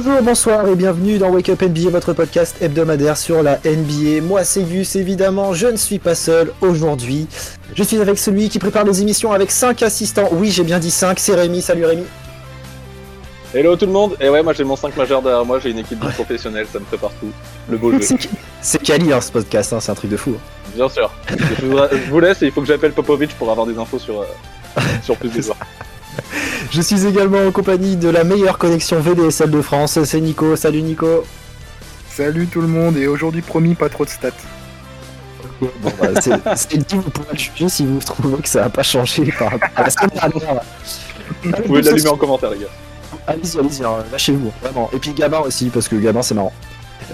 Bonjour, 0.00 0.22
bonsoir 0.22 0.68
et 0.68 0.76
bienvenue 0.76 1.18
dans 1.18 1.28
Wake 1.30 1.48
Up 1.48 1.60
NBA, 1.60 1.90
votre 1.90 2.12
podcast 2.12 2.54
hebdomadaire 2.62 3.16
sur 3.16 3.42
la 3.42 3.58
NBA. 3.64 4.22
Moi 4.22 4.44
c'est 4.44 4.62
Gus, 4.62 4.94
évidemment, 4.94 5.54
je 5.54 5.66
ne 5.66 5.76
suis 5.76 5.98
pas 5.98 6.14
seul 6.14 6.52
aujourd'hui. 6.60 7.26
Je 7.74 7.82
suis 7.82 8.00
avec 8.00 8.16
celui 8.16 8.48
qui 8.48 8.60
prépare 8.60 8.84
les 8.84 9.02
émissions 9.02 9.32
avec 9.32 9.50
5 9.50 9.82
assistants. 9.82 10.28
Oui, 10.30 10.52
j'ai 10.52 10.62
bien 10.62 10.78
dit 10.78 10.92
5, 10.92 11.18
c'est 11.18 11.34
Rémi. 11.34 11.60
Salut 11.60 11.84
Rémi. 11.84 12.04
Hello 13.52 13.74
tout 13.74 13.86
le 13.86 13.92
monde. 13.92 14.14
Et 14.20 14.28
ouais, 14.28 14.40
moi 14.40 14.52
j'ai 14.52 14.62
mon 14.62 14.76
5 14.76 14.96
majeur 14.96 15.20
derrière 15.20 15.44
moi, 15.44 15.58
j'ai 15.58 15.70
une 15.70 15.80
équipe 15.80 15.98
de 15.98 16.10
professionnels, 16.10 16.68
ça 16.72 16.78
me 16.78 16.84
prépare 16.84 17.10
tout. 17.18 17.32
Le 17.68 17.76
beau 17.76 17.90
jeu. 17.90 17.98
C'est 18.62 18.80
Kali 18.80 19.12
hein, 19.12 19.20
ce 19.20 19.32
podcast, 19.32 19.72
hein, 19.72 19.80
c'est 19.80 19.90
un 19.90 19.96
truc 19.96 20.12
de 20.12 20.16
fou. 20.16 20.36
Bien 20.76 20.88
sûr. 20.88 21.10
je, 21.28 22.08
vous 22.08 22.20
laisse 22.20 22.40
et 22.42 22.46
il 22.46 22.52
faut 22.52 22.60
que 22.60 22.68
j'appelle 22.68 22.92
Popovic 22.92 23.36
pour 23.36 23.50
avoir 23.50 23.66
des 23.66 23.76
infos 23.76 23.98
sur, 23.98 24.20
euh, 24.20 24.80
sur 25.02 25.16
plus 25.16 25.28
de 25.28 25.42
joueurs. 25.42 25.56
Je 26.70 26.80
suis 26.80 27.06
également 27.06 27.46
en 27.46 27.50
compagnie 27.50 27.96
de 27.96 28.08
la 28.08 28.24
meilleure 28.24 28.58
connexion 28.58 29.00
VDSL 29.00 29.50
de 29.50 29.62
France, 29.62 30.02
c'est 30.04 30.20
Nico. 30.20 30.56
Salut 30.56 30.82
Nico. 30.82 31.24
Salut 32.10 32.46
tout 32.46 32.60
le 32.60 32.66
monde, 32.66 32.96
et 32.96 33.06
aujourd'hui 33.06 33.42
promis 33.42 33.74
pas 33.74 33.88
trop 33.88 34.04
de 34.04 34.10
stats. 34.10 34.30
Bon, 35.60 35.70
bah, 35.82 36.20
c'est 36.20 36.76
dit, 36.88 36.96
vous 36.96 37.10
pourrez 37.10 37.32
le 37.32 37.38
juger 37.38 37.68
si 37.68 37.86
vous 37.86 37.98
trouvez 38.00 38.42
que 38.42 38.48
ça 38.48 38.62
n'a 38.62 38.70
pas 38.70 38.82
changé 38.82 39.32
par 39.38 39.52
rapport 39.52 39.68
à 39.76 39.82
la 39.82 39.90
semaine 39.90 40.10
dernière. 40.10 40.60
Vous 41.42 41.62
pouvez 41.62 41.82
l'allumer 41.82 42.08
en 42.08 42.16
commentaire, 42.16 42.50
les 42.50 42.58
gars. 42.58 42.66
Allez-y, 43.26 43.58
allez-y, 43.58 43.84
hein, 43.84 44.04
lâchez-vous, 44.10 44.52
vraiment. 44.62 44.90
Et 44.92 44.98
puis 44.98 45.12
Gabin 45.12 45.40
aussi, 45.40 45.70
parce 45.70 45.88
que 45.88 45.96
Gabin 45.96 46.22
c'est 46.22 46.34
marrant. 46.34 46.52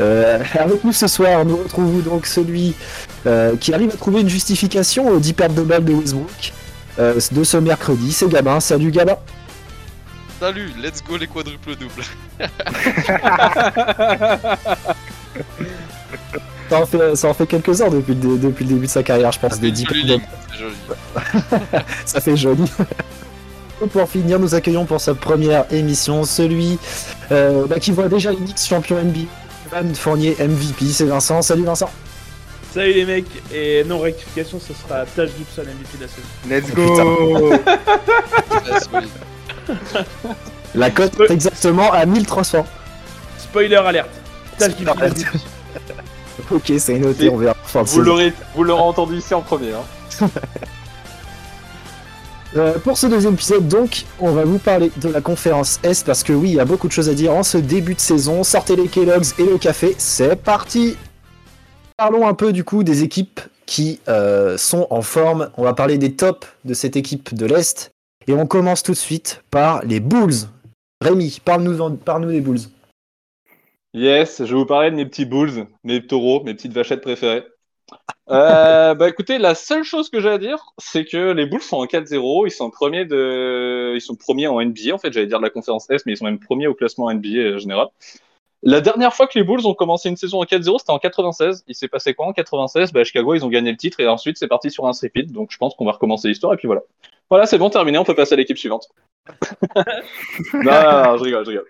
Euh, 0.00 0.43
avec 0.55 0.83
nous 0.84 0.93
ce 0.93 1.06
soir, 1.06 1.45
nous 1.45 1.56
retrouvons 1.56 1.98
donc 1.98 2.27
celui 2.27 2.75
euh, 3.27 3.56
qui 3.56 3.73
arrive 3.73 3.91
à 3.91 3.97
trouver 3.97 4.21
une 4.21 4.28
justification 4.28 5.09
aux 5.09 5.19
10 5.19 5.33
pertes 5.34 5.55
de 5.55 5.62
balles 5.62 5.84
de 5.84 5.93
Westbrook. 5.93 6.53
Euh, 6.98 7.19
de 7.33 7.45
ce 7.45 7.56
mercredi. 7.56 8.12
C'est 8.12 8.28
Gabin. 8.28 8.61
Salut 8.61 8.91
Gabin. 8.91 9.17
Salut, 10.41 10.73
let's 10.83 11.03
go 11.03 11.17
les 11.17 11.27
quadruples 11.27 11.77
doubles. 11.77 12.05
ça, 16.69 16.81
en 16.81 16.87
fait, 16.87 17.17
ça 17.17 17.28
en 17.28 17.34
fait 17.34 17.47
quelques 17.47 17.81
heures 17.81 17.91
depuis 17.91 18.15
le, 18.15 18.37
depuis 18.37 18.65
le 18.65 18.75
début 18.75 18.87
de 18.87 18.91
sa 18.91 19.03
carrière, 19.03 19.33
je 19.33 19.39
pense. 19.39 19.59
Des 19.61 19.70
10 19.70 19.87
joli, 19.87 20.20
ça 22.05 22.20
fait 22.20 22.37
joli. 22.37 22.65
pour 23.92 24.09
finir, 24.09 24.39
nous 24.39 24.55
accueillons 24.55 24.84
pour 24.84 25.00
sa 25.00 25.15
première 25.15 25.72
émission 25.72 26.25
celui 26.25 26.78
euh, 27.33 27.67
bah, 27.67 27.78
qui 27.78 27.92
voit 27.92 28.09
déjà 28.09 28.33
une 28.33 28.48
X 28.48 28.67
champion 28.67 29.03
NBA, 29.03 29.20
Van 29.70 29.95
Fournier 29.95 30.37
MVP. 30.41 30.87
C'est 30.87 31.06
Vincent. 31.06 31.42
Salut 31.42 31.65
Vincent. 31.65 31.91
Salut 32.75 32.92
les 32.92 33.05
mecs, 33.05 33.27
et 33.55 33.84
non 33.84 34.00
rectification, 34.00 34.58
ce 34.58 34.75
sera 34.75 35.05
Taj 35.06 35.30
Gibson 35.39 35.62
MVP 35.62 35.97
de 35.97 36.03
la 36.03 36.08
saison. 36.08 36.27
Let's 36.50 36.75
go 36.75 37.53
La 40.75 40.91
cote 40.91 41.20
est 41.20 41.31
exactement 41.31 41.92
à 41.92 42.05
1300. 42.05 42.66
Spoiler 43.39 43.77
alerte. 43.77 44.11
Taj 44.58 44.77
Gibson 44.77 44.92
ok, 46.50 46.72
c'est 46.78 46.98
noté, 46.98 47.28
on 47.28 47.36
verra. 47.36 47.55
vous 47.72 48.00
l'aurez, 48.00 48.33
vous 48.56 48.64
l'aurez 48.64 48.83
entendu 48.83 49.19
ici 49.19 49.34
en 49.34 49.42
premier. 49.42 49.70
Hein. 49.72 50.28
Euh, 52.56 52.78
pour 52.78 52.97
ce 52.97 53.09
deuxième 53.09 53.34
épisode, 53.34 53.66
donc, 53.66 54.05
on 54.20 54.31
va 54.31 54.44
vous 54.44 54.59
parler 54.61 54.92
de 54.98 55.09
la 55.09 55.20
conférence 55.20 55.81
S 55.82 56.04
parce 56.04 56.22
que 56.22 56.32
oui, 56.32 56.50
il 56.50 56.54
y 56.54 56.60
a 56.60 56.65
beaucoup 56.65 56.87
de 56.87 56.93
choses 56.93 57.09
à 57.09 57.15
dire 57.15 57.32
en 57.32 57.43
ce 57.43 57.59
début 57.59 57.94
de 57.94 58.00
saison. 58.00 58.44
Sortez 58.44 58.76
les 58.76 58.87
Kellogg's 58.87 59.34
et 59.41 59.44
le 59.44 59.59
café, 59.59 59.97
c'est 59.99 60.37
parti! 60.37 60.97
Parlons 61.97 62.27
un 62.27 62.34
peu 62.34 62.53
du 62.53 62.65
coup 62.65 62.82
des 62.82 63.05
équipes 63.05 63.41
qui 63.66 64.00
euh, 64.09 64.56
sont 64.56 64.88
en 64.91 65.03
forme. 65.03 65.50
On 65.56 65.62
va 65.62 65.75
parler 65.75 65.97
des 65.97 66.16
tops 66.16 66.47
de 66.65 66.75
cette 66.75 66.97
équipe 66.97 67.34
de 67.34 67.47
l'Est. 67.47 67.93
Et 68.27 68.32
on 68.32 68.47
commence 68.47 68.82
tout 68.82 68.93
de 68.93 68.97
suite 68.97 69.44
par 69.50 69.84
les 69.84 70.00
Bulls. 70.00 70.49
Rémi, 71.00 71.41
parle-nous 71.44 71.97
parle 71.97 72.27
des 72.27 72.41
Bulls. 72.41 72.60
Yes, 73.93 74.38
je 74.38 74.44
vais 74.44 74.55
vous 74.55 74.66
parler 74.66 74.91
de 74.91 74.97
mes 74.97 75.06
petits 75.06 75.25
Bulls, 75.25 75.66
mes 75.84 76.05
taureaux, 76.05 76.43
mes 76.43 76.55
petites 76.55 76.72
vachettes 76.72 77.03
préférées. 77.03 77.44
Euh, 78.28 78.94
bah 78.94 79.09
écoutez, 79.09 79.38
la 79.38 79.55
seule 79.55 79.84
chose 79.84 80.11
que 80.11 80.19
j'ai 80.19 80.31
à 80.31 80.38
dire, 80.38 80.72
c'est 80.78 81.05
que 81.05 81.31
les 81.32 81.47
Bulls 81.47 81.62
sont 81.62 81.76
en 81.76 81.84
4-0, 81.84 82.47
ils 82.47 82.50
sont 82.50 82.71
premiers 82.71 83.05
de, 83.05 83.93
ils 83.94 84.00
sont 84.00 84.16
premiers 84.16 84.49
en 84.49 84.61
NBA 84.61 84.94
en 84.94 84.99
fait, 84.99 85.12
j'allais 85.12 85.26
dire 85.26 85.38
de 85.38 85.44
la 85.44 85.50
conférence 85.50 85.88
S, 85.91 86.03
mais 86.06 86.12
ils 86.12 86.16
sont 86.16 86.25
même 86.25 86.41
premiers 86.41 86.66
au 86.66 86.75
classement 86.75 87.12
NBA 87.12 87.59
général. 87.59 87.87
La 88.66 88.80
dernière 88.80 89.14
fois 89.14 89.26
que 89.26 89.38
les 89.38 89.44
Bulls 89.44 89.66
ont 89.66 89.75
commencé 89.75 90.08
une 90.08 90.16
saison 90.16 90.41
en 90.41 90.44
4-0, 90.44 90.78
c'était 90.78 90.91
en 90.91 90.98
96. 90.98 91.64
Il 91.69 91.75
s'est 91.75 91.86
passé 91.86 92.14
quoi 92.14 92.26
en 92.26 92.32
96 92.32 92.92
bah, 92.92 93.04
Chicago, 93.04 93.34
ils 93.34 93.44
ont 93.44 93.50
gagné 93.50 93.70
le 93.70 93.76
titre 93.76 94.00
et 94.00 94.08
ensuite 94.08 94.38
c'est 94.38 94.48
parti 94.48 94.70
sur 94.70 94.86
un 94.86 94.92
repeat. 94.92 95.30
Donc 95.32 95.50
je 95.50 95.58
pense 95.58 95.75
qu'on 95.75 95.84
va 95.84 95.92
recommencer 95.92 96.28
l'histoire 96.28 96.54
et 96.54 96.56
puis 96.56 96.66
voilà. 96.66 96.80
Voilà, 97.28 97.44
c'est 97.44 97.58
bon, 97.58 97.69
terminé, 97.69 97.98
on 97.98 98.04
peut 98.04 98.14
passer 98.14 98.32
à 98.32 98.36
l'équipe 98.36 98.56
suivante. 98.56 98.88
non, 100.54 100.62
non, 100.62 101.16
je 101.19 101.22
rigole, 101.22 101.44
je 101.44 101.50
rigole. 101.50 101.66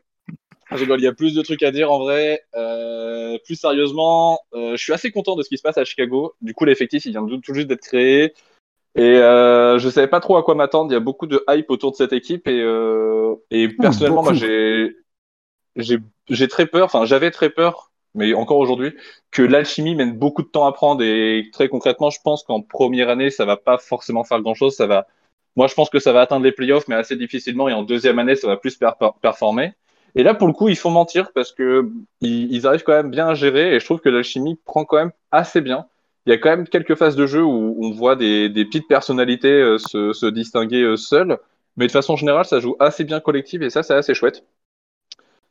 Je 0.71 0.77
rigole, 0.77 1.00
il 1.00 1.05
y 1.05 1.09
a 1.09 1.12
plus 1.12 1.34
de 1.34 1.43
trucs 1.43 1.65
à 1.65 1.72
dire 1.72 1.91
en 1.91 1.99
vrai. 1.99 2.43
Euh, 2.55 3.38
plus 3.44 3.56
sérieusement, 3.56 4.38
euh, 4.55 4.76
je 4.76 4.82
suis 4.82 4.93
assez 4.93 5.11
content 5.11 5.34
de 5.34 5.43
ce 5.43 5.49
qui 5.49 5.59
se 5.59 5.62
passe 5.62 5.78
à 5.78 5.84
Chicago. 5.84 6.34
Du 6.43 6.55
coup, 6.55 6.65
l'effectif, 6.65 7.06
il 7.06 7.11
vient 7.11 7.26
tout 7.26 7.55
juste 7.55 7.66
d'être 7.66 7.82
créé. 7.82 8.34
Et 8.97 9.03
euh, 9.03 9.78
je 9.81 9.88
savais 9.88 10.06
pas 10.06 10.21
trop 10.21 10.37
à 10.37 10.44
quoi 10.44 10.55
m'attendre. 10.55 10.93
Il 10.93 10.94
y 10.94 10.97
a 10.97 11.00
beaucoup 11.00 11.26
de 11.26 11.44
hype 11.49 11.71
autour 11.71 11.91
de 11.91 11.97
cette 11.97 12.12
équipe 12.12 12.47
et, 12.47 12.61
euh, 12.61 13.34
et 13.50 13.69
personnellement, 13.69 14.22
moi, 14.22 14.32
j'ai 14.32 14.94
j'ai 15.76 15.99
très 16.49 16.67
peur, 16.67 16.87
enfin 16.87 17.05
j'avais 17.05 17.31
très 17.31 17.51
peur, 17.51 17.91
mais 18.15 18.35
encore 18.35 18.59
aujourd'hui, 18.59 18.95
que 19.31 19.43
l'alchimie 19.43 19.95
mène 19.95 20.17
beaucoup 20.17 20.43
de 20.43 20.49
temps 20.49 20.67
à 20.67 20.73
prendre 20.73 21.03
et 21.03 21.51
très 21.53 21.69
concrètement, 21.69 22.11
je 22.11 22.19
pense 22.23 22.45
qu'en 22.45 22.62
première 22.62 23.09
année, 23.09 23.31
ça 23.31 23.45
va 23.45 23.57
pas 23.57 23.79
forcément 23.79 24.25
faire 24.25 24.41
grand 24.41 24.55
chose. 24.55 24.77
Ça 24.77 24.87
va, 24.87 25.07
moi, 25.57 25.67
je 25.67 25.75
pense 25.75 25.91
que 25.91 25.99
ça 25.99 26.12
va 26.12 26.23
atteindre 26.23 26.45
les 26.45 26.53
playoffs, 26.53 26.89
mais 26.89 26.95
assez 26.95 27.17
difficilement. 27.17 27.69
Et 27.69 27.73
en 27.73 27.83
deuxième 27.83 28.19
année, 28.19 28.37
ça 28.37 28.47
va 28.47 28.57
plus 28.57 28.79
performer. 29.21 29.73
Et 30.17 30.23
là, 30.23 30.35
pour 30.35 30.47
le 30.47 30.53
coup, 30.53 30.69
ils 30.69 30.77
font 30.77 30.91
mentir 30.91 31.33
parce 31.33 31.53
que 31.53 31.91
ils, 32.21 32.67
arrivent 32.67 32.85
quand 32.85 32.93
même 32.93 33.11
bien 33.11 33.29
à 33.29 33.35
gérer. 33.35 33.75
Et 33.75 33.81
je 33.81 33.85
trouve 33.85 34.01
que 34.01 34.09
l'alchimie 34.09 34.59
prend 34.65 34.85
quand 34.85 34.97
même 34.97 35.12
assez 35.33 35.61
bien. 35.61 35.87
Il 36.27 36.31
y 36.31 36.33
a 36.33 36.39
quand 36.39 36.51
même 36.51 36.69
quelques 36.69 36.95
phases 36.95 37.17
de 37.17 37.27
jeu 37.27 37.43
où 37.43 37.77
on 37.81 37.91
voit 37.91 38.17
des, 38.17 38.49
petites 38.49 38.89
personnalités 38.89 39.49
euh, 39.49 39.79
se, 39.79 40.12
se, 40.12 40.27
distinguer 40.27 40.83
euh, 40.83 40.97
seules. 40.97 41.39
Mais 41.77 41.87
de 41.87 41.93
façon 41.93 42.17
générale, 42.17 42.45
ça 42.45 42.61
joue 42.61 42.77
assez 42.79 43.05
bien 43.05 43.21
collectif 43.21 43.61
et 43.61 43.71
ça, 43.71 43.83
c'est 43.83 43.95
assez 43.95 44.15
chouette. 44.15 44.45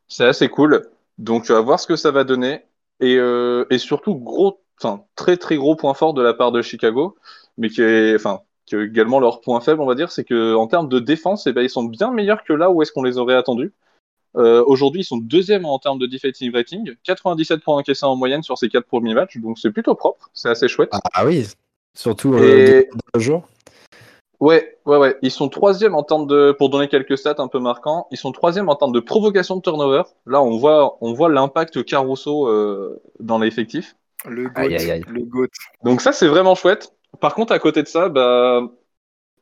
C'est 0.08 0.26
assez 0.26 0.50
cool. 0.50 0.88
Donc, 1.18 1.46
tu 1.46 1.54
vas 1.54 1.62
voir 1.62 1.80
ce 1.80 1.88
que 1.88 1.96
ça 1.96 2.12
va 2.12 2.24
donner. 2.24 2.62
Et, 3.00 3.18
euh, 3.18 3.66
et 3.70 3.78
surtout, 3.78 4.16
gros, 4.16 4.62
enfin, 4.80 5.04
très 5.16 5.38
très 5.38 5.58
gros 5.58 5.76
point 5.76 5.94
fort 5.94 6.14
de 6.14 6.22
la 6.22 6.34
part 6.34 6.52
de 6.52 6.62
Chicago, 6.62 7.16
mais 7.58 7.70
qui 7.70 7.82
est, 7.82 8.16
enfin, 8.16 8.42
qui 8.66 8.76
est 8.76 8.84
également 8.84 9.20
leur 9.20 9.42
point 9.42 9.60
faible, 9.60 9.82
on 9.82 9.86
va 9.86 9.96
dire, 9.96 10.12
c'est 10.12 10.24
que 10.24 10.56
en 10.56 10.68
termes 10.68 10.90
de 10.90 11.00
défense, 11.00 11.48
eh 11.48 11.54
ben, 11.54 11.62
ils 11.62 11.70
sont 11.70 11.84
bien 11.84 12.12
meilleurs 12.12 12.44
que 12.44 12.54
là 12.54 12.70
où 12.70 12.82
est-ce 12.82 12.92
qu'on 12.92 13.04
les 13.04 13.18
aurait 13.18 13.36
attendus. 13.36 13.74
Euh, 14.36 14.64
Aujourd'hui, 14.66 15.02
ils 15.02 15.06
sont 15.06 15.18
deuxième 15.18 15.66
en 15.66 15.78
termes 15.80 16.00
de 16.00 16.08
defensive 16.08 16.54
rating, 16.54 16.96
97 17.04 17.62
points 17.62 17.78
encaissés 17.78 18.06
en 18.06 18.16
moyenne 18.16 18.42
sur 18.42 18.58
ces 18.58 18.70
quatre 18.70 18.88
premiers 18.88 19.14
matchs, 19.14 19.38
donc 19.38 19.60
c'est 19.60 19.72
plutôt 19.72 19.96
propre, 19.96 20.30
c'est 20.34 20.50
assez 20.50 20.68
chouette. 20.68 20.90
Ah, 21.14 21.26
oui, 21.26 21.48
surtout 21.94 22.34
euh, 22.34 22.84
le 23.14 23.20
jour. 23.20 23.48
Ouais, 24.44 24.78
ouais, 24.86 24.98
ouais. 24.98 25.18
Ils 25.22 25.32
sont 25.32 25.48
troisième 25.48 25.96
en 25.96 26.04
termes 26.04 26.28
de, 26.28 26.52
pour 26.52 26.70
donner 26.70 26.90
quelques 26.90 27.18
stats 27.18 27.36
un 27.38 27.48
peu 27.48 27.60
marquants, 27.60 28.08
ils 28.12 28.18
sont 28.18 28.34
troisième 28.34 28.68
en 28.68 28.76
termes 28.76 28.92
de 28.92 29.00
provocation 29.00 29.56
de 29.56 29.62
turnover. 29.62 30.04
Là, 30.26 30.42
on 30.42 30.58
voit, 30.58 30.98
on 31.00 31.14
voit 31.14 31.30
l'impact 31.30 31.86
Caruso 31.86 32.50
euh, 32.50 33.02
dans 33.22 33.40
l'effectif. 33.40 33.96
Le 34.26 34.50
goat, 34.50 34.68
le 34.68 35.24
goat. 35.24 35.48
Donc 35.86 36.02
ça, 36.02 36.12
c'est 36.12 36.28
vraiment 36.28 36.56
chouette. 36.56 36.94
Par 37.22 37.36
contre, 37.36 37.54
à 37.54 37.60
côté 37.60 37.84
de 37.84 37.88
ça, 37.88 38.10
bah, 38.10 38.68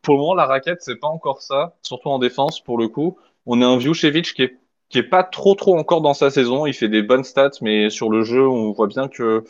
pour 0.04 0.14
le 0.14 0.20
moment, 0.20 0.36
la 0.36 0.46
raquette, 0.46 0.84
c'est 0.84 0.98
pas 0.98 1.08
encore 1.08 1.42
ça, 1.42 1.78
surtout 1.82 2.10
en 2.10 2.20
défense, 2.20 2.62
pour 2.62 2.78
le 2.78 2.88
coup. 2.88 3.18
On 3.48 3.60
a 3.64 3.66
un 3.66 3.78
Vucevic 3.78 4.36
qui 4.36 4.44
est, 4.44 4.60
qui 4.90 5.00
est 5.00 5.10
pas 5.10 5.24
trop, 5.24 5.56
trop 5.56 5.76
encore 5.80 6.02
dans 6.02 6.14
sa 6.14 6.30
saison. 6.30 6.68
Il 6.68 6.76
fait 6.76 6.90
des 6.90 7.02
bonnes 7.02 7.24
stats, 7.24 7.58
mais 7.62 7.90
sur 7.90 8.12
le 8.12 8.22
jeu, 8.22 8.48
on 8.48 8.72
voit 8.72 8.86
bien 8.86 9.08
que 9.08 9.44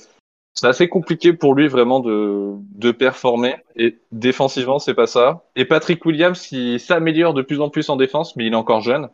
c'est 0.54 0.68
assez 0.68 0.90
compliqué 0.90 1.34
pour 1.34 1.56
lui 1.56 1.68
vraiment 1.68 2.00
de, 2.00 2.54
de 2.76 2.92
performer. 2.92 3.56
Et 3.76 3.98
défensivement, 4.12 4.80
c'est 4.80 4.94
pas 4.94 5.08
ça. 5.08 5.44
Et 5.56 5.66
Patrick 5.66 6.06
Williams, 6.06 6.52
il 6.52 6.80
s'améliore 6.80 7.34
de 7.34 7.42
plus 7.42 7.62
en 7.62 7.70
plus 7.70 7.90
en 7.90 7.96
défense, 7.96 8.36
mais 8.36 8.46
il 8.46 8.54
est 8.54 8.58
encore 8.58 8.82
jeune. 8.82 9.10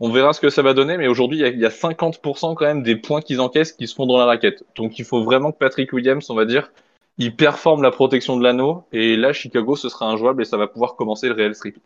On 0.00 0.10
verra 0.10 0.32
ce 0.32 0.40
que 0.40 0.48
ça 0.48 0.62
va 0.62 0.74
donner, 0.74 0.96
mais 0.96 1.08
aujourd'hui, 1.08 1.40
il 1.40 1.58
y 1.58 1.66
a 1.66 1.70
50% 1.70 2.54
quand 2.54 2.64
même 2.64 2.82
des 2.84 2.96
points 2.96 3.20
qu'ils 3.20 3.40
encaissent 3.40 3.72
qui 3.72 3.88
se 3.88 3.94
font 3.94 4.06
dans 4.06 4.16
la 4.16 4.26
raquette. 4.26 4.64
Donc 4.76 4.98
il 4.98 5.04
faut 5.04 5.24
vraiment 5.24 5.50
que 5.50 5.58
Patrick 5.58 5.92
Williams, 5.92 6.30
on 6.30 6.34
va 6.34 6.44
dire, 6.44 6.70
il 7.18 7.34
performe 7.34 7.82
la 7.82 7.90
protection 7.90 8.36
de 8.36 8.44
l'anneau. 8.44 8.84
Et 8.92 9.16
là, 9.16 9.32
Chicago, 9.32 9.74
ce 9.74 9.88
sera 9.88 10.06
injouable 10.06 10.42
et 10.42 10.44
ça 10.44 10.56
va 10.56 10.68
pouvoir 10.68 10.94
commencer 10.94 11.26
le 11.28 11.34
réel 11.34 11.54
strip. 11.54 11.78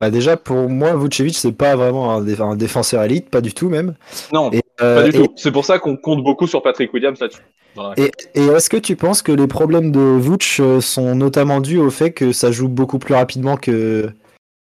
Bah 0.00 0.10
déjà, 0.10 0.36
pour 0.36 0.68
moi, 0.68 0.96
Vucevic, 0.96 1.36
c'est 1.36 1.52
pas 1.52 1.74
vraiment 1.76 2.12
un, 2.12 2.56
défenseur 2.56 3.02
élite, 3.02 3.30
pas 3.30 3.40
du 3.40 3.52
tout 3.52 3.68
même. 3.68 3.94
Non, 4.32 4.50
pas 4.78 5.02
du 5.02 5.12
tout. 5.12 5.26
C'est 5.36 5.52
pour 5.52 5.64
ça 5.64 5.78
qu'on 5.78 5.96
compte 5.96 6.22
beaucoup 6.22 6.46
sur 6.46 6.62
Patrick 6.62 6.92
Williams 6.92 7.18
là-dessus. 7.20 7.42
Et, 7.96 8.10
est-ce 8.34 8.70
que 8.70 8.76
tu 8.76 8.96
penses 8.96 9.22
que 9.22 9.32
les 9.32 9.46
problèmes 9.46 9.92
de 9.92 10.00
Vooch 10.00 10.60
euh, 10.60 10.80
sont 10.80 11.14
notamment 11.14 11.60
dus 11.60 11.78
au 11.78 11.90
fait 11.90 12.12
que 12.12 12.32
ça 12.32 12.50
joue 12.50 12.68
beaucoup 12.68 12.98
plus 12.98 13.14
rapidement 13.14 13.56
que, 13.56 14.10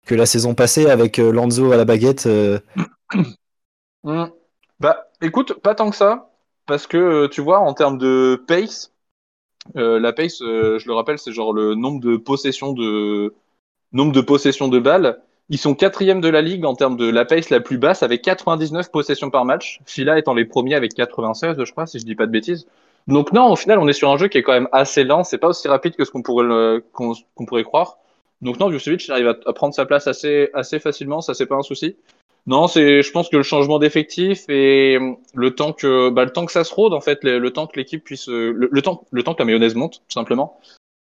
que 0.06 0.14
la 0.14 0.26
saison 0.26 0.54
passée 0.54 0.86
avec 0.86 1.18
euh, 1.18 1.32
Lanzo 1.32 1.72
à 1.72 1.76
la 1.76 1.84
baguette 1.84 2.26
euh 2.26 2.58
hmm. 4.04 4.26
Bah 4.80 5.08
écoute, 5.20 5.54
pas 5.54 5.74
tant 5.74 5.90
que 5.90 5.96
ça, 5.96 6.30
parce 6.66 6.86
que 6.88 7.28
tu 7.28 7.40
vois, 7.40 7.60
en 7.60 7.72
termes 7.72 7.98
de 7.98 8.42
pace, 8.48 8.92
la 9.76 10.12
pace, 10.12 10.38
je 10.40 10.86
le 10.86 10.92
rappelle, 10.92 11.18
c'est 11.18 11.32
genre 11.32 11.52
le 11.52 11.76
nombre 11.76 12.00
de 12.00 12.16
possessions 12.16 12.72
de 12.72 13.32
nombre 13.92 14.12
de 14.12 14.20
possessions 14.20 14.66
de 14.66 14.80
balles. 14.80 15.20
Ils 15.52 15.58
sont 15.58 15.74
quatrième 15.74 16.22
de 16.22 16.30
la 16.30 16.40
ligue 16.40 16.64
en 16.64 16.74
termes 16.74 16.96
de 16.96 17.10
la 17.10 17.26
pace 17.26 17.50
la 17.50 17.60
plus 17.60 17.76
basse 17.76 18.02
avec 18.02 18.22
99 18.22 18.90
possessions 18.90 19.28
par 19.28 19.44
match. 19.44 19.80
Fila 19.84 20.18
étant 20.18 20.32
les 20.32 20.46
premiers 20.46 20.74
avec 20.74 20.94
96, 20.94 21.62
je 21.62 21.70
crois, 21.70 21.86
si 21.86 21.98
je 21.98 22.06
dis 22.06 22.14
pas 22.14 22.24
de 22.24 22.32
bêtises. 22.32 22.66
Donc 23.06 23.34
non, 23.34 23.52
au 23.52 23.56
final, 23.56 23.78
on 23.78 23.86
est 23.86 23.92
sur 23.92 24.10
un 24.10 24.16
jeu 24.16 24.28
qui 24.28 24.38
est 24.38 24.42
quand 24.42 24.54
même 24.54 24.70
assez 24.72 25.04
lent. 25.04 25.24
C'est 25.24 25.36
pas 25.36 25.48
aussi 25.48 25.68
rapide 25.68 25.94
que 25.94 26.06
ce 26.06 26.10
qu'on 26.10 26.22
pourrait, 26.22 26.46
le- 26.46 26.82
pourrait 27.46 27.64
croire. 27.64 27.98
Donc 28.40 28.58
non, 28.60 28.70
Vucevic 28.70 29.10
arrive 29.10 29.28
à, 29.28 29.52
prendre 29.52 29.74
sa 29.74 29.84
place 29.84 30.06
assez, 30.06 30.48
assez 30.54 30.78
facilement. 30.78 31.20
Ça, 31.20 31.34
c'est 31.34 31.44
pas 31.44 31.56
un 31.56 31.62
souci. 31.62 31.96
Non, 32.46 32.66
c'est, 32.66 33.02
je 33.02 33.12
pense 33.12 33.28
que 33.28 33.36
le 33.36 33.42
changement 33.42 33.78
d'effectif 33.78 34.48
et 34.48 34.98
le 35.34 35.54
temps 35.54 35.74
que, 35.74 36.08
bah, 36.08 36.24
le 36.24 36.30
temps 36.30 36.46
que 36.46 36.52
ça 36.52 36.64
se 36.64 36.72
rôde, 36.72 36.94
en 36.94 37.02
fait, 37.02 37.22
le, 37.24 37.50
temps 37.50 37.66
que 37.66 37.78
l'équipe 37.78 38.02
puisse, 38.02 38.26
le 38.26 38.80
temps, 38.80 39.04
le 39.10 39.22
temps 39.22 39.34
que 39.34 39.40
la 39.40 39.44
mayonnaise 39.44 39.74
monte, 39.74 39.96
tout 40.08 40.14
simplement. 40.14 40.58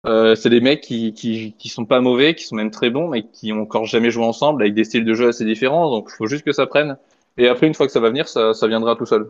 Euh, 0.06 0.36
c'est 0.36 0.50
des 0.50 0.60
mecs 0.60 0.82
qui, 0.82 1.14
qui, 1.14 1.54
qui 1.58 1.70
sont 1.70 1.86
pas 1.86 2.02
mauvais, 2.02 2.36
qui 2.36 2.44
sont 2.44 2.56
même 2.56 2.72
très 2.72 2.90
bons, 2.90 3.08
mais 3.08 3.24
qui 3.24 3.54
ont 3.54 3.62
encore 3.62 3.86
jamais 3.86 4.12
joué 4.12 4.26
ensemble 4.26 4.62
avec 4.62 4.74
des 4.74 4.84
styles 4.84 5.06
de 5.06 5.14
jeu 5.14 5.30
assez 5.30 5.46
différents. 5.46 5.90
Donc, 5.90 6.10
il 6.12 6.16
faut 6.18 6.28
juste 6.28 6.44
que 6.44 6.52
ça 6.52 6.68
prenne. 6.68 6.98
Et 7.38 7.48
après, 7.48 7.68
une 7.68 7.74
fois 7.74 7.86
que 7.86 7.92
ça 7.92 8.00
va 8.00 8.10
venir, 8.10 8.28
ça, 8.28 8.54
ça 8.54 8.68
viendra 8.68 8.96
tout 8.96 9.06
seul. 9.06 9.30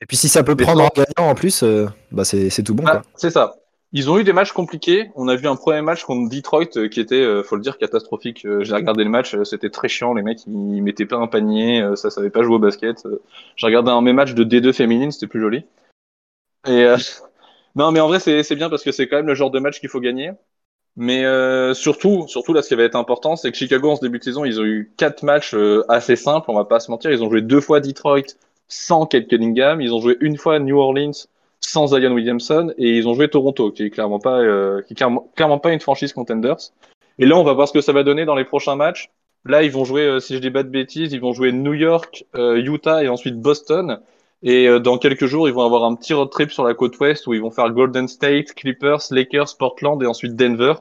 Et 0.00 0.06
puis 0.06 0.16
si 0.16 0.28
ça 0.28 0.42
peut 0.42 0.56
prendre 0.56 0.82
en 0.82 0.90
gagnant 0.94 1.30
en 1.30 1.34
plus, 1.34 1.62
euh, 1.62 1.86
bah 2.10 2.24
c'est 2.24 2.50
c'est 2.50 2.62
tout 2.62 2.74
bon. 2.74 2.84
Ah, 2.86 2.92
Quoi. 2.92 3.02
c'est 3.14 3.30
ça. 3.30 3.54
Ils 3.92 4.10
ont 4.10 4.18
eu 4.18 4.24
des 4.24 4.32
matchs 4.32 4.52
compliqués. 4.52 5.10
On 5.14 5.28
a 5.28 5.36
vu 5.36 5.46
un 5.46 5.54
premier 5.54 5.80
match 5.80 6.02
contre 6.02 6.28
Detroit 6.28 6.76
euh, 6.76 6.88
qui 6.88 7.00
était, 7.00 7.14
euh, 7.14 7.44
faut 7.44 7.54
le 7.54 7.62
dire, 7.62 7.78
catastrophique. 7.78 8.44
J'ai 8.60 8.74
regardé 8.74 9.04
le 9.04 9.10
match, 9.10 9.36
c'était 9.44 9.70
très 9.70 9.88
chiant. 9.88 10.14
Les 10.14 10.22
mecs, 10.22 10.44
ils 10.46 10.82
mettaient 10.82 11.06
pas 11.06 11.16
un 11.16 11.28
panier, 11.28 11.88
ça 11.94 12.10
savait 12.10 12.30
pas 12.30 12.42
jouer 12.42 12.56
au 12.56 12.58
basket. 12.58 13.06
J'ai 13.54 13.66
regardé 13.66 13.92
un 13.92 14.00
même 14.00 14.16
match 14.16 14.34
de 14.34 14.42
D2 14.42 14.72
féminine, 14.72 15.12
c'était 15.12 15.28
plus 15.28 15.40
joli. 15.40 15.64
Et 16.66 16.84
euh, 16.84 16.96
non, 17.76 17.92
mais 17.92 18.00
en 18.00 18.08
vrai, 18.08 18.20
c'est 18.20 18.54
bien 18.54 18.70
parce 18.70 18.82
que 18.82 18.92
c'est 18.92 19.08
quand 19.08 19.16
même 19.16 19.26
le 19.26 19.34
genre 19.34 19.50
de 19.50 19.58
match 19.58 19.80
qu'il 19.80 19.88
faut 19.88 20.00
gagner. 20.00 20.32
Mais 20.96 21.24
euh, 21.24 21.74
surtout, 21.74 22.26
surtout 22.28 22.52
là, 22.52 22.62
ce 22.62 22.68
qui 22.68 22.74
va 22.76 22.84
être 22.84 22.94
important, 22.94 23.34
c'est 23.34 23.50
que 23.50 23.56
Chicago 23.56 23.90
en 23.90 23.96
ce 23.96 24.00
début 24.00 24.18
de 24.20 24.24
saison, 24.24 24.44
ils 24.44 24.60
ont 24.60 24.64
eu 24.64 24.92
quatre 24.96 25.24
matchs 25.24 25.54
euh, 25.54 25.84
assez 25.88 26.14
simples. 26.14 26.50
On 26.50 26.54
va 26.54 26.64
pas 26.64 26.78
se 26.78 26.90
mentir. 26.90 27.10
Ils 27.10 27.22
ont 27.22 27.30
joué 27.30 27.42
deux 27.42 27.60
fois 27.60 27.80
Detroit 27.80 28.36
sans 28.68 29.06
Kate 29.06 29.26
Cunningham. 29.26 29.80
Ils 29.80 29.92
ont 29.92 30.00
joué 30.00 30.16
une 30.20 30.36
fois 30.36 30.60
New 30.60 30.78
Orleans 30.78 31.10
sans 31.60 31.88
Zion 31.88 32.12
Williamson 32.12 32.72
et 32.78 32.98
ils 32.98 33.08
ont 33.08 33.14
joué 33.14 33.28
Toronto, 33.28 33.72
qui 33.72 33.84
est 33.84 33.90
clairement 33.90 34.20
pas, 34.20 34.38
euh, 34.38 34.82
qui 34.82 34.92
est 34.92 34.96
clairement, 34.96 35.30
clairement 35.34 35.58
pas 35.58 35.72
une 35.72 35.80
franchise 35.80 36.12
contenders. 36.12 36.70
Et 37.18 37.26
là, 37.26 37.36
on 37.36 37.44
va 37.44 37.52
voir 37.52 37.68
ce 37.68 37.72
que 37.72 37.80
ça 37.80 37.92
va 37.92 38.02
donner 38.02 38.24
dans 38.24 38.34
les 38.34 38.44
prochains 38.44 38.76
matchs. 38.76 39.10
Là, 39.44 39.62
ils 39.62 39.70
vont 39.70 39.84
jouer, 39.84 40.02
euh, 40.02 40.20
si 40.20 40.34
je 40.34 40.38
dis 40.38 40.50
pas 40.50 40.62
de 40.62 40.68
bêtises, 40.68 41.12
ils 41.12 41.20
vont 41.20 41.32
jouer 41.32 41.52
New 41.52 41.74
York, 41.74 42.24
euh, 42.34 42.56
Utah 42.56 43.02
et 43.02 43.08
ensuite 43.08 43.40
Boston. 43.40 44.00
Et 44.44 44.68
euh, 44.68 44.78
dans 44.78 44.96
quelques 44.98 45.26
jours, 45.26 45.48
ils 45.48 45.54
vont 45.54 45.64
avoir 45.64 45.82
un 45.84 45.96
petit 45.96 46.14
road 46.14 46.30
trip 46.30 46.52
sur 46.52 46.62
la 46.64 46.74
côte 46.74 46.98
ouest 47.00 47.26
où 47.26 47.34
ils 47.34 47.40
vont 47.40 47.50
faire 47.50 47.68
Golden 47.72 48.06
State, 48.06 48.54
Clippers, 48.54 49.00
Lakers, 49.10 49.56
Portland 49.58 50.00
et 50.02 50.06
ensuite 50.06 50.36
Denver. 50.36 50.74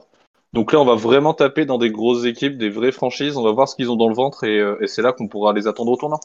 Donc 0.54 0.72
là, 0.72 0.80
on 0.80 0.86
va 0.86 0.94
vraiment 0.96 1.34
taper 1.34 1.66
dans 1.66 1.80
des 1.80 1.90
grosses 1.90 2.26
équipes, 2.26 2.58
des 2.60 2.70
vraies 2.70 2.92
franchises. 2.92 3.38
On 3.38 3.44
va 3.44 3.52
voir 3.52 3.68
ce 3.68 3.76
qu'ils 3.76 3.90
ont 3.90 3.96
dans 3.96 4.10
le 4.10 4.16
ventre 4.16 4.44
et, 4.44 4.60
euh, 4.60 4.78
et 4.82 4.88
c'est 4.88 5.02
là 5.02 5.14
qu'on 5.14 5.28
pourra 5.28 5.54
les 5.54 5.66
attendre 5.68 5.92
au 5.92 5.98
tournant. 5.98 6.20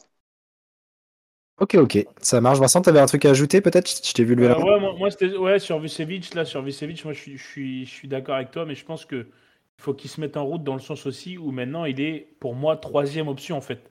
Ok, 1.57 1.75
ok, 1.75 2.05
ça 2.21 2.41
marche. 2.41 2.59
Vincent, 2.59 2.81
t'avais 2.81 2.99
un 2.99 3.05
truc 3.05 3.25
à 3.25 3.29
ajouter 3.31 3.61
peut-être? 3.61 3.89
Je 4.05 4.13
t'ai 4.13 4.23
vu 4.23 4.35
lever 4.35 4.47
Euh, 4.47 4.49
la 4.49 4.55
main. 4.55 4.65
ouais, 4.65 4.79
moi, 4.79 4.93
moi, 4.97 5.11
c'était 5.11 5.35
ouais, 5.35 5.59
sur 5.59 5.79
Vucevic, 5.79 6.33
là, 6.33 6.45
sur 6.45 6.61
Vucevic, 6.61 7.03
moi 7.03 7.13
je 7.13 7.19
suis, 7.19 7.37
je 7.37 7.43
suis, 7.45 7.85
je 7.85 7.91
suis 7.91 8.07
d'accord 8.07 8.35
avec 8.35 8.51
toi, 8.51 8.65
mais 8.65 8.75
je 8.75 8.85
pense 8.85 9.05
que 9.05 9.27
il 9.77 9.81
faut 9.83 9.93
qu'il 9.93 10.09
se 10.09 10.19
mette 10.21 10.37
en 10.37 10.45
route 10.45 10.63
dans 10.63 10.73
le 10.75 10.79
sens 10.81 11.05
aussi 11.05 11.37
où 11.37 11.51
maintenant 11.51 11.85
il 11.85 11.99
est, 12.01 12.35
pour 12.39 12.55
moi, 12.55 12.77
troisième 12.77 13.27
option 13.27 13.57
en 13.57 13.61
fait. 13.61 13.89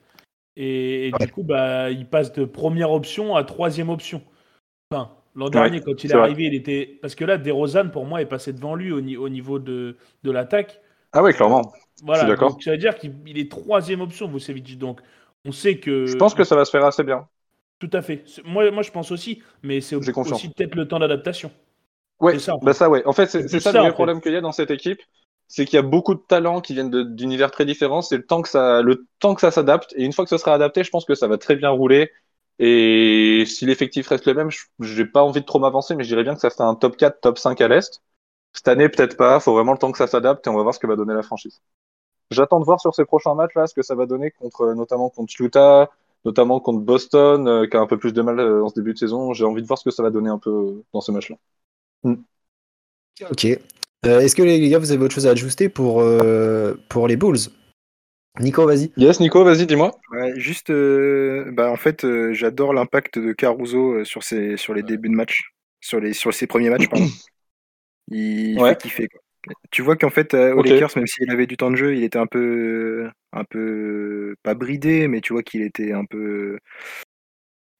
Et, 0.59 1.09
et 1.09 1.13
Ouais. 1.19 1.27
du 1.27 1.29
coup, 1.29 1.43
bah, 1.43 1.91
il 1.91 2.07
passe 2.09 2.33
de 2.33 2.45
première 2.45 2.91
option 2.91 3.35
à 3.37 3.45
troisième 3.45 3.89
option. 3.89 4.23
Enfin, 4.91 5.11
l'an 5.35 5.49
Ouais, 5.53 5.69
dernier, 5.69 5.81
quand 5.81 6.03
il 6.03 6.11
est 6.11 6.15
vrai. 6.17 6.29
arrivé, 6.29 6.45
il 6.45 6.55
était. 6.55 6.99
Parce 7.01 7.15
que 7.15 7.25
là, 7.25 7.37
DeRozan, 7.37 7.89
pour 7.91 8.05
moi, 8.05 8.21
est 8.21 8.27
passé 8.27 8.53
devant 8.53 8.75
lui 8.75 8.91
au, 8.91 9.01
ni- 9.01 9.17
au 9.17 9.29
niveau 9.29 9.59
de, 9.59 9.97
de 10.23 10.31
l'attaque. 10.31 10.81
Ah 11.11 11.21
ouais, 11.23 11.33
clairement. 11.33 11.71
Voilà, 12.01 12.23
suis 12.23 12.27
d'accord. 12.27 12.51
donc 12.51 12.63
ça 12.63 12.71
veut 12.71 12.77
dire 12.77 12.97
qu'il 12.97 13.13
il 13.27 13.37
est 13.37 13.51
troisième 13.51 14.01
option, 14.01 14.27
Vucevic. 14.27 14.77
Donc, 14.77 15.01
on 15.45 15.51
sait 15.51 15.79
que. 15.79 16.05
Je 16.07 16.15
pense 16.17 16.33
que 16.33 16.43
ça 16.43 16.55
va 16.57 16.65
se 16.65 16.71
faire 16.71 16.83
assez 16.85 17.03
bien. 17.03 17.29
Tout 17.79 17.89
à 17.93 18.01
fait. 18.01 18.23
Moi, 18.45 18.71
moi, 18.71 18.83
je 18.83 18.91
pense 18.91 19.11
aussi, 19.11 19.41
mais 19.63 19.81
c'est 19.81 19.95
aussi 19.95 20.49
peut-être 20.49 20.75
le 20.75 20.87
temps 20.87 20.99
d'adaptation. 20.99 21.51
Ouais, 22.19 22.37
ça, 22.39 22.55
en 22.55 22.61
fait. 22.61 22.65
bah 22.65 22.73
ça 22.73 22.89
ouais. 22.89 23.05
En 23.05 23.13
fait, 23.13 23.27
c'est 23.27 23.59
ça, 23.59 23.71
ça, 23.71 23.83
le 23.83 23.91
vrai 23.91 23.93
problème 23.93 24.19
qu'il 24.21 24.33
y 24.33 24.35
a 24.35 24.41
dans 24.41 24.51
cette 24.51 24.71
équipe, 24.71 24.99
c'est 25.49 25.65
qu'il 25.65 25.75
y 25.77 25.79
a 25.79 25.83
beaucoup 25.83 26.15
de 26.15 26.21
talents 26.21 26.61
qui 26.61 26.75
viennent 26.75 26.91
d'univers 27.15 27.51
très 27.51 27.65
différents. 27.65 28.03
C'est 28.03 28.17
le 28.17 28.25
temps 28.27 28.43
que 28.43 28.49
ça, 28.49 28.81
le 28.83 29.07
temps 29.19 29.35
que 29.35 29.41
ça 29.41 29.51
s'adapte. 29.51 29.93
Et 29.97 30.05
une 30.05 30.13
fois 30.13 30.25
que 30.25 30.29
ce 30.31 30.37
sera 30.39 30.53
adapté, 30.55 30.85
je 30.85 30.91
pense 30.91 31.05
que 31.05 31.15
ça 31.15 31.27
va 31.27 31.39
très 31.39 31.57
bien 31.57 31.71
rouler. 31.71 32.11
Et 32.59 33.45
si 33.47 33.65
l'effectif 33.67 34.07
reste 34.09 34.27
le 34.27 34.35
même, 34.35 34.51
je- 34.51 34.65
j'ai 34.81 35.05
pas 35.05 35.23
envie 35.23 35.41
de 35.41 35.45
trop 35.47 35.59
m'avancer, 35.59 35.95
mais 35.95 36.03
je 36.05 36.09
dirais 36.09 36.23
bien 36.23 36.35
que 36.35 36.41
ça 36.41 36.51
fait 36.51 36.61
un 36.63 36.75
top 36.75 36.97
4, 36.97 37.21
top 37.21 37.39
5 37.39 37.61
à 37.61 37.69
l'Est. 37.69 38.01
Cette 38.53 38.67
année, 38.69 38.89
peut-être 38.89 39.17
pas. 39.17 39.39
Faut 39.41 39.53
vraiment 39.53 39.73
le 39.73 39.79
temps 39.79 39.91
que 39.91 39.99
ça 39.99 40.07
s'adapte 40.07 40.47
et 40.47 40.51
on 40.51 40.55
va 40.57 40.63
voir 40.63 40.75
ce 40.75 40.79
que 40.79 40.87
va 40.87 40.95
donner 40.97 41.13
la 41.15 41.23
franchise. 41.23 41.61
J'attends 42.31 42.59
de 42.59 42.65
voir 42.65 42.79
sur 42.81 42.93
ces 42.95 43.05
prochains 43.05 43.35
matchs 43.35 43.55
là 43.55 43.67
ce 43.67 43.73
que 43.75 43.83
ça 43.83 43.95
va 43.95 44.05
donner 44.07 44.31
contre, 44.31 44.73
notamment 44.75 45.09
contre 45.09 45.33
Utah, 45.41 45.89
notamment 46.25 46.59
contre 46.59 46.81
Boston, 46.81 47.47
euh, 47.47 47.67
qui 47.67 47.77
a 47.77 47.81
un 47.81 47.87
peu 47.87 47.97
plus 47.99 48.13
de 48.13 48.21
mal 48.21 48.39
euh, 48.39 48.63
en 48.63 48.69
ce 48.69 48.75
début 48.75 48.93
de 48.93 48.99
saison. 48.99 49.33
J'ai 49.33 49.45
envie 49.45 49.61
de 49.63 49.67
voir 49.67 49.77
ce 49.79 49.83
que 49.85 49.91
ça 49.91 50.03
va 50.03 50.09
donner 50.11 50.29
un 50.29 50.39
peu 50.39 50.83
dans 50.93 51.01
ce 51.01 51.11
match-là. 51.11 51.37
Ok. 53.29 53.59
Euh, 54.05 54.21
Est-ce 54.21 54.35
que 54.35 54.41
les 54.43 54.69
gars, 54.69 54.79
vous 54.79 54.91
avez 54.91 55.03
autre 55.03 55.15
chose 55.15 55.27
à 55.27 55.31
ajuster 55.31 55.67
pour, 55.69 56.01
euh, 56.01 56.75
pour 56.89 57.07
les 57.07 57.17
Bulls? 57.17 57.37
Nico, 58.39 58.65
vas-y. 58.65 58.91
Yes, 58.95 59.19
Nico, 59.19 59.43
vas-y, 59.43 59.65
dis-moi. 59.65 59.91
Ouais, 60.11 60.39
juste, 60.39 60.69
euh, 60.69 61.51
bah, 61.51 61.69
en 61.69 61.75
fait, 61.75 62.05
euh, 62.05 62.31
j'adore 62.33 62.73
l'impact 62.73 63.19
de 63.19 63.33
Caruso 63.33 64.05
sur, 64.05 64.23
ses, 64.23 64.55
sur 64.55 64.73
les 64.73 64.83
débuts 64.83 65.09
de 65.09 65.15
match, 65.15 65.51
sur, 65.81 65.99
les, 65.99 66.13
sur 66.13 66.33
ses 66.33 66.47
premiers 66.47 66.69
matchs, 66.69 66.87
pardon. 66.87 67.07
Il 68.07 68.57
Ouais. 68.59 68.69
fait 68.69 68.77
kiffer. 68.77 69.07
Quoi. 69.07 69.19
Tu 69.71 69.81
vois 69.81 69.97
qu'en 69.97 70.09
fait, 70.09 70.33
euh, 70.33 70.53
Ok. 70.53 70.67
Lakers, 70.69 70.91
même 70.95 71.07
s'il 71.07 71.29
avait 71.31 71.47
du 71.47 71.57
temps 71.57 71.71
de 71.71 71.75
jeu, 71.75 71.95
il 71.95 72.03
était 72.03 72.17
un 72.17 72.27
peu, 72.27 73.09
un 73.33 73.43
peu, 73.43 74.35
pas 74.43 74.53
bridé, 74.53 75.07
mais 75.07 75.21
tu 75.21 75.33
vois 75.33 75.43
qu'il 75.43 75.61
était 75.61 75.91
un 75.91 76.05
peu, 76.05 76.57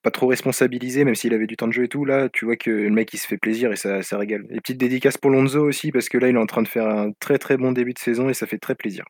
pas 0.02 0.12
trop 0.12 0.28
responsabilisé, 0.28 1.04
même 1.04 1.16
s'il 1.16 1.34
avait 1.34 1.48
du 1.48 1.58
temps 1.58 1.68
de 1.68 1.74
jeu 1.74 1.84
et 1.84 1.88
tout. 1.88 2.06
Là, 2.06 2.30
tu 2.30 2.46
vois 2.46 2.56
que 2.56 2.70
le 2.70 2.90
mec, 2.90 3.14
il 3.14 3.18
se 3.18 3.28
fait 3.28 3.38
plaisir 3.38 3.72
et 3.72 3.76
ça, 3.76 4.02
ça 4.02 4.18
régale. 4.18 4.46
Et 4.50 4.62
petite 4.62 4.78
dédicace 4.78 5.18
pour 5.18 5.32
Lonzo 5.32 5.62
aussi, 5.62 5.92
parce 5.92 6.10
que 6.10 6.18
là, 6.18 6.30
il 6.30 6.36
est 6.36 6.40
en 6.40 6.46
train 6.46 6.62
de 6.62 6.68
faire 6.68 6.88
un 6.88 7.12
très 7.20 7.38
très 7.38 7.58
bon 7.58 7.72
début 7.72 7.94
de 7.94 8.00
saison 8.00 8.30
et 8.30 8.34
ça 8.34 8.48
fait 8.48 8.58
très 8.58 8.76
plaisir. 8.76 9.04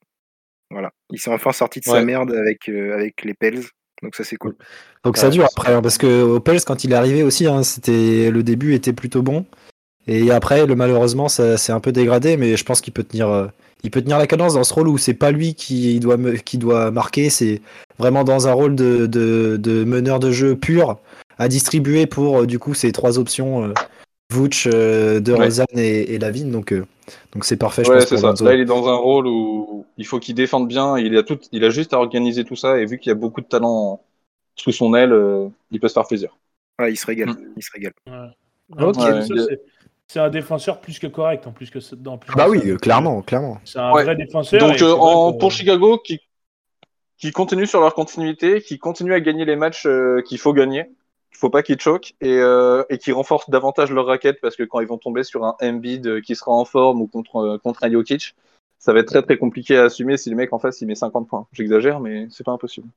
Voilà. 0.72 0.92
Il 1.12 1.20
s'est 1.20 1.32
enfin 1.32 1.52
sorti 1.52 1.80
de 1.80 1.86
sa 1.86 2.04
merde 2.04 2.32
avec, 2.32 2.70
euh, 2.70 2.94
avec 2.94 3.24
les 3.24 3.34
Pels. 3.34 3.62
Donc 4.02 4.16
ça, 4.16 4.24
c'est 4.24 4.38
cool. 4.38 4.56
Que 5.04 5.18
ça 5.18 5.28
Ouais, 5.28 5.34
dure 5.34 5.46
après, 5.46 5.74
hein, 5.74 5.82
parce 5.82 5.98
que 5.98 6.24
au 6.24 6.40
Pels, 6.40 6.64
quand 6.64 6.84
il 6.84 6.92
est 6.92 6.96
arrivé 6.96 7.24
aussi, 7.24 7.48
hein, 7.48 7.64
c'était 7.64 8.32
le 8.32 8.44
début 8.44 8.74
était 8.74 8.94
plutôt 8.94 9.22
bon. 9.22 9.46
Et 10.12 10.32
après, 10.32 10.66
le, 10.66 10.76
malheureusement, 10.76 11.28
ça 11.30 11.56
s'est 11.58 11.72
un 11.72 11.80
peu 11.80 11.92
dégradé, 11.92 12.36
mais 12.36 12.58
je 12.58 12.66
pense 12.66 12.82
qu'il 12.82 12.92
peut 12.94 13.04
tenir, 13.04 13.30
euh, 13.30 13.46
il 13.84 13.92
peut 13.92 14.02
tenir 14.02 14.18
la 14.18 14.26
cadence 14.26 14.56
dans 14.56 14.64
ce 14.64 14.74
rôle 14.74 14.88
où 14.88 14.98
c'est 14.98 15.14
pas 15.14 15.30
lui 15.30 15.54
qui 15.54 16.00
doit, 16.00 16.18
me- 16.18 16.34
qui 16.34 16.58
doit 16.58 16.90
marquer, 16.90 17.30
c'est 17.30 17.62
vraiment 18.00 18.24
dans 18.24 18.48
un 18.48 18.54
rôle 18.54 18.76
de, 18.76 19.06
de, 19.06 19.58
de 19.58 19.84
meneur 19.84 20.20
de 20.20 20.32
jeu 20.32 20.56
pur 20.56 20.98
à 21.38 21.48
distribuer 21.48 22.08
pour 22.08 22.40
euh, 22.40 22.46
du 22.48 22.58
coup 22.58 22.74
ces 22.74 22.92
trois 22.92 23.20
options, 23.20 23.66
euh, 23.66 23.74
Vooch, 24.34 24.68
euh, 24.68 25.20
De 25.20 25.32
Ouais. 25.32 25.46
Rozan 25.46 25.66
et, 25.76 26.16
et 26.16 26.18
Lavine. 26.18 26.50
Donc, 26.52 26.74
euh, 26.74 26.86
donc 27.34 27.46
c'est 27.46 27.58
parfait, 27.58 27.84
je 27.84 27.92
Ouais, 27.92 28.06
pense. 28.06 28.40
ça. 28.40 28.46
Là, 28.46 28.56
il 28.56 28.62
est 28.62 28.66
dans 28.66 28.90
un 28.90 28.96
rôle 28.96 29.28
où 29.28 29.86
il 29.98 30.06
faut 30.08 30.20
qu'il 30.20 30.34
défende 30.34 30.68
bien. 30.68 30.98
Il 30.98 31.16
a 31.18 31.24
tout, 31.24 31.40
il 31.52 31.64
a 31.64 31.70
juste 31.70 31.94
à 31.94 32.00
organiser 32.00 32.44
tout 32.46 32.56
ça. 32.56 32.80
Et 32.80 32.86
vu 32.86 32.98
qu'il 32.98 33.10
y 33.10 33.14
a 33.14 33.16
beaucoup 33.16 33.42
de 33.42 33.48
talent 33.48 34.02
sous 34.56 34.72
son 34.72 34.96
aile, 34.96 35.14
euh, 35.14 35.48
il 35.72 35.80
peut 35.80 35.88
se 35.88 35.94
faire 35.94 36.08
plaisir. 36.08 36.36
Ouais, 36.80 36.92
il 36.94 36.98
se 36.98 37.06
régale. 37.06 37.30
Mm. 37.30 37.38
Il 37.58 37.64
se 37.64 37.72
régale. 37.72 37.94
Ouais. 38.08 38.14
Ça, 38.78 39.34
Ouais. 39.34 39.60
C'est- 40.12 40.20
un 40.20 40.30
défenseur 40.30 40.82
plus 40.82 41.00
que 41.00 41.08
correct 41.08 41.48
en 41.48 41.52
plus 41.52 41.70
que 41.70 41.80
ce- 41.80 41.96
dans 41.96 42.18
plus 42.18 42.34
Bah 42.36 42.46
que 42.46 42.50
oui, 42.52 42.72
ça. 42.72 42.76
clairement, 42.78 43.22
clairement. 43.22 43.60
C'est 43.66 43.80
un 43.80 43.94
Ouais. 43.94 44.04
vrai 44.04 44.16
défenseur. 44.16 44.60
Donc, 44.60 44.82
euh, 44.82 44.94
en, 44.94 45.34
pour 45.34 45.52
Chicago, 45.52 45.98
qui, 46.04 46.20
qui 47.18 47.32
continue 47.32 47.68
sur 47.68 47.80
leur 47.82 47.94
continuité, 47.94 48.62
qui 48.62 48.78
continue 48.80 49.14
à 49.14 49.20
gagner 49.20 49.46
les 49.46 49.56
matchs 49.56 49.86
euh, 49.86 50.22
qu'il 50.22 50.38
faut 50.40 50.54
gagner. 50.54 50.86
Il 51.32 51.38
faut 51.38 51.50
pas 51.50 51.64
qu'ils 51.64 51.80
choquent 51.80 52.16
et, 52.22 52.38
euh, 52.38 52.84
et 52.90 52.98
qui 52.98 53.12
renforcent 53.12 53.50
davantage 53.50 53.92
leur 53.92 54.08
raquette 54.08 54.42
parce 54.42 54.56
que 54.56 54.64
quand 54.64 54.80
ils 54.82 54.88
vont 54.88 54.98
tomber 54.98 55.24
sur 55.24 55.46
un 55.46 55.56
Embiid 55.62 56.22
qui 56.22 56.36
sera 56.36 56.52
en 56.52 56.66
forme 56.66 57.02
ou 57.02 57.08
contre, 57.08 57.38
euh, 57.38 57.58
contre 57.58 57.84
un 57.84 57.92
Jokic, 57.92 58.36
ça 58.78 58.94
va 58.94 59.00
être 59.02 59.08
très 59.08 59.22
très 59.22 59.38
compliqué 59.38 59.78
à 59.78 59.84
assumer 59.84 60.18
si 60.18 60.30
le 60.30 60.36
mec 60.36 60.52
en 60.54 60.60
face 60.60 60.82
il 60.82 60.88
met 60.88 60.96
50 60.96 61.28
points. 61.28 61.46
J'exagère, 61.54 62.00
mais 62.00 62.28
c'est 62.32 62.44
pas 62.44 62.52
impossible. 62.52 62.88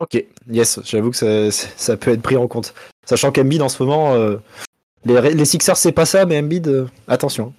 Ok, 0.00 0.24
yes, 0.48 0.80
j'avoue 0.84 1.10
que 1.10 1.16
ça, 1.16 1.50
ça 1.50 1.96
peut 1.96 2.10
être 2.12 2.22
pris 2.22 2.36
en 2.36 2.46
compte. 2.48 2.74
Sachant 3.06 3.32
qu'Embiid 3.32 3.62
en 3.62 3.68
ce 3.68 3.82
moment, 3.82 4.14
euh, 4.14 4.36
les, 5.04 5.34
les 5.34 5.44
Sixers 5.44 5.76
c'est 5.76 5.92
pas 5.92 6.06
ça, 6.06 6.26
mais 6.26 6.38
Embiid, 6.38 6.68
euh, 6.68 6.86
attention. 7.06 7.52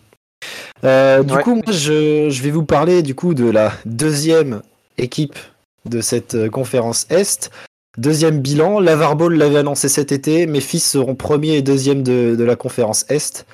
Euh, 0.83 1.23
du 1.23 1.33
Ouais. 1.33 1.43
coup, 1.43 1.55
moi 1.55 1.63
je, 1.73 2.29
je 2.29 2.43
vais 2.43 2.51
vous 2.51 2.63
parler 2.63 3.01
du 3.01 3.15
coup 3.15 3.33
de 3.33 3.49
la 3.49 3.73
deuxième 3.85 4.61
équipe 4.97 5.37
de 5.85 6.01
cette 6.01 6.35
euh, 6.35 6.49
conférence 6.49 7.05
Est. 7.09 7.49
Deuxième 7.97 8.39
bilan, 8.39 8.79
Lavar 8.79 9.15
Ball 9.15 9.33
l'avait 9.33 9.57
annoncé 9.57 9.89
cet 9.89 10.11
été, 10.11 10.45
mes 10.45 10.61
fils 10.61 10.89
seront 10.89 11.15
premier 11.15 11.55
et 11.57 11.61
deuxième 11.61 12.03
de, 12.03 12.35
de 12.37 12.43
la 12.43 12.55
conférence 12.55 13.05
Est. 13.09 13.45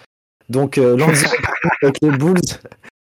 Donc 0.49 0.77
euh, 0.77 0.97
avec 1.81 1.95
les 2.01 2.11
Bulls 2.11 2.39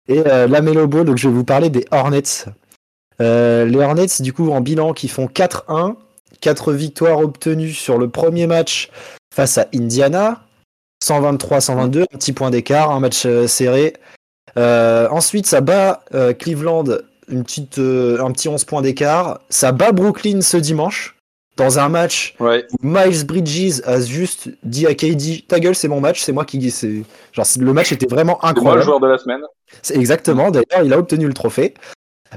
et 0.08 0.23
euh, 0.26 0.49
la 0.49 0.61
Melo 0.62 0.88
Ball, 0.88 1.04
donc 1.04 1.18
je 1.18 1.28
vais 1.28 1.35
vous 1.35 1.44
parler 1.44 1.70
des 1.70 1.85
Hornets. 1.92 2.47
Euh, 3.20 3.64
les 3.66 3.78
Hornets, 3.78 4.20
du 4.20 4.32
coup, 4.32 4.50
en 4.50 4.61
bilan, 4.61 4.92
qui 4.94 5.06
font 5.08 5.26
4-1, 5.26 5.94
4 6.40 6.73
victoires 6.73 7.18
obtenues 7.18 7.73
sur 7.73 7.99
le 7.99 8.08
premier 8.08 8.47
match 8.47 8.90
face 9.35 9.58
à 9.58 9.68
Indiana, 9.75 10.42
123-122, 11.02 12.02
un 12.02 12.07
petit 12.19 12.33
point 12.33 12.50
d'écart, 12.50 12.90
un 12.90 13.00
match 13.00 13.25
euh, 13.26 13.47
serré. 13.47 13.95
Euh, 14.57 15.09
ensuite, 15.11 15.47
ça 15.47 15.61
bat 15.61 16.02
euh, 16.14 16.33
Cleveland 16.33 16.85
une 17.28 17.45
petite, 17.45 17.78
euh, 17.78 18.23
un 18.25 18.31
petit 18.33 18.49
11 18.49 18.64
points 18.64 18.83
d'écart. 18.83 19.40
Ça 19.50 19.73
bat 19.73 19.93
Brooklyn 19.93 20.40
ce 20.40 20.57
dimanche 20.57 21.14
dans 21.57 21.78
un 21.78 21.88
match 21.88 22.35
Ouais. 22.40 22.64
où 22.73 22.76
Miles 22.83 23.26
Bridges 23.26 23.83
a 23.85 24.00
juste 24.00 24.49
dit 24.62 24.87
à 24.87 24.95
KD 24.95 25.45
ta 25.47 25.59
gueule 25.61 25.75
c'est 25.75 25.88
mon 25.88 26.00
match, 26.00 26.21
c'est 26.23 26.33
moi 26.33 26.45
qui 26.45 26.71
c'est 26.71 27.02
genre 27.33 27.45
c'est- 27.45 27.61
le 27.61 27.73
match 27.73 27.90
était 27.93 28.07
vraiment 28.07 28.38
C'est 28.40 28.47
moi 28.47 28.52
le 28.52 28.59
incroyable. 28.59 28.85
joueur 28.85 29.00
de 29.00 29.07
la 29.09 29.19
semaine. 29.19 29.40
C'est 29.83 29.97
exactement. 29.97 30.50
D'ailleurs, 30.50 30.85
il 30.85 30.93
a 30.93 30.99
obtenu 30.99 31.26
le 31.26 31.35
trophée. 31.35 31.75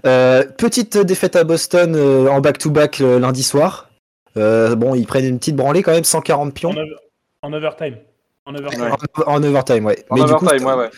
Euh, 0.05 0.43
petite 0.57 0.97
défaite 0.97 1.35
à 1.35 1.43
Boston 1.43 1.93
euh, 1.95 2.27
en 2.29 2.41
back-to-back 2.41 2.99
euh, 3.01 3.19
lundi 3.19 3.43
soir. 3.43 3.89
Euh, 4.37 4.75
bon, 4.75 4.95
ils 4.95 5.05
prennent 5.05 5.25
une 5.25 5.37
petite 5.39 5.55
branlée 5.55 5.83
quand 5.83 5.91
même, 5.91 6.03
140 6.03 6.53
pions 6.53 6.69
En, 6.71 6.77
over- 6.77 6.95
en 7.43 7.53
overtime. 7.53 7.95
En 8.45 8.55
overtime. 8.55 8.81
Ouais. 8.83 8.91
en, 9.25 9.31
en 9.33 9.43
overtime, 9.43 9.85
ouais. 9.85 10.05
En 10.09 10.15
Mais 10.15 10.23
du 10.25 10.33
coup, 10.33 10.45
overtime, 10.45 10.67
ouais, 10.67 10.73
ouais. 10.75 10.89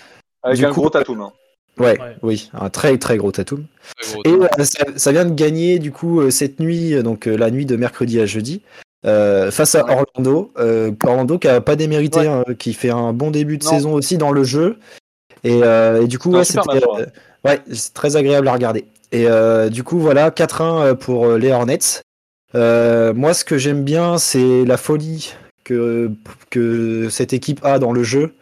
Avec 0.43 0.57
du 0.57 0.65
un 0.65 0.69
coup- 0.73 0.81
gros 0.81 0.89
tatou, 0.89 1.13
hein. 1.21 1.31
ouais, 1.77 2.00
Ouais. 2.00 2.15
oui, 2.21 2.50
un 2.53 2.69
très 2.69 2.97
très 2.97 3.17
gros 3.17 3.31
tatou. 3.31 3.59
Très 4.01 4.13
gros. 4.13 4.21
Et 4.25 4.29
euh, 4.31 4.63
ça, 4.63 4.83
ça 4.95 5.12
vient 5.12 5.25
de 5.25 5.33
gagner 5.33 5.79
du 5.79 5.91
coup 5.91 6.21
euh, 6.21 6.29
cette 6.31 6.59
nuit, 6.59 6.93
euh, 6.93 7.01
donc 7.03 7.27
euh, 7.27 7.35
la 7.35 7.50
nuit 7.51 7.65
de 7.65 7.75
mercredi 7.75 8.19
à 8.19 8.25
jeudi, 8.25 8.62
euh, 9.05 9.51
face 9.51 9.75
à 9.75 9.85
Ouais. 9.85 9.93
Orlando. 10.15 10.51
Euh, 10.57 10.91
Orlando 11.05 11.38
qui 11.38 11.47
a 11.47 11.62
pas 11.62 11.75
démérité, 11.75 12.19
Ouais. 12.21 12.27
hein, 12.27 12.43
qui 12.57 12.73
fait 12.73 12.89
un 12.91 13.13
bon 13.13 13.31
début 13.31 13.57
de 13.57 13.63
Non. 13.65 13.69
saison 13.69 13.93
aussi 13.93 14.17
dans 14.17 14.31
le 14.31 14.43
jeu. 14.43 14.77
Et, 15.43 15.62
euh, 15.63 16.03
et 16.03 16.07
du 16.07 16.19
coup, 16.19 16.31
C'est 16.43 16.57
un 16.57 16.62
ouais, 16.63 16.81
euh, 17.45 17.57
c'est 17.73 17.93
très 17.93 18.15
agréable 18.15 18.47
à 18.47 18.53
regarder. 18.53 18.85
Et 19.12 19.27
euh, 19.27 19.69
du 19.69 19.83
coup, 19.83 20.00
voilà, 20.00 20.31
4-1 20.31 20.95
pour 20.95 21.25
euh, 21.25 21.38
les 21.38 21.51
Hornets. 21.51 22.01
Euh, 22.55 23.13
moi, 23.13 23.33
ce 23.33 23.43
que 23.45 23.57
j'aime 23.57 23.83
bien, 23.83 24.17
c'est 24.17 24.63
la 24.65 24.77
folie 24.77 25.33
que, 25.63 26.12
que 26.50 27.10
cette 27.10 27.34
équipe 27.34 27.63
a 27.63 27.79
dans 27.79 27.91
le 27.93 28.03
jeu. 28.03 28.36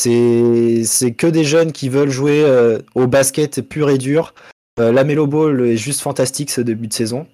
C'est 0.00 1.12
que 1.16 1.26
des 1.26 1.44
jeunes 1.44 1.72
qui 1.72 1.88
veulent 1.88 2.10
jouer 2.10 2.42
euh, 2.44 2.78
au 2.94 3.06
basket 3.06 3.60
pur 3.62 3.90
et 3.90 3.98
dur. 3.98 4.34
Euh, 4.78 4.92
la 4.92 5.04
Melo 5.04 5.26
Ball 5.26 5.60
est 5.66 5.76
juste 5.76 6.00
fantastique 6.00 6.50
ce 6.50 6.60
début 6.60 6.86
de 6.86 6.92
saison. 6.92 7.26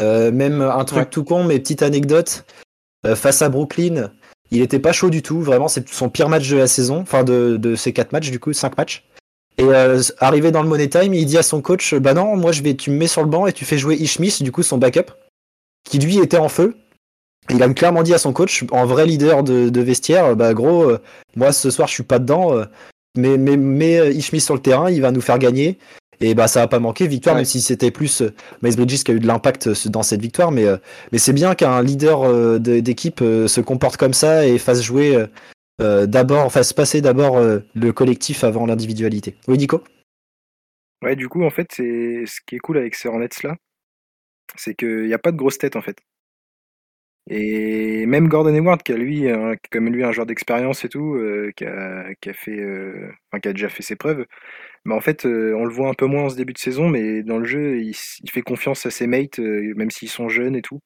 Euh, 0.00 0.30
même 0.32 0.60
un 0.62 0.84
truc 0.84 0.98
Ouais. 1.00 1.06
tout 1.06 1.24
con, 1.24 1.44
mais 1.44 1.58
petite 1.58 1.82
anecdote. 1.82 2.44
euh, 3.06 3.14
face 3.16 3.42
à 3.42 3.48
Brooklyn, 3.50 4.10
il 4.50 4.62
était 4.62 4.78
pas 4.78 4.92
chaud 4.92 5.10
du 5.10 5.20
tout. 5.22 5.40
Vraiment, 5.40 5.68
c'est 5.68 5.86
son 5.88 6.08
pire 6.08 6.28
match 6.28 6.48
de 6.48 6.56
la 6.56 6.66
saison. 6.66 6.98
Enfin, 7.00 7.22
de, 7.24 7.56
de 7.58 7.74
ces 7.74 7.92
quatre 7.92 8.12
matchs, 8.12 8.30
du 8.30 8.40
coup, 8.40 8.52
cinq 8.52 8.76
matchs. 8.78 9.04
Et 9.58 9.68
arrivé 10.18 10.50
dans 10.50 10.62
le 10.64 10.68
Money 10.68 10.88
Time, 10.88 11.14
il 11.14 11.26
dit 11.26 11.38
à 11.38 11.44
son 11.44 11.60
coach 11.62 11.94
Bah 11.94 12.12
non, 12.12 12.36
moi 12.36 12.50
je 12.50 12.62
vais, 12.62 12.74
tu 12.74 12.90
me 12.90 12.96
mets 12.96 13.06
sur 13.06 13.22
le 13.22 13.28
banc 13.28 13.46
et 13.46 13.52
tu 13.52 13.64
fais 13.64 13.78
jouer 13.78 13.94
Ishmis, 13.94 14.38
du 14.40 14.50
coup, 14.50 14.64
son 14.64 14.78
backup, 14.78 15.12
qui 15.88 16.00
lui 16.00 16.18
était 16.18 16.38
en 16.38 16.48
feu. 16.48 16.74
Il 17.50 17.62
a 17.62 17.68
clairement 17.74 18.02
dit 18.02 18.14
à 18.14 18.18
son 18.18 18.32
coach, 18.32 18.64
en 18.70 18.86
vrai 18.86 19.06
leader 19.06 19.42
de, 19.42 19.68
de 19.68 19.80
vestiaire, 19.80 20.34
bah 20.34 20.54
gros, 20.54 20.84
euh, 20.84 20.98
moi 21.36 21.52
ce 21.52 21.70
soir 21.70 21.88
je 21.88 21.92
suis 21.94 22.02
pas 22.02 22.18
dedans, 22.18 22.56
euh, 22.56 22.64
mais, 23.16 23.36
mais, 23.36 23.56
mais 23.56 23.98
euh, 23.98 24.10
Ishmis 24.10 24.40
sur 24.40 24.54
le 24.54 24.60
terrain, 24.60 24.90
il 24.90 25.00
va 25.02 25.10
nous 25.12 25.20
faire 25.20 25.38
gagner. 25.38 25.78
Et 26.20 26.34
bah 26.34 26.46
ça 26.46 26.62
a 26.62 26.68
pas 26.68 26.78
manqué, 26.78 27.06
victoire, 27.06 27.34
Ouais. 27.34 27.40
même 27.40 27.44
si 27.44 27.60
c'était 27.60 27.90
plus 27.90 28.22
euh, 28.22 28.32
Miles 28.62 28.76
Bridges 28.76 29.02
qui 29.02 29.10
a 29.10 29.14
eu 29.14 29.20
de 29.20 29.26
l'impact 29.26 29.66
euh, 29.66 29.74
dans 29.90 30.02
cette 30.02 30.22
victoire, 30.22 30.52
mais, 30.52 30.64
euh, 30.64 30.76
mais 31.12 31.18
c'est 31.18 31.32
bien 31.32 31.54
qu'un 31.54 31.82
leader 31.82 32.22
euh, 32.22 32.58
de- 32.58 32.80
d'équipe 32.80 33.20
euh, 33.20 33.46
se 33.48 33.60
comporte 33.60 33.96
comme 33.98 34.14
ça 34.14 34.46
et 34.46 34.56
fasse 34.58 34.80
jouer 34.80 35.26
d'abord, 35.80 36.52
fasse 36.52 36.72
passer 36.72 37.00
d'abord 37.00 37.36
euh, 37.36 37.58
le 37.74 37.92
collectif 37.92 38.44
avant 38.44 38.64
l'individualité. 38.64 39.36
Oui, 39.48 39.58
Nico? 39.58 39.82
Ouais, 41.02 41.16
du 41.16 41.28
coup, 41.28 41.42
en 41.42 41.50
fait, 41.50 41.66
c'est 41.72 42.24
ce 42.26 42.40
qui 42.46 42.54
est 42.56 42.60
cool 42.60 42.78
avec 42.78 42.94
ces 42.94 43.08
Hornets 43.08 43.28
là, 43.42 43.56
c'est 44.56 44.74
qu'il 44.74 45.06
n'y 45.06 45.12
a 45.14 45.18
pas 45.18 45.32
de 45.32 45.36
grosse 45.36 45.58
tête 45.58 45.74
en 45.74 45.82
fait. 45.82 45.96
Et 47.28 48.04
même 48.06 48.28
Gordon 48.28 48.54
Hayward, 48.54 48.82
qui 48.82 48.92
a 48.92 48.96
lui, 48.96 49.28
un- 49.30 49.54
comme 49.70 49.88
lui, 49.88 50.04
un 50.04 50.12
joueur 50.12 50.26
d'expérience 50.26 50.84
et 50.84 50.88
tout, 50.90 51.14
euh, 51.14 51.50
qui, 51.56 51.64
a, 51.64 52.14
qui 52.20 52.28
a 52.30 52.34
fait, 52.34 52.58
euh, 52.60 53.08
enfin, 53.32 53.40
qui 53.40 53.48
a 53.48 53.52
déjà 53.52 53.68
fait 53.70 53.82
ses 53.82 53.96
preuves. 53.96 54.26
Mais 54.84 54.94
en 54.94 55.00
fait, 55.00 55.26
euh, 55.26 55.54
on 55.56 55.64
le 55.64 55.72
voit 55.72 55.88
un 55.88 55.94
peu 55.94 56.06
moins 56.06 56.24
en 56.24 56.28
ce 56.28 56.36
début 56.36 56.52
de 56.52 56.58
saison, 56.58 56.88
mais 56.88 57.22
dans 57.22 57.38
le 57.38 57.44
jeu, 57.46 57.78
il, 57.80 57.90
s- 57.90 58.18
il 58.22 58.30
fait 58.30 58.42
confiance 58.42 58.84
à 58.86 58.90
ses 58.90 59.06
mates, 59.06 59.38
euh, 59.38 59.72
même 59.76 59.90
s'ils 59.90 60.10
sont 60.10 60.28
jeunes 60.28 60.56
et 60.56 60.62
tout. 60.62 60.80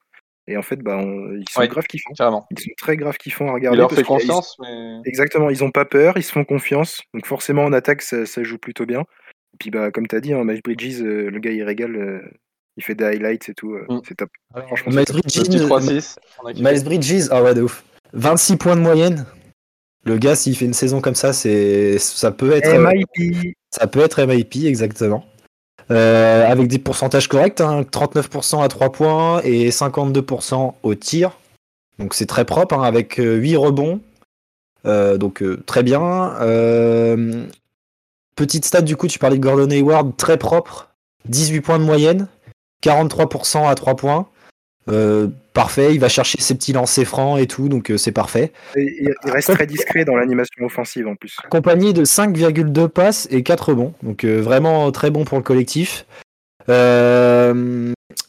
Et 0.47 0.57
en 0.57 0.63
fait, 0.63 0.77
bah, 0.81 0.97
on- 0.99 1.35
ils 1.35 1.49
sont 1.51 1.61
Ouais. 1.61 1.69
grave 1.69 1.87
kiffants. 1.87 2.15
Carrément. 2.17 2.47
Ils 2.53 2.59
sont 2.61 2.71
très 2.79 2.97
grave 2.97 3.17
kiffants 3.19 3.47
à 3.47 3.51
Il 3.51 3.55
regarder. 3.55 3.79
leur 3.79 3.89
parce 3.89 4.01
fait 4.01 4.07
confiance, 4.07 4.57
mais. 4.61 5.01
Exactement, 5.05 5.51
ils 5.51 5.65
ont 5.65 5.71
pas 5.73 5.85
peur, 5.85 6.15
ils 6.17 6.23
se 6.23 6.33
font 6.33 6.45
confiance. 6.45 7.01
Donc 7.15 7.27
forcément 7.27 7.65
en 7.65 7.73
attaque 7.73 8.03
ça, 8.03 8.25
ça 8.27 8.43
joue 8.45 8.59
plutôt 8.59 8.87
bien. 8.87 9.01
Et 9.01 9.57
puis 9.59 9.71
bah 9.71 9.91
comme 9.91 10.07
t'as 10.07 10.21
dit, 10.21 10.33
hein, 10.33 10.45
Miles 10.45 10.63
Bridges, 10.63 11.03
euh, 11.03 11.31
le 11.31 11.39
gars 11.41 11.51
il 11.51 11.63
régale, 11.65 11.97
euh, 11.97 12.21
il 12.79 12.85
fait 12.85 12.95
des 12.95 13.05
highlights 13.05 13.49
et 13.51 13.55
tout, 13.55 13.73
euh, 13.75 13.85
Mm. 13.89 14.01
c'est 14.09 14.15
top. 14.15 14.31
Franchement, 14.67 14.93
Miles 14.93 15.05
c'est 15.07 15.13
top. 15.13 15.17
Le 15.17 15.23
petit 15.23 15.41
Bridges, 15.41 15.63
3-6. 15.67 16.17
on 16.43 16.47
a 16.47 16.53
kiffé. 16.55 16.65
Miles 16.73 16.85
Bridges, 16.85 17.29
ah 17.31 17.43
ouais, 17.43 17.55
de 17.55 17.63
ouf. 17.63 17.85
26 18.15 18.57
points 18.57 18.77
de 18.77 18.81
moyenne. 18.81 19.27
Le 20.05 20.17
gars, 20.17 20.37
s'il 20.37 20.57
fait 20.57 20.65
une 20.65 20.73
saison 20.73 21.01
comme 21.03 21.17
ça, 21.17 21.33
c'est 21.35 21.99
ça 21.99 22.31
peut 22.31 22.53
être 22.53 22.69
euh, 22.69 22.87
MIP. 22.91 23.55
ça 23.71 23.87
peut 23.89 24.01
être 24.01 24.23
MIP 24.25 24.65
exactement. 24.65 25.25
Euh, 25.91 26.47
avec 26.47 26.69
des 26.69 26.79
pourcentages 26.79 27.29
corrects, 27.29 27.61
hein, 27.61 27.83
39% 27.83 28.63
à 28.63 28.69
3 28.69 28.93
points 28.93 29.41
et 29.43 29.71
52% 29.71 30.75
au 30.83 30.95
tir. 30.95 31.37
Donc 31.99 32.15
c'est 32.15 32.27
très 32.27 32.45
propre, 32.45 32.75
hein, 32.77 32.83
avec 32.85 33.19
euh, 33.19 33.35
8 33.37 33.57
rebonds. 33.57 34.01
Euh, 34.87 35.19
donc 35.19 35.43
euh, 35.43 35.63
très 35.67 35.83
bien. 35.83 36.37
Euh, 36.41 37.45
petite 38.37 38.65
stat 38.65 38.83
du 38.83 38.97
coup, 38.97 39.09
tu 39.09 39.19
parlais 39.19 39.37
de 39.37 39.43
Gordon 39.43 39.69
Hayward, 39.71 40.17
très 40.17 40.39
propre. 40.39 40.89
18 41.29 41.61
points 41.61 41.79
de 41.79 41.85
moyenne, 41.85 42.29
43% 42.83 43.69
à 43.69 43.75
3 43.75 43.97
points. 43.97 44.29
Euh, 44.89 45.29
parfait, 45.53 45.93
il 45.95 46.01
va 46.01 46.09
chercher 46.09 46.41
ses 46.41 46.55
petits 46.55 46.73
lancers 46.73 47.05
francs 47.07 47.39
et 47.39 47.47
tout, 47.47 47.69
donc 47.69 47.91
euh, 47.91 47.99
c'est 47.99 48.13
parfait. 48.13 48.53
Et 48.75 48.85
il 49.03 49.15
il 49.27 49.31
reste 49.31 49.53
très 49.53 49.67
discret 49.67 50.07
dans 50.07 50.17
l'animation 50.17 50.65
offensive 50.65 51.07
en 51.07 51.15
plus. 51.15 51.37
accompagné 51.45 51.93
de 51.93 52.05
5,2 52.07 52.89
passes 52.89 53.29
et 53.31 53.43
4 53.43 53.69
rebonds. 53.71 53.93
Donc 54.03 54.25
euh, 54.25 54.41
vraiment 54.41 54.91
très 54.91 55.11
bon 55.11 55.25
pour 55.25 55.37
le 55.37 55.45
collectif. 55.45 56.07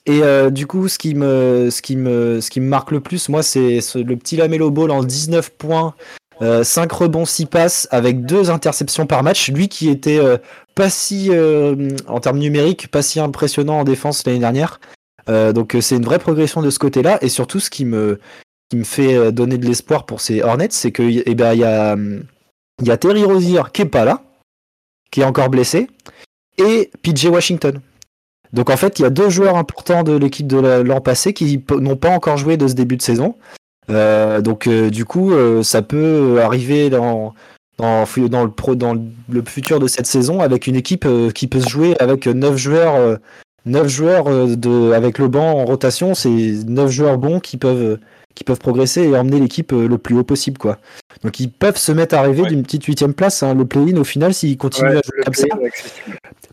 Et 0.06 0.22
du 0.52 0.68
coup, 0.68 0.88
ce 0.88 0.98
qui, 0.98 1.14
me, 1.16 1.70
ce, 1.70 1.82
qui 1.82 1.96
me, 1.96 2.42
ce 2.42 2.50
qui 2.50 2.60
me 2.62 2.68
marque 2.68 2.92
le 2.92 3.00
plus, 3.00 3.30
moi, 3.30 3.44
c'est 3.44 3.80
ce- 3.80 4.00
le 4.00 4.16
petit 4.18 4.36
Lamelo 4.38 4.72
Ball 4.72 4.92
en 4.92 5.04
19 5.04 5.52
points, 5.52 5.94
euh, 6.42 6.64
5 6.64 6.92
rebonds, 6.92 7.26
6 7.26 7.46
passes, 7.48 7.88
avec 7.92 8.26
2 8.26 8.50
interceptions 8.50 9.06
par 9.06 9.24
match. 9.24 9.50
Lui 9.52 9.68
qui 9.68 9.90
était 9.90 10.20
euh, 10.20 10.38
pas 10.76 10.90
si, 10.90 11.30
euh, 11.32 11.90
en 12.08 12.20
termes 12.20 12.40
numériques, 12.40 12.88
pas 12.90 13.02
si 13.02 13.20
impressionnant 13.20 13.80
en 13.80 13.84
défense 13.84 14.26
l'année 14.26 14.40
dernière. 14.40 14.80
Euh, 15.30 15.52
donc 15.54 15.76
euh, 15.76 15.82
c'est 15.82 15.96
une 15.98 16.06
vraie 16.06 16.20
progression 16.20 16.62
de 16.62 16.70
ce 16.70 16.80
côté-là. 16.80 17.18
Et 17.22 17.30
surtout, 17.30 17.60
ce 17.60 17.70
qui 17.70 17.86
me, 17.86 18.20
qui 18.70 18.78
me 18.78 18.84
fait 18.84 19.16
euh, 19.16 19.32
donner 19.32 19.58
de 19.58 19.66
l'espoir 19.66 20.06
pour 20.06 20.22
ces 20.22 20.42
Hornets, 20.42 20.70
c'est 20.72 20.92
que 20.92 21.04
eh 21.04 21.36
ben, 21.36 21.54
y 21.54 21.64
a, 21.64 21.96
y 22.84 22.90
a 22.92 22.98
Terry 22.98 23.24
Rozier 23.24 23.62
qui 23.74 23.82
est 23.84 23.86
pas 23.86 24.06
là, 24.06 24.24
qui 25.12 25.22
est 25.22 25.26
encore 25.26 25.50
blessé, 25.50 25.88
et 26.58 26.90
PJ 27.04 27.26
Washington. 27.26 27.80
Donc 28.54 28.70
en 28.72 28.78
fait, 28.78 28.98
il 28.98 29.04
y 29.04 29.06
a 29.06 29.10
deux 29.12 29.30
joueurs 29.30 29.58
importants 29.58 30.02
de 30.04 30.14
l'équipe 30.14 30.48
de 30.48 30.58
la- 30.58 30.82
l'an 30.84 31.02
passé 31.02 31.34
qui 31.34 31.64
n'ont 31.70 31.96
pas 31.96 32.10
encore 32.10 32.38
joué 32.38 32.58
de 32.58 32.68
ce 32.68 32.74
début 32.74 32.98
de 32.98 33.02
saison. 33.04 33.36
Euh, 33.90 34.42
donc 34.42 34.68
euh, 34.68 34.90
du 34.90 35.06
coup, 35.06 35.32
euh, 35.34 35.64
ça 35.64 35.82
peut 35.82 36.40
arriver 36.42 36.90
dans, 36.90 37.34
dans, 37.78 38.06
fu- 38.06 38.30
dans 38.30 38.44
le 38.44 38.52
pro, 38.52 38.76
dans 38.76 38.94
le 39.30 39.44
futur 39.48 39.80
de 39.80 39.88
cette 39.88 40.06
saison 40.06 40.42
avec 40.42 40.68
une 40.68 40.76
équipe 40.76 41.08
qui 41.34 41.48
peut 41.48 41.60
se 41.62 41.70
jouer 41.70 41.96
avec 42.00 42.28
9 42.28 42.56
joueurs, 42.58 42.96
euh, 42.96 43.16
9 43.66 43.88
joueurs 43.88 44.26
de, 44.48 44.92
avec 44.92 45.18
le 45.18 45.28
banc 45.28 45.52
en 45.60 45.66
rotation. 45.66 46.14
C'est 46.14 46.30
9 46.30 46.90
joueurs 46.92 47.18
bons 47.18 47.40
qui 47.40 47.58
peuvent, 47.58 47.98
qui 48.36 48.44
peuvent 48.44 48.60
progresser 48.60 49.02
et 49.04 49.18
emmener 49.18 49.40
l'équipe 49.40 49.72
le 49.72 49.98
plus 49.98 50.16
haut 50.18 50.24
possible. 50.24 50.58
quoi. 50.58 50.78
Donc 51.24 51.40
ils 51.40 51.50
peuvent 51.52 51.78
se 51.78 51.92
mettre 51.92 52.16
à 52.16 52.22
rêver 52.22 52.44
Ouais. 52.44 52.50
d'une 52.50 52.64
petite 52.64 52.86
huitième 52.86 53.14
place, 53.14 53.42
hein, 53.44 53.54
le 53.56 53.66
play-in 53.66 53.98
au 53.98 54.04
final, 54.04 54.34
s'ils 54.34 54.58
continuent 54.58 54.92
Ouais, 54.92 54.98
à 54.98 55.02
jouer 55.04 55.24
comme 55.26 55.34
ça. 55.34 55.48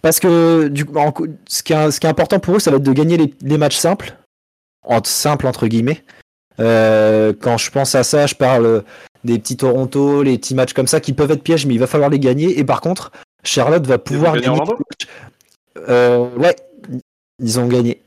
Parce 0.02 0.18
que 0.20 0.68
du 0.68 0.84
coup, 0.84 0.96
en 0.98 1.12
ce, 1.48 1.62
qui 1.62 1.72
est, 1.72 1.90
ce 1.90 2.00
qui 2.00 2.06
est 2.06 2.10
important 2.10 2.38
pour 2.40 2.56
eux, 2.56 2.58
ça 2.60 2.70
va 2.70 2.78
être 2.78 2.82
de 2.82 2.92
gagner 2.92 3.16
les, 3.16 3.34
les 3.42 3.58
matchs 3.58 3.76
simples, 3.76 4.16
entre 4.84 5.08
simples 5.10 5.46
entre 5.46 5.66
guillemets. 5.66 6.02
Euh, 6.60 7.32
quand 7.40 7.58
je 7.58 7.70
pense 7.70 7.94
à 7.94 8.02
ça, 8.02 8.26
je 8.26 8.34
parle 8.34 8.82
des 9.24 9.38
petits 9.38 9.56
Toronto, 9.56 10.22
les 10.22 10.38
petits 10.38 10.54
matchs 10.54 10.72
comme 10.72 10.86
ça 10.86 11.00
qui 11.00 11.12
peuvent 11.12 11.30
être 11.30 11.42
pièges, 11.42 11.66
mais 11.66 11.74
il 11.74 11.80
va 11.80 11.86
falloir 11.86 12.10
les 12.10 12.18
gagner. 12.20 12.58
Et 12.58 12.64
par 12.64 12.80
contre, 12.80 13.12
Charlotte 13.44 13.86
va 13.86 13.98
pouvoir 13.98 14.34
gagner. 14.42 14.58
Euh, 15.88 16.28
ouais, 16.36 16.56
ils 17.42 17.60
ont 17.60 17.66
gagné. 17.66 18.00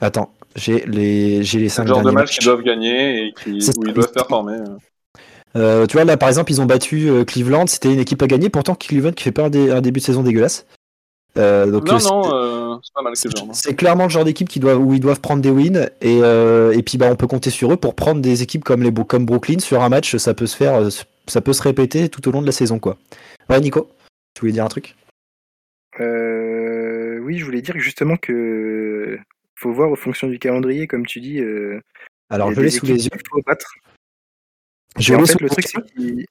Attends, 0.00 0.32
j'ai 0.56 0.84
les, 0.86 1.42
j'ai 1.42 1.58
les 1.58 1.68
cinq 1.68 1.84
le 1.84 1.88
genre 1.88 2.02
de 2.02 2.10
matchs. 2.10 2.36
qu'ils 2.38 2.44
doivent 2.44 2.62
gagner 2.62 3.26
et 3.26 3.32
qui, 3.32 3.50
où 3.76 3.86
ils 3.86 3.92
doivent 3.94 4.12
performer. 4.12 4.58
Euh, 5.56 5.86
tu 5.86 5.96
vois, 5.96 6.04
là, 6.04 6.16
par 6.16 6.28
exemple, 6.28 6.50
ils 6.50 6.60
ont 6.60 6.66
battu 6.66 7.08
euh, 7.10 7.24
Cleveland. 7.24 7.66
C'était 7.66 7.92
une 7.92 8.00
équipe 8.00 8.22
à 8.22 8.26
gagner. 8.26 8.48
Pourtant, 8.48 8.74
Cleveland 8.74 9.12
qui 9.12 9.24
fait 9.24 9.32
pas 9.32 9.44
un, 9.44 9.50
dé- 9.50 9.70
un 9.70 9.80
début 9.80 10.00
de 10.00 10.04
saison 10.04 10.22
dégueulasse. 10.22 10.66
Euh, 11.38 11.64
donc, 11.70 11.84
Non, 11.86 11.94
non, 11.94 11.98
c'est- 11.98 12.10
euh, 12.34 12.76
c'est 12.82 12.92
pas 12.94 13.02
mal 13.02 13.16
c'est 13.16 13.28
Cleveland. 13.32 13.52
c'est 13.54 13.74
clairement 13.74 14.04
le 14.04 14.10
genre 14.10 14.24
d'équipe 14.24 14.48
qui 14.48 14.60
doivent, 14.60 14.78
où 14.80 14.92
ils 14.92 15.00
doivent 15.00 15.20
prendre 15.20 15.40
des 15.42 15.50
wins. 15.50 15.88
Et, 16.02 16.20
euh, 16.22 16.72
et 16.72 16.82
puis, 16.82 16.98
bah, 16.98 17.08
on 17.10 17.16
peut 17.16 17.26
compter 17.26 17.48
sur 17.50 17.72
eux 17.72 17.76
pour 17.76 17.94
prendre 17.94 18.20
des 18.20 18.42
équipes 18.42 18.64
comme, 18.64 18.82
les, 18.82 18.92
comme 18.92 19.24
Brooklyn 19.24 19.58
sur 19.58 19.82
un 19.82 19.88
match. 19.88 20.16
Ça 20.16 20.34
peut 20.34 20.46
se 20.46 20.56
faire, 20.56 20.74
euh, 20.74 20.90
ça 21.26 21.40
peut 21.40 21.52
se 21.54 21.62
répéter 21.62 22.08
tout 22.10 22.28
au 22.28 22.32
long 22.32 22.42
de 22.42 22.46
la 22.46 22.52
saison, 22.52 22.78
quoi. 22.78 22.98
Ouais, 23.48 23.60
Nico, 23.60 23.88
tu 24.34 24.40
voulais 24.40 24.52
dire 24.52 24.64
un 24.64 24.68
truc? 24.68 24.94
Euh, 26.00 27.18
oui, 27.20 27.38
je 27.38 27.44
voulais 27.44 27.62
dire 27.62 27.78
justement 27.78 28.16
que 28.16 29.18
faut 29.56 29.72
voir 29.72 29.90
aux 29.90 29.96
fonctions 29.96 30.28
du 30.28 30.38
calendrier, 30.38 30.86
comme 30.86 31.06
tu 31.06 31.20
dis. 31.20 31.38
euh, 31.40 31.80
Alors, 32.30 32.52
je 32.52 32.60
l'ai 32.60 32.70
sous 32.70 32.86
les 32.86 33.04
yeux. 33.04 33.10
faut 33.30 33.40
battre. 33.46 33.72
Je 34.98 35.14
en 35.14 35.20
l'ai 35.20 35.26
fait, 35.26 35.32
sous 35.32 35.38
le 35.38 35.44
les 35.46 35.50
truc, 35.50 35.66
c'est 35.68 36.26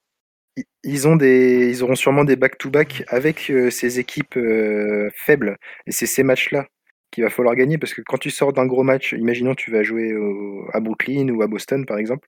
ils 0.84 1.08
ont 1.08 1.16
des, 1.16 1.70
ils 1.70 1.84
auront 1.84 1.96
sûrement 1.96 2.24
des 2.24 2.36
back-to-back 2.36 3.04
avec 3.08 3.50
euh, 3.50 3.70
ces 3.70 4.00
équipes 4.00 4.38
euh, 4.38 5.10
faibles. 5.16 5.58
Et 5.88 5.92
c'est 5.92 6.06
ces 6.08 6.24
matchs-là 6.24 6.68
qu'il 7.12 7.24
va 7.24 7.30
falloir 7.30 7.56
gagner 7.56 7.78
parce 7.78 7.94
que 7.94 8.02
quand 8.06 8.18
tu 8.18 8.30
sors 8.32 8.54
d'un 8.54 8.66
gros 8.66 8.84
match, 8.84 9.14
imaginons 9.14 9.56
tu 9.56 9.72
vas 9.72 9.84
jouer 9.84 10.16
au- 10.16 10.68
à 10.74 10.80
Brooklyn 10.80 11.30
ou 11.30 11.42
à 11.42 11.48
Boston 11.48 11.86
par 11.86 11.98
exemple, 11.98 12.28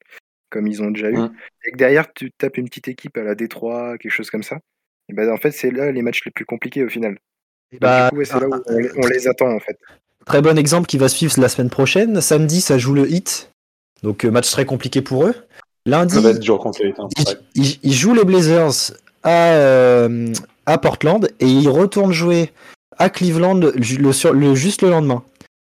comme 0.50 0.68
ils 0.68 0.82
ont 0.84 0.92
déjà 0.92 1.10
eu, 1.10 1.18
Mm. 1.18 1.34
et 1.66 1.72
que 1.72 1.78
derrière 1.78 2.14
tu 2.14 2.32
tapes 2.32 2.58
une 2.58 2.68
petite 2.70 2.88
équipe 2.90 3.18
à 3.18 3.24
la 3.24 3.36
Détroit, 3.36 3.98
quelque 3.98 4.12
chose 4.12 4.30
comme 4.30 4.44
ça. 4.44 4.60
Et 5.10 5.14
ben 5.14 5.30
en 5.32 5.38
fait 5.38 5.52
c'est 5.52 5.72
là 5.72 5.92
les 5.92 6.02
matchs 6.02 6.24
les 6.26 6.32
plus 6.32 6.46
compliqués 6.46 6.84
au 6.84 6.90
final. 6.90 7.18
Et 7.72 7.80
bah, 7.80 8.06
du 8.06 8.10
coup, 8.12 8.18
ouais, 8.20 8.26
c'est 8.26 8.40
là 8.40 8.48
où 8.48 8.54
on, 8.68 8.78
les- 8.78 8.90
on 8.98 9.08
les 9.08 9.28
attend 9.28 9.52
en 9.52 9.60
fait. 9.60 9.78
Très 10.26 10.42
bon 10.42 10.58
exemple 10.58 10.88
qui 10.88 10.98
va 10.98 11.10
suivre 11.10 11.34
la 11.42 11.50
semaine 11.50 11.70
prochaine. 11.70 12.22
Samedi, 12.22 12.62
ça 12.62 12.78
joue 12.78 12.94
le 12.94 13.10
hit. 13.12 13.52
Donc, 14.04 14.26
euh, 14.26 14.32
match 14.32 14.52
très 14.52 14.66
compliqué 14.66 15.02
pour 15.02 15.26
eux. 15.26 15.34
Lundi, 15.86 16.16
Ça 16.16 16.22
va 16.22 16.30
être 16.30 16.40
dur 16.40 16.60
contre 16.60 16.82
les 16.84 16.94
ils, 17.84 17.94
jouent 17.94 18.14
Blazers 18.24 18.94
à, 19.24 19.54
euh, 19.54 20.34
à 20.66 20.78
Portland 20.78 21.30
et 21.40 21.46
ils 21.48 21.68
retournent 21.70 22.14
jouer 22.14 22.52
à 22.98 23.10
Cleveland 23.10 23.56
le, 23.56 23.74
le- 23.76 24.14
sur- 24.14 24.34
le- 24.34 24.56
juste 24.56 24.82
le 24.82 24.90
lendemain. 24.90 25.24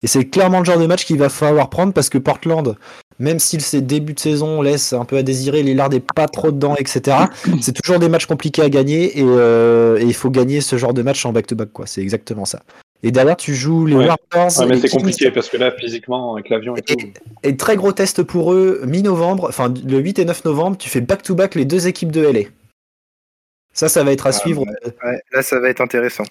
Et 0.03 0.07
c'est 0.07 0.25
clairement 0.25 0.61
le 0.61 0.65
genre 0.65 0.79
de 0.79 0.87
match 0.87 1.05
qu'il 1.05 1.19
va 1.19 1.29
falloir 1.29 1.69
prendre 1.71 1.93
parce 1.93 2.09
que 2.09 2.19
Portland, 2.19 2.77
même 3.19 3.39
si 3.39 3.61
ses 3.61 3.83
débuts 3.83 4.15
de 4.15 4.21
saison 4.21 4.63
laissent 4.63 4.95
un 4.95 5.05
peu 5.05 5.17
à 5.19 5.23
désirer, 5.23 5.63
Lillard 5.63 5.91
n'est 5.91 6.01
pas 6.01 6.27
trop 6.27 6.51
dedans, 6.51 6.75
etc. 6.77 7.17
c'est 7.61 7.73
toujours 7.73 7.99
des 8.01 8.09
matchs 8.09 8.27
compliqués 8.27 8.63
à 8.63 8.71
gagner 8.71 9.19
et, 9.19 9.23
euh, 9.25 9.99
et 9.99 10.05
il 10.05 10.15
faut 10.15 10.31
gagner 10.31 10.61
ce 10.61 10.77
genre 10.77 10.95
de 10.95 11.03
match 11.03 11.25
en 11.27 11.33
back-to-back. 11.33 11.71
quoi. 11.73 11.87
C'est 11.87 12.01
exactement 12.01 12.47
ça. 12.47 12.61
Et 13.03 13.11
derrière, 13.13 13.37
tu 13.37 13.55
joues 13.55 13.87
les 13.87 13.95
Ouais. 13.97 14.07
Warriors. 14.09 14.59
Ouais, 14.59 14.67
mais 14.67 14.79
c'est 14.79 14.91
compliqué 14.91 15.31
parce 15.31 15.49
que 15.49 15.57
là, 15.57 15.71
physiquement, 15.73 16.35
avec 16.35 16.51
l'avion 16.51 16.77
et 16.77 16.83
tout. 16.83 16.97
Et 17.43 17.57
très 17.57 17.77
gros 17.77 17.93
test 17.93 18.23
pour 18.23 18.53
eux, 18.53 18.83
mi-novembre, 18.87 19.47
enfin 19.49 19.73
le 19.87 19.99
8 19.99 20.19
et 20.19 20.25
9 20.27 20.45
novembre, 20.45 20.77
tu 20.77 20.91
fais 20.91 21.01
back-to-back 21.01 21.55
les 21.55 21.65
deux 21.65 21.87
équipes 21.87 22.13
de 22.13 22.21
LA. 22.21 22.41
Ça, 23.73 23.89
ça 23.89 24.05
va 24.05 24.13
être 24.13 24.27
à 24.27 24.31
Ah, 24.31 24.33
suivre. 24.33 24.65
Ouais, 25.03 25.23
là 25.33 25.43
ça 25.43 25.59
va 25.61 25.71
être 25.71 25.81
intéressant. 25.81 26.25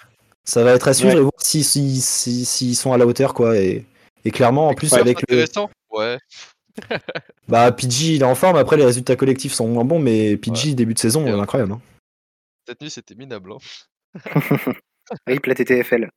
Ça 0.44 0.64
va 0.64 0.74
être 0.74 0.88
à 0.88 0.94
suivre 0.94 1.14
Ouais. 1.14 1.20
et 1.20 1.22
voir 1.22 1.32
s'ils 1.40 1.64
si, 1.66 2.02
si, 2.02 2.46
s'ils 2.46 2.76
sont 2.76 2.94
à 2.94 2.98
la 2.98 3.06
hauteur, 3.08 3.34
quoi. 3.34 3.58
Et, 3.58 3.86
et 4.26 4.32
clairement, 4.32 4.68
en 4.68 4.74
plus, 4.76 4.92
Ouais. 4.94 5.00
avec 5.00 5.22
le. 5.28 5.36
Intéressant 5.36 5.70
Ouais. 5.92 6.18
Bah, 7.48 7.72
PG, 7.72 8.16
il 8.16 8.22
est 8.22 8.26
en 8.26 8.36
forme. 8.36 8.58
Après, 8.58 8.78
les 8.78 8.86
résultats 8.86 9.16
collectifs 9.16 9.54
sont 9.54 9.68
moins 9.68 9.84
bons, 9.86 10.00
mais 10.00 10.38
PG, 10.38 10.76
début 10.76 10.94
de 10.94 11.00
saison, 11.00 11.26
Et, 11.26 11.32
euh, 11.32 11.38
euh, 11.38 11.42
incroyable. 11.42 11.72
hein. 11.74 11.82
Cette 12.68 12.80
nuit, 12.82 12.92
c'était 12.92 13.16
minable. 13.16 13.54
hein. 13.54 14.22
Rip 15.26 15.46
la 15.48 15.56
TTFL. 15.56 16.10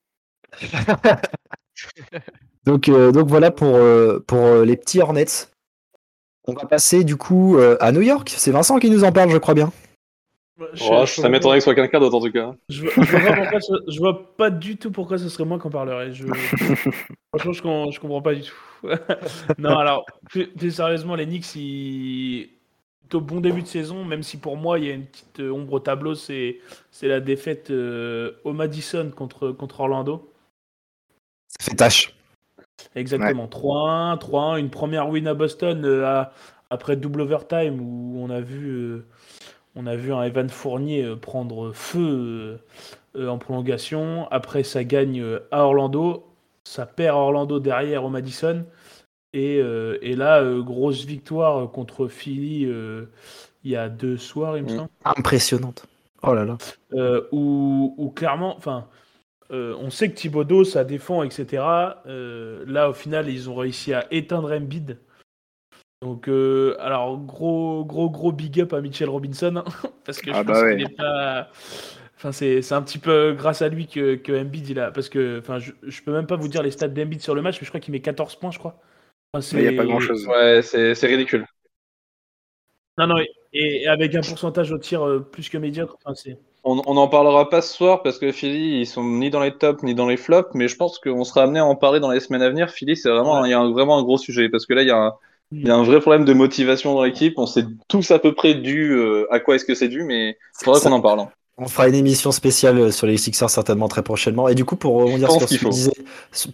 Donc, 2.65 2.89
euh, 2.89 3.11
donc 3.11 3.29
voilà 3.29 3.51
pour, 3.51 3.75
euh, 3.75 4.21
pour 4.25 4.39
euh, 4.39 4.65
les 4.65 4.77
petits 4.77 5.01
Hornets. 5.01 5.49
On 6.47 6.53
va 6.55 6.65
passer 6.67 7.03
du 7.05 7.17
coup 7.17 7.57
euh, 7.57 7.77
à 7.81 7.91
New 7.93 8.03
York. 8.03 8.33
C'est 8.37 8.53
Vincent 8.53 8.79
qui 8.79 8.89
nous 8.91 9.03
en 9.05 9.11
parle, 9.13 9.31
je 9.31 9.39
crois 9.39 9.55
bien. 9.55 9.73
Bah, 10.59 10.67
je- 10.75 10.85
Oh, 10.89 11.05
je- 11.07 11.21
ça 11.21 11.29
m'étonnerait 11.29 11.57
que 11.59 11.61
ce 11.63 11.65
soit 11.65 11.75
quelqu'un 11.75 11.99
d'autre 11.99 12.17
en 12.17 12.21
tout 12.21 12.31
cas. 12.31 12.55
Je 12.69 12.83
vois, 12.83 12.93
je 13.05 13.11
vois 13.11 13.21
pas 13.21 13.37
pourquoi 13.37 13.61
ce- 13.61 13.91
je 13.93 13.99
vois 13.99 14.37
pas 14.37 14.51
du 14.51 14.77
tout 14.77 14.93
pourquoi 14.93 15.19
ce 15.19 15.29
serait 15.29 15.45
moi 15.45 15.59
qui 15.59 15.67
en 15.67 15.71
parlerais. 15.71 16.13
Je... 16.13 16.25
Franchement, 17.35 17.53
je, 17.53 17.63
com- 17.63 17.91
je 17.93 17.99
comprends 18.01 18.23
pas 18.23 18.35
du 18.35 18.43
tout. 18.43 18.55
non, 19.59 19.77
alors, 19.79 20.05
plus, 20.31 20.49
plus 20.49 20.71
sérieusement, 20.73 21.17
les 21.17 21.27
Knicks, 21.27 21.55
ils... 21.57 22.49
plutôt 23.03 23.21
bon 23.21 23.41
début 23.41 23.63
de 23.63 23.67
saison, 23.67 24.05
même 24.05 24.23
si 24.23 24.37
pour 24.37 24.57
moi, 24.57 24.79
il 24.79 24.85
y 24.85 24.91
a 24.91 24.95
une 24.95 25.07
petite 25.07 25.41
ombre 25.41 25.73
au 25.75 25.81
tableau, 25.81 26.15
c'est 26.15 26.59
c'est 26.93 27.09
la 27.09 27.21
défaite 27.21 27.71
euh, 27.71 28.33
au 28.45 28.53
Madison 28.53 29.11
contre, 29.15 29.51
contre 29.51 29.81
Orlando. 29.81 30.29
Ça 31.61 31.71
fait 31.71 31.77
tâche. 31.77 32.15
Exactement, 32.95 33.47
3-1, 33.47 34.17
3-1, 34.19 34.57
une 34.59 34.71
première 34.71 35.09
win 35.09 35.27
à 35.29 35.35
Boston 35.35 35.85
euh, 35.85 36.05
à- 36.07 36.33
après 36.71 36.97
double 36.97 37.21
overtime 37.23 37.81
où 37.81 38.17
on 38.19 38.31
a 38.31 38.41
vu, 38.41 38.69
euh, 38.69 39.07
on 39.77 39.87
a 39.87 39.95
vu 39.95 40.13
un 40.13 40.23
Evan 40.23 40.49
Fournier 40.49 41.05
euh, 41.05 41.17
prendre 41.17 41.73
feu 41.73 42.01
euh, 42.01 42.57
euh, 43.17 43.29
en 43.29 43.39
prolongation. 43.39 44.27
Après, 44.31 44.63
ça 44.63 44.85
gagne 44.85 45.21
euh, 45.21 45.39
à 45.51 45.65
Orlando, 45.65 46.27
ça 46.65 46.87
perd 46.87 47.17
à 47.17 47.21
Orlando 47.21 47.61
derrière 47.61 48.05
au 48.05 48.09
Madison. 48.11 48.65
Et, 49.35 49.59
euh, 49.61 49.99
et 50.03 50.15
là, 50.17 50.41
euh, 50.43 50.63
grosse 50.63 51.05
victoire 51.05 51.71
contre 51.71 52.09
Philly 52.09 52.67
euh, 52.67 53.07
il 53.65 53.71
y 53.71 53.77
a 53.77 53.89
deux 53.89 54.17
soirs, 54.19 54.57
il 54.59 54.65
me 54.65 54.69
Mm. 54.73 54.77
semble. 54.77 54.91
Impressionnante. 55.05 55.87
Oh 56.23 56.35
là 56.35 56.45
là. 56.45 56.59
Euh, 56.95 57.23
où, 57.33 57.95
où 57.97 58.11
clairement, 58.11 58.57
enfin, 58.57 58.87
euh, 59.51 59.75
on 59.79 59.91
sait 59.91 60.11
que 60.11 60.15
Thibodeau, 60.17 60.65
ça 60.65 60.85
défend, 60.85 61.23
etc. 61.23 61.63
Euh, 62.07 62.65
là, 62.67 62.89
au 62.91 62.95
final, 62.95 63.29
ils 63.29 63.51
ont 63.51 63.55
réussi 63.55 63.93
à 63.93 64.07
éteindre 64.11 64.53
Embiid. 64.53 64.99
Donc, 66.01 66.29
euh, 66.29 66.77
alors, 66.81 67.17
gros, 67.19 67.85
gros, 67.85 68.11
gros 68.11 68.33
big 68.33 68.61
up 68.61 68.73
à 68.73 68.81
Mitchell 68.81 69.09
Robinson, 69.09 69.57
hein, 69.57 69.65
parce 70.05 70.21
que 70.21 70.33
je 70.33 70.37
Ah 70.37 70.45
pense 70.45 70.59
bah 70.59 70.63
ouais. 70.65 70.77
qu'il 70.77 70.87
est 70.87 70.97
pas. 70.97 71.49
Enfin, 72.17 72.33
c'est 72.33 72.63
c'est 72.63 72.75
un 72.75 72.83
petit 72.83 72.99
peu 72.99 73.35
grâce 73.37 73.63
à 73.63 73.69
lui 73.69 73.87
que, 73.89 74.15
que 74.17 74.33
Embiid, 74.33 74.69
il 74.69 74.79
a. 74.81 74.91
Parce 74.91 75.09
que, 75.09 75.39
enfin, 75.41 75.59
je, 75.59 75.73
je 75.83 76.03
peux 76.03 76.13
même 76.13 76.27
pas 76.27 76.37
vous 76.37 76.49
dire 76.49 76.63
les 76.63 76.71
stats 76.71 76.89
d'Embiid 76.89 77.21
sur 77.21 77.35
le 77.35 77.43
match, 77.43 77.59
mais 77.61 77.65
je 77.65 77.71
crois 77.71 77.81
qu'il 77.81 77.93
met 77.93 78.01
14 78.01 78.37
points, 78.37 78.51
je 78.53 78.59
crois. 78.59 78.81
Enfin, 79.35 79.47
Il 79.57 79.61
n'y 79.63 79.67
a 79.67 79.71
c'est- 79.71 79.77
pas 79.77 79.85
grand 79.85 80.01
chose. 80.01 80.27
Ouais, 80.27 80.61
c'est 80.63 80.95
c'est 80.95 81.07
ridicule. 81.07 81.47
Non, 82.99 83.07
non, 83.07 83.19
et, 83.19 83.83
et 83.83 83.89
avec 83.89 84.15
un 84.15 84.21
pourcentage 84.21 84.71
au 84.73 84.79
tir 84.79 85.07
euh, 85.07 85.21
plus 85.21 85.49
que 85.49 85.57
médiocre. 85.59 85.97
Enfin, 86.05 86.15
c'est. 86.15 86.37
On 86.65 86.95
n'en 86.95 87.09
parlera 87.09 87.51
pas 87.51 87.61
ce 87.61 87.75
soir 87.75 88.03
parce 88.03 88.19
que 88.19 88.31
Philly, 88.31 88.81
ils 88.83 88.87
sont 88.87 89.03
ni 89.03 89.31
dans 89.31 89.41
les 89.41 89.53
tops 89.57 89.83
ni 89.83 89.97
dans 89.97 90.07
les 90.07 90.17
flops, 90.17 90.51
mais 90.55 90.69
je 90.69 90.77
pense 90.77 91.01
qu'on 91.01 91.25
sera 91.25 91.43
amené 91.43 91.59
à 91.59 91.65
en 91.67 91.75
parler 91.75 91.99
dans 91.99 92.11
les 92.13 92.21
semaines 92.21 92.43
à 92.43 92.49
venir. 92.51 92.71
Philly, 92.71 92.97
c'est 92.97 93.11
vraiment, 93.11 93.45
il 93.45 93.51
y 93.51 93.55
a 93.55 93.59
un- 93.59 93.73
vraiment 93.73 93.99
un 93.99 94.03
gros 94.05 94.17
sujet 94.19 94.49
parce 94.49 94.65
que 94.67 94.75
là, 94.75 94.83
il 94.83 94.89
y 94.89 94.93
a 94.93 94.97
un, 94.97 95.13
il 95.51 95.67
y 95.67 95.71
a 95.71 95.75
un 95.75 95.83
vrai 95.83 96.01
problème 96.01 96.25
de 96.25 96.33
motivation 96.33 96.95
dans 96.95 97.03
l'équipe. 97.03 97.35
On 97.37 97.47
sait 97.47 97.65
tous 97.89 98.11
à 98.13 98.21
peu 98.21 98.33
près 98.33 98.55
dû 98.55 98.93
euh, 98.93 99.27
à 99.33 99.41
quoi 99.41 99.57
est-ce 99.57 99.65
que 99.65 99.75
c'est 99.75 99.89
dû, 99.89 100.05
mais 100.05 100.31
il 100.61 100.65
faudrait 100.65 100.81
qu'on 100.81 100.93
en 100.93 101.01
parle. 101.01 101.27
On 101.59 101.67
fera 101.67 101.89
une 101.89 101.95
émission 101.97 102.31
spéciale 102.33 102.93
sur 102.93 103.07
les 103.09 103.17
Sixers 103.19 103.51
certainement 103.51 103.89
très 103.89 104.03
prochainement. 104.03 104.49
Et 104.49 104.55
du 104.55 104.65
coup, 104.65 104.77
pour 104.77 104.95
rebondir, 104.95 105.31
sur 105.31 105.49
ce, 105.49 105.55
que 105.59 105.69
disait, 105.69 105.93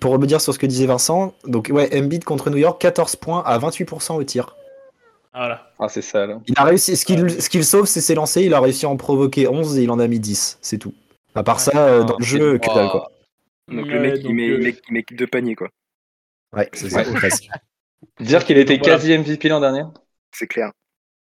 pour 0.01 0.13
rebondir 0.13 0.41
sur 0.41 0.53
ce 0.55 0.59
que 0.59 0.67
disait 0.67 0.87
Vincent, 0.87 1.35
donc 1.47 1.71
ouais, 1.73 1.89
Embiid 1.97 2.25
contre 2.25 2.51
New 2.51 2.57
York, 2.57 2.81
14 2.81 3.17
points 3.17 3.43
à 3.45 3.59
28% 3.59 4.17
au 4.17 4.25
tir. 4.25 4.57
Voilà. 5.35 5.71
Ah, 5.79 5.89
c'est 5.89 6.03
ça, 6.03 6.27
là. 6.27 6.41
Il 6.47 6.55
a 6.57 6.65
réussi, 6.65 6.97
ce 6.97 7.05
qu'il 7.05 7.31
ce 7.41 7.49
qu'il 7.49 7.65
sauve, 7.65 7.87
c'est 7.87 8.01
ses 8.01 8.15
lancers. 8.15 8.43
Il 8.43 8.55
a 8.55 8.61
réussi 8.61 8.87
à 8.87 8.89
en 8.89 8.97
provoquer 8.97 9.47
11 9.49 9.79
et 9.79 9.83
il 9.85 9.91
en 9.91 9.99
a 9.99 10.07
mis 10.09 10.19
10. 10.21 10.59
C'est 10.63 10.79
tout. 10.79 10.95
À 11.35 11.43
part 11.43 11.61
ça, 11.61 11.71
euh, 11.77 12.05
dans 12.05 12.17
le 12.19 12.25
jeu, 12.25 12.59
que 12.59 12.67
dalle 12.75 12.91
quoi. 12.91 13.11
Donc 13.69 13.87
Ouais, 13.87 13.93
le 13.93 14.01
mec, 14.01 14.15
il 14.17 14.23
donc, 14.25 14.33
met, 14.33 14.49
euh, 14.49 14.59
il 14.59 14.65
met- 14.65 14.77
il 14.89 14.95
met 14.95 15.05
deux 15.13 15.27
paniers, 15.27 15.55
quoi. 15.55 15.69
Ouais, 16.57 16.69
c'est 16.73 16.89
ça, 16.91 17.03
Ouais. 17.03 17.15
presque. 17.15 17.49
Dire 18.21 18.45
qu'il 18.45 18.57
était 18.59 18.77
Donc, 18.77 18.85
voilà. 18.87 18.99
quasi 18.99 19.13
MVP 19.13 19.49
l'an 19.49 19.61
dernier. 19.61 19.83
C'est 20.33 20.47
clair. 20.47 20.73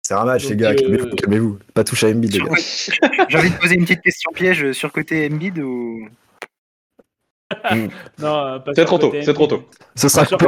C'est 0.02 0.14
un 0.14 0.24
match, 0.24 0.42
Donc, 0.42 0.50
les 0.50 0.56
gars. 0.56 0.70
euh, 0.70 0.74
Calmez-vous, 0.74 1.08
calmez-vous. 1.16 1.58
Pas 1.72 1.84
touche 1.84 2.04
à 2.04 2.08
Embiid, 2.08 2.32
les 2.32 2.40
gars. 2.40 3.26
J'ai 3.28 3.38
envie 3.38 3.50
de 3.50 3.56
poser 3.56 3.74
une 3.76 3.84
petite 3.84 4.02
question 4.02 4.32
piège 4.32 4.72
sur 4.72 4.92
côté 4.92 5.28
Embiid 5.32 5.58
ou? 5.60 6.08
Non, 8.18 8.36
euh, 8.46 8.58
pas 8.58 8.72
C'est 8.74 8.80
sur 8.82 8.86
trop 8.86 8.98
tôt, 8.98 9.10
côté 9.10 9.22
c'est 9.22 9.34
trop 9.34 9.46
tôt. 9.46 9.68
Ce 9.94 10.08
sera 10.08 10.26
coupé, 10.26 10.46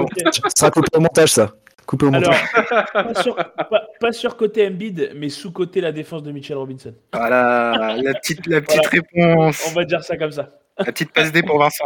ce 0.57 0.67
coupé 0.71 0.89
au 0.97 1.01
montage, 1.01 1.33
ça. 1.33 1.53
Coupé 1.87 2.07
au 2.07 2.15
Alors, 2.15 2.31
montage. 2.33 2.87
pas 2.93 3.23
sur, 3.23 3.37
pas- 3.37 3.89
pas 4.01 4.13
sur 4.13 4.37
côté 4.37 4.67
Embiid, 4.67 5.13
mais 5.15 5.29
sous 5.29 5.53
côté 5.53 5.81
la 5.81 5.93
défense 5.93 6.23
de 6.23 6.33
Mitchell 6.33 6.57
Robinson. 6.57 6.95
Voilà, 7.13 7.97
la 8.03 8.15
petite, 8.15 8.47
la 8.49 8.61
petite 8.61 8.83
Voilà. 8.83 8.89
réponse, 8.91 9.65
On 9.71 9.75
va 9.75 9.85
dire 9.85 10.03
ça 10.03 10.17
comme 10.17 10.33
ça. 10.33 10.51
la 10.79 10.87
petite 10.87 11.13
passe 11.13 11.31
D 11.33 11.43
pour 11.43 11.59
Vincent. 11.59 11.85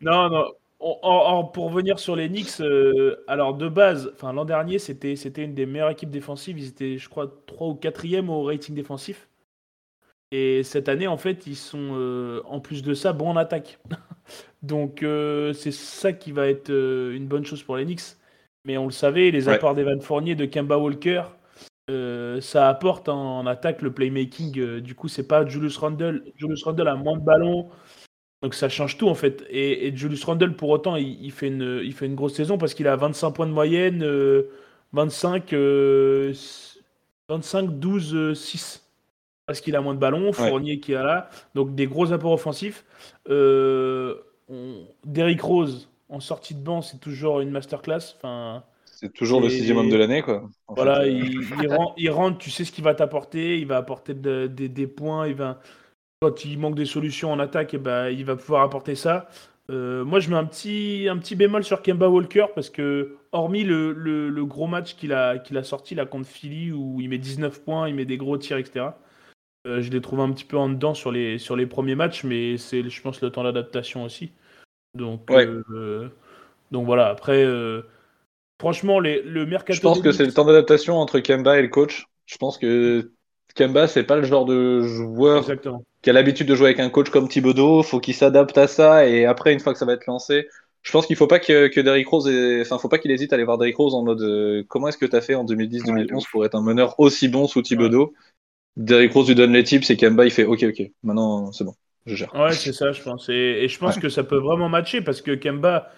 Non, 0.00 0.28
non. 0.30 0.44
on- 0.80 1.44
pour 1.46 1.66
revenir 1.72 1.98
sur 1.98 2.14
les 2.14 2.28
Knicks, 2.28 2.60
euh, 2.60 3.16
alors 3.26 3.54
de 3.54 3.68
base, 3.68 4.12
enfin 4.14 4.32
l'an 4.32 4.44
dernier, 4.44 4.78
c'était 4.78 5.16
c'était 5.16 5.42
une 5.42 5.54
des 5.54 5.66
meilleures 5.66 5.90
équipes 5.90 6.10
défensives. 6.10 6.58
Ils 6.58 6.68
étaient, 6.68 6.98
je 6.98 7.08
crois, 7.08 7.32
3 7.46 7.68
ou 7.68 7.74
4e 7.74 8.28
au 8.30 8.44
rating 8.44 8.74
défensif. 8.74 9.28
Et 10.30 10.62
cette 10.64 10.88
année, 10.88 11.06
en 11.06 11.16
fait, 11.16 11.46
ils 11.46 11.56
sont, 11.56 11.90
euh, 11.94 12.40
en 12.46 12.60
plus 12.60 12.82
de 12.82 12.92
ça, 12.94 13.12
bons 13.12 13.30
en 13.30 13.36
attaque. 13.36 13.78
Donc, 14.62 15.02
euh, 15.02 15.52
c'est 15.52 15.72
ça 15.72 16.12
qui 16.12 16.32
va 16.32 16.48
être 16.48 16.70
euh, 16.70 17.14
une 17.14 17.26
bonne 17.26 17.44
chose 17.44 17.62
pour 17.62 17.76
les 17.76 17.84
Knicks. 17.84 18.16
Mais 18.64 18.78
on 18.78 18.86
le 18.86 18.92
savait, 18.92 19.30
les 19.30 19.48
Ouais. 19.48 19.54
apports 19.54 19.74
d'Evan 19.74 20.00
Fournier, 20.00 20.34
de 20.34 20.46
Kemba 20.46 20.78
Walker, 20.78 21.22
euh, 21.90 22.40
ça 22.40 22.68
apporte 22.68 23.08
en, 23.08 23.40
en 23.40 23.46
attaque 23.46 23.82
le 23.82 23.92
playmaking. 23.92 24.58
euh, 24.58 24.80
du 24.80 24.94
coup, 24.94 25.08
c'est 25.08 25.28
pas 25.28 25.46
Julius 25.46 25.76
Randle. 25.76 26.24
Julius 26.36 26.64
Randle 26.64 26.88
a 26.88 26.94
moins 26.94 27.16
de 27.18 27.22
ballons. 27.24 27.68
Donc 28.42 28.54
ça 28.54 28.68
change 28.68 28.96
tout 28.98 29.08
en 29.08 29.14
fait. 29.14 29.44
Et, 29.50 29.86
et 29.86 29.96
Julius 29.96 30.24
Randle, 30.24 30.54
pour 30.54 30.70
autant, 30.70 30.96
il, 30.96 31.22
il 31.24 31.30
fait, 31.32 31.48
une, 31.48 31.80
il 31.82 31.92
fait 31.92 32.06
une 32.06 32.14
grosse 32.14 32.34
saison 32.34 32.58
parce 32.58 32.74
qu'il 32.74 32.88
a 32.88 32.96
25 32.96 33.30
points 33.32 33.46
de 33.46 33.52
moyenne, 33.52 34.02
euh, 34.02 34.50
25, 34.92 35.52
euh, 35.52 36.32
25, 37.28 37.78
12, 37.78 38.14
euh, 38.14 38.34
6. 38.34 38.80
Parce 39.46 39.60
qu'il 39.60 39.76
a 39.76 39.80
moins 39.82 39.92
de 39.94 39.98
ballons, 39.98 40.32
Fournier 40.32 40.80
qui 40.80 40.92
est 40.92 41.02
là. 41.02 41.28
Donc 41.54 41.74
des 41.74 41.86
gros 41.86 42.12
apports 42.12 42.32
offensifs. 42.32 42.84
Euh, 43.28 44.14
on- 44.48 44.86
Derrick 45.04 45.42
Rose, 45.42 45.90
en 46.14 46.20
sortie 46.20 46.54
de 46.54 46.60
banc, 46.62 46.82
c'est 46.82 46.98
toujours 46.98 47.40
une 47.40 47.50
masterclass. 47.50 48.14
Enfin, 48.16 48.64
C'est 48.84 49.12
toujours 49.12 49.40
le 49.40 49.48
sixième 49.48 49.76
homme 49.78 49.90
de 49.90 49.96
l'année, 49.96 50.22
quoi. 50.22 50.48
Voilà, 50.68 51.06
il, 51.06 51.40
il 51.62 51.68
rentre, 51.68 51.94
il 51.96 52.10
rentre, 52.10 52.38
tu 52.38 52.50
sais 52.50 52.64
ce 52.64 52.72
qu'il 52.72 52.84
va 52.84 52.94
t'apporter, 52.94 53.58
il 53.58 53.66
va 53.66 53.76
apporter 53.76 54.14
de- 54.14 54.46
des- 54.46 54.68
des 54.68 54.86
points, 54.86 55.26
il 55.28 55.34
va, 55.34 55.60
quand 56.22 56.44
il 56.44 56.58
manque 56.58 56.76
des 56.76 56.86
solutions 56.86 57.32
en 57.32 57.38
attaque, 57.38 57.74
eh 57.74 57.78
ben, 57.78 58.08
il 58.08 58.24
va 58.24 58.36
pouvoir 58.36 58.62
apporter 58.62 58.94
ça. 58.94 59.28
Euh, 59.70 60.04
moi, 60.04 60.20
je 60.20 60.28
mets 60.30 60.36
un 60.36 60.44
petit, 60.44 61.06
un 61.10 61.16
petit 61.18 61.36
bémol 61.36 61.64
sur 61.64 61.82
Kemba 61.82 62.08
Walker 62.08 62.46
parce 62.54 62.70
que, 62.70 63.16
hormis 63.32 63.64
le, 63.64 63.92
le- 63.92 64.28
le 64.30 64.44
gros 64.44 64.66
match 64.66 64.94
qu'il 64.96 65.12
a, 65.12 65.38
qu'il 65.38 65.56
a 65.58 65.64
sorti 65.64 65.94
là 65.94 66.06
contre 66.06 66.28
Philly 66.28 66.70
où 66.72 67.00
il 67.00 67.08
met 67.08 67.18
19 67.18 67.62
points, 67.64 67.88
il 67.88 67.94
met 67.94 68.04
des 68.04 68.16
gros 68.18 68.36
tirs, 68.38 68.58
etc. 68.58 68.86
euh, 69.66 69.80
je 69.80 69.90
l'ai 69.90 70.00
trouvé 70.02 70.22
un 70.22 70.30
petit 70.32 70.44
peu 70.44 70.58
en 70.58 70.68
dedans 70.68 70.94
sur 70.94 71.10
les, 71.12 71.38
sur 71.38 71.56
les 71.56 71.66
premiers 71.66 71.94
matchs, 71.94 72.24
mais 72.24 72.58
c'est, 72.58 72.88
je 72.88 73.02
pense, 73.02 73.20
le 73.22 73.30
temps 73.30 73.42
d'adaptation 73.44 74.04
aussi. 74.04 74.32
Donc, 74.94 75.30
Ouais. 75.30 75.46
euh, 75.46 76.08
donc 76.70 76.86
voilà. 76.86 77.08
Après, 77.08 77.44
euh, 77.44 77.82
franchement, 78.60 79.00
les, 79.00 79.22
le 79.22 79.46
mercato. 79.46 79.74
Je 79.76 79.80
pense 79.80 80.00
que 80.00 80.12
c'est 80.12 80.24
le 80.26 80.32
temps 80.32 80.44
d'adaptation 80.44 80.96
entre 80.96 81.20
Kemba 81.20 81.58
et 81.58 81.62
le 81.62 81.68
coach. 81.68 82.06
Je 82.26 82.36
pense 82.38 82.58
que 82.58 83.12
Kemba, 83.54 83.88
c'est 83.88 84.04
pas 84.04 84.16
le 84.16 84.24
genre 84.24 84.44
de 84.44 84.82
joueur 84.82 85.38
Exactement. 85.40 85.84
qui 86.02 86.10
a 86.10 86.12
l'habitude 86.12 86.46
de 86.48 86.54
jouer 86.54 86.66
avec 86.68 86.80
un 86.80 86.90
coach 86.90 87.10
comme 87.10 87.28
Thibodeau. 87.28 87.82
Faut 87.82 88.00
qu'il 88.00 88.14
s'adapte 88.14 88.56
à 88.58 88.66
ça 88.66 89.06
et 89.08 89.24
après, 89.26 89.52
une 89.52 89.60
fois 89.60 89.72
que 89.72 89.78
ça 89.78 89.84
va 89.86 89.94
être 89.94 90.06
lancé, 90.06 90.48
je 90.82 90.92
pense 90.92 91.06
qu'il 91.06 91.16
faut 91.16 91.26
pas 91.26 91.38
que, 91.40 91.68
que 91.68 91.80
Derrick 91.80 92.06
Rose, 92.08 92.28
ait- 92.28 92.60
enfin, 92.62 92.78
faut 92.78 92.88
pas 92.88 92.98
qu'il 92.98 93.10
hésite 93.10 93.32
à 93.32 93.36
aller 93.36 93.44
voir 93.44 93.58
Derrick 93.58 93.76
Rose 93.76 93.94
en 93.94 94.02
mode 94.04 94.20
euh, 94.22 94.64
comment 94.68 94.88
est-ce 94.88 94.98
que 94.98 95.06
t'as 95.06 95.20
fait 95.22 95.34
en 95.34 95.44
2010-2011 95.44 96.26
pour 96.30 96.44
être 96.44 96.54
un 96.54 96.62
meneur 96.62 96.98
aussi 97.00 97.28
bon 97.28 97.46
sous 97.46 97.62
Thibodeau? 97.62 98.14
Derrick 98.76 99.12
Rose 99.12 99.28
lui 99.28 99.34
donne 99.36 99.52
les 99.54 99.64
tips 99.64 99.90
et 99.90 99.96
Kemba 99.98 100.24
il 100.26 100.30
fait 100.32 100.44
ok 100.46 100.64
ok 100.64 100.82
maintenant 101.04 101.52
c'est 101.52 101.64
bon 101.64 101.74
je 102.06 102.14
gère. 102.14 102.34
Ouais, 102.34 102.52
c'est 102.52 102.72
ça, 102.72 102.92
je 102.92 103.02
pense. 103.02 103.28
Et, 103.28 103.32
et 103.64 103.68
je 103.68 103.78
pense 103.78 103.98
que 103.98 104.08
ça 104.08 104.24
peut 104.24 104.36
vraiment 104.38 104.68
matcher 104.68 105.00
parce 105.00 105.22
que 105.22 105.32
Kemba, 105.34 105.90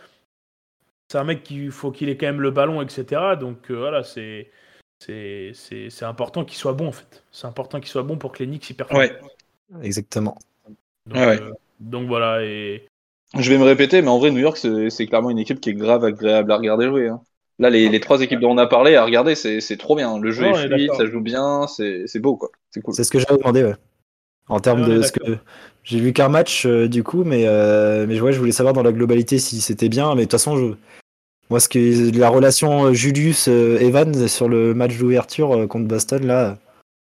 c'est 1.08 1.18
un 1.18 1.24
mec 1.24 1.42
qui 1.42 1.68
faut 1.68 1.90
qu'il 1.92 2.08
ait 2.08 2.16
quand 2.16 2.26
même 2.26 2.40
le 2.40 2.50
ballon, 2.50 2.82
etc. 2.82 3.36
Donc 3.36 3.70
euh, 3.70 3.74
voilà, 3.78 4.02
c'est 4.02 4.50
c'est 4.98 5.52
c'est 5.54 5.90
c'est 5.90 6.04
important 6.04 6.44
qu'il 6.44 6.56
soit 6.58 6.72
bon 6.72 6.88
en 6.88 6.92
fait. 6.92 7.24
C'est 7.30 7.46
important 7.46 7.80
qu'il 7.80 7.88
soit 7.88 8.02
bon 8.02 8.18
pour 8.18 8.32
que 8.32 8.40
les 8.40 8.46
Knicks 8.46 8.70
y 8.70 8.74
performent. 8.74 9.00
Ouais. 9.02 9.20
Exactement. 9.82 10.36
Donc, 11.06 11.16
Ouais, 11.16 11.26
ouais. 11.26 11.40
euh, 11.40 11.52
donc 11.80 12.08
voilà 12.08 12.42
et 12.44 12.86
Je 13.38 13.50
vais 13.50 13.58
me 13.58 13.64
répéter 13.64 14.02
mais 14.02 14.08
en 14.08 14.18
vrai 14.18 14.30
New 14.30 14.38
York 14.40 14.56
c'est 14.56 15.06
clairement 15.06 15.30
une 15.30 15.38
équipe 15.38 15.60
qui 15.60 15.70
est 15.70 15.74
grave 15.74 16.04
agréable 16.04 16.50
à 16.52 16.56
regarder 16.56 16.86
jouer. 16.86 17.08
hein. 17.08 17.20
Là 17.58 17.70
les, 17.70 17.88
les 17.88 18.00
trois 18.00 18.20
équipes 18.20 18.40
dont 18.40 18.50
on 18.52 18.58
a 18.58 18.66
parlé 18.66 18.96
à 18.96 19.04
regarder 19.04 19.34
c'est 19.34 19.60
c'est 19.60 19.76
trop 19.76 19.96
bien. 19.96 20.18
Le 20.18 20.30
jeu 20.32 20.46
est 20.46 20.66
fluide, 20.66 20.92
ça 20.94 21.06
joue 21.06 21.20
bien, 21.20 21.66
c'est 21.68 22.06
c'est 22.06 22.20
beau 22.20 22.36
quoi. 22.36 22.50
C'est 22.70 22.82
cool. 22.82 22.94
C'est 22.94 23.04
ce 23.04 23.10
que 23.10 23.18
j'avais 23.18 23.36
demandé, 23.38 23.64
ouais. 23.64 23.74
En 24.48 24.60
termes 24.60 24.82
Ouais, 24.82 24.90
est 24.94 24.98
de 24.98 25.02
ce 25.02 25.12
que 25.12 25.38
j'ai 25.82 25.98
vu 26.00 26.12
qu'un 26.12 26.28
match 26.28 26.66
euh, 26.66 26.88
du 26.88 27.02
coup, 27.02 27.24
mais 27.24 27.44
euh, 27.46 28.06
mais 28.08 28.20
ouais, 28.20 28.32
je 28.32 28.38
voulais 28.38 28.52
savoir 28.52 28.74
dans 28.74 28.82
la 28.82 28.92
globalité 28.92 29.38
si 29.38 29.60
c'était 29.60 29.88
bien. 29.88 30.10
Mais 30.14 30.22
de 30.22 30.24
toute 30.26 30.32
façon, 30.32 30.56
je... 30.56 30.74
moi, 31.50 31.60
ce 31.60 31.68
que 31.68 32.16
la 32.16 32.28
relation 32.28 32.86
euh, 32.86 32.92
Julius 32.92 33.48
euh, 33.48 33.78
Evans 33.80 34.28
sur 34.28 34.48
le 34.48 34.74
match 34.74 34.96
d'ouverture 34.98 35.54
euh, 35.54 35.66
contre 35.66 35.86
Boston 35.88 36.26
là, 36.26 36.58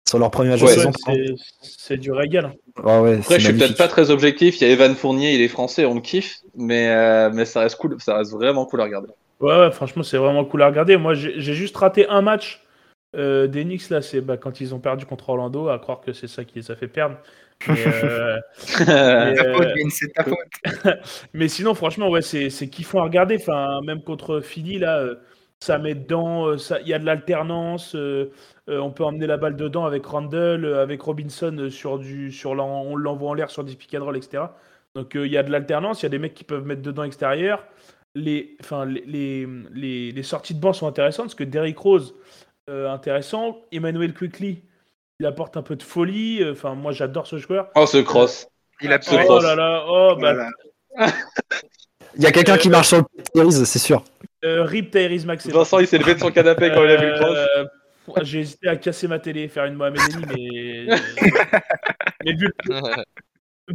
sur 0.09 0.18
leur 0.18 0.31
premier 0.31 0.50
match 0.50 0.62
Ouais. 0.62 0.68
de 0.68 0.81
saison. 0.81 0.92
c'est 1.07 1.35
c'est 1.62 1.96
du 1.96 2.12
régal. 2.12 2.46
hein. 2.46 2.53
Ah 2.85 3.00
ouais, 3.03 3.14
Après, 3.18 3.35
c'est 3.35 3.40
je 3.40 3.44
suis 3.48 3.55
peut-être 3.59 3.76
pas 3.76 3.88
très 3.88 4.11
objectif. 4.11 4.61
Il 4.61 4.66
y 4.66 4.70
a 4.70 4.72
Evan 4.72 4.94
Fournier, 4.94 5.35
il 5.35 5.40
est 5.40 5.48
français, 5.48 5.85
on 5.87 5.94
le 5.94 6.00
kiffe, 6.00 6.37
mais, 6.57 6.88
euh, 6.88 7.31
mais 7.33 7.44
ça 7.44 7.61
reste 7.61 7.76
cool, 7.76 7.96
ça 8.00 8.16
reste 8.16 8.33
vraiment 8.33 8.64
cool 8.66 8.81
à 8.83 8.85
regarder. 8.85 9.09
Ouais, 9.40 9.59
ouais, 9.59 9.70
franchement, 9.72 10.03
c'est 10.03 10.18
vraiment 10.18 10.44
cool 10.44 10.62
à 10.62 10.66
regarder. 10.66 10.96
Moi, 10.98 11.14
j'ai 11.14 11.35
j'ai 11.38 11.55
juste 11.55 11.76
raté 11.76 12.07
un 12.09 12.20
match 12.22 12.62
euh, 13.16 13.46
des 13.49 13.64
Knicks 13.64 13.88
là, 13.90 14.03
c'est 14.03 14.20
bah, 14.20 14.37
quand 14.37 14.61
ils 14.61 14.75
ont 14.75 14.81
perdu 14.81 15.07
contre 15.07 15.29
Orlando, 15.31 15.68
à 15.68 15.79
croire 15.79 16.01
que 16.01 16.12
c'est 16.12 16.29
ça 16.29 16.44
qui 16.44 16.57
les 16.57 16.70
a 16.70 16.77
fait 16.77 16.88
perdre. 16.88 17.16
Mais, 17.66 17.85
euh, 17.87 18.38
mais, 18.81 19.35
Ta 19.35 19.44
euh, 19.44 19.55
faute, 19.57 19.68
Vince, 19.77 19.94
c'est 19.99 20.12
ta 20.12 20.25
faute. 20.25 20.38
Mais 21.35 21.49
sinon, 21.49 21.75
franchement, 21.75 22.09
ouais, 22.09 22.23
c'est 22.23 22.51
c'est 22.51 22.68
kiffant 22.68 23.01
à 23.01 23.05
regarder. 23.05 23.37
Enfin, 23.40 23.81
même 23.85 24.03
contre 24.03 24.40
Philly, 24.40 24.79
là, 24.79 24.99
euh, 25.01 25.16
ça 25.61 25.79
met 25.79 25.94
dedans, 25.94 26.46
euh, 26.49 26.59
ça- 26.59 26.81
il 26.81 26.88
y 26.88 26.94
a 26.94 26.99
de 26.99 27.05
l'alternance. 27.05 27.94
euh, 27.94 28.31
on 28.68 28.90
peut 28.92 29.05
emmener 29.05 29.27
la 29.27 29.37
balle 29.37 29.57
dedans 29.57 29.85
avec 29.85 30.07
Randall, 30.07 30.64
avec 30.75 31.03
Robinson 31.03 31.68
sur 31.70 31.99
du, 31.99 32.31
sur 32.33 32.53
on 32.53 32.96
l'envoie 32.96 33.31
en 33.31 33.35
l'air 33.35 33.51
sur 33.51 33.64
des 33.64 33.75
pick 33.75 33.94
and 33.94 34.05
roll, 34.05 34.16
etc. 34.16 34.57
Donc 34.94 35.16
euh, 35.16 35.27
il 35.27 35.33
y 35.33 35.37
a 35.38 35.42
de 35.42 35.51
l'alternance, 35.51 36.03
il 36.03 36.05
y 36.05 36.07
a 36.07 36.11
des 36.11 36.18
mecs 36.18 36.35
qui 36.35 36.44
peuvent 36.44 36.64
mettre 36.66 36.83
dedans 36.83 37.03
extérieur. 37.05 37.64
Les, 38.14 38.57
enfin, 38.61 38.85
les, 38.87 39.03
les, 39.07 39.46
les- 39.73 40.12
les 40.12 40.23
sorties 40.23 40.55
de 40.55 40.61
banc 40.61 40.73
sont 40.73 40.87
intéressantes 40.88 41.27
parce 41.27 41.35
que 41.37 41.44
Derrick 41.44 41.79
Rose, 41.79 42.14
intéressant. 42.91 43.59
Emmanuel 43.73 44.15
Quickly, 44.15 44.63
il 45.19 45.27
apporte 45.27 45.57
un 45.57 45.63
peu 45.63 45.77
de 45.77 45.83
folie. 45.83 46.43
euh, 46.43 46.53
Enfin, 46.53 46.75
moi, 46.75 46.93
j'adore 46.93 47.27
ce 47.27 47.37
joueur. 47.39 47.69
Oh, 47.75 47.87
ce 47.87 47.99
cross. 47.99 48.47
Il 48.81 48.93
a 48.93 49.01
Ce 49.01 49.15
Oh 49.15 49.19
cross. 49.19 49.43
là 49.45 49.55
là, 49.57 49.85
oh 49.89 50.17
bah. 50.21 50.35
Il 52.17 52.23
y 52.23 52.27
a 52.27 52.33
quelqu'un 52.33 52.57
qui 52.57 52.69
marche 52.69 52.89
sur 52.89 52.99
le 52.99 53.23
Tyrese, 53.35 53.65
c'est 53.65 53.79
sûr. 53.79 54.03
euh, 54.45 54.65
Rip 54.65 54.91
Tyrese 54.91 55.27
Maxey. 55.27 55.51
Vincent, 55.53 55.79
il 55.79 55.87
s'est 55.87 55.99
levé 55.99 56.15
de 56.15 56.21
son 56.21 56.31
canapé 56.31 56.71
quand 56.71 56.83
il 56.85 56.91
a 56.91 56.97
vu 56.97 57.07
le 57.07 57.15
cross. 57.19 57.37
Euh, 57.57 57.65
J'ai 58.23 58.41
hésité 58.41 58.69
à 58.69 58.77
casser 58.77 59.07
ma 59.07 59.19
télé 59.19 59.47
faire 59.49 59.67
une 59.67 59.75
Mohamed 59.75 60.01
Ali, 60.01 60.25
mais, 60.29 60.97
mais 62.25 62.33
vu, 62.33 62.49
le, 62.65 62.75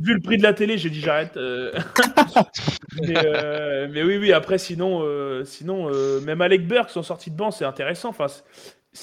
vu 0.01 0.13
le 0.15 0.19
prix 0.21 0.37
de 0.37 0.43
la 0.43 0.53
télé, 0.53 0.77
j'ai 0.77 0.89
dit 0.89 0.99
j'arrête. 0.99 1.37
euh. 1.37 1.71
mais, 3.01 3.15
euh, 3.25 3.87
mais 3.91 4.03
oui, 4.03 4.17
oui, 4.17 4.33
après, 4.33 4.57
sinon, 4.57 5.01
euh, 5.03 5.43
sinon 5.45 5.89
euh, 5.93 6.19
même 6.21 6.41
Alec 6.41 6.67
Burks, 6.67 6.89
son 6.89 7.03
sortie 7.03 7.31
de 7.31 7.37
banc, 7.37 7.51
c'est 7.51 7.65
intéressant. 7.65 8.09
Enfin, 8.09 8.27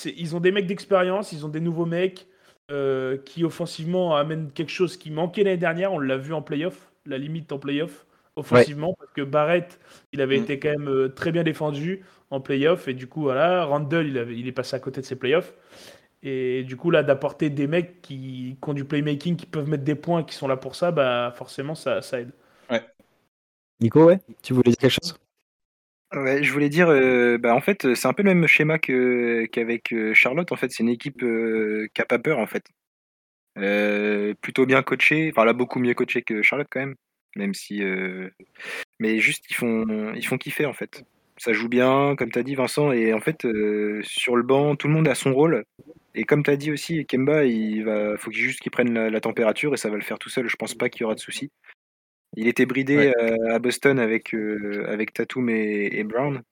ils 0.04 0.36
ont 0.36 0.40
des 0.40 0.52
mecs 0.52 0.66
d'expérience, 0.66 1.32
ils 1.32 1.44
ont 1.46 1.48
des 1.48 1.60
nouveaux 1.60 1.86
mecs 1.86 2.26
euh, 2.70 3.18
qui 3.18 3.44
offensivement 3.44 4.16
amènent 4.16 4.50
quelque 4.52 4.70
chose 4.70 4.96
qui 4.96 5.10
manquait 5.10 5.44
l'année 5.44 5.56
dernière. 5.58 5.92
On 5.92 5.98
l'a 5.98 6.16
vu 6.16 6.32
en 6.34 6.42
playoff, 6.42 6.92
la 7.06 7.18
limite 7.18 7.52
en 7.52 7.58
playoff 7.58 8.06
offensivement, 8.36 8.94
parce 8.98 9.12
que 9.12 9.20
Barrett, 9.22 9.78
il 10.12 10.20
avait 10.22 10.38
Mm. 10.38 10.42
été 10.44 10.58
quand 10.58 10.70
même 10.70 10.88
euh, 10.88 11.08
très 11.08 11.32
bien 11.32 11.42
défendu 11.42 12.02
en 12.30 12.40
playoff, 12.40 12.88
et 12.88 12.94
du 12.94 13.06
coup, 13.06 13.22
voilà, 13.22 13.64
Randall, 13.64 14.06
il, 14.08 14.16
avait, 14.18 14.38
il 14.38 14.48
est 14.48 14.52
passé 14.52 14.74
à 14.76 14.78
côté 14.80 15.00
de 15.02 15.06
ses 15.06 15.16
playoffs. 15.16 15.54
Et 16.22 16.62
du 16.64 16.76
coup, 16.76 16.90
là, 16.90 17.02
d'apporter 17.02 17.50
des 17.50 17.66
mecs 17.66 18.00
qui, 18.02 18.56
qui 18.62 18.70
ont 18.70 18.74
du 18.74 18.84
playmaking, 18.84 19.36
qui 19.36 19.46
peuvent 19.46 19.68
mettre 19.68 19.84
des 19.84 19.96
points, 19.96 20.22
qui 20.24 20.34
sont 20.34 20.48
là 20.48 20.56
pour 20.56 20.76
ça, 20.76 20.92
bah 20.92 21.32
forcément, 21.36 21.74
ça, 21.74 22.00
ça 22.02 22.20
aide. 22.20 22.32
Nico, 23.80 24.04
ouais, 24.06 24.20
tu 24.42 24.54
voulais 24.54 24.70
dire 24.70 24.78
quelque 24.78 24.98
chose? 25.02 25.14
Ouais, 26.14 26.42
je 26.42 26.52
voulais 26.52 26.68
dire, 26.68 26.88
euh, 26.90 27.38
bah, 27.38 27.54
en 27.54 27.60
fait, 27.62 27.86
euh, 27.86 27.94
c'est 27.94 28.06
un 28.06 28.12
peu 28.12 28.22
le 28.22 28.34
même 28.34 28.46
schéma 28.46 28.78
que, 28.78 29.46
qu'avec 29.46 29.92
euh, 29.92 30.12
Charlotte. 30.12 30.52
En 30.52 30.56
fait, 30.56 30.70
c'est 30.70 30.82
une 30.82 30.90
équipe 30.90 31.24
qui 31.94 32.02
a 32.02 32.04
pas 32.04 32.18
peur, 32.18 32.38
en 32.38 32.46
fait. 32.46 32.64
Plutôt 34.42 34.66
bien 34.66 34.82
coachée. 34.82 35.32
Enfin, 35.34 35.46
a 35.48 35.52
beaucoup 35.52 35.78
mieux 35.78 35.94
coaché 35.94 36.22
que 36.22 36.42
Charlotte, 36.42 36.68
quand 36.70 36.80
même. 36.80 36.96
Même 37.36 37.54
si. 37.54 37.82
Mais 38.98 39.18
juste, 39.18 39.44
ils 39.50 39.54
font, 39.54 40.12
ils 40.14 40.26
font 40.26 40.38
kiffer, 40.38 40.66
en 40.66 40.72
fait. 40.74 41.04
Ça 41.38 41.52
joue 41.52 41.68
bien, 41.68 42.14
comme 42.16 42.30
tu 42.30 42.38
as 42.38 42.42
dit, 42.42 42.54
Vincent. 42.54 42.92
Et 42.92 43.12
en 43.14 43.20
fait, 43.20 43.46
sur 44.02 44.36
le 44.36 44.42
banc, 44.42 44.76
tout 44.76 44.88
le 44.88 44.94
monde 44.94 45.08
a 45.08 45.14
son 45.14 45.32
rôle. 45.34 45.64
Et 46.14 46.24
comme 46.24 46.42
tu 46.42 46.50
as 46.50 46.56
dit 46.56 46.70
aussi, 46.70 47.06
Kemba, 47.06 47.44
il 47.44 47.84
va, 47.84 48.18
faut 48.18 48.30
juste 48.30 48.60
qu'il 48.60 48.70
prenne 48.70 48.92
la, 48.92 49.08
la 49.10 49.20
température 49.20 49.72
et 49.72 49.78
ça 49.78 49.88
va 49.88 49.96
le 49.96 50.02
faire 50.02 50.18
tout 50.18 50.28
seul. 50.28 50.48
Je 50.48 50.56
pense 50.56 50.74
pas 50.74 50.90
qu'il 50.90 51.02
y 51.02 51.04
aura 51.04 51.14
de 51.14 51.20
soucis. 51.20 51.50
Il 52.36 52.48
était 52.48 52.66
bridé 52.66 52.96
Ouais. 52.96 53.14
euh, 53.18 53.54
à 53.54 53.58
Boston 53.58 53.98
avec, 53.98 54.34
euh, 54.34 54.84
avec 54.88 55.12
Tatum 55.12 55.48
et, 55.50 55.90
et 55.92 56.04
Brown. 56.04 56.42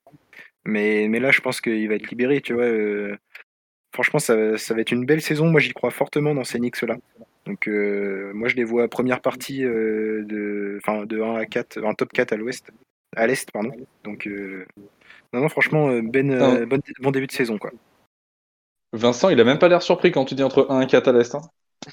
Mais, 0.65 1.09
mais 1.09 1.21
là, 1.21 1.31
je 1.31 1.41
pense 1.41 1.61
qu'il 1.61 1.89
va 1.89 1.95
être 1.95 2.11
libéré, 2.11 2.41
tu 2.41 2.53
vois. 2.55 2.65
euh. 2.65 3.17
franchement, 3.95 4.19
ça, 4.19 4.59
ça 4.59 4.75
va 4.75 4.81
être 4.83 4.93
une 4.93 5.07
belle 5.07 5.23
saison. 5.23 5.47
Moi, 5.51 5.61
j'y 5.61 5.73
crois 5.73 5.91
fortement 5.91 6.35
dans 6.35 6.45
ces 6.45 6.59
Knicks-là. 6.59 6.97
Donc, 7.47 7.67
moi, 7.67 8.49
je 8.49 8.57
les 8.57 8.65
vois 8.65 8.89
première 8.89 9.21
partie 9.21 9.63
de, 9.63 10.79
de 11.07 11.23
1 11.23 11.35
à 11.37 11.47
4, 11.47 11.83
un 11.83 11.95
top 11.95 12.13
4 12.13 12.33
à 12.33 12.37
l'ouest, 12.37 12.71
à 13.17 13.27
l'est, 13.27 13.51
pardon. 13.51 13.73
Donc, 14.05 14.29
non, 15.33 15.41
non, 15.41 15.49
franchement, 15.49 15.99
ben, 16.03 16.65
bon, 16.67 16.79
bon 17.01 17.11
début 17.11 17.27
de 17.27 17.33
saison, 17.33 17.59
quoi. 17.59 17.71
Vincent, 18.93 19.31
il 19.31 19.41
a 19.41 19.45
même 19.45 19.59
pas 19.59 19.69
l'air 19.69 19.83
surpris 19.83 20.13
quand 20.13 20.25
tu 20.25 20.37
dis 20.37 20.45
entre 20.45 20.67
1 20.71 20.81
et 20.83 20.87
4 20.87 21.09
à 21.09 21.13
l'est. 21.13 21.35
hein. 21.35 21.41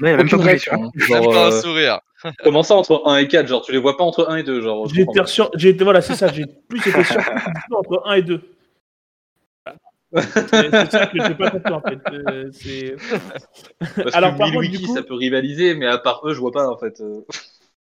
Ouais, 0.02 0.12
il 0.12 0.14
a 0.14 0.18
même 0.18 0.30
pas 0.30 0.38
bougé. 0.38 0.60
Même 0.72 1.26
pas 1.26 1.48
un 1.48 1.52
euh, 1.52 1.62
sourire. 1.62 2.00
comment 2.44 2.64
ça 2.64 2.76
entre 2.76 3.04
1 3.06 3.18
et 3.18 3.28
4 3.28 3.48
Genre, 3.48 3.62
tu 3.62 3.72
les 3.72 3.78
vois 3.78 3.96
pas 3.96 4.04
entre 4.04 4.30
1 4.30 4.38
et 4.38 4.44
2 4.44 4.62
genre, 4.62 4.88
j'ai 4.90 5.70
été- 5.70 5.84
voilà, 5.84 6.02
c'est 6.02 6.16
ça, 6.16 6.28
j'ai 6.32 6.46
plus 6.68 6.80
été 6.80 7.04
surpris 7.04 7.32
entre 7.72 8.02
1 8.06 8.14
et 8.16 8.22
2. 8.24 8.42
C'est 10.16 10.90
ça 10.90 11.06
que 11.08 11.22
j'ai 11.22 11.36
pas 11.36 11.52
compris 11.52 11.74
en 11.74 11.82
fait. 11.82 12.00
Euh, 12.14 12.50
c'est- 12.54 12.96
Parce 14.02 14.16
Alors, 14.16 14.34
que 14.34 14.38
par 14.38 14.48
contre, 14.48 14.62
Milwaukee, 14.62 14.78
du 14.78 14.88
coup- 14.88 14.96
ça 14.96 15.04
peut 15.04 15.16
rivaliser, 15.16 15.76
mais 15.76 15.86
à 15.86 15.98
part 15.98 16.22
eux, 16.26 16.34
je 16.34 16.40
vois 16.40 16.54
pas 16.54 16.68
en 16.70 16.78
fait. 16.78 17.02
euh. 17.02 17.22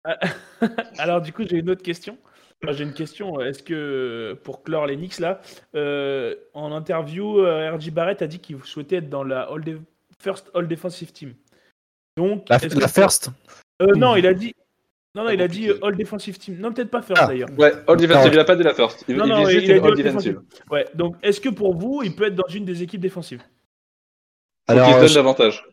Alors 0.98 1.20
du 1.20 1.32
coup, 1.32 1.42
j'ai 1.44 1.56
une 1.58 1.68
autre 1.70 1.82
question. 1.82 2.16
J'ai 2.68 2.84
une 2.84 2.94
question. 2.94 3.40
Est-ce 3.40 3.62
que 3.64 4.38
pour 4.44 4.62
clore 4.62 4.86
les 4.86 4.94
Knicks 4.96 5.18
là, 5.18 5.40
euh, 5.74 6.36
en 6.54 6.70
interview, 6.70 7.42
RJ 7.44 7.90
Barrett 7.90 8.22
a 8.22 8.28
dit 8.28 8.38
qu'il 8.38 8.62
souhaitait 8.62 8.96
être 8.96 9.10
dans 9.10 9.24
la 9.24 9.42
all 9.52 9.64
de- 9.64 9.80
first 10.20 10.48
All 10.54 10.68
Defensive 10.68 11.12
Team. 11.12 11.34
Donc, 12.16 12.44
La, 12.48 12.58
first 12.58 13.30
Euh, 13.80 13.86
non, 13.96 14.16
il 14.16 14.26
a 14.26 14.34
dit. 14.34 14.54
Non, 15.14 15.24
non, 15.24 15.30
il 15.30 15.42
a 15.42 15.48
dit 15.48 15.68
euh, 15.68 15.78
All 15.84 15.96
Defensive 15.96 16.38
Team. 16.38 16.56
Non, 16.58 16.72
peut-être 16.72 16.90
pas 16.90 17.02
first 17.02 17.20
Ah. 17.22 17.26
d'ailleurs. 17.26 17.48
Ouais, 17.58 17.72
All 17.86 17.96
Defensive, 17.96 18.32
il 18.32 18.38
a 18.38 18.44
pas 18.44 18.56
dit 18.56 18.62
la 18.62 18.74
first. 18.74 19.04
Il, 19.08 19.16
Non, 19.16 19.24
il 19.24 19.28
non, 19.28 19.48
il- 19.48 19.62
il 19.64 19.72
a 19.72 19.78
dit 19.78 19.86
All 19.86 19.94
Defensive. 19.96 20.40
Ouais. 20.70 20.86
Donc, 20.94 21.16
est-ce 21.22 21.40
que 21.40 21.48
pour 21.50 21.74
vous, 21.76 22.02
il 22.02 22.14
peut 22.14 22.24
être 22.26 22.34
dans 22.34 22.48
une 22.48 22.64
des 22.64 22.82
équipes 22.82 23.00
défensives? 23.00 23.42
Alors, 24.68 24.88
se 24.90 24.94
euh, 24.94 25.00
donne 25.00 25.08
je- 25.08 25.14
davantage. 25.14 25.64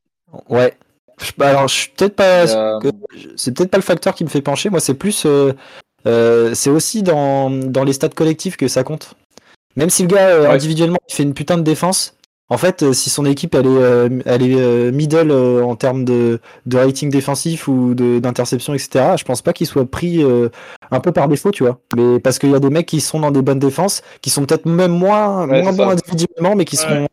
ouais. 0.49 0.78
Je- 1.21 1.32
bah, 1.38 1.49
alors, 1.49 1.67
je 1.67 1.75
suis 1.75 1.89
peut-être 1.91 2.15
pas. 2.15 2.47
Euh, 2.54 2.80
C'est 3.36 3.56
peut-être 3.56 3.71
pas 3.71 3.78
le 3.78 3.84
facteur 3.84 4.13
qui 4.15 4.23
me 4.23 4.30
fait 4.30 4.41
pencher. 4.41 4.69
Moi, 4.69 4.80
c'est 4.80 4.93
plus. 4.93 5.25
euh, 5.25 5.54
euh, 6.06 6.54
c'est 6.54 6.69
aussi 6.69 7.04
dans, 7.04 7.49
dans 7.49 7.84
les 7.84 7.93
stats 7.93 8.10
collectifs 8.10 8.56
que 8.58 8.67
ça 8.69 8.84
compte. 8.84 9.15
Même 9.75 9.89
si 9.89 10.04
le 10.04 10.08
gars, 10.10 10.30
euh, 10.30 10.41
Ouais. 10.43 10.47
individuellement, 10.47 10.97
il 11.10 11.13
fait 11.13 11.23
une 11.23 11.34
putain 11.34 11.58
de 11.58 11.63
défense, 11.63 12.15
En 12.51 12.57
fait, 12.57 12.81
euh, 12.81 12.93
si 12.93 13.12
son 13.12 13.25
équipe 13.25 13.53
elle 13.53 13.67
est, 13.67 13.69
euh, 13.69 14.09
elle 14.25 14.41
est 14.41 14.59
euh, 14.59 14.91
middle 14.91 15.31
en 15.31 15.75
termes 15.75 16.03
de, 16.03 16.39
de 16.65 16.77
rating 16.77 17.12
défensif 17.12 17.67
ou 17.67 17.93
de- 17.93 18.17
d'interception, 18.19 18.73
etc., 18.73 19.17
je 19.17 19.23
pense 19.23 19.43
pas 19.43 19.53
qu'il 19.53 19.67
soit 19.67 19.85
pris 19.85 20.23
euh, 20.23 20.49
un 20.89 20.99
peu 20.99 21.12
par 21.12 21.27
défaut, 21.27 21.51
tu 21.51 21.63
vois. 21.63 21.79
Mais 21.95 22.19
parce 22.19 22.39
qu'il 22.39 22.49
y 22.49 22.55
a 22.55 22.59
des 22.59 22.71
mecs 22.71 22.88
qui 22.88 23.01
sont 23.01 23.19
dans 23.19 23.29
des 23.29 23.43
bonnes 23.43 23.59
défenses, 23.59 24.01
qui 24.21 24.31
sont 24.31 24.45
peut-être 24.45 24.65
même 24.65 24.91
moins, 24.91 25.47
Ouais, 25.47 25.62
moins 25.62 25.73
bons 25.73 25.89
individuellement, 25.89 26.55
mais 26.55 26.65
qui 26.65 26.75
Ouais. 26.77 26.81
seront 26.81 27.07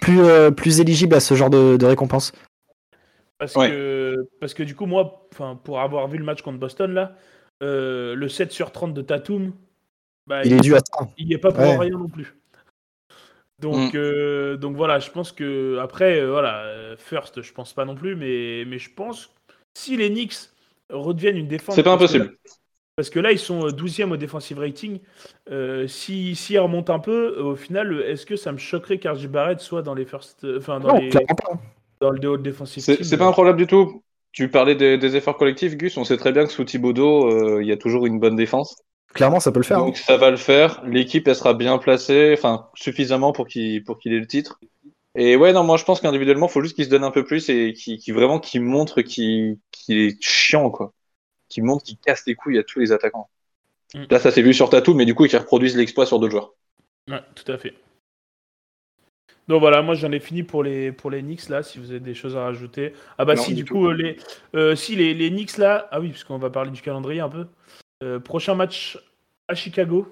plus, 0.00 0.20
euh, 0.22 0.50
plus 0.50 0.80
éligibles 0.80 1.14
à 1.14 1.20
ce 1.20 1.34
genre 1.34 1.50
de, 1.50 1.76
de 1.76 1.86
récompense. 1.86 2.32
Parce, 3.38 3.54
Ouais. 3.54 3.70
que, 3.70 4.16
parce 4.40 4.54
que 4.54 4.64
du 4.64 4.74
coup, 4.74 4.86
moi, 4.86 5.28
enfin, 5.32 5.58
pour 5.62 5.80
avoir 5.80 6.08
vu 6.08 6.18
le 6.18 6.24
match 6.24 6.42
contre 6.42 6.58
Boston, 6.58 6.92
là, 6.92 7.12
euh, 7.62 8.14
le 8.16 8.28
7 8.28 8.50
sur 8.50 8.72
30 8.72 8.92
de 8.92 9.02
Tatum, 9.02 9.52
bah, 10.26 10.44
Il 10.44 10.52
est 10.52 10.60
dû 10.60 10.74
à 10.74 10.78
ça. 10.78 11.06
il 11.16 11.28
n'y 11.28 11.34
est 11.34 11.38
pas 11.38 11.52
pour 11.52 11.62
Ouais. 11.62 11.76
rien 11.78 11.96
non 11.96 12.08
plus. 12.08 12.34
Donc, 13.60 13.94
Mm. 13.94 13.96
euh, 13.96 14.56
donc 14.56 14.76
voilà, 14.76 14.98
je 14.98 15.10
pense 15.10 15.32
que 15.32 15.78
après, 15.80 16.20
euh, 16.20 16.30
voilà, 16.30 16.62
euh, 16.64 16.96
first, 16.96 17.42
je 17.42 17.52
pense 17.52 17.72
pas 17.74 17.84
non 17.84 17.94
plus, 17.94 18.16
mais, 18.16 18.64
mais 18.66 18.78
je 18.78 18.90
pense 18.94 19.32
si 19.74 19.96
les 19.96 20.08
Knicks 20.10 20.34
redeviennent 20.90 21.36
une 21.36 21.48
défense. 21.48 21.74
C'est 21.74 21.82
pas 21.82 21.96
parce 21.96 22.12
que 22.12 22.18
là- 22.18 22.24
impossible. 22.24 22.38
Parce 22.96 23.10
que 23.10 23.20
là, 23.20 23.32
ils 23.32 23.38
sont 23.38 23.66
euh, 23.66 23.70
12e 23.70 24.12
au 24.12 24.16
defensive 24.18 24.58
rating. 24.58 25.00
Euh, 25.50 25.86
si, 25.86 26.34
si 26.36 26.54
ils 26.54 26.58
remontent 26.58 26.92
un 26.94 26.98
peu, 26.98 27.38
au 27.40 27.56
final, 27.56 28.02
est-ce 28.02 28.26
que 28.26 28.36
ça 28.36 28.52
me 28.52 28.58
choquerait 28.58 28.98
qu'Archie 28.98 29.28
Barrett 29.28 29.60
soit 29.60 29.82
dans 29.82 29.94
les 29.94 30.04
first, 30.04 30.46
enfin 30.58 30.80
dans, 30.80 30.94
Non, 30.94 30.98
les, 30.98 31.10
dans 32.00 32.10
le 32.10 32.18
déo 32.18 32.36
defensive 32.36 32.82
C'est 32.82 33.16
pas 33.16 33.26
un 33.26 33.32
problème 33.32 33.56
du 33.56 33.66
tout. 33.66 34.02
Tu 34.32 34.48
parlais 34.48 34.74
des, 34.76 34.96
des 34.98 35.16
efforts 35.16 35.36
collectifs, 35.36 35.76
Gus. 35.76 35.96
On 35.96 36.04
sait 36.04 36.16
très 36.16 36.32
bien 36.32 36.44
que 36.44 36.52
sous 36.52 36.64
Thibodeau, 36.64 37.28
euh, 37.30 37.62
il 37.62 37.68
y 37.68 37.72
a 37.72 37.76
toujours 37.76 38.06
une 38.06 38.20
bonne 38.20 38.36
défense. 38.36 38.76
Clairement, 39.14 39.40
ça 39.40 39.50
peut 39.52 39.58
le 39.58 39.64
faire. 39.64 39.78
hein. 39.78 39.86
Donc 39.86 39.96
ça 39.96 40.16
va 40.16 40.30
le 40.30 40.36
faire. 40.36 40.82
L'équipe, 40.84 41.26
elle 41.26 41.34
sera 41.34 41.54
bien 41.54 41.78
placée, 41.78 42.34
enfin 42.36 42.68
suffisamment 42.74 43.32
pour 43.32 43.46
qu'il 43.48 43.82
pour 43.84 43.98
qu'il 43.98 44.12
ait 44.12 44.20
le 44.20 44.26
titre. 44.26 44.60
Et 45.16 45.34
ouais, 45.36 45.52
non, 45.52 45.64
moi 45.64 45.76
je 45.76 45.84
pense 45.84 46.00
qu'individuellement, 46.00 46.46
faut 46.46 46.62
juste 46.62 46.76
qu'il 46.76 46.84
se 46.84 46.90
donne 46.90 47.02
un 47.04 47.10
peu 47.10 47.24
plus 47.24 47.48
et 47.48 47.72
qu'il 47.72 47.98
qu'il- 47.98 48.14
vraiment 48.14 48.38
qu'il 48.38 48.62
montre 48.62 49.02
qu'il 49.02 49.58
qu'il 49.72 49.98
est 49.98 50.22
chiant, 50.22 50.70
quoi. 50.70 50.92
Qu'il 51.48 51.64
montre 51.64 51.82
qu'il 51.84 51.96
casse 51.98 52.24
les 52.26 52.36
couilles 52.36 52.58
à 52.58 52.62
tous 52.62 52.78
les 52.78 52.92
attaquants. 52.92 53.28
Mm. 53.94 54.04
Là, 54.08 54.20
ça 54.20 54.30
s'est 54.30 54.42
vu 54.42 54.54
sur 54.54 54.70
Tatou, 54.70 54.94
mais 54.94 55.04
du 55.04 55.16
coup, 55.16 55.26
qu'il 55.26 55.36
reproduise 55.38 55.76
l'exploit 55.76 56.06
sur 56.06 56.20
d'autres 56.20 56.30
joueurs. 56.30 56.54
Ouais, 57.08 57.20
tout 57.34 57.50
à 57.50 57.58
fait. 57.58 57.74
Donc 59.48 59.58
voilà, 59.60 59.82
moi 59.82 59.94
j'en 59.96 60.12
ai 60.12 60.20
fini 60.20 60.44
pour 60.44 60.62
les 60.62 60.92
pour 60.92 61.10
les 61.10 61.22
Knicks 61.22 61.48
là. 61.48 61.64
Si 61.64 61.80
vous 61.80 61.90
avez 61.90 61.98
des 61.98 62.14
choses 62.14 62.36
à 62.36 62.44
rajouter, 62.44 62.92
ah 63.18 63.24
bah 63.24 63.34
Non, 63.34 63.42
si 63.42 63.54
du 63.54 63.64
tout. 63.64 63.74
coup 63.74 63.88
euh, 63.88 63.94
les 63.94 64.16
euh, 64.54 64.76
si 64.76 64.94
les, 64.94 65.12
les 65.12 65.28
Knicks 65.30 65.56
là, 65.58 65.88
ah 65.90 65.98
oui 66.00 66.10
parce 66.10 66.22
qu'on 66.22 66.38
va 66.38 66.50
parler 66.50 66.70
du 66.70 66.80
calendrier 66.82 67.20
un 67.20 67.28
peu. 67.28 67.46
Euh, 68.02 68.18
prochain 68.18 68.54
match 68.54 68.98
à 69.48 69.54
Chicago. 69.54 70.08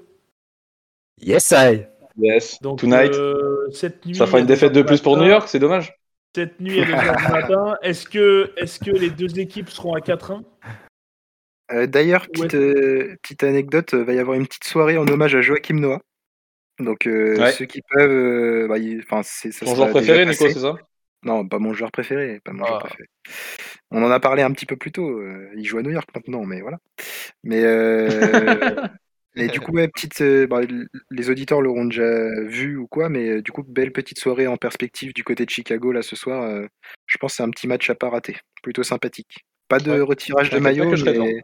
Yes, 1.20 1.52
I. 1.56 1.86
Yes. 2.18 2.60
Donc 2.60 2.80
Tonight. 2.80 3.14
euh, 3.14 3.70
cette 3.72 4.04
nuit. 4.04 4.14
ça 4.14 4.26
fera 4.26 4.40
une 4.40 4.46
2 4.46 4.52
défaite 4.54 4.72
de 4.72 4.82
plus 4.82 5.00
pour 5.00 5.16
New 5.16 5.26
York, 5.26 5.48
c'est 5.48 5.58
dommage. 5.58 5.94
Cette 6.34 6.60
nuit 6.60 6.80
à 6.80 6.84
2h 6.84 7.16
du 7.26 7.32
matin. 7.32 7.76
Est-ce 7.82 8.06
que 8.08 8.52
est-ce 8.56 8.78
que 8.78 8.90
les 8.90 9.08
deux 9.10 9.38
équipes 9.38 9.70
seront 9.70 9.94
à 9.94 10.00
4-1 10.00 10.42
Euh, 11.72 11.86
D'ailleurs, 11.86 12.22
Ouais. 12.36 12.46
petite, 12.46 12.54
euh, 12.54 13.16
petite 13.22 13.42
anecdote, 13.44 13.94
euh, 13.94 14.04
va 14.04 14.12
y 14.12 14.18
avoir 14.18 14.36
une 14.36 14.46
petite 14.46 14.64
soirée 14.64 14.98
en 14.98 15.06
hommage 15.08 15.34
à 15.34 15.40
Joachim 15.40 15.74
Noah. 15.80 16.00
Donc 16.80 17.06
euh, 17.06 17.36
Ouais. 17.38 17.52
ceux 17.52 17.64
qui 17.64 17.80
peuvent, 17.90 18.10
euh, 18.10 18.68
bah, 18.68 18.78
il- 18.78 19.00
enfin 19.00 19.22
c'est 19.24 19.50
ça 19.50 19.60
Ton 19.64 19.72
sera 19.74 19.76
joueur 19.86 19.90
préféré. 19.90 20.26
Nico, 20.26 20.48
c'est 20.48 20.58
ça? 20.60 20.76
Non, 21.24 21.48
pas 21.48 21.58
mon 21.58 21.72
joueur 21.72 21.90
préféré, 21.90 22.40
pas 22.44 22.52
mon 22.52 22.64
joueur 22.66 22.80
Ah. 22.84 22.86
préféré. 22.86 23.08
On 23.90 24.02
en 24.02 24.10
a 24.10 24.20
parlé 24.20 24.42
un 24.42 24.52
petit 24.52 24.66
peu 24.66 24.76
plus 24.76 24.92
tôt. 24.92 25.08
euh, 25.08 25.48
il 25.56 25.64
joue 25.64 25.78
à 25.78 25.82
New 25.82 25.90
York 25.90 26.08
maintenant, 26.14 26.44
mais 26.44 26.60
voilà. 26.60 26.78
Mais 27.42 27.62
euh, 27.64 28.74
et 29.36 29.48
du 29.48 29.60
coup, 29.60 29.72
ouais, 29.72 29.88
petite, 29.88 30.20
euh, 30.20 30.46
bah, 30.46 30.60
les 31.10 31.30
auditeurs 31.30 31.62
l'auront 31.62 31.86
déjà 31.86 32.28
vu 32.44 32.76
ou 32.76 32.86
quoi, 32.86 33.08
mais 33.08 33.28
euh, 33.28 33.42
du 33.42 33.52
coup, 33.52 33.62
belle 33.62 33.92
petite 33.92 34.18
soirée 34.18 34.46
en 34.46 34.56
perspective 34.56 35.14
du 35.14 35.24
côté 35.24 35.44
de 35.44 35.50
Chicago 35.50 35.92
là 35.92 36.02
ce 36.02 36.16
soir. 36.16 36.42
euh, 36.42 36.66
je 37.06 37.16
pense 37.18 37.32
que 37.32 37.36
c'est 37.36 37.42
un 37.42 37.50
petit 37.50 37.66
match 37.66 37.88
à 37.88 37.94
pas 37.94 38.10
rater, 38.10 38.36
plutôt 38.62 38.82
sympathique. 38.82 39.46
Pas 39.68 39.78
de 39.78 39.90
Ouais. 39.92 40.00
retirage 40.00 40.50
de 40.50 40.58
maillot, 40.58 40.90
que 40.90 40.96
je 40.96 41.04
serai 41.04 41.42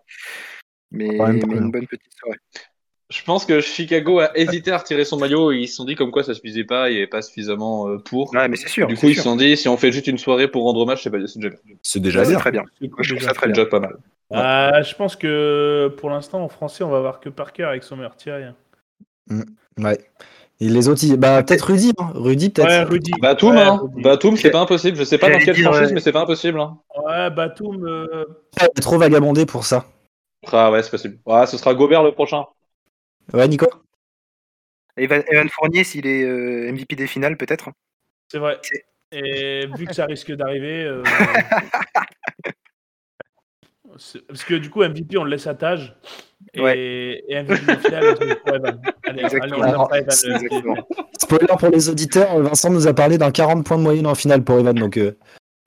mais, 0.91 1.09
une 1.17 1.71
bonne 1.71 1.87
petite 1.87 2.13
soirée. 2.19 2.39
Je 3.11 3.23
pense 3.23 3.45
que 3.45 3.61
Chicago 3.61 4.19
a 4.21 4.31
hésité 4.37 4.73
à 4.73 4.79
retirer 4.79 5.05
son 5.05 5.19
maillot 5.19 5.53
et 5.53 5.59
ils 5.59 5.69
se 5.69 5.77
sont 5.77 5.85
dit 5.85 5.95
comme 5.95 6.11
quoi 6.11 6.23
ça 6.25 6.33
suffisait 6.35 6.65
pas, 6.65 6.89
il 6.89 6.93
n'y 6.93 6.99
avait 6.99 7.07
pas 7.07 7.21
suffisamment 7.23 7.89
euh, 7.89 7.99
pour. 7.99 8.33
Ouais, 8.35 8.49
mais 8.49 8.57
c'est 8.57 8.69
sûr. 8.69 8.87
du 8.87 8.97
coup, 8.97 9.09
ils 9.09 9.17
se 9.17 9.23
sont 9.23 9.37
dit 9.37 9.57
si 9.57 9.69
on 9.69 9.77
fait 9.77 9.93
juste 9.93 10.07
une 10.07 10.17
soirée 10.19 10.49
pour 10.49 10.65
rendre 10.65 10.81
hommage, 10.81 11.03
c'est 11.03 11.11
pas- 11.11 11.19
c'est 11.27 11.39
déjà 11.39 11.51
bien. 11.51 11.77
C'est 11.83 11.99
Ouais, 11.99 12.03
déjà 12.03 12.25
bien. 12.25 12.39
très 12.39 12.51
bien. 12.51 12.63
Je 13.01 13.15
trouve 13.15 13.23
ça 13.27 13.35
très 13.35 13.47
bien. 13.47 13.55
déjà 13.55 13.67
pas 13.67 13.81
mal. 13.81 13.97
Ah, 14.33 14.81
je 14.83 14.95
pense 14.95 15.17
que 15.17 15.95
pour 15.99 16.09
l'instant 16.11 16.43
en 16.43 16.49
français 16.49 16.83
on 16.83 16.89
va 16.91 17.01
voir 17.01 17.21
que 17.21 17.29
Parker 17.29 17.65
avec 17.65 17.83
son 17.85 17.97
meurtrier. 17.97 18.45
hein. 19.31 19.45
Ouais. 19.79 19.99
Et 20.61 20.69
les 20.69 20.89
autres, 20.89 21.03
ils- 21.05 21.17
bah 21.17 21.43
peut-être 21.43 21.63
Rudy, 21.73 21.93
hein. 21.99 22.11
Rudy 22.15 22.49
peut-être. 22.51 22.69
Ouais, 22.69 22.83
Rudy. 22.85 23.11
Batum, 23.21 23.55
Ouais, 23.57 23.61
hein. 23.63 23.81
Rudy. 23.83 24.03
Batum, 24.03 24.37
c'est 24.37 24.51
pas 24.51 24.61
impossible. 24.61 24.97
Je 24.97 25.05
sais 25.05 25.19
pas 25.19 25.29
dans 25.31 25.39
quelle 25.41 25.57
franchise, 25.57 25.91
euh, 25.91 25.95
mais 25.95 26.01
c'est 26.01 26.13
pas 26.13 26.23
impossible. 26.23 26.61
Hein. 26.61 26.79
Ouais, 27.05 27.31
Batum. 27.31 27.87
euh, 27.87 28.25
trop 28.81 28.99
vagabondé 28.99 29.47
pour 29.47 29.65
ça. 29.65 29.85
Ah 30.53 30.71
ouais, 30.71 30.83
c'est 30.83 30.91
possible. 30.91 31.19
Ouais, 31.27 31.47
ce 31.47 31.59
sera 31.59 31.75
Gobert 31.75 32.03
le 32.03 32.13
prochain. 32.13 32.45
Ouais, 33.33 33.49
Nico? 33.49 33.67
Evan, 34.97 35.23
Evan 35.29 35.49
Fournier, 35.49 35.83
s'il 35.85 36.07
est 36.07 36.23
euh, 36.25 36.71
MVP 36.73 36.95
des 36.97 37.07
finales, 37.07 37.37
peut-être. 37.37 37.71
C'est 38.31 38.39
vrai. 38.39 38.59
C'est- 38.63 38.85
Et 39.13 39.67
vu 39.77 39.87
que 39.87 39.95
ça 39.95 40.07
risque 40.07 40.33
d'arriver. 40.33 40.85
euh, 40.85 41.03
Parce 44.29 44.45
que 44.45 44.55
du 44.55 44.71
coup, 44.71 44.83
MVP, 44.83 45.17
on 45.19 45.25
le 45.25 45.31
laisse 45.31 45.47
à 45.47 45.55
Tage. 45.55 45.95
Et, 46.53 46.61
Ouais. 46.61 47.23
et 47.29 47.43
MVP 47.43 47.73
au 47.73 47.79
final, 47.79 48.17
c'est 48.19 48.41
pour 48.43 48.55
Evan. 48.55 48.83
Allez, 49.05 49.23
Exactement. 49.23 49.55
allez, 49.55 49.63
on 49.63 49.63
Alors, 49.63 49.83
offre 49.83 49.93
à 49.95 49.99
Evan, 49.99 50.11
c'est 50.11 50.27
le 50.29 50.35
exactement. 50.35 50.89
Spoiler 51.19 51.47
pour 51.59 51.69
les 51.69 51.89
auditeurs, 51.89 52.39
Vincent 52.41 52.71
nous 52.71 52.87
a 52.89 52.95
parlé 52.95 53.19
d'un 53.19 53.31
40 53.31 53.65
points 53.65 53.79
de 53.79 53.83
moyenne 53.83 54.07
en 54.07 54.15
finale 54.15 54.43
pour 54.43 54.59
Evan, 54.59 54.75
donc 54.75 54.97
euh, 54.97 55.17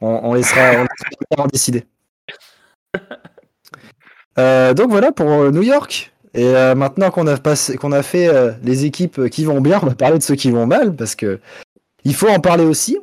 on, 0.02 0.08
on 0.24 0.34
laissera, 0.34 0.86
on 1.38 1.41
en 1.41 1.48
décider. 1.48 1.86
Euh, 4.39 4.76
donc 4.76 4.91
voilà 4.91 5.12
pour 5.12 5.28
euh, 5.32 5.50
New 5.50 5.63
York. 5.63 6.13
Et 6.38 6.45
euh, 6.45 6.76
maintenant 6.76 7.10
qu'on 7.10 7.26
a, 7.26 7.36
passé, 7.38 7.78
qu'on 7.78 7.91
a 7.91 8.04
fait 8.04 8.28
euh, 8.28 8.54
les 8.62 8.86
équipes 8.86 9.28
qui 9.30 9.43
vont 9.43 9.60
bien, 9.60 9.80
on 9.82 9.88
va 9.88 9.95
parler 9.95 10.19
de 10.19 10.23
ceux 10.23 10.36
qui 10.36 10.52
vont 10.52 10.67
mal, 10.67 10.95
parce 10.95 11.15
que 11.15 11.39
il 12.04 12.13
faut 12.13 12.30
en 12.30 12.39
parler 12.39 12.63
aussi. 12.63 13.00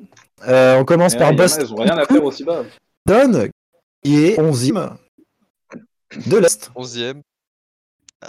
Euh, 0.47 0.79
on 0.79 0.85
commence 0.85 1.15
Ouais, 1.15 1.19
par 1.19 1.35
Boston, 1.35 1.67
ils 1.69 1.73
ont 1.75 1.83
rien 1.83 1.99
à 1.99 2.07
faire 2.07 2.23
aussi 2.23 2.45
bas. 2.45 2.63
qui 4.05 4.25
est 4.25 4.39
11e 4.39 4.97
de 6.27 6.37
l'Est. 6.37 6.71
11e. 6.77 7.23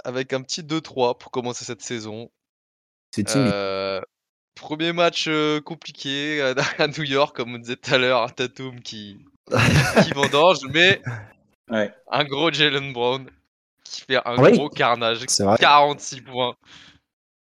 Avec 0.02 0.32
un 0.32 0.42
petit 0.42 0.62
2-3 0.62 1.16
pour 1.16 1.30
commencer 1.30 1.64
cette 1.64 1.82
saison. 1.82 2.28
C'est 3.14 3.22
timide. 3.22 3.52
Euh, 3.52 4.00
premier 4.56 4.92
match 4.92 5.30
compliqué 5.64 6.42
à, 6.78 6.88
New 6.88 7.04
York, 7.04 7.36
comme 7.36 7.54
on 7.54 7.58
disait 7.58 7.76
tout 7.76 7.94
à 7.94 7.98
l'heure, 7.98 8.24
un 8.24 8.28
Tatum 8.28 8.80
qui, 8.80 9.24
qui 10.02 10.10
vendange, 10.14 10.58
mais 10.72 11.00
Ouais. 11.70 11.92
un 12.10 12.24
gros 12.24 12.50
Jalen 12.52 12.92
Brown 12.92 13.28
qui 13.88 14.00
fait 14.02 14.16
un 14.24 14.36
Oui. 14.42 14.52
gros 14.52 14.68
carnage. 14.68 15.18
C'est 15.28 15.44
vrai. 15.44 15.56
46 15.58 16.20
points. 16.22 16.54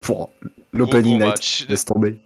Pour 0.01 0.31
l'opening 0.73 1.19
night. 1.19 1.29
match. 1.29 1.67
Laisse 1.69 1.85
tomber. 1.85 2.19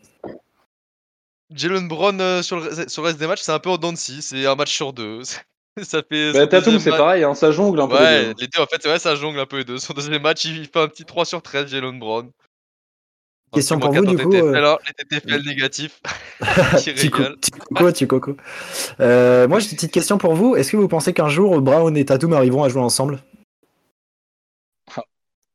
Jalen 1.54 1.88
Brown 1.88 2.20
euh, 2.20 2.42
sur, 2.42 2.56
le, 2.60 2.62
reste- 2.68 2.88
sur 2.88 3.02
le 3.02 3.08
reste 3.08 3.18
des 3.18 3.26
matchs, 3.26 3.40
c'est 3.42 3.52
un 3.52 3.58
peu 3.58 3.70
en 3.70 3.76
dents 3.78 3.94
c'est 3.96 4.46
un 4.46 4.54
match 4.54 4.72
sur 4.72 4.92
deux. 4.92 5.22
ça 5.82 6.02
fait. 6.08 6.32
Bah, 6.32 6.46
Tatum, 6.46 6.78
c'est 6.78 6.90
pareil, 6.90 7.24
hein, 7.24 7.34
ça 7.34 7.50
jongle 7.50 7.80
un 7.80 7.88
peu. 7.88 7.96
les 7.98 8.00
Ouais, 8.04 8.24
deux. 8.26 8.34
les 8.40 8.46
deux, 8.48 8.60
en 8.62 8.66
fait, 8.66 8.84
ouais, 8.86 8.98
ça 8.98 9.14
jongle 9.16 9.40
un 9.40 9.46
peu 9.46 9.58
les 9.58 9.64
deux. 9.64 9.78
Son 9.78 9.92
deuxième 9.94 10.22
match, 10.22 10.44
il 10.44 10.66
fait 10.66 10.78
un 10.80 10.88
petit 10.88 11.04
3 11.04 11.24
sur 11.24 11.42
13, 11.42 11.68
Jalen 11.70 11.98
Brown. 11.98 12.30
Question 13.52 13.80
pour 13.80 13.92
vous, 13.92 14.04
du 14.06 14.16
4 14.16 14.22
coup, 14.28 14.34
euh, 14.36 14.76
les 14.86 15.18
TTFL 15.18 15.42
négatifs. 15.44 16.00
tu, 16.96 17.10
co- 17.10 17.22
tu 17.42 17.50
coco, 17.50 17.90
tu 17.92 18.06
coco. 18.06 18.36
Euh, 19.00 19.48
moi, 19.48 19.58
j'ai 19.58 19.70
une 19.70 19.74
petite 19.74 19.90
question 19.90 20.18
pour 20.18 20.34
vous. 20.34 20.54
Est-ce 20.54 20.70
que 20.70 20.76
vous 20.76 20.86
pensez 20.86 21.12
qu'un 21.12 21.28
jour, 21.28 21.60
Brown 21.60 21.96
et 21.96 22.04
Tatum 22.04 22.32
arriveront 22.32 22.62
à 22.62 22.68
jouer 22.68 22.80
ensemble? 22.82 23.18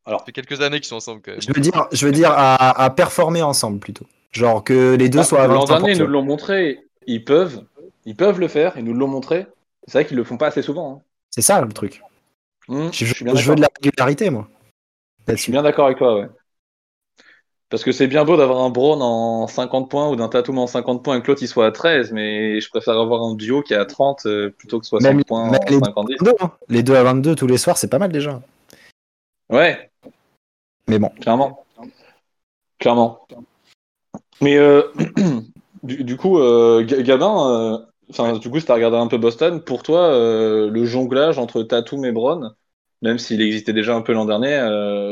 Ça 0.08 0.18
fait 0.26 0.32
quelques 0.32 0.62
années 0.62 0.78
qu'ils 0.78 0.88
sont 0.88 0.96
ensemble 0.98 1.22
quand 1.24 1.32
même. 1.32 1.42
Je 1.42 1.48
veux 1.54 1.62
dire, 1.62 1.88
je 1.92 2.06
veux 2.06 2.12
dire 2.12 2.32
à, 2.32 2.84
à 2.84 2.90
performer 2.92 3.42
ensemble 3.42 3.80
plutôt. 3.80 4.06
Genre 4.32 4.64
que 4.64 4.96
les 4.96 5.10
deux 5.10 5.20
Ah, 5.20 5.24
soient 5.24 5.42
à 5.44 5.48
25 5.48 5.56
L'an 5.58 5.66
dernier, 5.80 5.92
ils 5.94 6.00
nous 6.00 6.08
l'ont 6.08 6.24
montré. 6.24 6.80
Ils 7.08 7.24
peuvent, 7.24 7.64
ils 8.06 8.16
peuvent 8.16 8.40
le 8.40 8.48
faire. 8.48 8.74
Ils 8.78 8.84
nous 8.84 8.94
l'ont 8.94 9.08
montré. 9.08 9.48
C'est 9.88 9.94
vrai 10.00 10.06
qu'ils 10.06 10.18
le 10.18 10.24
font 10.24 10.38
pas 10.38 10.48
assez 10.48 10.62
souvent. 10.62 10.96
hein. 10.98 11.02
C'est 11.32 11.42
ça 11.42 11.62
le 11.62 11.72
truc. 11.72 12.02
Hum, 12.68 12.92
Je, 12.94 13.06
je 13.06 13.14
suis 13.14 13.26
bien 13.26 13.34
je 13.36 13.50
veux 13.50 13.56
d'accord. 13.56 13.56
de 13.56 13.62
la 13.62 13.68
régularité, 13.82 14.30
moi. 14.30 14.48
Je 15.28 15.36
suis 15.36 15.52
bien 15.52 15.64
d'accord 15.64 15.86
avec 15.86 15.98
toi, 15.98 16.20
ouais. 16.20 16.28
Parce 17.70 17.84
que 17.84 17.92
c'est 17.92 18.08
bien 18.08 18.24
beau 18.26 18.38
d'avoir 18.38 18.60
un 18.64 18.70
Brown 18.70 19.02
en 19.02 19.48
50 19.48 19.90
points 19.90 20.08
ou 20.10 20.16
d'un 20.16 20.30
Tatum 20.30 20.60
en 20.60 20.68
50 20.68 21.04
points 21.04 21.18
et 21.18 21.22
que 21.22 21.28
l'autre 21.28 21.42
il 21.42 21.48
soit 21.48 21.66
à 21.66 21.72
13, 21.72 22.12
mais 22.12 22.62
je 22.62 22.70
préfère 22.70 23.00
avoir 23.00 23.24
un 23.24 23.34
duo 23.36 23.64
qui 23.64 23.74
est 23.74 23.78
à 23.78 23.86
30 23.86 24.28
euh, 24.28 24.50
plutôt 24.52 24.80
que 24.80 24.86
60 24.86 25.02
Même- 25.12 25.24
points 25.24 25.50
même 25.50 25.60
en 25.62 25.70
les 25.72 25.80
50 25.80 26.08
Deux, 26.22 26.34
hein. 26.42 26.52
Les 26.70 26.84
deux 26.84 26.96
à 26.96 27.04
22 27.04 27.34
tous 27.36 27.48
les 27.48 27.58
soirs, 27.58 27.78
c'est 27.78 27.88
pas 27.90 27.98
mal 27.98 28.12
déjà. 28.12 28.40
Ouais, 29.50 29.90
Mais 30.88 31.00
bon. 31.00 31.10
clairement. 31.22 31.66
Clairement. 32.80 33.28
Mais 34.42 34.58
euh, 34.58 34.84
du, 35.84 36.18
coup, 36.18 36.40
euh, 36.40 36.84
Ga- 36.84 37.02
Gabin, 37.02 37.86
euh, 38.20 38.38
du 38.38 38.50
coup, 38.50 38.60
si 38.60 38.66
t'as 38.66 38.76
regardé 38.76 38.98
un 38.98 39.08
peu 39.08 39.18
Boston, 39.18 39.62
pour 39.62 39.84
toi, 39.84 40.10
le 40.12 40.86
jonglage 40.86 41.40
entre 41.40 41.64
Tatum 41.64 42.06
et 42.06 42.12
Brown, 42.12 42.54
même 43.02 43.18
s'il 43.18 43.42
existait 43.42 43.74
déjà 43.74 43.96
un 43.96 44.02
peu 44.02 44.14
l'an 44.14 44.26
dernier, 44.26 44.58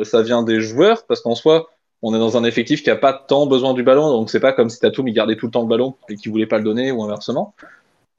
ça 0.03 0.21
vient 0.21 0.43
des 0.43 0.61
joueurs, 0.61 1.05
parce 1.07 1.21
qu'en 1.21 1.35
soi, 1.35 1.69
on 2.03 2.13
est 2.13 2.19
dans 2.19 2.37
un 2.37 2.43
effectif 2.43 2.83
qui 2.83 2.89
a 2.89 2.95
pas 2.97 3.13
tant 3.13 3.47
besoin 3.47 3.73
du 3.73 3.81
ballon, 3.81 4.11
donc 4.11 4.29
c'est 4.29 4.41
pas 4.41 4.51
comme 4.51 4.69
si 4.69 4.79
Tatum 4.79 5.07
il 5.07 5.13
gardait 5.13 5.37
tout 5.37 5.45
le 5.45 5.51
temps 5.51 5.61
le 5.61 5.67
ballon 5.67 5.95
et 6.09 6.15
qu'il 6.15 6.31
voulait 6.31 6.45
pas 6.45 6.57
le 6.57 6.63
donner 6.63 6.91
ou 6.91 7.01
inversement. 7.01 7.55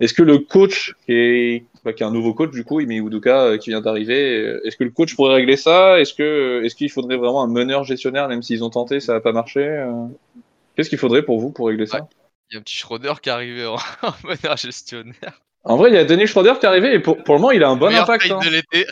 Est-ce 0.01 0.13
que 0.15 0.23
le 0.23 0.39
coach 0.39 0.95
qui 1.07 1.13
est, 1.13 1.65
bah, 1.85 1.93
qui 1.93 2.03
est 2.03 2.07
un 2.07 2.11
nouveau 2.11 2.35
coach 2.35 2.51
du 2.51 2.65
coup, 2.65 2.81
Ime 2.81 2.91
Udoka 3.07 3.43
euh, 3.45 3.59
qui 3.59 3.71
vient 3.71 3.81
d'arriver, 3.81 4.39
euh, 4.41 4.61
est-ce 4.67 4.77
que 4.77 4.85
le 4.85 4.91
coach 4.91 5.15
pourrait 5.15 5.35
régler 5.35 5.57
ça? 5.57 6.01
Est-ce 6.01 6.13
que 6.15 6.63
est-ce 6.65 6.75
qu'il 6.75 6.91
faudrait 6.91 7.17
vraiment 7.17 7.43
un 7.43 7.49
meneur 7.49 7.85
gestionnaire 7.85 8.29
même 8.29 8.43
s'ils 8.43 8.65
ont 8.65 8.71
tenté, 8.71 9.01
ça 9.01 9.13
n'a 9.15 9.21
pas 9.21 9.33
marché 9.33 9.61
euh? 9.61 10.07
Qu'est-ce 10.75 10.89
qu'il 10.89 10.99
faudrait 10.99 11.23
pour 11.23 11.39
vous 11.39 11.51
pour 11.51 11.69
régler 11.69 11.87
ça? 11.87 12.09
Il 12.51 12.55
y 12.55 12.57
a 12.57 12.61
un 12.61 12.63
petit 12.63 12.77
Schroeder 12.77 13.13
qui 13.23 13.29
est 13.29 13.33
arrivé 13.33 13.65
en, 13.67 13.75
en 14.03 14.13
meneur 14.27 14.57
gestionnaire. 14.57 15.41
En 15.63 15.77
vrai, 15.77 15.91
il 15.91 15.95
y 15.95 15.99
a 15.99 16.05
Denis 16.05 16.27
Schroeder 16.27 16.55
qui 16.59 16.67
est 16.67 16.69
arrivé 16.69 16.93
et 16.93 16.99
pour, 16.99 17.23
pour 17.23 17.35
le 17.37 17.41
moment, 17.41 17.53
il 17.53 17.63
a 17.63 17.69
un 17.71 17.77
bon 17.77 17.87
impact. 17.95 18.31
hein. 18.31 18.41
de 18.45 18.51
l'été. 18.51 18.87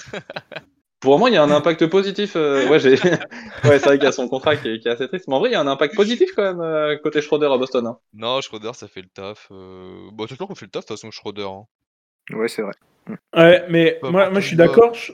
Pour 1.03 1.13
moment, 1.15 1.27
il 1.27 1.35
y 1.35 1.37
a 1.37 1.43
un 1.43 1.51
impact 1.51 1.87
positif. 1.89 2.35
euh, 2.37 2.69
ouais, 2.69 2.79
j'ai... 2.79 2.91
ouais, 3.65 3.79
c'est 3.79 3.81
vrai 3.85 3.99
qu'il 3.99 4.05
y 4.05 4.09
a 4.09 4.13
son 4.13 4.29
contrat 4.29 4.57
qui 4.57 4.69
est, 4.69 4.79
qui 4.79 4.89
est 4.89 4.93
assez 4.93 5.09
triste. 5.09 5.27
Mais 5.29 5.35
en 5.35 5.41
vrai, 5.41 5.51
il 5.51 5.53
y 5.53 5.57
a 5.57 5.61
un 5.61 5.67
impact 5.67 5.95
positif 5.97 6.31
quand 6.35 6.43
même 6.43 6.61
euh, 6.61 6.97
côté 7.03 7.21
Schroeder 7.21 7.47
à 7.53 7.59
Boston. 7.59 7.87
hein. 7.89 7.99
Non, 8.15 8.41
Schroeder, 8.41 8.71
ça 8.75 8.87
fait 8.89 9.03
le 9.03 9.09
taf. 9.09 9.49
Euh... 9.51 10.09
Bon, 10.13 10.27
c'est 10.29 10.37
sûr 10.37 10.47
qu'on 10.47 10.55
fait 10.55 10.67
le 10.67 10.71
taf 10.71 10.85
de 10.85 10.87
toute 10.89 10.97
façon, 10.97 11.11
Schroeder. 11.11 11.43
hein. 11.49 11.65
Ouais, 12.33 12.47
c'est 12.49 12.63
vrai. 12.63 12.73
Ouais, 13.37 13.65
mais 13.69 13.99
moi, 14.03 14.31
moi 14.31 14.39
je 14.41 14.47
suis 14.47 14.57
le 14.57 14.65
d'accord. 14.65 14.93
Sch- 14.93 15.13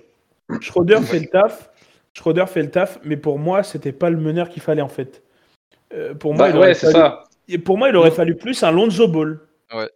Schroeder 0.60 1.00
fait 1.02 1.20
le 1.20 1.26
taf. 1.26 1.70
Schroeder 2.12 2.44
fait 2.46 2.62
le 2.62 2.70
taf, 2.70 2.98
mais 3.02 3.16
pour 3.16 3.38
moi, 3.38 3.62
c'était 3.62 3.92
pas 3.92 4.10
le 4.10 4.18
meneur 4.18 4.50
qu'il 4.50 4.60
fallait 4.62 4.82
en 4.82 4.88
fait. 4.88 5.22
Euh, 5.94 6.14
pour 6.14 6.34
moi, 6.34 6.44
Bah, 6.46 6.50
il 6.50 6.56
aurait 6.58 6.66
ouais, 6.68 6.74
c'est 6.74 6.88
fallu- 6.88 6.92
ça. 6.98 7.24
et 7.48 7.56
Pour 7.58 7.78
moi, 7.78 7.88
il 7.88 7.96
aurait 7.96 8.10
fallu 8.10 8.36
plus 8.36 8.62
un 8.62 8.72
Lonzo 8.72 9.08
Ball. 9.08 9.40
Ouais. 9.74 9.88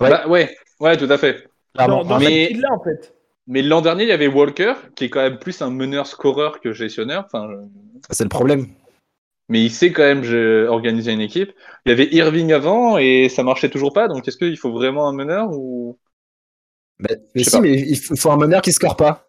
Bah, 0.00 0.26
ouais, 0.26 0.56
ouais, 0.80 0.96
tout 0.96 1.06
à 1.10 1.18
fait. 1.18 1.48
Dans, 1.74 2.02
dans 2.02 2.18
Mais- 2.18 2.48
cette 2.48 2.56
là 2.60 2.68
en 2.72 2.82
fait. 2.82 3.14
Mais 3.48 3.62
l'an 3.62 3.80
dernier, 3.80 4.04
il 4.04 4.08
y 4.10 4.12
avait 4.12 4.26
Walker, 4.28 4.74
qui 4.94 5.04
est 5.04 5.10
quand 5.10 5.22
même 5.22 5.38
plus 5.38 5.62
un 5.62 5.70
meneur-scoreur 5.70 6.60
que 6.60 6.72
gestionnaire. 6.72 7.24
Enfin, 7.26 7.48
C'est 8.10 8.24
le 8.24 8.28
problème. 8.28 8.66
mais 9.48 9.62
il 9.64 9.70
sait 9.70 9.90
quand 9.90 10.02
même 10.02 10.22
organiser 10.68 11.12
une 11.12 11.22
équipe. 11.22 11.52
Il 11.86 11.88
y 11.88 11.92
avait 11.92 12.08
Irving 12.12 12.52
avant 12.52 12.98
et 12.98 13.30
ça 13.30 13.42
marchait 13.42 13.70
toujours 13.70 13.94
pas. 13.94 14.06
Donc, 14.06 14.28
est-ce 14.28 14.36
qu'il 14.36 14.58
faut 14.58 14.72
vraiment 14.72 15.08
un 15.08 15.14
meneur 15.14 15.50
ou? 15.50 15.98
Mais, 16.98 17.16
mais 17.34 17.42
si, 17.42 17.50
pas. 17.50 17.60
mais 17.60 17.72
il 17.72 17.96
faut 17.96 18.30
un 18.30 18.36
meneur 18.36 18.60
qui 18.60 18.72
score 18.72 18.96
pas. 18.96 19.24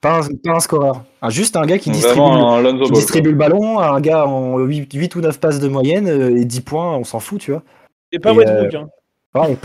Pas 0.00 0.18
un, 0.18 0.28
pas 0.42 0.56
un 0.56 0.60
scoreur. 0.60 1.04
Un- 1.20 1.30
juste 1.30 1.56
un 1.56 1.62
gars 1.62 1.78
qui 1.78 1.90
distribue, 1.90 2.20
un 2.20 2.62
qui 2.90 3.20
le 3.20 3.32
ballon, 3.34 3.78
un 3.78 4.00
gars 4.00 4.26
en 4.26 4.58
8, 4.58 4.92
8 4.92 5.14
ou 5.14 5.20
9 5.20 5.38
passes 5.38 5.60
de 5.60 5.68
moyenne 5.68 6.08
euh, 6.08 6.36
et 6.36 6.44
10 6.44 6.62
points, 6.62 6.96
on 6.96 7.04
s'en 7.04 7.20
fout, 7.20 7.40
tu 7.40 7.52
vois. 7.52 7.62
Et 8.10 8.18
pas 8.18 8.32
Et, 8.32 8.36
Westbrook. 8.36 8.74
Hein. 8.74 8.88
Ouais, 9.34 9.56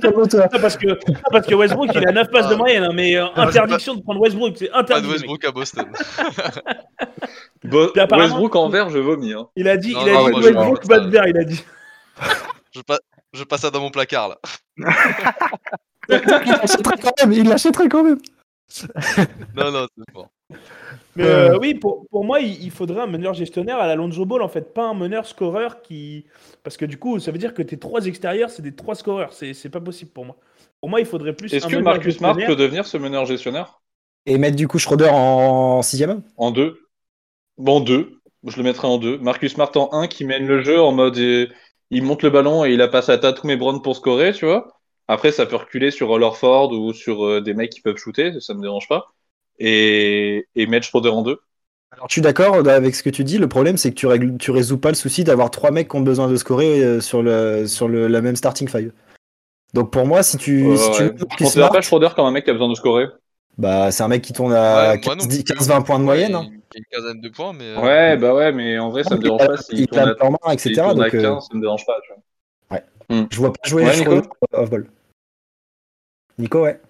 calme-toi. 0.00 0.48
Parce, 0.60 0.76
que, 0.78 0.98
parce 1.30 1.46
que 1.46 1.54
Westbrook, 1.54 1.90
il 1.94 2.08
a 2.08 2.12
9 2.12 2.30
passes 2.30 2.48
de 2.48 2.54
moyenne, 2.54 2.84
hein, 2.84 2.92
mais 2.94 3.14
euh, 3.16 3.26
interdiction 3.36 3.94
de 3.96 4.02
prendre 4.02 4.20
Westbrook. 4.20 4.54
C'est 4.56 4.68
Pas 4.70 4.78
interdit. 4.80 5.02
de 5.02 5.06
mec. 5.08 5.16
Westbrook 5.16 5.44
à 5.44 5.50
Boston. 5.52 5.86
Bo- 7.64 7.92
Westbrook 7.94 8.56
en 8.56 8.68
vert, 8.70 8.88
je 8.88 8.98
vomis. 8.98 9.34
Hein. 9.34 9.46
Il 9.56 9.68
a 9.68 9.76
dit, 9.76 9.92
Non, 9.92 10.00
il 10.06 10.08
a 10.08 10.12
non, 10.14 10.24
dit 10.26 10.30
moi, 10.30 10.40
Westbrook 10.40 10.86
pas. 10.88 11.00
de 11.00 11.10
verre, 11.10 11.26
il 11.28 11.36
a 11.36 11.44
dit. 11.44 11.62
je, 12.74 12.80
pa- 12.80 12.98
je 13.34 13.44
passe 13.44 13.60
ça 13.60 13.70
dans 13.70 13.80
mon 13.80 13.90
placard 13.90 14.28
là. 14.30 14.38
Il 16.08 16.14
l'achèterait 16.24 16.98
quand 17.02 17.12
même, 17.20 17.32
il 17.32 17.48
l'achèterait 17.48 17.88
quand 17.88 18.04
même. 18.04 18.18
Non, 19.56 19.72
non, 19.72 19.86
c'est 19.98 20.12
fort. 20.12 20.28
Mais 21.16 21.24
Euh. 21.24 21.54
euh, 21.54 21.58
oui, 21.58 21.74
pour, 21.74 22.06
pour 22.10 22.24
moi, 22.24 22.40
il, 22.40 22.62
il 22.62 22.70
faudrait 22.70 23.00
un 23.02 23.06
meneur 23.06 23.34
gestionnaire 23.34 23.78
à 23.78 23.86
la 23.86 23.94
Lonzo 23.94 24.26
Ball, 24.26 24.42
en 24.42 24.48
fait, 24.48 24.74
pas 24.74 24.84
un 24.86 24.94
meneur 24.94 25.26
scoreur 25.26 25.82
qui. 25.82 26.26
Parce 26.62 26.76
que 26.76 26.84
du 26.84 26.98
coup, 26.98 27.18
ça 27.20 27.30
veut 27.32 27.38
dire 27.38 27.54
que 27.54 27.62
tes 27.62 27.78
trois 27.78 28.04
extérieurs, 28.06 28.50
c'est 28.50 28.62
des 28.62 28.74
trois 28.74 28.94
scoreurs. 28.94 29.32
C'est 29.32 29.54
c'est 29.54 29.70
pas 29.70 29.80
possible 29.80 30.10
pour 30.12 30.26
moi. 30.26 30.36
Pour 30.80 30.90
moi, 30.90 31.00
il 31.00 31.06
faudrait 31.06 31.34
plus. 31.34 31.54
Est-ce 31.54 31.66
que 31.66 31.76
Marcus 31.76 32.16
Smart 32.18 32.36
peut 32.36 32.56
devenir 32.56 32.86
ce 32.86 32.96
meneur 32.98 33.24
gestionnaire? 33.26 33.80
Et 34.26 34.38
mettre 34.38 34.56
du 34.56 34.68
coup 34.68 34.78
Schroeder 34.78 35.08
en 35.10 35.82
6 35.82 36.02
homme? 36.02 36.22
En 36.36 36.50
deux 36.50 36.80
Bon, 37.58 37.80
deux. 37.80 38.20
Je 38.46 38.56
le 38.58 38.62
mettrais 38.64 38.88
en 38.88 38.98
deux. 38.98 39.18
Marcus 39.18 39.54
Smart 39.54 39.70
en 39.76 39.90
un 39.92 40.08
qui 40.08 40.24
mène 40.24 40.46
le 40.46 40.62
jeu 40.62 40.80
en 40.80 40.92
mode 40.92 41.18
euh, 41.18 41.48
il 41.90 42.02
monte 42.02 42.22
le 42.22 42.30
ballon 42.30 42.64
et 42.64 42.72
il 42.72 42.82
a 42.82 42.88
passé 42.88 43.12
à 43.12 43.18
Tatum 43.18 43.50
et 43.50 43.56
Brown 43.56 43.82
pour 43.82 43.96
scorer, 43.96 44.32
tu 44.32 44.46
vois. 44.46 44.68
Après, 45.08 45.32
ça 45.32 45.46
peut 45.46 45.56
reculer 45.56 45.90
sur 45.90 46.08
Rollerford 46.08 46.72
ou 46.72 46.92
sur 46.92 47.24
euh, 47.26 47.40
des 47.40 47.54
mecs 47.54 47.70
qui 47.72 47.80
peuvent 47.80 47.96
shooter, 47.96 48.40
ça 48.40 48.54
me 48.54 48.62
dérange 48.62 48.88
pas. 48.88 49.14
Et, 49.58 50.46
et 50.54 50.66
mettre 50.66 50.86
Schroeder 50.86 51.10
en 51.10 51.22
deux. 51.22 51.38
Alors, 51.92 52.08
je 52.08 52.14
suis 52.14 52.20
d'accord 52.22 52.56
avec 52.68 52.94
ce 52.94 53.02
que 53.02 53.10
tu 53.10 53.24
dis. 53.24 53.38
Le 53.38 53.48
problème, 53.48 53.76
c'est 53.76 53.90
que 53.90 53.94
tu, 53.94 54.06
règles, 54.06 54.36
tu 54.38 54.50
résous 54.50 54.78
pas 54.78 54.90
le 54.90 54.94
souci 54.94 55.24
d'avoir 55.24 55.50
trois 55.50 55.70
mecs 55.70 55.88
qui 55.88 55.96
ont 55.96 56.02
besoin 56.02 56.28
de 56.28 56.36
scorer 56.36 56.82
euh, 56.84 57.00
sur, 57.00 57.22
le, 57.22 57.66
sur 57.66 57.88
le, 57.88 58.06
la 58.08 58.20
même 58.20 58.36
starting 58.36 58.68
five. 58.68 58.92
Donc, 59.72 59.90
pour 59.90 60.06
moi, 60.06 60.22
si 60.22 60.36
tu. 60.36 60.66
Euh, 60.66 60.76
si 60.76 60.90
tu 60.90 61.02
ouais. 61.04 61.14
Je 61.18 61.36
considère 61.36 61.70
pas 61.70 61.80
Schroeder 61.80 62.08
comme 62.14 62.26
un 62.26 62.30
mec 62.30 62.44
qui 62.44 62.50
a 62.50 62.52
besoin 62.54 62.68
de 62.68 62.74
scorer. 62.74 63.06
bah, 63.56 63.90
c'est 63.90 64.02
un 64.02 64.08
mec 64.08 64.22
qui 64.22 64.32
tourne 64.32 64.52
à 64.52 64.92
Ouais, 64.92 65.00
moi 65.04 65.14
non 65.16 65.26
plus. 65.26 65.38
15-20 65.42 65.82
points 65.82 65.98
de 65.98 66.04
moyenne. 66.04 66.34
Ouais, 66.34 66.42
hein. 66.42 66.48
il- 66.50 66.52
y 66.52 66.76
a 66.76 66.78
une 66.78 66.84
quasaine 66.90 67.20
de 67.20 67.28
points, 67.30 67.52
mais. 67.52 67.64
euh, 67.64 67.80
Ouais, 67.80 68.16
bah 68.16 68.34
ouais, 68.34 68.52
mais 68.52 68.78
en 68.78 68.90
vrai, 68.90 69.04
ça 69.04 69.16
me 69.16 69.22
dérange 69.22 69.46
pas 69.46 69.56
s'il 69.56 69.80
il 69.80 69.86
tourne 69.86 70.02
à, 70.02 70.14
tape 70.14 70.22
en 70.22 70.30
main, 70.32 70.52
etc. 70.52 70.80
à 70.90 70.94
Donc, 70.94 71.14
euh, 71.14 71.22
15, 71.22 71.48
ça 71.48 71.56
me 71.56 71.60
dérange 71.62 71.86
pas, 71.86 71.96
tu 72.04 72.12
vois. 72.12 72.80
je 73.30 73.36
vois 73.38 73.52
pas 73.52 73.68
jouer 73.68 73.84
Ouais, 73.84 73.92
Schroeder 73.92 74.20
Nico 74.22 74.36
off-ball. 74.52 74.90
Nico, 76.38 76.62
ouais. 76.62 76.80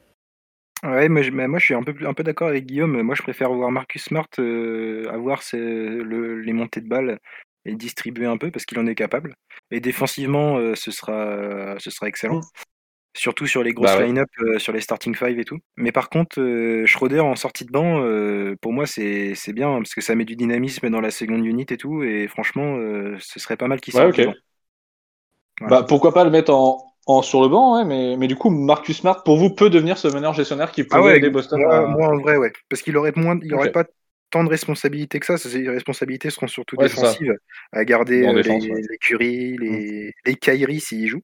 Ouais, 0.86 1.08
moi 1.08 1.22
je, 1.22 1.30
mais 1.30 1.48
moi, 1.48 1.58
je 1.58 1.64
suis 1.64 1.74
un 1.74 1.82
peu, 1.82 1.94
plus- 1.94 2.06
un 2.06 2.14
peu 2.14 2.22
d'accord 2.22 2.48
avec 2.48 2.66
Guillaume. 2.66 3.02
Moi, 3.02 3.14
je 3.16 3.22
préfère 3.22 3.52
voir 3.52 3.70
Marcus 3.72 4.04
Smart 4.04 4.28
euh, 4.38 5.08
avoir 5.10 5.42
ses- 5.42 5.58
le- 5.58 6.40
les 6.40 6.52
montées 6.52 6.80
de 6.80 6.88
balles 6.88 7.18
et 7.64 7.74
distribuer 7.74 8.26
un 8.26 8.36
peu 8.38 8.50
parce 8.52 8.64
qu'il 8.66 8.78
en 8.78 8.86
est 8.86 8.94
capable. 8.94 9.34
Et 9.72 9.80
défensivement, 9.80 10.58
euh, 10.58 10.74
ce, 10.76 10.90
sera, 10.92 11.76
ce 11.78 11.90
sera 11.90 12.08
excellent. 12.08 12.40
Surtout 13.16 13.46
sur 13.46 13.62
les 13.64 13.74
grosses 13.74 13.96
Bah 13.96 13.98
ouais. 13.98 14.08
line-up, 14.08 14.28
euh, 14.40 14.58
sur 14.58 14.72
les 14.72 14.80
starting 14.82 15.14
five 15.16 15.38
et 15.40 15.44
tout. 15.44 15.58
Mais 15.76 15.92
par 15.92 16.10
contre, 16.10 16.40
euh, 16.40 16.86
Schroeder 16.86 17.20
en 17.20 17.36
sortie 17.36 17.64
de 17.66 17.72
banc, 17.72 18.02
euh, 18.02 18.56
pour 18.62 18.72
moi, 18.74 18.86
c'est 18.86 19.34
c'est 19.36 19.52
bien 19.54 19.76
parce 19.78 19.94
que 19.94 20.02
ça 20.02 20.14
met 20.16 20.24
du 20.26 20.36
dynamisme 20.36 20.90
dans 20.90 21.00
la 21.02 21.10
seconde 21.12 21.46
unit 21.46 21.66
et 21.70 21.78
tout. 21.78 22.02
Et 22.04 22.28
franchement, 22.28 22.76
euh, 22.78 23.16
ce 23.20 23.40
serait 23.40 23.56
pas 23.58 23.68
mal 23.68 23.80
qu'il 23.80 23.92
Ouais, 23.92 24.04
sorte 24.04 24.10
ok. 24.10 24.20
du 24.20 24.22
banc. 24.22 24.36
Voilà. 25.60 25.78
Bah, 25.78 25.84
pourquoi 25.84 26.12
pas 26.14 26.24
le 26.24 26.30
mettre 26.30 26.52
en, 26.52 26.95
en 27.06 27.22
sur 27.22 27.40
le 27.42 27.48
banc, 27.48 27.76
ouais, 27.76 27.84
mais, 27.84 28.16
mais 28.16 28.26
du 28.26 28.36
coup, 28.36 28.50
Marcus 28.50 28.98
Smart, 28.98 29.22
pour 29.22 29.36
vous, 29.36 29.50
peut 29.50 29.70
devenir 29.70 29.96
ce 29.96 30.08
meneur 30.08 30.34
gestionnaire 30.34 30.72
qui 30.72 30.84
pourrait 30.84 30.98
Ah 31.00 31.02
ouais, 31.04 31.18
aider 31.18 31.30
Boston 31.30 31.60
moi, 31.60 31.78
à- 31.78 31.86
moi, 31.86 32.08
en 32.08 32.18
vrai, 32.18 32.36
ouais. 32.36 32.52
Parce 32.68 32.82
qu'il 32.82 32.96
aurait 32.96 33.12
moins, 33.16 33.38
il 33.42 33.54
aurait 33.54 33.68
Ok. 33.68 33.74
pas 33.74 33.84
tant 34.30 34.42
de 34.42 34.48
responsabilités 34.48 35.20
que 35.20 35.26
ça. 35.26 35.38
Ses 35.38 35.68
responsabilités 35.68 36.30
seront 36.30 36.48
surtout 36.48 36.76
Ouais, 36.76 36.88
ça. 36.88 37.12
défensives, 37.12 37.34
à 37.72 37.84
garder 37.84 38.26
euh, 38.26 38.42
défense, 38.42 38.64
les, 38.64 38.70
ouais. 38.70 38.82
les 38.90 38.98
Curry, 38.98 39.56
les, 39.56 40.12
les 40.24 40.34
Kyrie 40.34 40.80
s'il 40.80 41.08
joue. 41.08 41.22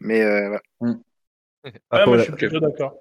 Mais 0.00 0.22
euh, 0.22 0.48
voilà. 0.80 0.96
Ah, 1.90 2.06
moi, 2.06 2.18
je 2.18 2.24
suis 2.24 2.32
plutôt 2.32 2.60
d'accord. 2.60 2.94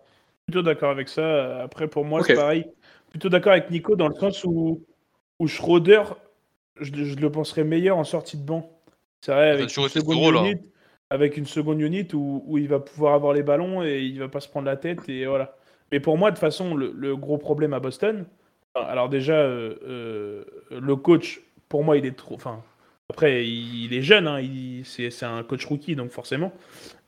Plutôt 0.45 0.61
d'accord 0.61 0.91
avec 0.91 1.09
ça. 1.09 1.63
Après, 1.63 1.87
pour 1.87 2.05
moi, 2.05 2.23
c'est 2.23 2.35
pareil. 2.35 2.65
Plutôt 3.09 3.29
d'accord 3.29 3.53
avec 3.53 3.71
Nico 3.71 3.95
dans 3.95 4.07
le 4.07 4.15
sens 4.15 4.43
où, 4.43 4.83
où 5.39 5.47
Schroeder, 5.47 6.03
je, 6.79 6.91
je 6.93 7.15
le 7.15 7.31
penserais 7.31 7.63
meilleur 7.63 7.97
en 7.97 8.03
sortie 8.03 8.37
de 8.37 8.43
banc. 8.45 8.69
C'est 9.21 9.31
vrai, 9.33 9.49
a 9.49 9.53
avec 9.53 9.67
toujours 9.67 9.85
une, 9.85 9.89
été 9.89 9.99
ce 9.99 9.99
seconde 10.01 10.17
rôle, 10.19 10.37
hein. 10.37 10.53
Avec 11.09 11.37
une 11.37 11.45
seconde 11.45 11.81
unit 11.81 12.07
où, 12.13 12.43
où 12.47 12.57
il 12.57 12.67
va 12.67 12.79
pouvoir 12.79 13.13
avoir 13.13 13.33
les 13.33 13.43
ballons 13.43 13.83
et 13.83 14.01
il 14.01 14.19
va 14.19 14.27
pas 14.27 14.39
se 14.39 14.49
prendre 14.49 14.65
la 14.65 14.77
tête. 14.77 15.07
Et 15.09 15.25
voilà. 15.25 15.55
Mais 15.91 15.99
pour 15.99 16.17
moi, 16.17 16.31
de 16.31 16.35
toute 16.35 16.41
façon, 16.41 16.75
le, 16.75 16.91
le 16.95 17.15
gros 17.15 17.37
problème 17.37 17.73
à 17.73 17.79
Boston, 17.79 18.25
alors 18.75 19.09
déjà, 19.09 19.35
euh, 19.35 19.75
euh, 19.87 20.45
le 20.71 20.95
coach, 20.95 21.41
pour 21.69 21.83
moi, 21.83 21.97
il 21.97 22.05
est 22.05 22.17
trop. 22.17 22.35
Enfin, 22.35 22.63
après, 23.09 23.45
il, 23.45 23.85
il 23.85 23.93
est 23.93 24.01
jeune, 24.01 24.27
hein, 24.27 24.41
c'est 24.83 25.23
un 25.23 25.43
coach 25.43 25.65
rookie, 25.65 25.95
donc 25.95 26.11
forcément. 26.11 26.51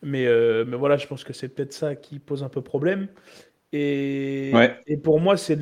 Mais, 0.03 0.27
euh, 0.27 0.63
mais 0.67 0.77
voilà, 0.77 0.97
je 0.97 1.07
pense 1.07 1.23
que 1.23 1.33
c'est 1.33 1.49
peut-être 1.49 1.73
ça 1.73 1.95
qui 1.95 2.19
pose 2.19 2.43
un 2.43 2.49
peu 2.49 2.61
problème. 2.61 3.07
Et, 3.73 4.51
Ouais. 4.53 4.77
et 4.87 4.97
pour 4.97 5.19
moi, 5.19 5.37
c'est 5.37 5.59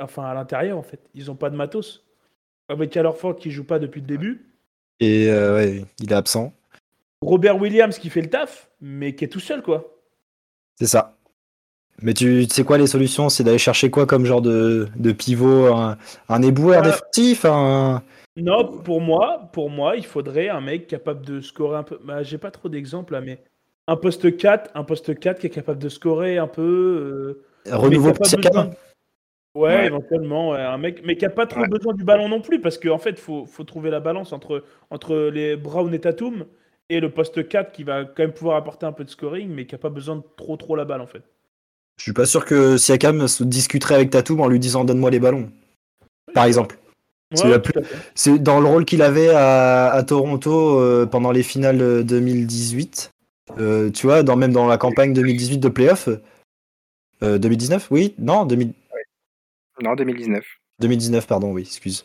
enfin, 0.00 0.24
à 0.24 0.34
l'intérieur, 0.34 0.78
en 0.78 0.82
fait. 0.82 1.00
Ils 1.14 1.26
n'ont 1.26 1.36
pas 1.36 1.50
de 1.50 1.56
matos. 1.56 2.04
Avec 2.68 2.98
Ford 3.16 3.36
qui 3.36 3.50
joue 3.50 3.64
pas 3.64 3.78
depuis 3.78 4.00
le 4.00 4.06
début. 4.06 4.52
Et 5.00 5.28
ouais, 5.28 5.84
il 6.00 6.12
est 6.12 6.14
absent. 6.14 6.52
Robert 7.22 7.60
Williams 7.60 7.98
qui 7.98 8.10
fait 8.10 8.20
le 8.20 8.28
taf, 8.30 8.68
mais 8.80 9.14
qui 9.14 9.24
est 9.24 9.28
tout 9.28 9.40
seul, 9.40 9.62
quoi. 9.62 9.96
C'est 10.78 10.86
ça. 10.86 11.16
Mais 12.00 12.14
tu, 12.14 12.46
tu 12.48 12.54
sais 12.54 12.64
quoi, 12.64 12.78
les 12.78 12.86
solutions, 12.86 13.28
c'est 13.28 13.44
d'aller 13.44 13.58
chercher 13.58 13.90
quoi 13.90 14.06
comme 14.06 14.24
genre 14.26 14.42
de, 14.42 14.88
de 14.96 15.12
pivot? 15.12 15.72
Un, 15.72 15.96
un 16.28 16.42
éboueur 16.42 16.82
Euh, 16.82 16.86
défensif 16.90 17.44
un... 17.44 18.02
Non, 18.36 18.66
pour 18.78 19.00
moi, 19.00 19.50
pour 19.52 19.68
moi, 19.70 19.96
il 19.96 20.06
faudrait 20.06 20.48
un 20.48 20.60
mec 20.62 20.86
capable 20.86 21.24
de 21.24 21.40
scorer 21.40 21.76
un 21.76 21.82
peu. 21.82 21.98
Bah, 22.02 22.22
j'ai 22.22 22.38
pas 22.38 22.50
trop 22.50 22.68
d'exemples 22.70 23.12
là, 23.12 23.20
mais 23.20 23.42
un 23.86 23.96
poste 23.96 24.36
4, 24.36 24.70
un 24.74 24.84
poste 24.84 25.18
4 25.18 25.38
qui 25.38 25.46
est 25.48 25.50
capable 25.50 25.78
de 25.78 25.88
scorer 25.90 26.38
un 26.38 26.46
peu. 26.46 27.36
euh, 27.66 27.76
renouveau 27.76 28.12
pour 28.12 28.26
besoin 28.26 28.70
Ouais, 29.54 29.76
Ouais. 29.76 29.86
éventuellement, 29.86 30.50
ouais, 30.52 30.60
un 30.62 30.78
mec, 30.78 31.02
mais 31.04 31.16
qui 31.16 31.26
a 31.26 31.30
pas 31.30 31.46
trop 31.46 31.60
Ouais. 31.60 31.68
besoin 31.68 31.92
du 31.92 32.04
ballon 32.04 32.28
non 32.30 32.40
plus, 32.40 32.58
parce 32.60 32.78
qu'en 32.78 32.96
fait, 32.98 33.18
faut, 33.18 33.44
faut 33.44 33.64
trouver 33.64 33.90
la 33.90 34.00
balance 34.00 34.32
entre, 34.32 34.64
entre 34.90 35.14
les 35.32 35.56
Brown 35.56 35.92
et 35.92 36.00
Tatum 36.00 36.46
et 36.92 37.00
le 37.00 37.10
poste 37.10 37.48
4 37.48 37.72
qui 37.72 37.84
va 37.84 38.04
quand 38.04 38.22
même 38.22 38.32
pouvoir 38.32 38.56
apporter 38.56 38.86
un 38.86 38.92
peu 38.92 39.04
de 39.04 39.10
scoring, 39.10 39.48
mais 39.48 39.66
qui 39.66 39.74
a 39.74 39.78
pas 39.78 39.88
besoin 39.90 40.16
de 40.16 40.22
trop 40.36 40.56
trop 40.56 40.76
la 40.76 40.84
balle 40.84 41.00
en 41.00 41.06
fait. 41.06 41.22
Je 41.98 42.04
suis 42.04 42.12
pas 42.12 42.26
sûr 42.26 42.44
que 42.44 42.76
Siakam 42.76 43.28
se 43.28 43.44
discuterait 43.44 43.94
avec 43.94 44.10
Tatum 44.10 44.40
en 44.40 44.48
lui 44.48 44.58
disant 44.58 44.84
donne-moi 44.84 45.10
les 45.10 45.20
ballons. 45.20 45.50
Par 46.34 46.44
exemple. 46.44 46.78
C'est 47.34 47.62
plus- 47.62 48.38
dans 48.38 48.60
le 48.60 48.66
rôle 48.66 48.84
qu'il 48.84 49.00
avait 49.00 49.30
à, 49.30 49.90
à 49.90 50.02
Toronto 50.02 50.78
euh, 50.78 51.06
pendant 51.06 51.30
les 51.32 51.42
finales 51.42 51.80
euh, 51.80 52.02
2018. 52.02 53.10
Euh, 53.58 53.90
tu 53.90 54.06
vois, 54.06 54.22
dans, 54.22 54.36
même 54.36 54.52
dans 54.52 54.66
la 54.66 54.76
campagne 54.76 55.14
2018 55.14 55.58
de 55.58 55.68
playoff. 55.68 56.08
Euh, 57.22 57.38
2019 57.38 57.88
Oui 57.90 58.14
Non 58.18 58.44
2000 58.44 58.72
Non, 59.82 59.94
2019. 59.94 60.44
2019, 60.80 61.26
pardon, 61.26 61.52
oui, 61.52 61.62
excuse. 61.62 62.04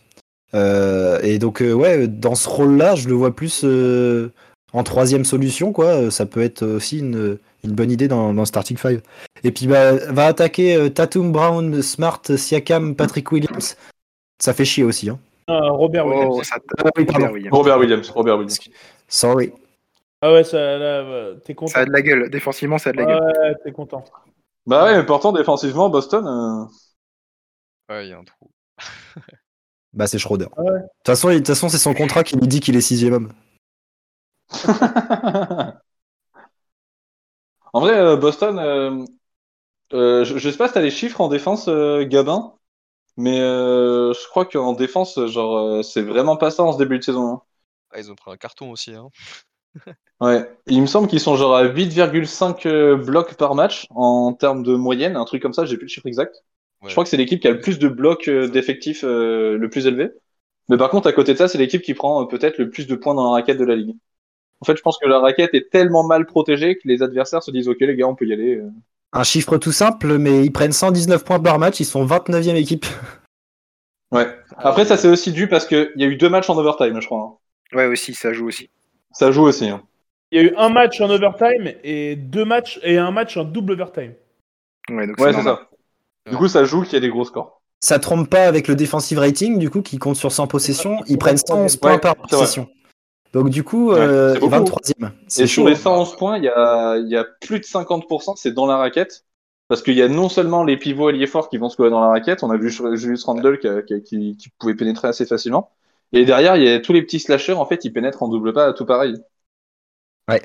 Euh, 0.53 1.19
et 1.23 1.39
donc, 1.39 1.61
euh, 1.61 1.73
ouais, 1.73 2.07
dans 2.07 2.35
ce 2.35 2.47
rôle-là, 2.47 2.95
je 2.95 3.09
le 3.09 3.15
vois 3.15 3.35
plus 3.35 3.61
euh, 3.65 4.31
en 4.74 4.84
troisième 4.84 5.26
solution, 5.26 5.72
quoi. 5.74 5.88
Euh, 5.88 6.09
Ça 6.11 6.26
peut 6.26 6.41
être 6.41 6.63
aussi 6.63 6.99
une, 6.99 7.38
une 7.63 7.72
bonne 7.72 7.91
idée 7.91 8.07
dans, 8.07 8.45
starting 8.45 8.78
five. 8.78 9.01
Et 9.43 9.51
puis, 9.51 9.68
bah, 9.68 9.93
va 10.11 10.28
attaquer 10.28 10.76
euh, 10.76 10.89
Tatum, 10.89 11.32
Brown, 11.32 11.82
Smart, 11.82 12.22
Siakam, 12.36 12.95
Patrick 12.95 13.32
Williams. 13.32 13.78
Ça 14.39 14.53
fait 14.53 14.65
chier 14.65 14.84
aussi, 14.84 15.09
hein. 15.09 15.20
Ah, 15.47 15.70
Robert 15.70 16.05
Oh, 16.05 16.09
Williams. 16.09 16.43
ça 16.47 16.57
Ah 16.80 16.89
oui, 16.97 17.05
pardon. 17.05 17.28
Robert 17.28 17.34
Williams. 17.34 17.53
Robert 17.55 17.80
Williams. 17.80 18.09
Robert 18.09 18.38
Williams. 18.38 18.59
Sorry. 19.07 19.53
Ah 20.22 20.34
ouais, 20.34 20.43
ça, 20.43 20.57
là, 20.57 21.01
euh, 21.03 21.36
t'es 21.45 21.53
content. 21.53 21.72
Ça 21.74 21.80
a 21.80 21.86
de 21.86 21.91
la 21.91 22.01
gueule. 22.01 22.30
Défensivement, 22.30 22.78
ça 22.78 22.89
a 22.89 22.93
de 22.93 22.97
la 22.97 23.05
gueule. 23.05 23.22
Ouais, 23.22 23.55
t'es 23.63 23.72
content. 23.72 24.03
Bah 24.65 24.84
ouais, 24.86 24.97
mais 24.97 25.05
pourtant, 25.05 25.32
défensivement, 25.32 25.89
Boston. 25.89 26.26
euh, 26.28 26.65
Ouais, 27.93 28.07
il 28.07 28.09
y 28.09 28.13
a 28.13 28.18
un 28.18 28.24
trou. 28.24 28.49
Bah, 29.93 30.07
c'est 30.07 30.18
Schroeder. 30.20 30.47
Ah 30.57 30.61
ouais. 30.63 30.72
De 30.72 30.78
toute 30.80 30.89
façon, 31.05 31.30
il- 31.30 31.36
de 31.36 31.38
toute 31.39 31.47
façon, 31.47 31.70
c'est 31.70 31.78
son 31.78 31.93
contrat 31.93 32.24
qui 32.24 32.36
lui 32.36 32.47
dit 32.47 32.59
qu'il 32.59 32.76
est 32.76 32.82
sixième 32.82 33.13
homme. 33.13 33.32
en 37.73 37.79
vrai, 37.81 37.97
euh, 37.97 38.15
Boston, 38.17 38.59
euh, 38.59 39.05
euh, 39.93 40.25
je, 40.25 40.37
je 40.39 40.49
sais 40.51 40.57
pas 40.57 40.67
si 40.69 40.75
t'as 40.75 40.81
les 40.81 40.91
chiffres 40.91 41.21
en 41.21 41.29
défense, 41.29 41.67
euh, 41.69 42.05
Gabin, 42.05 42.55
mais 43.17 43.37
je 43.39 44.27
crois 44.29 44.45
qu'en 44.45 44.73
défense, 44.73 45.19
genre, 45.27 45.83
c'est 45.85 46.03
vraiment 46.03 46.37
pas 46.37 46.51
ça 46.51 46.63
en 46.63 46.73
ce 46.73 46.79
début 46.79 46.99
de 46.99 47.03
saison. 47.05 47.29
hein. 47.33 47.41
Ah, 47.91 47.99
ils 47.99 48.11
ont 48.11 48.15
pris 48.15 48.31
un 48.31 48.37
carton 48.37 48.71
aussi. 48.71 48.93
Hein. 48.93 49.09
Ouais, 50.19 50.49
il 50.65 50.81
me 50.81 50.87
semble 50.87 51.07
qu'ils 51.07 51.19
sont 51.19 51.35
genre 51.35 51.55
à 51.55 51.63
8,5 51.63 52.65
euh, 52.65 52.95
blocs 52.95 53.35
par 53.35 53.53
match 53.53 53.85
en 53.91 54.33
termes 54.33 54.63
de 54.63 54.75
moyenne, 54.75 55.15
un 55.15 55.25
truc 55.25 55.41
comme 55.43 55.53
ça, 55.53 55.65
j'ai 55.65 55.77
plus 55.77 55.85
le 55.85 55.89
chiffre 55.89 56.07
exact. 56.07 56.43
Ouais. 56.81 56.89
Je 56.89 56.93
crois 56.93 57.03
que 57.03 57.09
c'est 57.09 57.17
l'équipe 57.17 57.39
qui 57.39 57.47
a 57.47 57.51
le 57.51 57.59
plus 57.59 57.77
de 57.77 57.87
blocs 57.87 58.27
euh, 58.27 58.47
d'effectifs 58.47 59.03
euh, 59.03 59.57
le 59.57 59.69
plus 59.69 59.85
élevé. 59.85 60.09
Mais 60.69 60.77
par 60.77 60.89
contre, 60.91 61.07
à 61.07 61.13
côté 61.13 61.33
de 61.33 61.37
ça, 61.39 61.47
c'est 61.47 61.57
l'équipe 61.59 61.81
qui 61.83 61.93
prend 61.95 62.23
euh, 62.23 62.27
peut-être 62.27 62.57
le 62.59 62.69
plus 62.69 62.87
de 62.87 62.95
points 62.95 63.15
dans 63.15 63.25
la 63.25 63.31
raquette 63.31 63.57
de 63.59 63.65
la 63.65 63.75
ligue. 63.75 63.97
En 64.61 64.65
fait, 64.65 64.75
je 64.75 64.81
pense 64.81 64.97
que 64.97 65.07
la 65.07 65.19
raquette 65.19 65.53
est 65.53 65.69
tellement 65.69 66.03
mal 66.05 66.25
protégée 66.25 66.75
que 66.77 66.87
les 66.87 67.03
adversaires 67.03 67.43
se 67.43 67.51
disent 67.51 67.67
Ok, 67.67 67.77
les 67.81 67.95
gars, 67.95 68.07
on 68.07 68.15
peut 68.15 68.25
y 68.25 68.33
aller. 68.33 68.55
euh. 68.57 68.69
Un 69.13 69.23
chiffre 69.23 69.57
tout 69.57 69.71
simple, 69.71 70.17
mais 70.17 70.43
ils 70.45 70.51
prennent 70.51 70.71
119 70.73 71.23
points 71.23 71.39
par 71.39 71.59
match, 71.59 71.79
ils 71.79 71.85
sont 71.85 72.05
29e 72.05 72.55
équipe. 72.55 72.85
Ouais. 74.11 74.25
Après, 74.55 74.85
ça, 74.85 74.95
c'est 74.95 75.09
aussi 75.09 75.33
dû 75.33 75.49
parce 75.49 75.65
qu'il 75.65 75.91
y 75.97 76.03
a 76.03 76.07
eu 76.07 76.15
deux 76.15 76.29
matchs 76.29 76.49
en 76.49 76.57
overtime, 76.57 77.01
je 77.01 77.05
crois. 77.07 77.19
hein. 77.73 77.75
Ouais, 77.77 77.85
aussi, 77.87 78.13
ça 78.13 78.31
joue 78.31 78.47
aussi. 78.47 78.69
Ça 79.11 79.31
joue 79.31 79.43
aussi. 79.43 79.67
hein. 79.67 79.81
Il 80.31 80.41
y 80.41 80.45
a 80.45 80.45
eu 80.49 80.55
un 80.55 80.69
match 80.69 81.01
en 81.01 81.09
overtime 81.09 81.73
et 81.83 82.15
deux 82.15 82.45
matchs 82.45 82.79
et 82.83 82.97
un 82.97 83.11
match 83.11 83.35
en 83.35 83.43
double 83.43 83.73
overtime. 83.73 84.13
Ouais, 84.89 85.07
donc 85.07 85.19
Ouais, 85.19 85.33
c'est 85.33 85.41
ça. 85.41 85.69
Du 86.29 86.37
coup, 86.37 86.47
ça 86.47 86.63
joue 86.63 86.83
qu'il 86.83 86.93
y 86.93 86.97
a 86.97 86.99
des 87.01 87.09
gros 87.09 87.25
scores. 87.25 87.61
Ça 87.81 87.99
trompe 87.99 88.29
pas 88.29 88.45
avec 88.45 88.69
le 88.69 88.75
defensive 88.75 89.19
rating, 89.19 89.59
du 89.59 89.69
coup, 89.69 89.81
qui 89.81 89.97
compte 89.97 90.15
sur 90.15 90.31
100 90.31 90.47
possessions. 90.47 90.99
Ils 91.07 91.17
prennent 91.17 91.37
111 91.37 91.73
Ouais, 91.73 91.79
points 91.79 91.97
par 91.99 92.15
possession. 92.15 92.69
Donc, 93.41 93.49
du 93.49 93.63
coup, 93.63 93.91
Ouais, 93.91 93.99
euh, 93.99 94.33
c'est 94.33 94.39
beaucoup. 94.39 94.49
23e. 94.49 95.11
C'est 95.27 95.43
Et 95.43 95.47
sur 95.47 95.67
les 95.67 95.75
111 95.75 96.15
points, 96.17 96.38
il 96.38 96.43
y 96.43 96.49
a, 96.49 96.97
il 96.97 97.07
y 97.09 97.17
a 97.17 97.23
plus 97.41 97.59
de 97.59 97.65
50%, 97.65 98.35
c'est 98.35 98.51
dans 98.51 98.65
la 98.65 98.77
raquette. 98.77 99.23
Parce 99.69 99.81
qu'il 99.81 99.95
y 99.95 100.01
a 100.01 100.07
non 100.07 100.29
seulement 100.29 100.63
les 100.63 100.77
pivots 100.77 101.09
alliés 101.09 101.27
forts 101.27 101.49
qui 101.49 101.57
vont 101.57 101.67
scorer 101.69 101.89
dans 101.89 101.99
la 101.99 102.07
raquette, 102.07 102.41
on 102.41 102.49
a 102.51 102.57
vu 102.57 102.69
Julius 102.69 103.23
Randle 103.25 103.59
qui, 103.59 103.67
qui, 103.85 104.01
qui- 104.03 104.38
qui 104.38 104.49
pouvait 104.57 104.75
pénétrer 104.75 105.09
assez 105.09 105.25
facilement. 105.25 105.71
Et 106.13 106.23
derrière, 106.23 106.55
il 106.55 106.63
y 106.63 106.69
a 106.69 106.79
tous 106.79 106.93
les 106.93 107.01
petits 107.01 107.19
slashers, 107.19 107.51
en 107.53 107.65
fait, 107.65 107.83
ils 107.83 107.91
pénètrent 107.91 108.23
en 108.23 108.29
double 108.29 108.53
pas, 108.53 108.71
tout 108.71 108.85
pareil. 108.85 109.15
Ouais. 110.29 110.41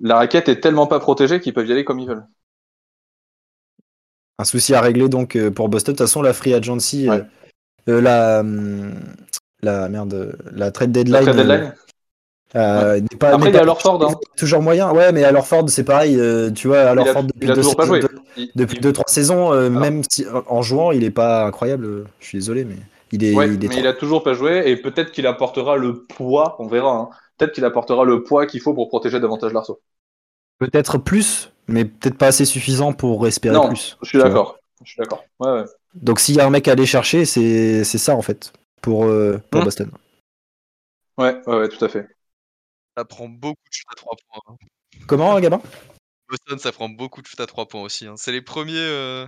La 0.00 0.16
raquette 0.16 0.48
est 0.48 0.60
tellement 0.60 0.86
pas 0.86 0.98
protégée 0.98 1.40
qu'ils 1.40 1.52
peuvent 1.52 1.66
y 1.66 1.72
aller 1.72 1.84
comme 1.84 1.98
ils 2.00 2.08
veulent. 2.08 2.24
Un 4.38 4.44
souci 4.44 4.74
à 4.74 4.80
régler 4.80 5.08
donc 5.08 5.36
euh, 5.36 5.50
pour 5.50 5.68
Boston. 5.68 5.92
De 5.92 5.98
toute 5.98 6.06
façon, 6.06 6.22
la 6.22 6.32
free 6.32 6.54
agency, 6.54 7.08
Ouais. 7.08 7.22
euh, 7.88 7.98
euh, 7.98 8.00
la, 8.00 8.40
hum, 8.40 8.94
la 9.62 9.88
merde, 9.88 10.36
la 10.52 10.70
trade 10.72 10.90
deadline, 10.90 11.12
La 11.14 11.20
trade 11.22 11.36
deadline. 11.36 11.74
Euh, 12.56 13.00
n'est 13.00 13.18
pas. 13.18 13.30
Après, 13.34 13.50
n'est 13.50 13.50
il 13.50 13.54
y 13.56 13.58
a 13.58 13.64
Lorford, 13.64 14.02
hein. 14.04 14.14
Toujours 14.36 14.62
moyen. 14.62 14.92
Ouais, 14.92 15.12
mais 15.12 15.24
à 15.24 15.32
Lorford, 15.32 15.68
c'est 15.68 15.84
pareil. 15.84 16.18
euh, 16.18 16.50
tu 16.50 16.68
vois, 16.68 16.80
à 16.80 16.94
Lorford 16.94 17.24
depuis 17.24 17.46
il 17.46 17.50
a 17.50 17.54
deux 17.54 17.60
toujours 17.62 17.76
pas 17.76 17.84
saisons- 19.06 19.52
euh, 19.52 19.70
même 19.70 20.02
si, 20.08 20.24
en 20.48 20.62
jouant, 20.62 20.90
il 20.92 21.04
est 21.04 21.10
pas 21.10 21.44
incroyable. 21.46 22.04
Je 22.20 22.26
suis 22.26 22.38
désolé, 22.38 22.64
mais 22.64 22.76
il 23.12 23.24
est. 23.24 23.34
Ouais, 23.34 23.46
il 23.48 23.54
est 23.54 23.62
mais 23.62 23.68
trop- 23.68 23.78
il 23.80 23.86
a 23.86 23.92
toujours 23.92 24.22
pas 24.22 24.34
joué 24.34 24.62
et 24.66 24.76
peut-être 24.76 25.10
qu'il 25.12 25.26
apportera 25.26 25.76
le 25.76 26.04
poids, 26.04 26.56
on 26.58 26.66
verra. 26.68 26.90
hein. 26.96 27.08
Peut-être 27.38 27.52
qu'il 27.52 27.64
apportera 27.64 28.04
le 28.04 28.22
poids 28.22 28.46
qu'il 28.46 28.60
faut 28.60 28.74
pour 28.74 28.88
protéger 28.88 29.18
davantage 29.18 29.52
l'arceau. 29.52 29.80
Peut-être 30.60 30.98
plus, 30.98 31.50
mais 31.66 31.84
peut-être 31.84 32.16
pas 32.16 32.28
assez 32.28 32.44
suffisant 32.44 32.92
pour 32.92 33.26
espérer 33.26 33.56
Non, 33.56 33.66
plus. 33.68 33.96
Je 34.02 34.08
suis 34.08 34.18
d'accord. 34.18 34.58
Je 34.84 34.90
suis 34.92 34.98
d'accord. 35.00 35.24
Ouais, 35.40 35.50
ouais. 35.50 35.64
Donc 35.94 36.20
s'il 36.20 36.36
y 36.36 36.40
a 36.40 36.46
un 36.46 36.50
mec 36.50 36.68
à 36.68 36.72
aller 36.72 36.86
chercher, 36.86 37.24
c'est 37.24 37.82
ça 37.84 38.14
en 38.14 38.22
fait 38.22 38.52
pour 38.80 39.06
pour 39.50 39.60
Hmm. 39.60 39.64
Boston. 39.64 39.90
Ouais, 41.18 41.40
ouais, 41.46 41.56
ouais, 41.58 41.68
tout 41.68 41.84
à 41.84 41.88
fait. 41.88 42.06
Ça 42.96 43.04
prend 43.04 43.28
beaucoup 43.28 43.60
de 43.68 43.72
shoot 43.72 43.86
à 43.90 43.94
3 43.96 44.16
points. 44.28 44.40
hein. 44.46 44.56
Comment, 45.06 45.38
Gabin? 45.40 45.60
Boston, 46.28 46.58
ça 46.58 46.72
prend 46.72 46.88
beaucoup 46.88 47.22
de 47.22 47.26
shoot 47.26 47.40
à 47.40 47.46
3 47.46 47.66
points 47.66 47.82
aussi. 47.82 48.06
hein. 48.06 48.14
C'est 48.16 48.32
les 48.32 48.42
premiers 48.42 48.74
euh, 48.76 49.26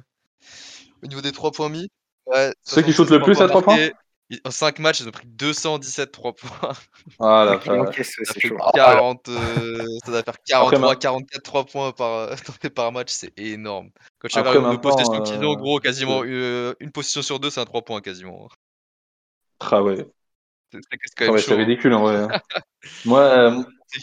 au 1.03 1.07
niveau 1.07 1.21
des 1.21 1.33
3 1.33 1.51
points 1.53 1.69
mis. 1.69 1.89
Ouais, 2.27 2.53
Ceux 2.65 2.83
qui 2.83 2.93
76 2.93 2.97
shootent 2.97 3.11
le 3.11 3.23
plus 3.23 3.41
à 3.41 3.49
trois 3.49 3.63
points 3.63 3.77
marqués. 3.77 3.93
Ils- 4.29 4.41
En 4.45 4.51
5 4.51 4.81
matchs, 4.81 5.01
ils 5.01 5.09
ont 5.09 5.13
pris 5.13 5.27
217 5.29 6.11
3 6.11 6.35
points. 6.35 6.73
Ah 7.21 7.45
la 7.45 7.61
Il 7.65 7.71
vache. 7.71 7.89
encaisse, 7.89 8.19
ouais, 8.19 8.25
Ça 8.25 8.33
c'est 8.35 8.41
fait 8.41 8.49
chaud. 8.49 8.57
40, 8.75 9.29
euh, 9.29 9.85
ça 10.05 10.11
doit 10.11 10.23
faire 10.23 10.35
Après, 10.35 10.43
43, 10.47 10.79
ma- 10.81 10.97
44 10.97 11.43
3 11.45 11.65
points 11.65 11.93
par, 11.93 12.13
euh, 12.13 12.35
par 12.75 12.91
match, 12.93 13.11
c'est 13.13 13.33
énorme. 13.39 13.91
Quand 14.19 14.27
tu 14.29 14.39
Après, 14.39 14.51
regardes 14.51 14.57
le 14.57 14.71
nombre 14.73 14.83
de 14.83 14.87
maintenant, 14.89 14.97
possessions 14.97 15.23
qu'ils 15.23 15.45
ont, 15.47 15.53
euh, 15.53 15.57
gros, 15.57 15.79
quasiment 15.79 16.23
euh, 16.25 16.75
une 16.81 16.91
possession 16.91 17.23
sur 17.23 17.39
deux, 17.39 17.51
c'est 17.51 17.61
un 17.61 17.65
3 17.67 17.83
points 17.83 18.01
quasiment. 18.01 18.49
Ah 19.61 19.83
ouais. 19.83 20.07
C'est 20.73 21.29
ouais, 21.31 21.55
ridicule 21.57 21.95
en 21.95 22.03
vrai. 22.03 22.17
hein. 22.17 22.29
Moi, 23.05 23.21
euh, 23.21 23.63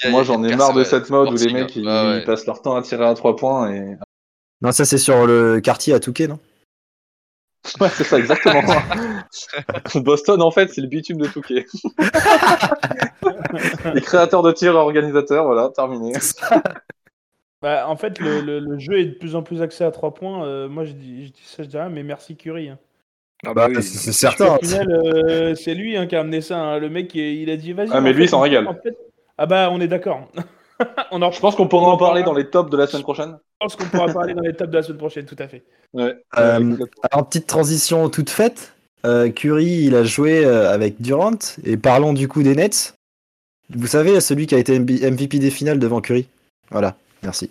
moi 0.10 0.24
j'en 0.24 0.44
ai 0.44 0.56
marre 0.56 0.74
de 0.74 0.84
cette 0.84 1.10
mode 1.10 1.32
où 1.32 1.36
les 1.36 1.54
mecs 1.54 1.76
ils, 1.76 1.88
Ah 1.88 2.06
ouais. 2.10 2.20
ils 2.20 2.24
passent 2.26 2.46
leur 2.46 2.62
temps 2.62 2.76
à 2.76 2.82
tirer 2.82 3.06
à 3.06 3.14
trois 3.14 3.36
points 3.36 3.72
et. 3.72 3.98
Non, 4.62 4.72
ça 4.72 4.86
c'est 4.86 4.98
sur 4.98 5.26
le 5.28 5.60
quartier 5.62 5.94
à 5.94 6.00
Touquet, 6.00 6.28
non? 6.28 6.40
Ouais, 7.80 7.90
c'est 7.90 8.04
ça 8.04 8.18
exactement. 8.20 8.62
Boston 9.96 10.42
en 10.42 10.52
fait 10.52 10.74
c'est 10.74 10.82
le 10.82 10.88
bitume 10.88 11.18
de 11.18 11.28
Touquet. 11.28 11.66
les 13.94 14.02
créateurs 14.02 14.44
de 14.44 14.52
tir 14.52 14.76
organisateurs, 14.76 15.46
voilà, 15.46 15.70
terminé. 15.70 16.14
Bah, 17.62 17.88
en 17.88 17.96
fait, 17.96 18.20
le, 18.20 18.42
le- 18.42 18.60
le 18.60 18.78
jeu 18.80 19.00
est 19.00 19.06
de 19.06 19.14
plus 19.14 19.36
en 19.36 19.44
plus 19.44 19.62
axé 19.62 19.86
à 19.86 19.92
3 19.92 20.14
points. 20.14 20.46
Euh, 20.46 20.68
moi, 20.68 20.84
je 20.84 20.92
dis, 20.92 21.28
je 21.28 21.32
dis 21.32 21.44
ça, 21.46 21.64
je 21.64 21.70
dis 21.70 21.78
rien, 21.78 21.88
mais 21.88 22.04
merci 22.04 22.36
Curry. 22.36 22.68
hein. 22.70 22.78
Ah 23.46 23.54
Bah, 23.54 23.68
bah 23.68 23.74
oui, 23.76 23.84
c'est 23.84 24.12
certain. 24.14 24.58
final, 24.60 24.90
euh, 24.92 25.56
c'est 25.56 25.74
lui 25.74 25.98
hein, 25.98 26.08
qui 26.08 26.16
a 26.16 26.22
amené 26.22 26.42
ça. 26.42 26.58
hein. 26.60 26.80
Le 26.80 26.90
mec, 26.90 27.14
il 27.16 27.50
a 27.50 27.58
dit 27.58 27.74
vas-y. 27.74 27.90
Ah, 27.92 28.02
mais 28.02 28.14
lui, 28.14 28.24
il 28.24 28.30
s'en 28.30 28.40
régale. 28.40 28.68
en 28.68 28.74
fait- 28.74 28.98
Ah 29.38 29.46
bah, 29.46 29.70
on 29.72 29.82
est 29.82 29.88
d'accord. 29.88 30.30
on 31.12 31.22
en 31.22 31.32
Je 31.32 31.40
pense 31.40 31.56
qu'on 31.56 31.68
pourra 31.68 31.90
en 31.92 31.98
parler 31.98 32.24
dans 32.24 32.34
les 32.34 32.50
tops 32.50 32.70
de 32.70 32.78
la 32.78 32.88
semaine 32.88 33.04
prochaine. 33.04 33.38
Je 33.62 33.66
pense 33.66 33.76
qu'on 33.76 33.86
pourra 33.86 34.08
parler 34.08 34.34
dans 34.34 34.42
les 34.42 34.54
tables 34.54 34.72
de 34.72 34.78
la 34.78 34.84
semaine 34.84 34.98
prochaine, 34.98 35.26
tout 35.26 35.36
à 35.40 35.48
fait. 35.48 35.64
Ouais. 35.94 36.16
Euh. 36.38 36.78
Alors, 37.12 37.28
petite 37.28 37.48
transition 37.48 38.10
toute 38.10 38.30
faite. 38.30 38.74
Euh, 39.06 39.30
Curry, 39.30 39.84
il 39.86 39.96
a 39.96 40.04
joué 40.06 40.46
euh, 40.46 40.72
avec 40.72 41.02
Durant. 41.02 41.38
Et 41.66 41.76
parlons 41.78 42.14
du 42.14 42.28
coup 42.28 42.44
des 42.44 42.56
Nets. 42.56 42.96
Vous 43.76 43.88
savez, 43.88 44.20
celui 44.22 44.48
qui 44.48 44.56
a 44.56 44.58
été 44.58 44.80
MVP 44.80 45.40
des 45.40 45.50
finales 45.52 45.80
devant 45.80 46.00
Curry. 46.02 46.28
Voilà, 46.72 46.96
merci. 47.24 47.50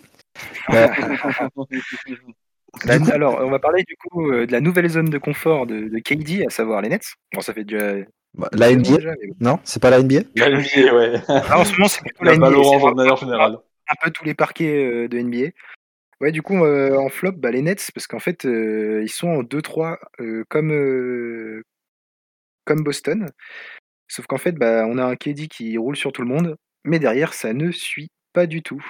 Coup- 2.81 3.11
alors, 3.11 3.39
on 3.41 3.49
va 3.51 3.59
parler 3.59 3.83
du 3.83 3.95
coup 3.97 4.31
euh, 4.31 4.45
de 4.47 4.51
la 4.51 4.61
nouvelle 4.61 4.89
zone 4.89 5.09
de 5.09 5.17
confort 5.17 5.67
de, 5.67 5.87
de 5.89 5.99
KD, 5.99 6.45
à 6.47 6.49
savoir 6.49 6.81
les 6.81 6.89
Nets. 6.89 7.05
Bon, 7.33 7.41
ça 7.41 7.53
fait 7.53 7.63
déjà. 7.63 7.95
bah, 8.33 8.49
la 8.53 8.71
NBA 8.71 8.97
déjà, 8.97 9.11
mais. 9.21 9.29
Non, 9.39 9.59
c'est 9.63 9.81
pas 9.81 9.89
la 9.89 9.99
NBA 10.01 10.21
La 10.35 10.49
NBA, 10.49 10.93
ouais. 10.95 11.21
Ah, 11.27 11.59
en 11.59 11.65
ce 11.65 11.73
moment, 11.73 11.87
c'est 11.87 12.01
plutôt 12.03 12.23
La 12.23 12.31
la 12.31 12.37
NBA. 12.37 12.93
manière 12.95 13.15
générale. 13.17 13.57
un 13.89 13.95
peu 14.03 14.11
tous 14.11 14.25
les 14.25 14.33
parquets 14.33 14.85
euh, 14.85 15.07
de 15.07 15.19
NBA. 15.19 15.51
Ouais, 16.21 16.31
du 16.31 16.41
coup, 16.41 16.63
euh, 16.63 16.95
en 16.97 17.09
flop, 17.09 17.33
bah, 17.33 17.51
les 17.51 17.61
Nets, 17.61 17.91
parce 17.93 18.07
qu'en 18.07 18.19
fait, 18.19 18.45
euh, 18.45 19.01
ils 19.03 19.09
sont 19.09 19.27
en 19.29 19.43
2-3 19.43 19.99
euh, 20.21 20.43
comme, 20.49 20.71
euh, 20.71 21.63
comme 22.65 22.83
Boston. 22.83 23.29
Sauf 24.07 24.27
qu'en 24.27 24.37
fait, 24.37 24.53
bah, 24.53 24.85
on 24.87 24.97
a 24.97 25.05
un 25.05 25.15
KD 25.15 25.47
qui 25.47 25.77
roule 25.77 25.97
sur 25.97 26.11
tout 26.11 26.21
le 26.21 26.27
monde, 26.27 26.57
mais 26.83 26.99
derrière, 26.99 27.33
ça 27.33 27.53
ne 27.53 27.71
suit 27.71 28.09
pas 28.33 28.45
du 28.47 28.61
tout. 28.63 28.83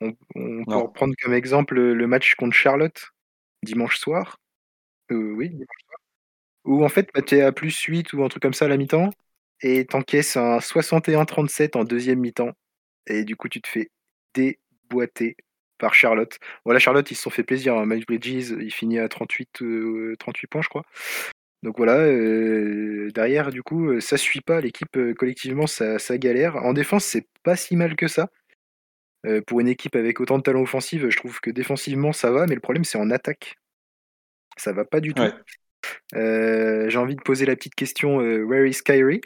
On, 0.00 0.12
on 0.34 0.64
peut 0.64 0.76
reprendre 0.76 1.14
comme 1.22 1.34
exemple 1.34 1.80
le 1.80 2.06
match 2.06 2.34
contre 2.34 2.54
Charlotte 2.56 3.06
dimanche 3.66 3.98
soir. 3.98 4.38
Euh, 5.12 5.32
oui, 5.36 5.50
dimanche. 5.50 5.66
Où 6.64 6.84
en 6.84 6.88
fait, 6.88 7.08
bah, 7.14 7.22
tu 7.22 7.36
es 7.36 7.42
à 7.42 7.52
plus 7.52 7.78
8 7.82 8.12
ou 8.12 8.24
un 8.24 8.28
truc 8.28 8.42
comme 8.42 8.54
ça 8.54 8.66
à 8.66 8.68
la 8.68 8.76
mi-temps, 8.76 9.10
et 9.62 9.86
t'encaisses 9.86 10.36
un 10.36 10.60
61-37 10.60 11.76
en 11.76 11.84
deuxième 11.84 12.20
mi-temps. 12.20 12.52
Et 13.06 13.24
du 13.24 13.36
coup, 13.36 13.48
tu 13.48 13.60
te 13.62 13.68
fais 13.68 13.90
déboîter 14.34 15.36
par 15.78 15.94
Charlotte. 15.94 16.38
Voilà, 16.64 16.80
Charlotte, 16.80 17.10
ils 17.10 17.16
se 17.16 17.22
sont 17.22 17.30
fait 17.30 17.44
plaisir. 17.44 17.76
hein. 17.76 17.86
Miles 17.86 18.04
Bridges, 18.06 18.50
il 18.60 18.72
finit 18.72 18.98
à 18.98 19.08
38, 19.08 19.62
euh, 19.62 20.14
38 20.18 20.48
points, 20.48 20.62
je 20.62 20.68
crois. 20.68 20.84
Donc 21.62 21.76
voilà, 21.78 21.98
euh, 22.00 23.10
derrière, 23.14 23.50
du 23.50 23.62
coup, 23.62 24.00
ça 24.00 24.16
suit 24.16 24.40
pas. 24.40 24.60
L'équipe, 24.60 24.96
collectivement, 25.18 25.66
ça, 25.66 25.98
ça 25.98 26.18
galère. 26.18 26.56
En 26.56 26.72
défense, 26.72 27.04
c'est 27.04 27.26
pas 27.42 27.56
si 27.56 27.76
mal 27.76 27.96
que 27.96 28.08
ça. 28.08 28.30
Euh, 29.24 29.40
pour 29.46 29.60
une 29.60 29.68
équipe 29.68 29.96
avec 29.96 30.20
autant 30.20 30.36
de 30.38 30.42
talent 30.42 30.62
offensif, 30.62 31.08
je 31.08 31.16
trouve 31.16 31.40
que 31.40 31.50
défensivement, 31.50 32.12
ça 32.12 32.30
va, 32.30 32.46
mais 32.46 32.54
le 32.54 32.60
problème, 32.60 32.84
c'est 32.84 32.98
en 32.98 33.10
attaque. 33.10 33.56
Ça 34.56 34.72
va 34.72 34.84
pas 34.84 35.00
du 35.00 35.14
tout. 35.14 35.22
Ouais. 35.22 35.32
Euh, 36.14 36.88
J'ai 36.88 36.98
envie 36.98 37.16
de 37.16 37.22
poser 37.22 37.46
la 37.46 37.56
petite 37.56 37.74
question 37.74 38.20
euh, 38.20 38.42
Where 38.42 38.66
is 38.66 38.80
Kyrie? 38.84 39.20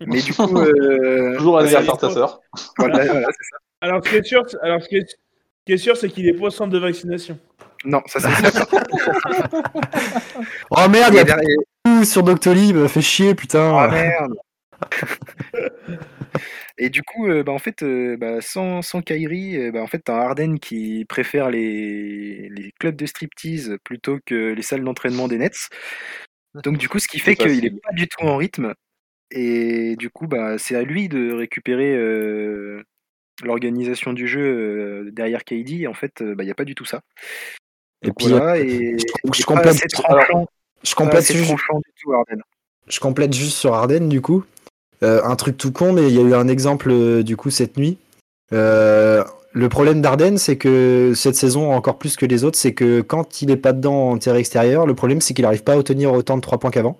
Mais 0.00 0.20
du 0.22 0.32
coup, 0.34 0.42
euh, 0.58 1.36
Toujours 1.36 1.58
anniversaire 1.58 1.94
de 1.94 2.00
ta 2.00 2.10
sœur. 2.10 2.40
voilà, 2.78 3.04
voilà. 3.04 3.28
Alors, 3.80 4.04
ce 4.04 4.10
qui 4.10 4.16
est 4.16 4.22
sûr, 4.24 4.42
c'est- 4.48 4.58
alors, 4.62 4.82
ce 4.82 4.88
qui 4.88 4.96
est, 4.96 5.08
ce 5.08 5.14
qui 5.66 5.72
est 5.72 5.76
sûr, 5.78 5.96
c'est 5.96 6.08
qu'il 6.08 6.26
est 6.26 6.32
pas 6.32 6.46
au 6.46 6.50
centre 6.50 6.70
de 6.72 6.78
vaccination. 6.78 7.38
Non, 7.84 8.02
ça 8.06 8.18
c'est 8.20 8.50
ça. 8.50 8.66
Oh 10.70 10.88
merde, 10.88 11.12
il 11.12 11.16
y 11.16 11.20
a 11.20 11.24
derrière- 11.24 11.58
tout 11.84 12.04
sur 12.04 12.22
Doctolib, 12.22 12.86
fait 12.86 13.02
chier, 13.02 13.34
putain. 13.34 13.76
Ah 13.78 13.88
merde 13.88 14.34
Et 16.76 16.90
du 16.90 17.02
coup, 17.02 17.28
euh, 17.28 17.42
bah, 17.44 17.52
en 17.52 17.58
fait, 17.58 17.82
euh, 17.82 18.16
bah, 18.16 18.40
sans, 18.40 18.82
sans 18.82 19.00
Kyrie, 19.00 19.56
euh, 19.58 19.70
bah, 19.70 19.80
en 19.82 19.86
fait, 19.86 20.00
t'as 20.00 20.14
un 20.14 20.20
Harden 20.20 20.56
qui 20.58 21.04
préfère 21.08 21.50
les, 21.50 22.48
les 22.48 22.72
clubs 22.80 22.96
de 22.96 23.06
striptease 23.06 23.76
plutôt 23.84 24.18
que 24.26 24.52
les 24.52 24.62
salles 24.62 24.82
d'entraînement 24.82 25.28
des 25.28 25.38
Nets. 25.38 25.68
Donc 26.62 26.78
du 26.78 26.88
coup, 26.88 26.98
ce 26.98 27.06
qui 27.08 27.18
fait 27.20 27.36
qu'il 27.36 27.46
est 27.50 27.54
facile. 27.54 27.80
pas 27.80 27.92
du 27.92 28.08
tout 28.08 28.22
en 28.24 28.36
rythme. 28.36 28.74
Et 29.30 29.96
du 29.96 30.10
coup, 30.10 30.26
bah, 30.26 30.58
c'est 30.58 30.76
à 30.76 30.82
lui 30.82 31.08
de 31.08 31.32
récupérer 31.32 31.94
euh, 31.94 32.82
l'organisation 33.42 34.12
du 34.12 34.26
jeu 34.28 34.40
euh, 34.42 35.10
derrière 35.12 35.44
KD. 35.44 35.82
Et 35.82 35.86
en 35.86 35.94
fait, 35.94 36.22
euh, 36.22 36.34
bah, 36.34 36.42
il 36.42 36.46
n'y 36.46 36.52
a 36.52 36.56
pas 36.56 36.64
du 36.64 36.74
tout 36.74 36.84
ça. 36.84 37.00
Et 38.02 38.08
Donc 38.08 38.18
puis, 38.18 38.28
voilà, 38.28 38.58
et, 38.58 38.96
je 38.98 39.04
et 39.38 39.42
complète- 39.44 39.76
je 40.90 40.94
complète, 40.94 41.32
juste, 41.32 41.46
tranchant 41.46 41.78
du 41.78 41.92
tout, 42.02 42.12
Harden. 42.12 42.40
je 42.88 43.00
complète 43.00 43.32
juste 43.32 43.56
sur 43.56 43.74
Arden 43.74 44.08
du 44.08 44.20
coup. 44.20 44.44
Euh, 45.02 45.22
un 45.24 45.36
truc 45.36 45.56
tout 45.56 45.72
con, 45.72 45.92
mais 45.92 46.08
il 46.08 46.14
y 46.14 46.18
a 46.18 46.22
eu 46.22 46.34
un 46.34 46.48
exemple 46.48 46.90
euh, 46.90 47.22
du 47.22 47.36
coup 47.36 47.50
cette 47.50 47.76
nuit. 47.76 47.98
Euh, 48.52 49.22
le 49.52 49.68
problème 49.68 50.00
d'Arden, 50.00 50.36
c'est 50.38 50.56
que 50.56 51.12
cette 51.14 51.34
saison, 51.36 51.72
encore 51.72 51.98
plus 51.98 52.16
que 52.16 52.26
les 52.26 52.44
autres, 52.44 52.58
c'est 52.58 52.72
que 52.74 53.00
quand 53.00 53.42
il 53.42 53.50
est 53.50 53.56
pas 53.56 53.72
dedans 53.72 54.10
en 54.10 54.18
tir 54.18 54.34
extérieur, 54.36 54.86
le 54.86 54.94
problème 54.94 55.20
c'est 55.20 55.34
qu'il 55.34 55.44
n'arrive 55.44 55.62
pas 55.62 55.74
à 55.74 55.76
obtenir 55.78 56.12
autant 56.12 56.36
de 56.36 56.40
3 56.42 56.58
points 56.58 56.70
qu'avant. 56.70 56.98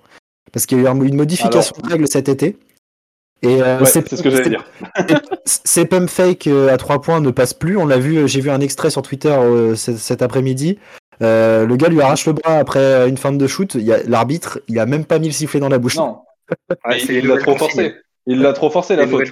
Parce 0.53 0.67
qu'il 0.67 0.79
y 0.79 0.81
a 0.81 0.85
eu 0.85 0.87
un- 0.89 1.01
une 1.01 1.17
modification 1.17 1.75
de 1.83 1.89
règle 1.89 2.07
cet 2.09 2.29
été. 2.29 2.57
Et 3.43 3.61
euh, 3.63 3.81
Ouais, 3.81 3.87
c'est 3.87 4.09
ce 4.15 4.23
que 4.23 4.31
j'allais 4.31 4.49
dire. 4.51 4.65
Ces 5.45 5.85
pump 5.85 6.09
fake 6.09 6.47
à 6.47 6.77
3 6.77 7.01
points 7.01 7.21
ne 7.21 7.31
passent 7.31 7.55
plus. 7.55 7.77
On 7.77 7.87
l'a 7.87 7.99
vu, 7.99 8.27
j'ai 8.29 8.41
vu 8.41 8.51
un 8.51 8.61
extrait 8.61 8.91
sur 8.91 9.03
Twitter 9.03 9.29
euh, 9.37 9.75
cet, 9.75 10.23
après-midi. 10.23 10.79
Euh, 11.23 11.67
le 11.67 11.77
gars 11.77 11.89
lui 11.89 12.01
arrache 12.01 12.27
le 12.27 12.33
bras 12.33 12.57
après 12.59 13.09
une 13.09 13.17
fin 13.19 13.33
de 13.33 13.47
shoot. 13.47 13.75
Il 13.75 13.83
y 13.83 13.93
a- 13.93 14.03
L'arbitre, 14.05 14.61
il 14.69 14.79
a 14.79 14.87
même 14.87 15.05
pas 15.05 15.19
mis 15.19 15.27
le 15.27 15.33
sifflet 15.33 15.61
dans 15.61 15.69
la 15.69 15.79
bouche. 15.79 15.97
Non, 15.97 16.19
Les 16.91 17.19
il 17.19 17.27
l'a 17.27 17.39
trop 17.39 17.57
forcé. 17.57 17.95
Il 18.27 18.41
l'a 18.41 18.53
trop 18.53 18.71
forcé, 18.71 18.97
la 18.97 19.07
faute. 19.07 19.31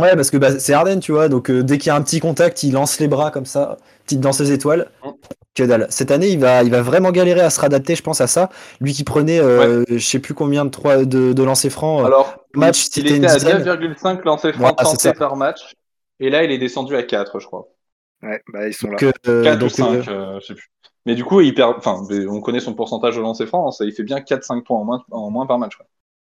Ouais, 0.00 0.16
parce 0.16 0.30
que 0.30 0.36
bah, 0.36 0.58
c'est 0.58 0.72
Harden, 0.72 0.98
tu 0.98 1.12
vois. 1.12 1.28
Donc 1.28 1.50
euh, 1.50 1.62
dès 1.62 1.78
qu'il 1.78 1.86
y 1.88 1.90
a 1.90 1.94
un 1.94 2.02
petit 2.02 2.18
contact, 2.18 2.64
il 2.64 2.72
lance 2.72 2.98
les 2.98 3.06
bras 3.06 3.30
comme 3.30 3.46
ça, 3.46 3.76
petite 4.04 4.20
danseuse 4.20 4.50
étoile. 4.50 4.90
Mm. 5.04 5.10
Que 5.54 5.62
dalle. 5.62 5.86
Cette 5.88 6.10
année, 6.10 6.30
il 6.30 6.40
va, 6.40 6.64
il 6.64 6.70
va 6.70 6.82
vraiment 6.82 7.12
galérer 7.12 7.40
à 7.40 7.48
se 7.48 7.60
réadapter, 7.60 7.94
je 7.94 8.02
pense, 8.02 8.20
à 8.20 8.26
ça. 8.26 8.48
Lui 8.80 8.92
qui 8.92 9.04
prenait, 9.04 9.38
euh, 9.38 9.84
je 9.88 9.98
sais 9.98 10.18
plus 10.18 10.34
combien 10.34 10.64
de, 10.64 10.70
trois, 10.70 11.04
de, 11.04 11.32
de 11.32 11.42
lancers 11.44 11.70
francs. 11.70 12.02
euh, 12.02 12.06
Alors, 12.06 12.44
match, 12.54 12.80
il 12.80 13.04
c'était 13.04 13.10
une 13.10 13.24
était 13.24 13.28
à 13.28 13.34
dizaine. 13.36 13.62
9,5 13.62 14.24
lancers 14.24 14.52
francs 14.54 14.74
Voilà, 14.76 14.90
tentés 14.96 15.12
par 15.12 15.36
match. 15.36 15.74
Et 16.18 16.28
là, 16.28 16.42
il 16.42 16.50
est 16.50 16.58
descendu 16.58 16.96
à 16.96 17.04
4, 17.04 17.38
je 17.38 17.46
crois. 17.46 17.68
Ouais, 18.22 18.42
bah, 18.52 18.66
ils 18.66 18.74
sont 18.74 18.88
là. 18.90 18.96
donc, 19.00 19.14
euh, 19.28 19.44
4 19.44 19.58
donc, 19.60 19.70
ou 19.70 19.74
5, 19.74 19.84
euh, 19.84 20.02
euh, 20.08 20.40
je 20.40 20.46
sais 20.46 20.54
plus. 20.54 20.70
Mais 21.06 21.14
du 21.14 21.24
coup, 21.24 21.40
il 21.40 21.54
perd, 21.54 21.74
enfin, 21.76 22.02
on 22.28 22.40
connaît 22.40 22.60
son 22.60 22.74
pourcentage 22.74 23.14
de 23.14 23.20
lancers 23.20 23.46
francs, 23.46 23.74
ça, 23.74 23.84
il 23.84 23.92
fait 23.92 24.02
bien 24.02 24.20
4-5 24.20 24.64
points 24.64 24.78
en 24.78 24.84
moins, 24.84 25.04
en 25.10 25.30
moins 25.30 25.46
par 25.46 25.58
match. 25.58 25.76
quoi. 25.76 25.86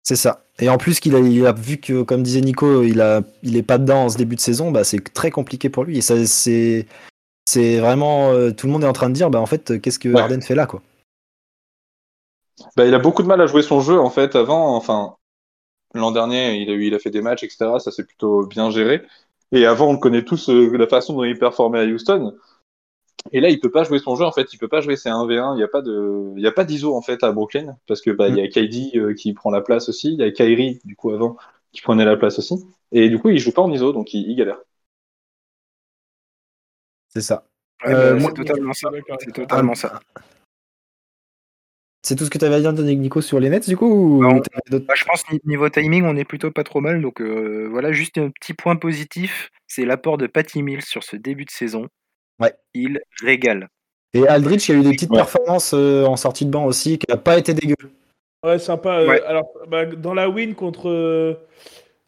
C'est 0.05 0.15
ça. 0.15 0.45
Et 0.59 0.69
en 0.69 0.77
plus 0.77 0.99
qu'il 0.99 1.15
a, 1.15 1.19
il 1.19 1.45
a 1.47 1.51
vu 1.51 1.77
que, 1.77 2.03
comme 2.03 2.21
disait 2.21 2.41
Nico, 2.41 2.83
il 2.83 3.01
a, 3.01 3.21
il 3.41 3.57
est 3.57 3.63
pas 3.63 3.79
dedans 3.79 4.03
en 4.03 4.09
ce 4.09 4.17
début 4.17 4.35
de 4.35 4.39
saison, 4.39 4.71
bah 4.71 4.83
c'est 4.83 5.03
très 5.13 5.31
compliqué 5.31 5.67
pour 5.69 5.83
lui. 5.83 5.97
Et 5.97 6.01
ça, 6.01 6.25
c'est, 6.27 6.85
c'est 7.45 7.79
vraiment, 7.79 8.31
euh, 8.31 8.51
tout 8.51 8.67
le 8.67 8.73
monde 8.73 8.83
est 8.83 8.87
en 8.87 8.93
train 8.93 9.09
de 9.09 9.15
dire, 9.15 9.31
bah 9.31 9.41
en 9.41 9.47
fait, 9.47 9.71
euh, 9.71 9.79
qu'est-ce 9.79 9.97
que 9.97 10.09
Ouais. 10.09 10.21
Harden 10.21 10.41
fait 10.41 10.53
là, 10.53 10.67
quoi. 10.67 10.83
Bah, 12.77 12.85
il 12.85 12.93
a 12.93 12.99
beaucoup 12.99 13.23
de 13.23 13.27
mal 13.27 13.41
à 13.41 13.47
jouer 13.47 13.63
son 13.63 13.81
jeu, 13.81 13.99
en 13.99 14.11
fait, 14.11 14.35
avant, 14.35 14.75
enfin, 14.75 15.15
l'an 15.95 16.11
dernier, 16.11 16.55
il 16.55 16.69
a, 16.69 16.73
eu, 16.73 16.85
il 16.85 16.93
a 16.93 16.99
fait 16.99 17.09
des 17.09 17.21
matchs, 17.21 17.43
etc., 17.43 17.79
ça 17.79 17.91
s'est 17.91 18.05
plutôt 18.05 18.45
bien 18.45 18.69
géré. 18.69 19.01
Et 19.51 19.65
avant, 19.65 19.89
on 19.89 19.97
connaît 19.97 20.23
tous 20.23 20.49
euh, 20.49 20.77
la 20.77 20.87
façon 20.87 21.15
dont 21.15 21.23
il 21.23 21.37
performait 21.39 21.79
à 21.79 21.85
Houston. 21.85 22.35
Et 23.31 23.39
là, 23.41 23.49
il 23.49 23.59
peut 23.59 23.71
pas 23.71 23.83
jouer 23.83 23.99
son 23.99 24.15
jeu, 24.15 24.23
en 24.23 24.31
fait, 24.31 24.53
il 24.53 24.57
peut 24.57 24.67
pas 24.67 24.81
jouer 24.81 24.95
ses 24.95 25.09
1v1, 25.09 25.55
il 25.55 25.59
y 25.59 25.63
a 25.63 25.67
pas 25.67 25.81
de, 25.81 26.31
il 26.37 26.43
y 26.43 26.47
a 26.47 26.51
pas 26.51 26.63
d'ISO, 26.63 26.95
en 26.95 27.01
fait, 27.01 27.23
à 27.23 27.31
Brooklyn, 27.31 27.75
parce 27.87 28.01
que, 28.01 28.11
bah, 28.11 28.27
il 28.29 28.35
y 28.35 28.41
a 28.41 28.47
KD 28.47 28.97
euh, 28.97 29.13
qui 29.13 29.33
prend 29.33 29.49
la 29.49 29.61
place 29.61 29.89
aussi, 29.89 30.13
il 30.13 30.19
y 30.19 30.23
a 30.23 30.31
Kyrie, 30.31 30.79
du 30.85 30.95
coup, 30.95 31.11
avant, 31.11 31.35
qui 31.71 31.81
prenait 31.81 32.05
la 32.05 32.17
place 32.17 32.37
aussi. 32.39 32.55
Et 32.91 33.09
du 33.09 33.17
coup, 33.19 33.29
il 33.29 33.39
joue 33.39 33.51
pas 33.51 33.63
en 33.63 33.71
ISO, 33.71 33.93
donc 33.93 34.13
il, 34.13 34.29
il 34.29 34.35
galère. 34.35 34.59
C'est 37.09 37.21
ça. 37.21 37.47
Ouais, 37.83 37.93
Euh, 37.93 38.13
bah, 38.13 38.19
moi- 38.19 38.29
c'est 38.35 38.43
totalement 38.43 38.73
ça. 38.73 38.89
C'est 39.19 39.33
totalement 39.33 39.75
ça. 39.75 39.99
C'est 42.03 42.15
tout 42.15 42.25
ce 42.25 42.29
que 42.29 42.37
tu 42.37 42.45
avais 42.45 42.55
à 42.55 42.59
dire, 42.61 42.71
Nico, 42.73 43.19
sur 43.21 43.39
les 43.39 43.49
Nets, 43.49 43.67
du 43.67 43.75
coup 43.75 43.87
ou 43.87 44.21
Non. 44.21 44.35
d'autres- 44.69 44.85
Bah, 44.85 44.93
je 44.95 45.05
pense 45.05 45.23
ni- 45.31 45.39
niveau 45.43 45.67
timing, 45.69 46.03
on 46.05 46.15
est 46.15 46.23
plutôt 46.25 46.51
pas 46.51 46.63
trop 46.63 46.79
mal. 46.79 47.01
Donc 47.01 47.19
euh, 47.19 47.67
voilà, 47.71 47.91
juste 47.91 48.19
un 48.19 48.29
petit 48.29 48.53
point 48.53 48.75
positif, 48.75 49.49
c'est 49.65 49.85
l'apport 49.85 50.19
de 50.19 50.27
Patty 50.27 50.61
Mills 50.61 50.83
sur 50.83 51.03
ce 51.03 51.15
début 51.15 51.45
de 51.45 51.49
saison. 51.49 51.87
Ouais. 52.39 52.53
Il 52.73 53.01
régale. 53.23 53.67
Et 54.13 54.27
Aldridge 54.27 54.65
qui 54.65 54.71
a 54.71 54.75
eu 54.75 54.81
des 54.81 54.91
petites 54.91 55.09
Ouais. 55.11 55.17
performances 55.17 55.73
euh, 55.73 56.05
en 56.05 56.15
sortie 56.15 56.45
de 56.45 56.51
banc 56.51 56.65
aussi, 56.65 56.97
qui 56.97 57.05
n'a 57.09 57.17
pas 57.17 57.37
été 57.37 57.53
dégueu. 57.53 57.75
Ouais, 58.45 58.59
sympa. 58.59 58.99
euh, 58.99 59.07
Ouais. 59.07 59.21
Alors, 59.23 59.47
bah, 59.67 59.85
dans 59.85 60.13
la 60.13 60.29
win 60.29 60.55
contre. 60.55 60.89
euh, 60.89 61.33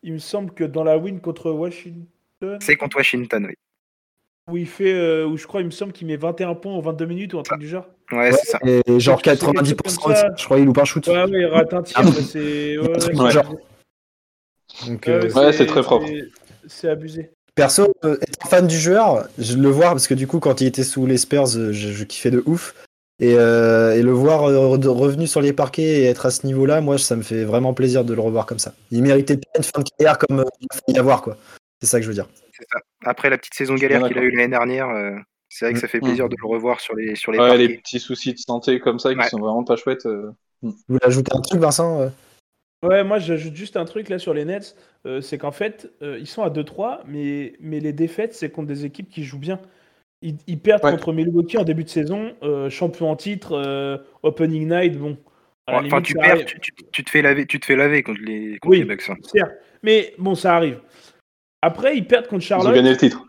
il 0.03 0.13
me 0.13 0.19
semble 0.19 0.53
que 0.53 0.63
dans 0.63 0.83
la 0.83 0.97
win 0.97 1.19
contre 1.19 1.51
Washington, 1.51 2.05
C'est 2.61 2.75
contre 2.75 2.97
Washington, 2.97 3.45
oui. 3.47 3.55
où 4.49 4.57
il 4.57 4.67
fait. 4.67 4.93
euh, 4.93 5.25
où 5.25 5.35
je 5.37 5.47
crois, 5.47 5.61
il 5.61 5.65
me 5.65 5.71
semble 5.71 5.91
qu'il 5.91 6.07
met 6.07 6.15
21 6.15 6.55
points 6.55 6.73
en 6.73 6.79
22 6.81 7.05
minutes 7.05 7.33
ou 7.33 7.39
un 7.39 7.43
truc 7.43 7.59
du 7.59 7.67
genre. 7.67 7.87
Ouais, 8.11 8.31
c'est 8.31 8.45
ça. 8.51 8.59
Et 8.63 8.99
genre 8.99 9.21
quelque 9.21 9.43
chose 9.43 9.53
90%, 9.53 9.97
comme 10.01 10.15
ça. 10.15 10.29
je 10.37 10.45
crois, 10.45 10.59
il 10.59 10.65
loupe 10.65 10.77
un 10.77 10.85
shoot. 10.85 11.05
Ouais, 11.07 11.23
ouais, 11.23 11.29
il 11.41 11.45
rate 11.47 11.73
un 11.73 11.81
tir, 11.83 11.97
Ah, 11.99 12.03
mais 12.05 12.11
c'est. 12.11 12.77
Ouais, 12.77 12.89
un 12.95 12.99
truc 12.99 13.19
ouais, 13.19 13.25
du 15.25 15.31
c'est 15.53 15.63
euh, 15.63 15.65
très 15.65 15.81
propre. 15.81 16.05
c'est- 16.07 16.27
C'est 16.67 16.89
abusé. 16.89 17.31
Perso, 17.57 17.91
euh, 18.05 18.17
étant 18.21 18.47
fan 18.47 18.67
du 18.67 18.77
joueur, 18.77 19.27
je 19.39 19.57
le 19.57 19.67
voir 19.69 19.91
parce 19.91 20.07
que 20.07 20.13
du 20.13 20.27
coup, 20.27 20.39
quand 20.39 20.61
il 20.61 20.67
était 20.67 20.83
sous 20.83 21.05
les 21.07 21.17
Spurs, 21.17 21.57
euh, 21.57 21.73
je, 21.73 21.89
je 21.91 22.03
kiffais 22.05 22.31
de 22.31 22.41
ouf. 22.45 22.73
Et, 23.19 23.33
euh, 23.35 23.95
et 23.95 24.03
le 24.03 24.11
voir 24.11 24.41
revenu 24.43 25.25
sur 25.25 25.41
les 25.41 25.51
parquets 25.51 25.81
et 26.01 26.03
être 26.05 26.27
à 26.27 26.29
ce 26.31 26.45
niveau-là, 26.45 26.81
moi, 26.81 26.99
ça 26.99 27.15
me 27.15 27.23
fait 27.23 27.43
vraiment 27.45 27.73
plaisir 27.73 28.05
de 28.05 28.13
le 28.13 28.21
revoir 28.21 28.45
comme 28.45 28.59
ça. 28.59 28.73
Il 28.91 29.01
méritait 29.01 29.37
pas 29.37 29.49
une 29.57 29.63
fin 29.63 29.81
de 29.81 29.89
carrière 29.97 30.19
comme 30.19 30.45
il 30.61 30.67
a 30.71 30.75
failli 30.75 30.95
y 30.95 30.99
avoir, 30.99 31.23
quoi. 31.23 31.35
C'est 31.81 31.87
ça 31.87 31.97
que 31.97 32.03
je 32.03 32.09
veux 32.09 32.13
dire. 32.13 32.27
c'est 32.53 32.65
ça. 32.71 32.79
Après 33.05 33.31
la 33.31 33.39
petite 33.39 33.55
saison 33.55 33.73
galère 33.73 34.07
qu'il 34.07 34.17
a 34.19 34.21
eu 34.21 34.29
l'année 34.29 34.49
dernière, 34.51 34.89
euh, 34.89 35.15
c'est 35.49 35.65
vrai 35.65 35.73
que 35.73 35.79
ça 35.79 35.87
fait 35.87 35.97
Mm. 35.97 36.01
plaisir 36.03 36.29
de 36.29 36.35
le 36.39 36.47
revoir 36.47 36.79
sur 36.79 36.95
les, 36.95 37.15
sur 37.15 37.31
les 37.31 37.39
Ouais, 37.39 37.57
les 37.57 37.69
petits 37.77 37.99
soucis 37.99 38.33
de 38.33 38.37
santé 38.39 38.79
comme 38.79 38.99
ça 38.99 39.11
qui 39.13 39.19
Ouais. 39.19 39.29
sont 39.29 39.39
vraiment 39.39 39.63
pas 39.63 39.77
chouettes. 39.77 40.05
euh. 40.05 40.29
Vous 40.61 40.75
voulez 40.87 40.99
ajouter 41.03 41.31
un 41.35 41.41
truc, 41.41 41.59
Vincent 41.59 42.01
euh? 42.01 42.09
Ouais, 42.83 43.03
moi 43.03 43.17
j'ajoute 43.19 43.55
juste 43.55 43.75
un 43.75 43.85
truc 43.85 44.07
là 44.09 44.19
sur 44.19 44.33
les 44.33 44.45
Nets, 44.45 44.75
euh, 45.07 45.19
c'est 45.19 45.37
qu'en 45.37 45.51
fait, 45.51 45.91
euh, 46.03 46.17
ils 46.19 46.27
sont 46.27 46.43
à 46.43 46.49
2-3, 46.49 47.01
mais, 47.07 47.53
mais 47.59 47.79
les 47.79 47.91
défaites, 47.93 48.33
c'est 48.35 48.51
contre 48.51 48.67
des 48.67 48.85
équipes 48.85 49.09
qui 49.09 49.23
jouent 49.23 49.39
bien. 49.39 49.59
Ils, 50.21 50.35
ils 50.47 50.59
perdent 50.59 50.83
Ouais. 50.83 50.91
contre 50.91 51.11
Milwaukee 51.11 51.57
en 51.57 51.63
début 51.63 51.83
de 51.83 51.89
saison, 51.89 52.35
euh, 52.43 52.69
champion 52.69 53.09
en 53.09 53.15
titre, 53.15 53.53
euh, 53.53 53.97
opening 54.23 54.69
night, 54.69 54.97
bon. 54.97 55.17
Enfin, 55.67 55.81
limite, 55.81 56.05
tu 56.05 56.13
perds, 56.13 56.45
tu, 56.45 56.59
tu- 56.59 56.71
tu 56.91 57.03
te 57.03 57.09
fais 57.09 57.21
laver, 57.21 57.45
tu 57.45 57.59
te 57.59 57.65
fais 57.65 57.75
laver 57.75 58.03
contre 58.03 58.21
les, 58.21 58.57
contre 58.59 58.71
Oui. 58.71 58.79
les 58.79 58.85
Bucks. 58.85 59.09
hein. 59.09 59.15
Mais 59.83 60.13
bon, 60.17 60.33
ça 60.35 60.55
arrive. 60.55 60.79
Après, 61.61 61.97
ils 61.97 62.05
perdent 62.07 62.27
contre 62.27 62.43
Ils 62.43 62.53
ont 62.53 62.59
Charlotte. 62.59 62.75
gagné 62.75 62.91
le 62.91 62.97
titre. 62.97 63.25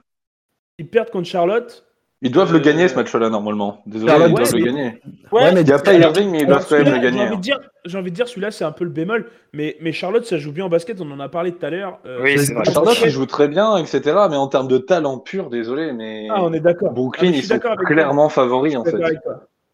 Ils 0.79 0.89
perdent 0.89 1.11
contre 1.11 1.29
Charlotte. 1.29 1.85
Ils 2.21 2.33
doivent 2.33 2.53
le 2.53 2.59
Euh, 2.59 2.63
gagner 2.63 2.89
ce 2.89 2.97
match-là 2.97 3.31
normalement. 3.31 3.81
Désolé, 3.87 4.11
Charlotte, 4.11 4.31
ils 4.31 4.35
doivent 4.35 4.55
le 4.55 4.65
gagner. 4.65 5.01
Ouais, 5.31 5.53
mais 5.55 5.61
Il 5.61 5.67
n'y 5.67 5.73
a 5.73 5.79
pas 5.79 5.95
Irving, 5.95 6.31
mais 6.33 6.41
ils 6.41 6.47
doivent 6.47 6.67
quand 6.69 6.77
même 6.83 6.93
le 6.95 7.01
gagner. 7.01 7.19
J'ai 7.19 7.25
envie, 7.27 7.31
de 7.31 7.35
hein. 7.37 7.39
dire, 7.39 7.61
j'ai 7.85 7.99
envie 7.99 8.11
de 8.11 8.17
dire, 8.17 8.27
celui-là, 8.29 8.51
c'est 8.51 8.65
un 8.65 8.73
peu 8.73 8.83
le 8.85 8.91
bémol. 8.91 9.31
Mais, 9.53 9.77
mais 9.81 9.93
Charlotte, 9.93 10.25
ça 10.27 10.37
joue 10.37 10.51
bien 10.51 10.67
au 10.67 10.69
basket, 10.69 11.01
on 11.01 11.09
en 11.13 11.21
a 11.21 11.29
parlé 11.29 11.53
tout 11.53 11.65
à 11.65 11.71
l'heure. 11.71 12.01
Euh, 12.07 12.19
Oui, 12.23 12.33
c'est- 12.37 12.47
c'est 12.47 12.55
vrai. 12.55 12.65
Charlotte, 12.65 12.99
ils 13.05 13.11
jouent 13.11 13.27
très 13.27 13.47
bien, 13.47 13.77
etc. 13.77 14.01
Mais 14.31 14.37
en 14.37 14.49
termes 14.49 14.67
de 14.67 14.79
talent 14.79 15.19
pur, 15.19 15.49
désolé, 15.49 15.93
mais 15.93 16.27
Ah, 16.31 16.43
on 16.43 16.53
est 16.53 16.59
d'accord. 16.61 16.89
Ah, 16.91 16.95
Brooklyn, 16.95 17.33
je 17.33 17.39
ils 17.39 17.45
sont 17.45 17.59
clairement 17.87 18.29
favoris 18.29 18.77
en 18.77 18.85
fait. 18.85 18.97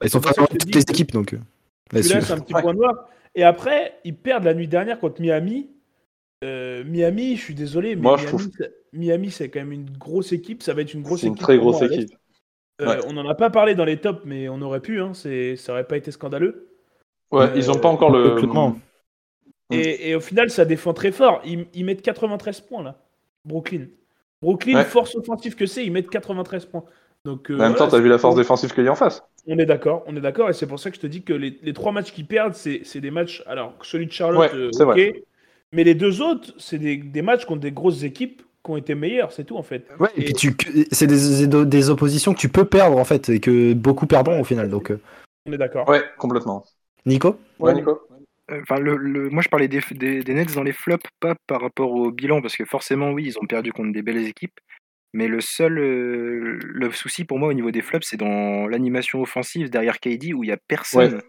Ils 0.03 0.11
sont 0.11 0.20
favoris 0.20 0.49
te 0.51 0.57
toutes 0.59 0.74
les 0.74 0.82
équipes, 0.82 1.12
donc. 1.12 1.32
euh, 1.32 1.38
Celui-là, 1.92 2.14
là-dessus. 2.16 2.26
c'est 2.26 2.32
un 2.34 2.40
petit 2.40 2.53
point 2.53 2.74
noir. 2.74 3.09
Et 3.34 3.42
après, 3.42 3.95
ils 4.05 4.14
perdent 4.14 4.45
la 4.45 4.53
nuit 4.55 4.68
dernière 4.68 5.01
contre 5.01 5.22
Miami. 5.22 5.70
Euh, 6.45 6.84
Miami, 6.86 7.36
je 7.36 7.40
suis 7.42 7.55
désolé, 7.55 7.97
mais 7.97 8.03
Moi, 8.03 8.16
je 8.18 8.24
Miami, 8.26 8.38
trouve- 8.38 8.51
c'est- 8.59 8.74
Miami, 8.92 9.30
c'est 9.30 9.49
quand 9.49 9.61
même 9.61 9.72
une 9.72 9.88
grosse 9.99 10.32
équipe. 10.32 10.62
Ça 10.62 10.74
va 10.74 10.82
être 10.82 10.92
une 10.92 11.01
grosse 11.03 11.20
C'est 11.22 11.28
une 11.28 11.32
équipe. 11.32 11.42
très 11.42 11.57
grosse 11.57 11.80
équipe. 11.80 12.11
Euh, 12.80 12.86
Ouais. 12.86 12.98
On 13.06 13.12
n'en 13.12 13.28
a 13.28 13.34
pas 13.34 13.50
parlé 13.50 13.74
dans 13.74 13.84
les 13.84 13.98
tops, 13.98 14.22
mais 14.24 14.48
on 14.48 14.60
aurait 14.62 14.80
pu. 14.80 15.00
Hein. 15.00 15.12
C'est- 15.14 15.56
Ça 15.56 15.72
aurait 15.72 15.86
pas 15.86 15.96
été 15.96 16.10
scandaleux. 16.10 16.68
Ouais, 17.30 17.44
Euh, 17.44 17.52
ils 17.56 17.70
ont 17.70 17.78
pas 17.78 17.88
encore 17.88 18.10
le. 18.10 18.34
Mm. 18.40 18.74
Et, 19.70 20.10
et 20.10 20.14
au 20.14 20.20
final, 20.20 20.50
ça 20.50 20.64
défend 20.64 20.92
très 20.92 21.12
fort. 21.12 21.40
Ils, 21.44 21.66
ils 21.74 21.84
mettent 21.84 22.02
93 22.02 22.60
points 22.60 22.82
là. 22.82 22.96
Brooklyn. 23.44 23.86
Brooklyn, 24.42 24.76
Ouais. 24.76 24.84
force 24.84 25.14
offensive 25.14 25.54
que 25.54 25.66
c'est, 25.66 25.84
ils 25.84 25.92
mettent 25.92 26.10
93 26.10 26.66
points. 26.66 26.84
Donc, 27.24 27.50
euh, 27.50 27.54
En 27.54 27.58
même 27.58 27.72
temps, 27.72 27.86
voilà, 27.86 27.90
t'as 27.92 28.00
vu 28.00 28.08
la 28.10 28.18
force 28.18 28.36
défensive 28.36 28.74
qu'il 28.74 28.84
y 28.84 28.88
a 28.88 28.92
en 28.92 28.96
face. 28.96 29.22
On 29.46 29.58
est 29.58 29.64
d'accord, 29.64 30.02
on 30.06 30.14
est 30.16 30.20
d'accord, 30.20 30.50
et 30.50 30.52
c'est 30.52 30.66
pour 30.66 30.78
ça 30.78 30.90
que 30.90 30.96
je 30.96 31.00
te 31.00 31.06
dis 31.06 31.22
que 31.22 31.32
les, 31.32 31.58
les 31.62 31.72
trois 31.72 31.92
matchs 31.92 32.12
qu'ils 32.12 32.26
perdent, 32.26 32.52
c'est 32.54 33.00
des 33.00 33.10
matchs. 33.10 33.42
Alors, 33.46 33.74
celui 33.82 34.06
de 34.06 34.12
Charlotte, 34.12 34.52
Ouais, 34.52 34.58
euh, 34.58 34.70
ok, 34.74 34.80
vrai. 34.82 35.22
mais 35.72 35.84
les 35.84 35.94
deux 35.94 36.20
autres, 36.20 36.52
c'est 36.58 36.78
des, 36.78 36.96
des 36.98 37.22
matchs 37.22 37.46
contre 37.46 37.60
des 37.62 37.72
grosses 37.72 38.02
équipes 38.02 38.42
qui 38.64 38.70
ont 38.70 38.76
été 38.76 38.94
meilleures, 38.94 39.30
c'est 39.32 39.44
tout 39.44 39.56
en 39.56 39.62
fait. 39.62 39.86
Ouais, 40.00 40.08
et 40.16 40.24
puis 40.24 40.34
tu, 40.34 40.56
c'est 40.90 41.06
des, 41.06 41.66
des 41.66 41.90
oppositions 41.90 42.32
que 42.34 42.38
tu 42.38 42.48
peux 42.48 42.64
perdre 42.64 42.96
en 42.96 43.04
fait, 43.04 43.28
et 43.28 43.40
que 43.40 43.74
beaucoup 43.74 44.06
perdront 44.06 44.40
au 44.40 44.44
final. 44.44 44.70
Donc, 44.70 44.90
euh, 44.90 45.00
On 45.46 45.52
est 45.52 45.58
d'accord. 45.58 45.88
Ouais, 45.88 46.02
complètement. 46.18 46.64
Nico? 47.06 47.36
Ouais, 47.58 47.74
Nico 47.74 48.00
Euh, 48.50 48.60
Enfin, 48.62 48.78
le, 48.78 48.96
le- 48.96 49.30
moi 49.30 49.42
je 49.42 49.48
parlais 49.48 49.68
des, 49.68 49.80
des, 49.92 50.20
des 50.22 50.34
Nets 50.34 50.54
dans 50.54 50.62
les 50.62 50.72
flops, 50.72 51.08
pas 51.20 51.34
par 51.46 51.60
rapport 51.62 51.90
au 51.92 52.10
bilan, 52.10 52.42
parce 52.42 52.56
que 52.56 52.64
forcément, 52.64 53.10
oui, 53.10 53.24
ils 53.26 53.38
ont 53.38 53.46
perdu 53.46 53.72
contre 53.72 53.92
des 53.92 54.02
belles 54.02 54.26
équipes. 54.26 54.58
Mais 55.12 55.28
le 55.28 55.40
seul 55.40 55.78
euh, 55.78 56.58
le 56.62 56.90
souci 56.90 57.24
pour 57.24 57.38
moi 57.38 57.48
au 57.48 57.52
niveau 57.52 57.70
des 57.70 57.82
flops, 57.82 58.06
c'est 58.06 58.16
dans 58.16 58.66
l'animation 58.66 59.22
offensive 59.22 59.70
derrière 59.70 60.00
KD 60.00 60.34
où 60.34 60.42
il 60.42 60.48
n'y 60.48 60.52
a 60.52 60.58
personne. 60.68 61.20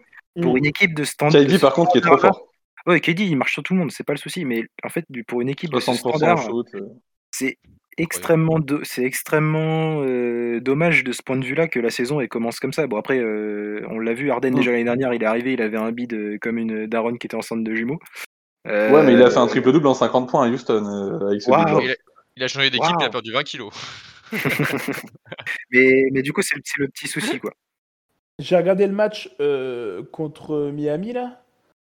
Pour 0.42 0.54
Mm. 0.54 0.58
une 0.58 0.66
équipe 0.66 0.94
de 0.94 1.04
standard. 1.04 1.40
KD, 1.42 1.58
par 1.58 1.72
contre, 1.72 1.92
qui 1.92 1.98
est 1.98 2.02
trop 2.02 2.18
fort. 2.18 2.48
Ouais, 2.86 3.00
KD, 3.00 3.20
il 3.20 3.36
marche 3.36 3.54
sur 3.54 3.62
tout 3.62 3.72
le 3.72 3.80
monde, 3.80 3.90
c'est 3.90 4.04
pas 4.04 4.12
le 4.12 4.18
souci. 4.18 4.44
Mais 4.44 4.64
en 4.84 4.90
fait, 4.90 5.04
du- 5.08 5.24
pour 5.24 5.40
une 5.40 5.48
équipe 5.48 5.70
de 5.70 5.80
ce 5.80 5.86
60% 5.92 6.18
standard, 6.18 6.42
shoot. 6.42 6.66
euh. 6.74 6.80
C'est 7.38 7.58
extrêmement, 7.98 8.58
do- 8.58 8.84
c'est 8.84 9.02
extrêmement 9.04 10.02
euh, 10.02 10.60
dommage 10.60 11.02
de 11.04 11.12
ce 11.12 11.22
point 11.22 11.36
de 11.36 11.44
vue-là 11.44 11.66
que 11.68 11.80
la 11.80 11.90
saison 11.90 12.20
elle 12.20 12.28
commence 12.28 12.60
comme 12.60 12.72
ça. 12.72 12.86
Bon 12.86 12.96
après, 12.98 13.18
euh, 13.18 13.80
on 13.90 13.98
l'a 13.98 14.12
vu, 14.14 14.30
Arden 14.30 14.52
Mm. 14.52 14.56
déjà 14.56 14.70
l'année 14.72 14.84
dernière, 14.84 15.14
il 15.14 15.22
est 15.22 15.26
arrivé, 15.26 15.52
il 15.54 15.62
avait 15.62 15.78
un 15.78 15.92
bid 15.92 16.38
comme 16.40 16.58
une 16.58 16.86
Daron 16.86 17.16
qui 17.16 17.26
était 17.26 17.36
enceinte 17.36 17.64
de 17.64 17.74
jumeaux. 17.74 17.98
Ouais, 18.66 19.02
mais 19.04 19.12
il 19.12 19.22
a 19.22 19.30
fait 19.30 19.38
un 19.38 19.44
Euh, 19.44 19.48
triple-double 19.48 19.86
en 19.86 19.94
50 19.94 20.28
points 20.28 20.44
à 20.46 20.48
Houston 20.50 20.84
euh, 20.84 21.28
avec 21.28 21.40
ce 21.40 21.50
big-là. 21.50 21.78
Il 21.82 21.90
a, 21.90 21.94
il 22.36 22.42
a 22.42 22.48
changé 22.48 22.68
d'équipe, 22.70 22.96
il 23.00 23.04
a 23.04 23.10
perdu 23.10 23.32
20 23.32 23.42
kilos. 23.44 23.72
mais, 25.70 26.08
mais 26.12 26.22
du 26.22 26.32
coup, 26.32 26.42
c'est 26.42 26.56
le, 26.56 26.62
c'est 26.64 26.78
le 26.80 26.88
petit 26.88 27.08
souci 27.08 27.38
quoi. 27.38 27.52
J'ai 28.38 28.56
regardé 28.56 28.86
le 28.86 28.92
match 28.92 29.30
euh, 29.40 30.02
contre 30.12 30.70
Miami 30.72 31.12
là. 31.12 31.42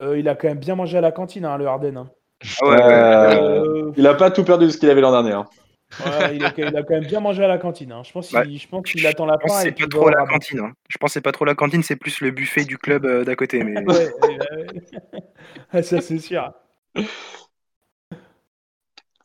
Euh, 0.02 0.18
il 0.18 0.28
a 0.28 0.34
quand 0.34 0.48
même 0.48 0.58
bien 0.58 0.74
mangé 0.74 0.98
à 0.98 1.00
la 1.00 1.12
cantine, 1.12 1.44
hein, 1.44 1.56
le 1.56 1.66
Harden. 1.66 1.96
hein. 1.96 2.10
Ah 2.60 2.66
ouais, 2.66 2.76
ouais. 2.84 3.04
Euh, 3.22 3.64
Euh, 3.64 3.92
Il 3.96 4.06
a 4.06 4.14
pas 4.14 4.30
tout 4.30 4.44
perdu 4.44 4.66
de 4.66 4.70
ce 4.70 4.78
qu'il 4.78 4.90
avait 4.90 5.00
l'an 5.00 5.12
dernier. 5.12 5.32
hein. 5.32 5.46
ouais, 5.98 6.36
il, 6.36 6.44
a, 6.44 6.52
il 6.58 6.76
a 6.76 6.82
quand 6.82 6.94
même 6.94 7.04
bien 7.04 7.20
mangé 7.20 7.44
à 7.44 7.48
la 7.48 7.58
cantine. 7.58 7.92
hein. 7.92 8.02
Je 8.04 8.12
pense 8.12 8.28
qu'il 8.30 8.58
je 8.58 8.68
pense 8.68 8.86
qu'il 8.86 9.06
attend 9.06 9.26
la 9.26 9.38
Je 9.38 9.46
pense 9.46 9.52
fin. 9.52 9.60
que 9.62 9.62
et 9.62 9.70
c'est 9.70 9.72
puis 9.72 9.84
pas 9.84 9.88
trop 9.88 10.08
la 10.08 10.26
cantine. 10.26 10.60
hein. 10.60 10.72
Je 10.88 10.98
pense 10.98 11.10
que 11.10 11.14
c'est 11.14 11.20
pas 11.20 11.32
trop 11.32 11.44
la 11.44 11.54
cantine, 11.54 11.82
c'est 11.82 11.96
plus 11.96 12.20
le 12.20 12.30
buffet 12.30 12.64
du 12.64 12.78
club 12.78 13.04
euh, 13.04 13.24
d'à 13.24 13.36
côté. 13.36 13.62
Mais 13.62 13.84
Ouais, 13.86 14.12
ouais, 14.20 14.38
ouais. 15.72 15.82
ça 15.82 16.00
c'est 16.00 16.18
sûr. 16.18 16.52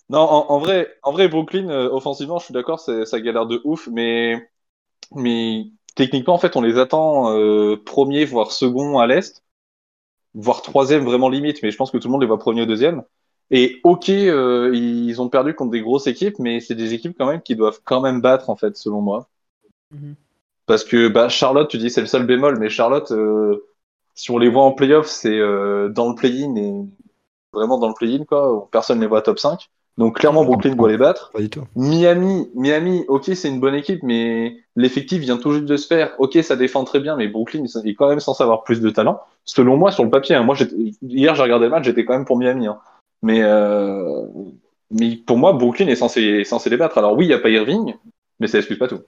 Non, 0.09 0.19
en, 0.21 0.49
en 0.51 0.59
vrai, 0.59 0.97
en 1.03 1.11
vrai, 1.11 1.27
Brooklyn, 1.27 1.69
euh, 1.69 1.89
offensivement, 1.91 2.39
je 2.39 2.45
suis 2.45 2.53
d'accord, 2.53 2.79
c'est- 2.79 3.05
ça 3.05 3.19
galère 3.21 3.45
de 3.45 3.61
ouf, 3.63 3.87
mais, 3.91 4.49
mais 5.15 5.65
techniquement, 5.95 6.35
en 6.35 6.39
fait, 6.39 6.55
on 6.57 6.61
les 6.61 6.77
attend 6.79 7.31
euh, 7.33 7.77
premier, 7.85 8.25
voire 8.25 8.51
second 8.51 8.99
à 8.99 9.07
l'Est, 9.07 9.43
voire 10.33 10.61
troisième 10.61 11.03
vraiment 11.03 11.29
limite, 11.29 11.61
mais 11.63 11.71
je 11.71 11.77
pense 11.77 11.91
que 11.91 11.97
tout 11.97 12.07
le 12.07 12.11
monde 12.11 12.21
les 12.21 12.27
voit 12.27 12.39
premier 12.39 12.63
ou 12.63 12.65
deuxième. 12.65 13.03
Et 13.51 13.79
ok, 13.83 14.09
euh, 14.09 14.71
ils 14.73 15.21
ont 15.21 15.29
perdu 15.29 15.55
contre 15.55 15.71
des 15.71 15.81
grosses 15.81 16.07
équipes, 16.07 16.37
mais 16.39 16.59
c'est 16.59 16.75
des 16.75 16.93
équipes 16.93 17.15
quand 17.17 17.25
même 17.25 17.41
qui 17.41 17.55
doivent 17.55 17.79
quand 17.83 18.01
même 18.01 18.21
battre, 18.21 18.49
en 18.49 18.55
fait, 18.55 18.77
selon 18.77 19.01
moi. 19.01 19.27
Mhm. 19.91 20.15
Parce 20.67 20.83
que 20.83 21.07
bah, 21.07 21.29
Charlotte, 21.29 21.67
tu 21.67 21.79
dis 21.79 21.89
c'est 21.89 22.01
le 22.01 22.07
seul 22.07 22.27
bémol, 22.27 22.59
mais 22.59 22.69
Charlotte, 22.69 23.11
euh, 23.11 23.65
si 24.13 24.29
on 24.29 24.37
les 24.37 24.49
voit 24.49 24.63
en 24.63 24.73
playoff, 24.73 25.07
c'est 25.07 25.39
euh, 25.39 25.89
dans 25.89 26.09
le 26.09 26.15
play-in 26.15 26.55
et 26.55 26.73
vraiment 27.51 27.79
dans 27.79 27.87
le 27.87 27.95
play-in, 27.95 28.23
quoi. 28.25 28.67
Personne 28.71 28.97
ne 28.97 29.01
les 29.01 29.07
voit 29.07 29.23
top 29.23 29.39
5. 29.39 29.69
Donc 29.99 30.17
clairement, 30.17 30.45
Brooklyn 30.45 30.75
doit 30.75 30.87
les 30.87 30.97
battre. 30.97 31.29
Pas 31.33 31.41
du 31.41 31.49
tout. 31.49 31.65
Miami, 31.75 32.49
Miami, 32.55 33.03
ok, 33.09 33.31
c'est 33.35 33.49
une 33.49 33.59
bonne 33.59 33.75
équipe, 33.75 34.01
mais 34.01 34.55
l'effectif 34.77 35.19
vient 35.19 35.37
tout 35.37 35.51
juste 35.51 35.65
de 35.65 35.75
se 35.75 35.87
faire. 35.87 36.13
Ok, 36.19 36.39
ça 36.41 36.55
défend 36.55 36.85
très 36.85 37.01
bien, 37.01 37.17
mais 37.17 37.27
Brooklyn 37.27 37.65
est 37.65 37.95
quand 37.95 38.07
même 38.07 38.21
censé 38.21 38.41
avoir 38.41 38.63
plus 38.63 38.79
de 38.79 38.89
talent. 38.89 39.19
Selon 39.43 39.75
moi, 39.75 39.91
sur 39.91 40.05
le 40.05 40.09
papier, 40.09 40.35
hein. 40.35 40.43
moi, 40.43 40.55
hier, 41.01 41.35
j'ai 41.35 41.43
regardé 41.43 41.65
le 41.65 41.71
match, 41.71 41.83
j'étais 41.83 42.05
quand 42.05 42.13
même 42.13 42.23
pour 42.23 42.37
Miami. 42.37 42.67
hein. 42.67 42.79
Mais, 43.21 43.41
euh, 43.43 44.23
mais 44.89 45.17
pour 45.17 45.37
moi, 45.37 45.51
Brooklyn 45.51 45.87
est 45.87 45.97
censé, 45.97 46.21
est 46.21 46.43
censé 46.45 46.69
les 46.69 46.77
battre. 46.77 46.97
Alors 46.97 47.17
oui, 47.17 47.25
il 47.25 47.27
n'y 47.27 47.33
a 47.33 47.39
pas 47.39 47.49
Irving, 47.49 47.93
mais 48.39 48.47
ça 48.47 48.59
excuse 48.59 48.79
pas 48.79 48.87
tout. 48.87 49.01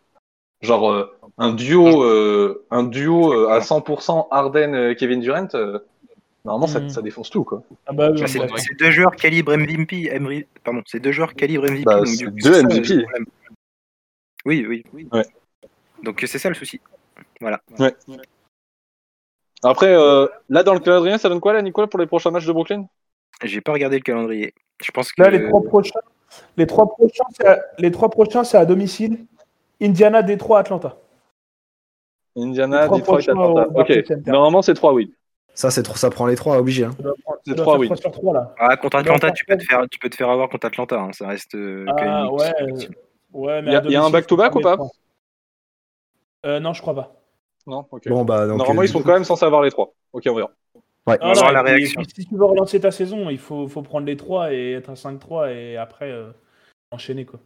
Genre 0.60 0.92
euh, 0.92 1.18
un 1.38 1.54
duo, 1.54 2.04
euh, 2.04 2.66
un 2.70 2.84
duo 2.84 3.48
à 3.48 3.60
100% 3.62 4.28
Harden, 4.30 4.74
euh, 4.76 4.94
Kevin 4.94 5.22
Durant, 5.22 5.48
normalement, 6.46 6.68
ça, 6.68 6.80
Mhm. 6.80 6.90
ça 6.90 7.02
défonce 7.02 7.30
tout, 7.30 7.44
quoi. 7.44 7.64
Ah 7.86 7.94
bah, 7.94 8.10
oui, 8.12 8.22
Bah, 8.22 8.28
c'est 8.28 8.40
c'est 8.58 8.78
deux 8.80 8.92
joueurs 8.92 9.16
calibre 9.16 9.54
MVP. 9.54 10.10
Emery- 10.14 10.48
Pardon, 10.64 10.82
c'est 10.86 11.00
deux 11.00 11.12
joueurs 11.12 11.34
calibre 11.36 11.66
MVP. 11.66 11.86
Bah, 11.86 11.98
donc, 11.98 12.08
c'est 12.08 12.18
du 12.18 12.26
coup, 12.26 12.32
deux 12.32 12.54
c'est 12.54 12.62
ça, 12.62 12.68
MVP. 12.68 12.94
le 12.96 13.02
problème. 13.04 13.26
Oui, 14.46 14.66
oui, 14.68 14.84
oui. 14.94 15.08
Ouais. 15.12 15.26
Donc 16.04 16.24
c'est 16.26 16.40
ça 16.40 16.50
le 16.50 16.56
souci. 16.56 16.82
Après, 19.64 19.94
euh, 19.94 20.28
là, 20.50 20.64
dans 20.64 20.74
le 20.74 20.80
calendrier, 20.80 21.18
ça 21.20 21.30
donne 21.30 21.40
quoi, 21.40 21.54
là, 21.54 21.62
Nicolas, 21.62 21.88
pour 21.88 22.00
les 22.00 22.08
prochains 22.08 22.32
matchs 22.32 22.48
de 22.48 22.52
Brooklyn? 22.54 22.88
J'ai 23.44 23.62
pas 23.62 23.72
regardé 23.74 23.98
le 23.98 24.04
calendrier. 24.04 24.54
Je 24.84 24.92
pense 24.92 25.12
que 25.14 25.22
Là, 25.22 25.30
les 25.30 25.48
trois 25.48 25.62
prochains, 25.62 26.00
les 26.58 26.66
trois 26.66 26.88
prochains, 26.88 27.24
c'est 27.38 27.46
à, 27.48 27.60
les 27.78 27.92
trois 27.92 28.10
prochains, 28.10 28.44
c'est 28.44 28.58
à 28.58 28.66
domicile. 28.66 29.26
Indiana, 29.80 30.22
Détroit, 30.24 30.60
Atlanta. 30.60 30.98
Indiana, 32.36 32.82
Les 32.82 32.86
trois 32.88 32.98
Detroit, 32.98 33.14
prochains 33.18 33.32
Atlanta. 33.34 33.68
Barclays 33.70 34.00
Ok, 34.00 34.06
Center. 34.08 34.32
normalement, 34.32 34.62
c'est 34.62 34.74
trois, 34.74 34.94
oui. 34.94 35.14
Ça, 35.54 35.70
c'est 35.70 35.84
trop, 35.84 35.96
ça 35.96 36.10
prend 36.10 36.26
les 36.28 36.36
trois, 36.36 36.58
obligé. 36.58 36.86
hein. 36.86 36.92
C'est 36.98 37.04
ça 37.52 37.56
doit 37.56 37.66
trois 37.66 37.74
faire 37.74 37.80
wins. 37.80 37.86
trois 37.88 37.98
sur 37.98 38.12
trois, 38.12 38.34
là. 38.34 38.56
Ah, 38.58 38.78
contre 38.78 38.98
Atlanta, 38.98 39.32
tu 39.32 39.46
peux 39.46 39.58
te 39.58 39.64
faire, 39.64 39.84
tu 39.90 40.00
peux 40.00 40.10
te 40.10 40.16
faire 40.16 40.30
avoir 40.30 40.50
contre 40.50 40.68
Atlanta. 40.68 41.00
hein, 41.02 41.12
Ça 41.14 41.28
reste 41.28 41.56
euh, 41.56 41.86
quand 41.88 42.02
même 42.02 42.10
Ah 42.10 42.32
ouais, 42.32 42.54
compétition. 42.60 42.92
ouais, 43.34 43.62
mais 43.62 43.72
Il 43.72 43.74
y 43.74 43.76
a- 43.76 43.90
y 43.90 43.96
un 43.96 44.10
back-to-back 44.10 44.56
ou 44.56 44.62
pas 44.62 44.78
euh, 46.46 46.60
Non, 46.60 46.74
je 46.74 46.82
crois 46.82 46.96
pas. 46.96 47.16
Non, 47.68 47.86
ok. 47.92 48.08
Bon, 48.08 48.24
bah, 48.26 48.48
donc, 48.48 48.58
Normalement, 48.58 48.82
euh, 48.82 48.86
ils 48.86 48.90
sont 48.90 49.04
quand 49.04 49.14
même 49.14 49.24
censés 49.24 49.46
avoir 49.46 49.62
les 49.62 49.72
trois. 49.72 49.94
Ok, 50.14 50.24
on 50.28 50.34
verra. 50.36 50.52
Ouais. 51.08 51.18
On 51.22 51.34
et 51.34 51.52
la 51.52 51.62
réaction. 51.64 52.02
si 52.04 52.26
tu 52.26 52.36
veux 52.36 52.46
relancer 52.46 52.80
ta 52.80 52.92
saison, 52.92 53.30
il 53.30 53.40
faut, 53.40 53.68
faut 53.68 53.82
prendre 53.82 54.06
les 54.06 54.18
trois 54.18 54.54
et 54.54 54.74
être 54.74 54.90
à 54.92 54.96
5-3 54.96 55.52
et 55.52 55.76
après 55.78 56.12
euh, 56.12 56.32
enchaîner 56.92 57.26
quoi. 57.26 57.40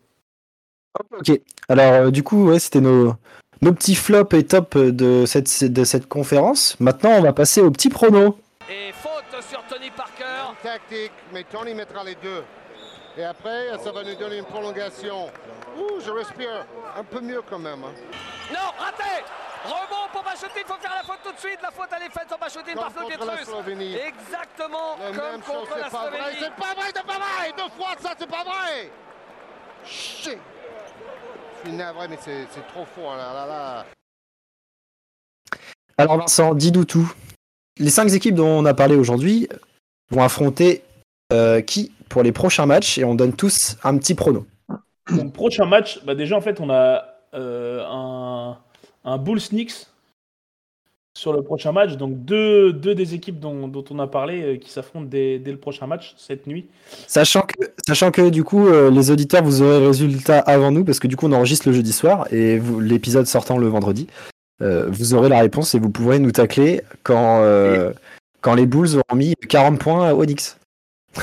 Ok. 1.17 1.31
Alors, 1.69 1.93
euh, 1.93 2.11
du 2.11 2.21
coup, 2.23 2.47
ouais, 2.49 2.59
c'était 2.59 2.81
nos, 2.81 3.13
nos 3.65 3.73
petits 3.73 3.95
flops 3.95 4.31
et 4.37 4.45
tops 4.45 4.77
de 4.77 5.25
cette, 5.25 5.63
de 5.73 5.83
cette 5.83 6.07
conférence. 6.07 6.75
Maintenant, 6.79 7.13
on 7.17 7.21
va 7.21 7.33
passer 7.33 7.61
aux 7.61 7.71
petits 7.71 7.89
pronos. 7.89 8.35
Et 8.69 8.93
faute 8.93 9.41
sur 9.49 9.61
Tony 9.63 9.89
Parker. 9.89 10.53
tactique, 10.61 11.11
mais 11.33 11.43
Tony 11.43 11.73
mettra 11.73 12.03
les 12.03 12.15
deux. 12.15 12.43
Et 13.17 13.23
après, 13.23 13.69
ça 13.83 13.91
va 13.91 14.03
nous 14.03 14.13
donner 14.15 14.37
une 14.37 14.45
prolongation. 14.45 15.29
Ouh, 15.79 15.99
je 16.05 16.11
respire 16.11 16.65
un 16.95 17.03
peu 17.03 17.21
mieux 17.21 17.41
quand 17.49 17.57
même. 17.59 17.83
hein. 17.83 17.93
Non, 18.53 18.69
raté 18.77 19.23
Rebond 19.63 20.09
pour 20.13 20.21
Bachotin, 20.21 20.59
il 20.61 20.67
faut 20.67 20.79
faire 20.79 20.93
la 20.95 21.01
faute 21.01 21.21
tout 21.23 21.31
de 21.31 21.39
suite. 21.39 21.57
La 21.63 21.71
faute 21.71 21.89
elle 21.97 22.03
est 22.03 22.11
faite 22.13 22.27
sur 22.27 22.37
Bachotin 22.37 22.73
Comme 22.73 22.83
par 22.83 22.93
contre 22.93 23.25
la 23.25 23.37
Pietrus. 23.37 23.95
Exactement 24.07 24.95
comme 24.99 25.15
même 25.17 25.41
chose, 25.43 25.67
contre 25.67 25.77
la 25.79 25.85
c'est 25.85 25.89
pas 25.91 26.05
vrai, 26.05 26.17
Slovénie. 26.19 26.37
c'est 26.39 26.55
pas 26.55 26.73
vrai, 26.75 26.87
c'est 26.95 27.05
pas 27.07 27.13
vrai 27.13 27.53
Deux 27.57 27.71
fois 27.75 27.95
ça, 27.99 28.11
c'est 28.19 28.29
pas 28.29 28.43
vrai 28.43 28.91
Shit 29.85 30.37
suis 31.65 31.75
navré, 31.75 32.07
mais 32.07 32.17
c'est 32.21 32.45
c'est 32.51 32.65
trop 32.67 32.85
fort 32.85 33.15
là, 33.15 33.33
là, 33.33 33.45
là. 33.45 33.85
Alors, 35.97 36.17
Vincent, 36.17 36.53
dis-nous 36.53 36.85
tout. 36.85 37.11
Les 37.79 37.89
cinq 37.89 38.11
équipes 38.13 38.35
dont 38.35 38.47
on 38.47 38.65
a 38.65 38.73
parlé 38.73 38.95
aujourd'hui 38.95 39.47
vont 40.11 40.23
affronter 40.23 40.83
euh, 41.33 41.61
qui 41.61 41.91
pour 42.09 42.23
les 42.23 42.31
prochains 42.31 42.65
matchs 42.65 42.97
et 42.97 43.03
on 43.03 43.15
donne 43.15 43.33
tous 43.33 43.77
un 43.83 43.97
petit 43.97 44.15
prono. 44.15 44.45
Donc 45.09 45.33
prochain 45.33 45.65
match, 45.65 46.03
bah, 46.03 46.15
déjà 46.15 46.35
en 46.35 46.41
fait 46.41 46.59
on 46.59 46.69
a 46.69 47.05
euh, 47.33 47.83
un, 47.85 48.57
un 49.03 49.17
Bulls 49.17 49.41
Knicks 49.49 49.87
sur 51.15 51.33
le 51.33 51.41
prochain 51.41 51.71
match. 51.71 51.97
Donc 51.97 52.23
deux, 52.25 52.71
deux 52.73 52.93
des 52.93 53.15
équipes 53.15 53.39
dont, 53.39 53.67
dont 53.67 53.83
on 53.89 53.99
a 53.99 54.07
parlé 54.07 54.41
euh, 54.43 54.57
qui 54.57 54.69
s'affrontent 54.69 55.07
dès, 55.09 55.39
dès 55.39 55.51
le 55.51 55.57
prochain 55.57 55.87
match 55.87 56.13
cette 56.17 56.45
nuit. 56.45 56.67
Sachant 57.07 57.41
que, 57.41 57.55
sachant 57.87 58.11
que 58.11 58.29
du 58.29 58.43
coup, 58.43 58.67
euh, 58.67 58.91
les 58.91 59.09
auditeurs, 59.11 59.43
vous 59.43 59.61
aurez 59.61 59.79
le 59.79 59.87
résultat 59.87 60.39
avant 60.39 60.71
nous, 60.71 60.85
parce 60.85 60.99
que 60.99 61.07
du 61.07 61.15
coup, 61.15 61.27
on 61.27 61.31
enregistre 61.31 61.67
le 61.67 61.73
jeudi 61.73 61.93
soir, 61.93 62.31
et 62.31 62.59
l'épisode 62.79 63.25
sortant 63.25 63.57
le 63.57 63.67
vendredi, 63.67 64.07
euh, 64.61 64.87
vous 64.89 65.13
aurez 65.13 65.29
la 65.29 65.39
réponse 65.39 65.73
et 65.75 65.79
vous 65.79 65.89
pourrez 65.89 66.19
nous 66.19 66.31
tacler 66.31 66.81
quand, 67.03 67.41
euh, 67.41 67.91
quand 68.41 68.53
les 68.53 68.65
Bulls 68.65 68.95
auront 68.95 69.17
mis 69.17 69.33
40 69.49 69.79
points 69.79 70.07
à 70.07 70.13
Onyx. 70.13 70.59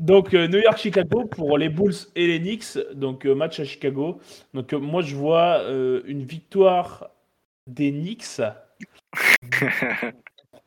Donc 0.00 0.32
euh, 0.32 0.48
New 0.48 0.58
York 0.58 0.78
Chicago 0.78 1.26
pour 1.26 1.58
les 1.58 1.68
Bulls 1.68 1.94
et 2.16 2.26
les 2.26 2.40
Knicks. 2.40 2.78
Donc 2.94 3.26
euh, 3.26 3.34
match 3.34 3.60
à 3.60 3.64
Chicago. 3.64 4.18
Donc 4.54 4.72
euh, 4.72 4.78
moi 4.78 5.02
je 5.02 5.14
vois 5.14 5.60
euh, 5.60 6.00
une 6.06 6.24
victoire 6.24 7.10
des 7.66 7.90
Knicks. 7.92 8.40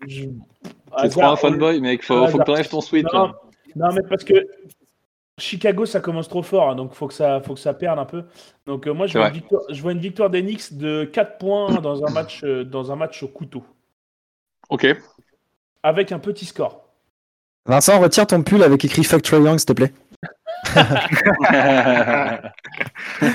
Je- 0.08 0.28
C'est 1.02 1.10
trop 1.10 1.24
un 1.24 1.36
fanboy, 1.36 1.82
mec. 1.82 2.04
Faut, 2.04 2.28
faut 2.28 2.38
que 2.38 2.44
t'enlèves 2.44 2.70
ton 2.70 2.82
switch. 2.82 3.08
Non, 3.12 3.26
hein. 3.30 3.34
non, 3.76 3.92
mais 3.94 4.02
parce 4.08 4.24
que 4.24 4.34
Chicago, 5.40 5.86
ça 5.88 6.00
commence 6.00 6.30
trop 6.30 6.44
fort, 6.44 6.70
hein, 6.70 6.76
donc 6.76 6.94
faut 6.94 7.08
que 7.08 7.14
ça, 7.14 7.42
faut 7.42 7.56
que 7.56 7.60
ça 7.60 7.74
perde 7.74 7.98
un 7.98 8.06
peu. 8.06 8.26
Donc 8.68 8.86
euh, 8.86 8.94
moi, 8.94 9.08
je 9.08 9.18
vois, 9.18 9.30
une 9.30 9.34
victoire, 9.34 9.62
je 9.70 9.82
vois 9.82 9.92
une 9.92 10.00
victoire 10.00 10.30
des 10.30 10.44
Knicks 10.44 10.74
de 10.78 11.06
4 11.06 11.40
points 11.40 11.82
dans 11.82 12.06
un 12.06 12.12
match, 12.12 12.44
euh, 12.44 12.64
dans 12.64 12.92
un 12.92 12.96
match 12.96 13.24
au 13.24 13.28
couteau, 13.28 13.64
Ok. 14.70 14.86
avec 15.82 16.12
un 16.12 16.20
petit 16.20 16.46
score. 16.46 16.88
Vincent, 17.66 18.00
retire 18.00 18.28
ton 18.28 18.44
pull 18.44 18.62
avec 18.62 18.86
écrit 18.86 19.04
Fuck 19.04 19.24
Trae 19.24 19.40
Young, 19.42 19.58
s'il 19.58 19.66
te 19.66 19.74
plaît. 19.74 19.94
Il 23.22 23.32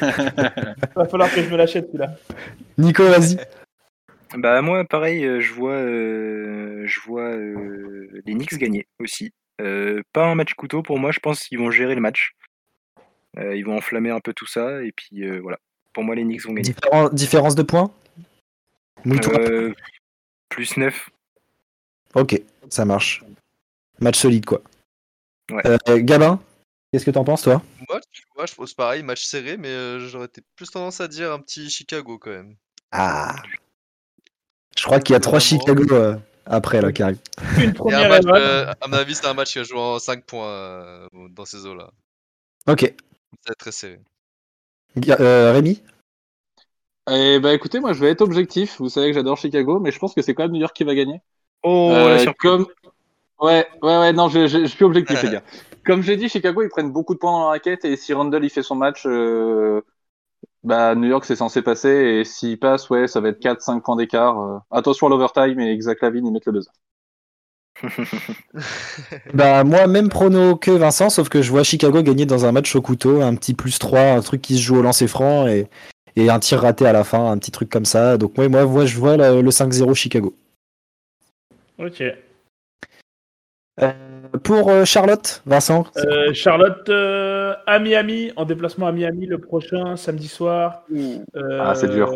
va 0.97 1.05
falloir 1.07 1.33
que 1.33 1.43
je 1.43 1.51
me 1.51 1.57
l'achète 1.57 1.87
celui-là. 1.87 2.15
Nico, 2.77 3.05
vas-y. 3.05 3.39
Bah 4.37 4.61
moi 4.61 4.85
pareil, 4.85 5.25
euh, 5.25 5.41
je 5.41 5.53
vois, 5.55 5.73
euh, 5.73 6.83
je 6.87 7.01
vois 7.01 7.31
euh, 7.31 8.23
les 8.27 8.35
Knicks 8.35 8.59
gagner 8.59 8.87
aussi. 9.01 9.33
Euh, 9.61 10.03
pas 10.13 10.27
un 10.27 10.35
match 10.35 10.53
couteau 10.55 10.83
pour 10.83 10.99
moi, 10.99 11.11
je 11.13 11.19
pense 11.19 11.41
qu'ils 11.45 11.59
vont 11.59 11.71
gérer 11.71 11.95
le 11.95 12.01
match. 12.03 12.33
Euh, 13.39 13.57
ils 13.57 13.65
vont 13.65 13.77
enflammer 13.77 14.11
un 14.11 14.21
peu 14.21 14.35
tout 14.35 14.47
ça 14.47 14.83
et 14.83 14.93
puis 14.93 15.25
euh, 15.25 15.39
voilà. 15.41 15.59
Pour 15.95 16.05
moi 16.05 16.15
les 16.15 16.23
Knicks 16.25 16.45
vont 16.45 16.53
gagner. 16.53 16.71
Différen- 16.73 17.09
différence 17.13 17.55
de 17.55 17.63
points? 17.63 17.91
Euh, 19.07 19.73
plus 20.51 20.77
9. 20.77 21.09
Ok, 22.15 22.41
ça 22.69 22.85
marche. 22.85 23.25
Match 24.01 24.19
solide, 24.19 24.45
quoi. 24.45 24.61
Ouais. 25.51 25.63
Euh, 25.67 25.99
Gabin, 26.01 26.41
qu'est-ce 26.93 27.05
que 27.05 27.11
t'en 27.11 27.25
penses, 27.25 27.43
toi? 27.43 27.63
Moi, 27.89 28.01
tu 28.11 28.23
vois, 28.35 28.47
je 28.47 28.55
pense 28.55 28.75
pareil, 28.75 29.03
match 29.03 29.25
serré, 29.25 29.57
mais 29.57 29.69
euh, 29.69 30.01
j'aurais 30.09 30.27
été 30.27 30.43
plus 30.57 30.71
tendance 30.71 31.01
à 31.01 31.09
dire 31.09 31.33
un 31.33 31.41
petit 31.41 31.71
Chicago 31.71 32.19
quand 32.19 32.31
même. 32.31 32.57
Ah 32.93 33.37
Je 34.77 34.85
crois 34.85 35.01
qu'il 35.01 35.13
y 35.13 35.17
a 35.17 35.21
trois. 35.21 35.41
Chicago 35.41 35.85
euh, 35.93 36.17
après, 36.47 36.81
là, 36.81 36.93
qui 36.93 37.03
arrivent. 37.03 37.21
Une 37.59 37.75
première 37.75 38.09
match, 38.09 38.25
euh, 38.27 38.73
à 38.81 38.89
mon 38.89 38.97
avis, 38.97 39.15
c'est 39.15 39.27
un 39.27 39.35
match 39.35 39.53
qui 39.53 39.59
a 39.59 39.63
joué 39.65 39.79
en 39.79 39.99
5 39.99 40.25
points 40.25 40.49
euh, 40.49 41.09
dans 41.31 41.45
ces 41.45 41.67
eaux-là. 41.67 41.91
Ok. 42.67 42.93
C'est 43.47 43.55
très 43.55 43.73
serré. 43.73 44.01
Euh, 45.21 45.53
Rémi? 45.53 45.83
Eh 47.11 47.39
bah 47.41 47.55
écoutez, 47.55 47.81
moi 47.81 47.93
je 47.95 48.01
vais 48.01 48.11
être 48.11 48.21
objectif. 48.21 48.77
Vous 48.79 48.89
savez 48.91 49.09
que 49.09 49.15
j'adore 49.15 49.39
Chicago, 49.39 49.81
mais 49.81 49.91
je 49.91 49.99
pense 49.99 50.15
que 50.15 50.21
c'est 50.23 50.35
quand 50.35 50.43
même 50.43 50.53
New 50.53 50.61
York 50.61 50.75
qui 50.77 50.85
va 50.85 50.95
gagner. 50.95 51.21
Oh, 51.63 51.93
Euh, 51.95 52.09
la 52.11 52.19
surprise. 52.19 52.51
comme... 52.51 52.67
Ouais, 53.41 53.67
ouais, 53.83 53.99
ouais, 53.99 54.13
non, 54.13 54.29
je, 54.29 54.47
je, 54.47 54.63
je 54.63 54.67
suis 54.67 54.85
objectif, 54.85 55.23
les 55.23 55.31
gars. 55.31 55.43
Comme 55.85 56.03
j'ai 56.03 56.17
dit, 56.17 56.29
Chicago, 56.29 56.63
ils 56.63 56.69
prennent 56.69 56.93
beaucoup 56.93 57.15
de 57.15 57.19
points 57.19 57.33
dans 57.33 57.45
la 57.45 57.49
raquette, 57.49 57.85
et 57.85 57.97
si 57.97 58.13
Randall, 58.13 58.45
il 58.45 58.51
fait 58.51 58.63
son 58.63 58.75
match, 58.77 59.05
euh, 59.07 59.81
bah, 60.65 60.95
New 60.95 61.09
York, 61.09 61.25
c'est 61.25 61.37
censé 61.37 61.63
passer, 61.63 61.89
et 61.89 62.25
s'il 62.25 62.59
passe, 62.59 62.91
ouais, 62.91 63.09
ça 63.09 63.21
va 63.21 63.31
être 63.31 63.41
4-5 63.41 63.83
points 63.83 63.97
d'écart. 63.97 64.41
euh. 64.41 64.59
Attention 64.71 65.07
à 65.09 65.11
l'overtime, 65.11 65.61
et 65.61 65.81
Zach 65.81 66.03
Lavine, 66.03 66.27
ils 66.27 66.33
mettent 66.33 66.47
le 66.47 66.53
buzzer. 66.53 66.71
Bah 69.35 69.65
moi 69.65 69.87
même 69.87 70.09
prono 70.09 70.57
que 70.57 70.71
Vincent, 70.71 71.11
sauf 71.11 71.29
que 71.29 71.43
je 71.43 71.51
vois 71.51 71.63
Chicago 71.63 72.03
gagner 72.03 72.27
dans 72.27 72.45
un 72.45 72.53
match 72.53 72.75
au 72.77 72.83
couteau, 72.83 73.23
un 73.23 73.35
petit 73.35 73.55
plus 73.55 73.79
3, 73.79 74.01
un 74.01 74.21
truc 74.21 74.43
qui 74.43 74.57
se 74.57 74.63
joue 74.63 74.77
au 74.77 74.83
lancer 74.83 75.07
franc 75.07 75.47
et, 75.47 75.69
et 76.17 76.31
un 76.31 76.39
tir 76.41 76.61
raté 76.61 76.87
à 76.87 76.93
la 76.93 77.05
fin, 77.05 77.31
un 77.31 77.39
petit 77.39 77.51
truc 77.53 77.71
comme 77.71 77.85
ça. 77.85 78.19
Donc 78.19 78.37
ouais, 78.39 78.49
moi, 78.49 78.67
moi 78.67 78.85
je 78.87 78.97
vois 78.99 79.17
le, 79.17 79.43
le 79.43 79.51
5-0 79.51 79.95
Chicago. 79.95 80.35
Ok. 81.79 82.03
Euh, 83.83 83.93
pour 84.43 84.69
euh, 84.69 84.85
Charlotte, 84.85 85.43
Vincent 85.47 85.85
Euh, 85.97 86.33
Charlotte 86.35 86.89
euh, 86.91 87.55
à 87.67 87.79
Miami, 87.79 88.31
en 88.37 88.45
déplacement 88.45 88.87
à 88.87 88.93
Miami 88.93 89.27
le 89.27 89.39
prochain 89.39 89.97
samedi 89.97 90.29
soir. 90.29 90.83
Euh, 90.95 91.59
Ah, 91.63 91.75
c'est 91.75 91.89
dur. 91.89 92.13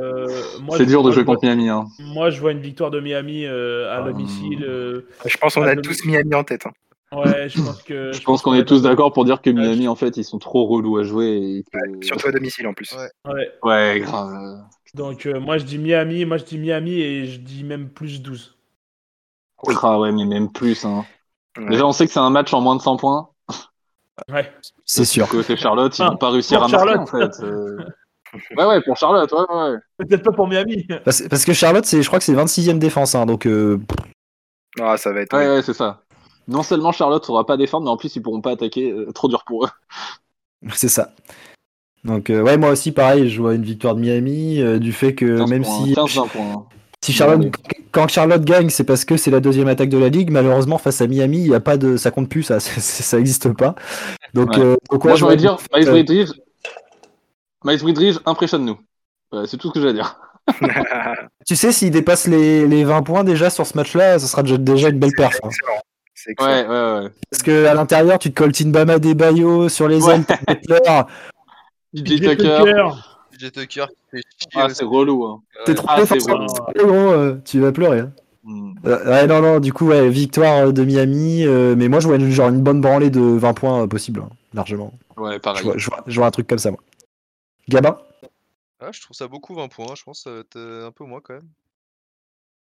moi, 0.61 0.77
C'est 0.77 0.85
je- 0.85 0.89
dur 0.91 1.03
de 1.03 1.11
jouer 1.11 1.25
contre 1.25 1.45
Miami, 1.45 1.69
hein. 1.71 1.87
Moi, 2.01 2.31
je 2.31 2.39
vois 2.41 2.53
une 2.53 2.61
victoire 2.61 2.91
de 2.91 3.01
Miami 3.01 3.47
euh, 3.47 3.91
à 3.91 3.99
Ah. 3.99 4.03
domicile. 4.03 4.63
euh, 4.65 5.07
Je 5.25 5.37
pense 5.39 5.55
qu'on 5.55 5.63
a 5.63 5.75
tous 5.77 6.05
Miami 6.05 6.35
en 6.35 6.45
tête. 6.45 6.67
hein. 6.67 6.73
ouais, 7.19 7.49
je 7.49 7.61
pense 7.63 7.83
que. 7.83 8.13
Je 8.13 8.23
pense 8.23 8.43
qu'on 8.43 8.55
est 8.55 8.65
tous 8.65 8.83
d'accord 8.83 9.13
pour 9.13 9.25
dire 9.25 9.41
que 9.41 9.51
Ouais, 9.51 9.57
Miami, 9.57 9.89
en 9.89 9.95
fait, 9.97 10.17
ils 10.19 10.25
sont 10.25 10.39
trop 10.39 10.67
relous 10.67 10.99
à 10.99 11.05
jouer, 11.05 11.29
et 11.59 11.65
que... 11.73 12.05
Surtout 12.07 12.29
à 12.29 12.33
domicile 12.33 12.67
en 12.67 12.75
plus. 12.75 12.95
Ouais. 12.95 13.33
Ouais. 13.33 13.51
Ouais, 13.63 14.01
grave. 14.01 14.59
Donc, 14.95 15.25
euh, 15.25 15.41
moi, 15.41 15.57
je 15.57 15.65
dis 15.65 15.79
Miami. 15.79 16.25
Moi, 16.27 16.37
je 16.37 16.45
dis 16.45 16.59
Miami 16.59 17.01
et 17.01 17.27
je 17.27 17.39
dis 17.39 17.65
même 17.65 17.89
plus 17.89 18.21
12. 18.23 18.57
Ah 19.83 19.99
ouais, 19.99 20.13
mais 20.13 20.25
même 20.27 20.51
plus, 20.53 20.85
hein. 20.85 21.05
Ouais. 21.59 21.68
Déjà, 21.68 21.86
on 21.86 21.92
sait 21.92 22.07
que 22.07 22.12
c'est 22.12 22.18
un 22.20 22.30
match 22.30 22.53
en 22.55 22.61
moins 22.61 22.76
de 22.76 22.82
100 22.82 22.96
points. 22.96 23.28
Ouais. 24.30 24.50
C'est 24.84 25.05
sûr. 25.05 25.28
Côté 25.28 25.57
Charlotte, 25.57 25.98
ils 25.98 26.03
Ah, 26.03 26.11
vont 26.11 26.16
pas 26.16 26.30
réussir 26.30 26.59
pour 26.59 26.66
à 26.66 26.68
marquer, 26.68 26.88
Charlotte. 26.88 27.09
en 27.14 27.18
fait. 27.40 27.44
euh. 27.44 27.76
Ouais, 28.57 28.64
ouais, 28.64 28.80
pour 28.80 28.96
Charlotte, 28.96 29.30
ouais, 29.30 29.55
ouais. 29.55 29.78
Peut-être 29.98 30.22
pas 30.22 30.32
pour 30.32 30.48
Miami. 30.48 30.86
Parce, 31.05 31.20
parce 31.28 31.44
que 31.44 31.53
Charlotte, 31.53 31.84
c'est, 31.84 32.00
je 32.03 32.07
crois 32.07 32.18
que 32.18 32.24
c'est 32.24 32.32
26ème 32.34 32.78
défense, 32.78 33.14
hein, 33.14 33.26
donc 33.26 33.44
euh, 33.46 33.78
Ah, 34.80 34.96
ça 34.96 35.12
va 35.12 35.20
être. 35.20 35.36
Ouais, 35.36 35.46
ouais, 35.48 35.61
c'est 35.62 35.74
ça. 35.74 36.00
Non 36.48 36.62
seulement 36.62 36.92
Charlotte 36.92 37.22
saura 37.26 37.44
pas 37.44 37.59
défendre, 37.59 37.84
mais 37.84 37.90
en 37.90 37.98
plus 37.98 38.16
ils 38.16 38.22
pourront 38.22 38.40
pas 38.40 38.53
attaquer. 38.53 38.90
euh, 38.90 39.12
trop 39.12 39.28
dur 39.28 39.44
pour 39.44 39.66
eux. 39.66 39.68
c'est 40.72 40.88
ça. 40.88 41.11
Donc 42.05 42.30
euh, 42.30 42.40
ouais, 42.42 42.57
moi 42.57 42.70
aussi 42.70 42.90
pareil, 42.92 43.28
je 43.28 43.38
vois 43.38 43.55
une 43.55 43.64
victoire 43.64 43.94
de 43.96 44.00
Miami, 44.00 44.62
euh, 44.62 44.78
du 44.78 44.92
fait 44.94 45.14
que 45.14 45.36
15 45.38 45.50
même 45.50 45.62
points, 45.62 45.84
si 45.84 45.94
15 45.94 46.14
20 46.16 46.26
points. 46.28 46.66
Si 47.05 47.12
Charlotte, 47.12 47.40
Ouais. 47.44 47.50
quand 47.90 48.09
Charlotte 48.09 48.44
gagne, 48.44 48.70
c'est 48.70 48.84
parce 48.84 49.05
que 49.05 49.16
c'est 49.16 49.30
la 49.32 49.40
deuxième 49.40 49.66
attaque 49.68 49.88
de 49.88 49.98
la 49.98 50.09
ligue. 50.09 50.30
Malheureusement, 50.30 50.78
face 50.78 51.00
à 51.00 51.07
Miami, 51.09 51.38
il 51.38 51.48
y 51.48 51.55
a 51.55 51.61
pas 51.61 51.76
de, 51.76 51.96
ça 51.96 52.11
compte 52.12 52.28
plus, 52.28 52.44
ça, 52.44 52.61
ça, 52.61 52.80
ça 52.80 53.18
existe 53.18 53.53
pas. 53.53 53.74
Donc, 54.34 54.50
Ouais. 54.57 54.61
euh, 54.61 54.76
donc 54.90 55.05
ouais, 55.05 55.18
Moi 55.20 55.32
de 55.32 55.36
dire, 55.36 55.57
Miles 55.74 55.86
Bridges, 55.90 56.30
Miles 57.64 57.80
Bridges 57.82 58.18
impressionne-nous. 58.24 58.78
Ouais, 59.32 59.46
c'est 59.46 59.57
tout 59.57 59.68
ce 59.68 59.72
que 59.74 59.80
j'ai 59.80 59.88
à 59.88 59.92
dire. 59.92 60.18
Tu 61.46 61.57
sais, 61.57 61.72
s'il 61.72 61.90
dépasse 61.90 62.26
les, 62.28 62.66
les 62.68 62.84
20 62.84 63.03
points 63.03 63.24
déjà 63.24 63.50
sur 63.50 63.66
ce 63.66 63.76
match-là, 63.76 64.18
ça 64.20 64.26
sera 64.26 64.42
déjà, 64.42 64.57
déjà 64.59 64.88
une 64.90 64.98
belle 64.98 65.12
perf. 65.16 65.38
hein. 65.42 65.48
excellent. 65.48 65.80
C'est 66.14 66.30
excellent. 66.32 66.50
Ouais, 66.50 66.66
ouais, 66.68 67.03
ouais. 67.05 67.11
Parce 67.30 67.42
que 67.42 67.66
à 67.66 67.74
l'intérieur, 67.74 68.18
tu 68.20 68.30
te 68.32 68.34
colles 68.40 68.53
Bama 68.66 68.98
des 69.00 69.14
Bayo 69.14 69.68
sur 69.68 69.88
les 69.88 70.09
ailes, 70.09 70.22
DJ 71.94 72.20
Tucker. 72.20 72.90
Tucker 73.39 73.87
qui 74.11 74.11
fait 74.11 74.22
chier 74.39 74.62
Ah, 74.62 74.68
c'est 74.68 74.85
relou. 74.85 75.24
Hein. 75.26 75.43
t'es 75.64 75.74
trop 75.74 75.89
Ah, 75.89 76.03
gros, 76.05 76.95
euh, 77.12 77.37
tu 77.45 77.61
vas 77.61 77.72
pleurer. 77.72 78.01
hein. 78.01 78.12
Hmm. 78.45 78.72
Euh, 78.85 79.05
ouais, 79.07 79.26
non, 79.28 79.41
non, 79.41 79.61
du 79.61 79.72
coup, 79.72 79.87
ouais, 79.89 80.09
victoire 80.11 80.68
euh, 80.68 80.72
de 80.72 80.85
Miami, 80.85 81.45
euh, 81.47 81.76
mais 81.76 81.89
moi, 81.89 82.01
je 82.01 82.09
vois 82.09 82.16
une, 82.16 82.30
genre 82.30 82.49
une 82.49 82.62
bonne 82.62 82.80
branlée 82.80 83.11
de 83.11 83.20
20 83.20 83.55
points 83.55 83.83
euh, 83.85 83.87
possible, 83.87 84.20
hein, 84.20 84.30
largement. 84.55 84.93
Ouais, 85.16 85.37
Je 85.37 85.41
pareil. 85.41 85.64
vois, 85.64 85.74
je, 85.78 85.87
vois, 85.89 86.03
je 86.07 86.16
vois 86.18 86.26
un 86.26 86.30
truc 86.33 86.49
comme 86.49 86.59
ça, 86.59 86.70
moi. 86.72 86.80
Gabin? 87.68 87.99
Ah, 88.80 88.93
je 88.93 89.01
trouve 89.01 89.16
ça 89.16 89.28
beaucoup 89.28 89.55
20 89.55 89.68
points. 89.68 89.95
Je 89.95 90.03
pense 90.03 90.18
que 90.18 90.22
ça 90.24 90.30
va 90.35 90.41
être 90.41 90.59
un 90.59 90.93
peu 90.93 91.05
moins 91.05 91.22
quand 91.22 91.35
même. 91.35 91.49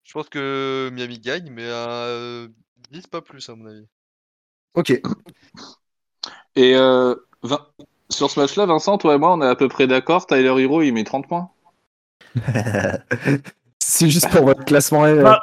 Je 0.05 0.13
pense 0.15 0.29
que 0.31 0.89
Miami 0.93 1.19
gagne, 1.19 1.51
mais 1.51 1.69
à 1.69 2.07
euh, 2.07 2.49
10 2.91 3.07
pas 3.07 3.21
plus 3.21 3.47
à 3.51 3.55
mon 3.55 3.67
avis. 3.67 3.87
Ok. 4.75 4.91
Et 6.55 6.75
euh, 6.75 7.15
Vin- 7.43 7.67
sur 8.11 8.31
ce 8.31 8.41
match-là, 8.41 8.67
Vincent, 8.67 8.99
toi 8.99 9.15
et 9.15 9.19
moi, 9.19 9.33
on 9.35 9.43
est 9.43 9.47
à 9.47 9.57
peu 9.57 9.69
près 9.69 9.87
d'accord. 9.87 10.27
Tyler 10.27 10.55
Hero, 10.63 10.83
il 10.83 10.93
met 10.93 11.05
30 11.05 11.27
points. 11.29 11.51
c'est 13.79 14.11
juste 14.11 14.31
pour 14.31 14.45
votre 14.45 14.65
classement 14.65 15.05
euh, 15.05 15.33
Ah, 15.33 15.41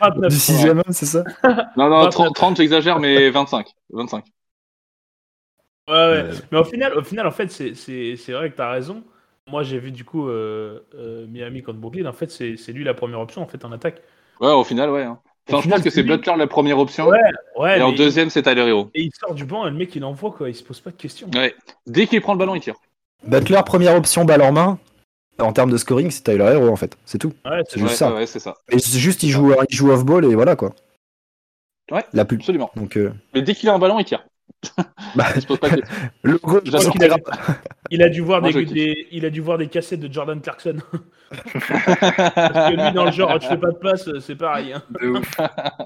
29 0.00 0.30
du 0.30 0.38
points. 0.46 0.70
sixième, 0.70 0.82
c'est 0.90 1.06
ça? 1.06 1.24
Non, 1.76 1.90
non, 1.90 2.08
29. 2.08 2.10
30, 2.10 2.34
30 2.36 2.56
j'exagère, 2.58 3.00
mais 3.00 3.30
25. 3.30 3.68
25. 3.90 4.24
Ouais, 5.88 5.94
ouais. 5.94 6.24
Mais 6.50 6.58
au 6.58 6.64
final, 6.64 6.96
au 6.96 7.02
final 7.02 7.26
en 7.26 7.30
fait, 7.30 7.48
c'est- 7.50 7.74
c'est 7.74 8.16
c'est 8.16 8.32
vrai 8.32 8.50
que 8.50 8.56
tu 8.56 8.62
as 8.62 8.70
raison. 8.70 9.04
Moi, 9.48 9.62
j'ai 9.62 9.78
vu 9.78 9.92
du 9.92 10.04
coup 10.04 10.28
euh, 10.28 10.80
euh, 10.94 11.26
Miami 11.26 11.62
contre 11.62 11.78
Brooklyn. 11.78 12.06
En 12.06 12.12
fait, 12.14 12.30
c'est 12.30 12.56
c'est 12.56 12.72
lui 12.72 12.84
la 12.84 12.94
première 12.94 13.20
option 13.20 13.42
en 13.42 13.46
fait 13.46 13.64
en 13.64 13.72
attaque. 13.72 14.00
Ouais, 14.40 14.52
au 14.52 14.62
final, 14.64 14.90
ouais. 14.90 15.02
hein. 15.04 15.20
Enfin, 15.48 15.60
je 15.62 15.68
pense 15.68 15.82
que 15.82 15.90
c'est. 15.90 16.02
Butler 16.02 16.36
la 16.36 16.46
première 16.46 16.78
option. 16.78 17.08
Ouais, 17.08 17.18
ouais. 17.58 17.78
et 17.78 17.82
en 17.82 17.92
deuxième, 17.92 18.30
c'est 18.30 18.42
Tyler 18.42 18.66
Hero. 18.68 18.90
Et 18.94 19.02
il 19.02 19.10
sort 19.12 19.34
du 19.34 19.44
banc 19.44 19.66
et 19.66 19.70
le 19.70 19.76
mec 19.76 19.94
il 19.94 20.04
envoie 20.04 20.30
quoi. 20.30 20.48
Il 20.48 20.54
se 20.54 20.62
pose 20.62 20.80
pas 20.80 20.90
de 20.90 20.96
questions. 20.96 21.28
Ouais. 21.34 21.54
Dès 21.86 22.06
qu'il 22.06 22.20
prend 22.20 22.32
le 22.32 22.38
ballon, 22.38 22.54
il 22.54 22.60
tire. 22.60 22.76
Butler, 23.26 23.60
première 23.64 23.94
option, 23.94 24.24
balle 24.24 24.42
en 24.42 24.52
main. 24.52 24.78
En 25.38 25.52
termes 25.52 25.70
de 25.70 25.76
scoring, 25.76 26.10
c'est 26.10 26.22
Tyler 26.22 26.44
Hero, 26.44 26.68
en 26.68 26.76
fait. 26.76 26.96
C'est 27.04 27.18
tout. 27.18 27.32
Ouais, 27.44 27.62
c'est 27.68 27.80
juste 27.80 27.90
ouais, 27.90 27.96
ça. 27.96 28.14
ouais, 28.14 28.26
c'est 28.26 28.38
ça. 28.38 28.54
Et 28.70 28.78
c'est 28.78 28.98
juste, 28.98 29.22
il 29.24 29.30
joue, 29.30 29.52
il 29.68 29.76
joue 29.76 29.90
off-ball 29.90 30.24
et 30.24 30.34
voilà, 30.34 30.54
quoi. 30.54 30.72
Ouais. 31.90 32.04
La 32.12 32.24
pub. 32.24 32.38
Absolument. 32.40 32.70
Donc, 32.76 32.96
euh, 32.96 33.12
Mais 33.34 33.42
dès 33.42 33.54
qu'il 33.54 33.68
a 33.68 33.74
un 33.74 33.78
ballon, 33.78 33.98
il 33.98 34.04
tire. 34.04 34.24
Bah, 35.16 35.24
Il 35.36 35.42
se 35.42 35.46
pose 35.46 35.58
pas 35.58 35.70
de 35.70 35.76
questions. 35.80 35.96
le 36.22 36.38
gros, 36.38 36.60
J'adore. 36.64 36.80
je 36.80 36.86
pense 36.88 36.96
qu'il 36.98 37.04
a- 37.12 37.16
Il 37.90 38.02
a 38.02 38.08
dû 38.08 38.20
voir 38.20 38.40
Moi, 38.40 38.52
des, 38.52 39.06
il 39.12 39.24
a 39.24 39.30
dû 39.30 39.40
voir 39.40 39.58
des 39.58 39.68
cassettes 39.68 40.00
de 40.00 40.12
Jordan 40.12 40.40
Clarkson. 40.40 40.76
Parce 41.30 42.70
que 42.70 42.72
lui 42.86 42.92
dans 42.94 43.04
le 43.04 43.12
genre, 43.12 43.38
tu 43.38 43.48
fais 43.48 43.56
pas 43.56 43.70
de 43.70 43.76
passe, 43.78 44.08
c'est 44.20 44.36
pareil. 44.36 44.72
hein. 44.72 44.82
De 45.00 45.08
ouf. 45.08 45.36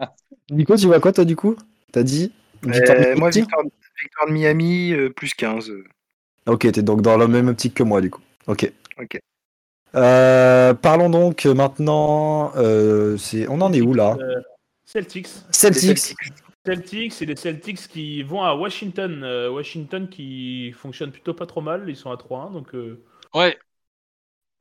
Nico, 0.51 0.76
tu 0.76 0.87
vois 0.87 1.01
quoi, 1.01 1.12
toi, 1.12 1.24
du 1.24 1.37
coup? 1.37 1.57
T'as 1.93 2.03
dit 2.03 2.33
Victoire 2.62 2.99
Euh, 2.99 3.14
de 3.14 3.18
moi, 3.18 3.29
Miami 3.29 3.41
victoire, 3.41 3.62
victoire 4.01 4.26
de 4.29 4.33
Miami, 4.33 4.93
euh, 4.93 5.11
plus 5.11 5.35
15. 5.35 5.70
euh. 5.70 5.85
Ok, 6.47 6.70
t'es 6.72 6.83
donc 6.83 7.03
dans 7.03 7.16
la 7.16 7.26
même 7.26 7.49
optique 7.49 7.74
que 7.74 7.83
moi, 7.83 8.01
du 8.01 8.11
coup. 8.11 8.22
Ok. 8.47 8.70
Ok. 9.01 9.20
Euh, 9.95 10.74
parlons 10.74 11.09
donc 11.11 11.45
maintenant. 11.47 12.53
euh, 12.57 13.16
c'est... 13.16 13.47
On 13.49 13.61
en 13.61 13.72
est 13.72 13.81
où, 13.81 13.95
là? 13.95 14.16
Celtics. 14.85 15.29
Celtics. 15.51 15.99
Celtics. 15.99 16.16
Celtics, 16.66 17.12
c'est 17.12 17.24
les 17.26 17.36
Celtics 17.36 17.88
qui 17.88 18.22
vont 18.22 18.42
à 18.42 18.54
Washington. 18.54 19.22
Euh, 19.24 19.50
Washington 19.50 20.09
qui 20.09 20.72
fonctionne 20.72 21.11
plutôt 21.12 21.34
pas 21.34 21.46
trop 21.46 21.61
mal. 21.61 21.84
Ils 21.88 21.96
sont 21.96 22.11
à 22.11 22.16
3-1. 22.16 22.50
Donc, 22.50 22.74
euh, 22.74 23.02
Ouais. 23.34 23.59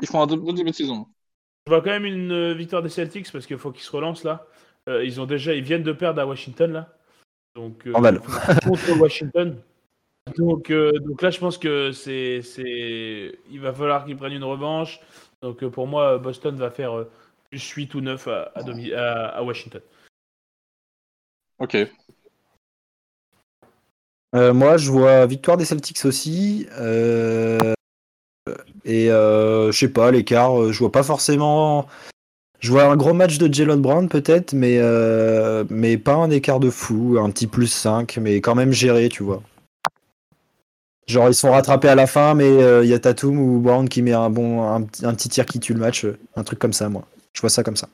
Ils 0.02 0.08
font 0.08 0.22
un 0.22 0.28
bon 0.28 0.54
début 0.54 0.70
de 0.72 0.76
saison. 0.76 1.08
je 1.66 1.72
vois 1.72 1.82
quand 1.82 1.90
même 1.90 2.06
une 2.06 2.32
euh, 2.32 2.54
victoire 2.54 2.82
des 2.84 2.90
Celtics 2.90 3.32
parce 3.32 3.46
qu'il 3.48 3.58
faut 3.58 3.72
qu'ils 3.72 3.84
se 3.84 3.92
relancent 3.92 4.24
là. 4.24 4.46
Euh, 4.88 5.04
ils 5.04 5.20
ont 5.20 5.26
déjà, 5.26 5.54
ils 5.54 5.64
viennent 5.64 5.84
de 5.84 5.92
perdre 5.92 6.22
à 6.22 6.26
Washington 6.26 6.72
là. 6.72 6.94
Donc, 7.56 7.88
euh, 7.88 7.92
Normal. 7.92 8.22
contre 8.64 9.00
Washington. 9.00 9.60
Donc, 10.38 10.70
euh, 10.72 10.92
donc 11.00 11.22
là, 11.22 11.30
je 11.32 11.40
pense 11.40 11.58
que 11.58 11.92
c'est, 11.92 12.42
c'est, 12.42 13.40
il 13.50 13.60
va 13.60 13.74
falloir 13.74 14.06
qu'ils 14.06 14.18
prennent 14.18 14.34
une 14.34 14.44
revanche. 14.44 15.00
Donc, 15.42 15.66
pour 15.68 15.88
moi, 15.88 16.18
Boston 16.20 16.56
va 16.58 16.70
faire 16.72 17.06
plus 17.50 17.68
8 17.72 17.94
ou 17.96 18.02
9 18.02 18.28
à, 18.28 18.52
à, 18.56 18.64
domi- 18.64 18.94
à- 18.94 19.28
à 19.30 19.44
Washington. 19.44 19.82
Ok. 21.58 21.76
Euh, 24.36 24.54
moi, 24.54 24.78
je 24.78 24.92
vois 24.92 25.26
victoire 25.26 25.58
des 25.58 25.66
Celtics 25.66 26.04
aussi. 26.06 26.68
euh, 26.80 27.58
et 28.86 29.12
euh, 29.12 29.72
je 29.72 29.78
sais 29.78 29.90
pas, 29.90 30.12
l'écart, 30.12 30.72
je 30.72 30.80
vois 30.80 30.92
pas 30.92 31.04
forcément. 31.04 31.88
Je 32.60 32.72
vois 32.72 32.86
un 32.86 32.98
gros 32.98 33.14
match 33.14 33.38
de 33.40 33.54
Jalen 33.54 33.82
Brown 33.82 34.10
peut-être, 34.10 34.54
mais, 34.54 34.80
mais 35.70 35.98
pas 35.98 36.16
un 36.16 36.32
écart 36.32 36.60
de 36.60 36.70
fou, 36.70 37.18
un 37.22 37.30
petit 37.32 37.48
plus 37.48 37.68
5, 37.68 38.18
mais 38.22 38.42
quand 38.42 38.56
même 38.56 38.74
géré, 38.74 39.10
tu 39.10 39.24
vois. 39.24 39.44
Genre, 41.08 41.30
ils 41.30 41.34
sont 41.34 41.52
rattrapés 41.52 41.88
à 41.88 41.96
la 41.96 42.06
fin, 42.06 42.34
mais 42.34 42.50
il 42.84 42.90
y 42.90 42.94
a 42.94 43.00
Tatum 43.00 43.40
ou 43.40 43.60
Brown 43.60 43.88
qui 43.88 44.02
met 44.02 44.14
un 44.14 44.30
bon 44.30 44.64
un, 44.64 44.82
petit- 44.84 45.30
tir 45.30 45.46
qui 45.46 45.60
tue 45.60 45.74
le 45.74 45.80
match, 45.80 46.06
un 46.36 46.44
truc 46.44 46.60
comme 46.60 46.74
ça, 46.74 46.90
moi. 46.90 47.08
Je 47.34 47.42
vois 47.42 47.50
ça 47.50 47.64
comme 47.64 47.78
ça. 47.78 47.88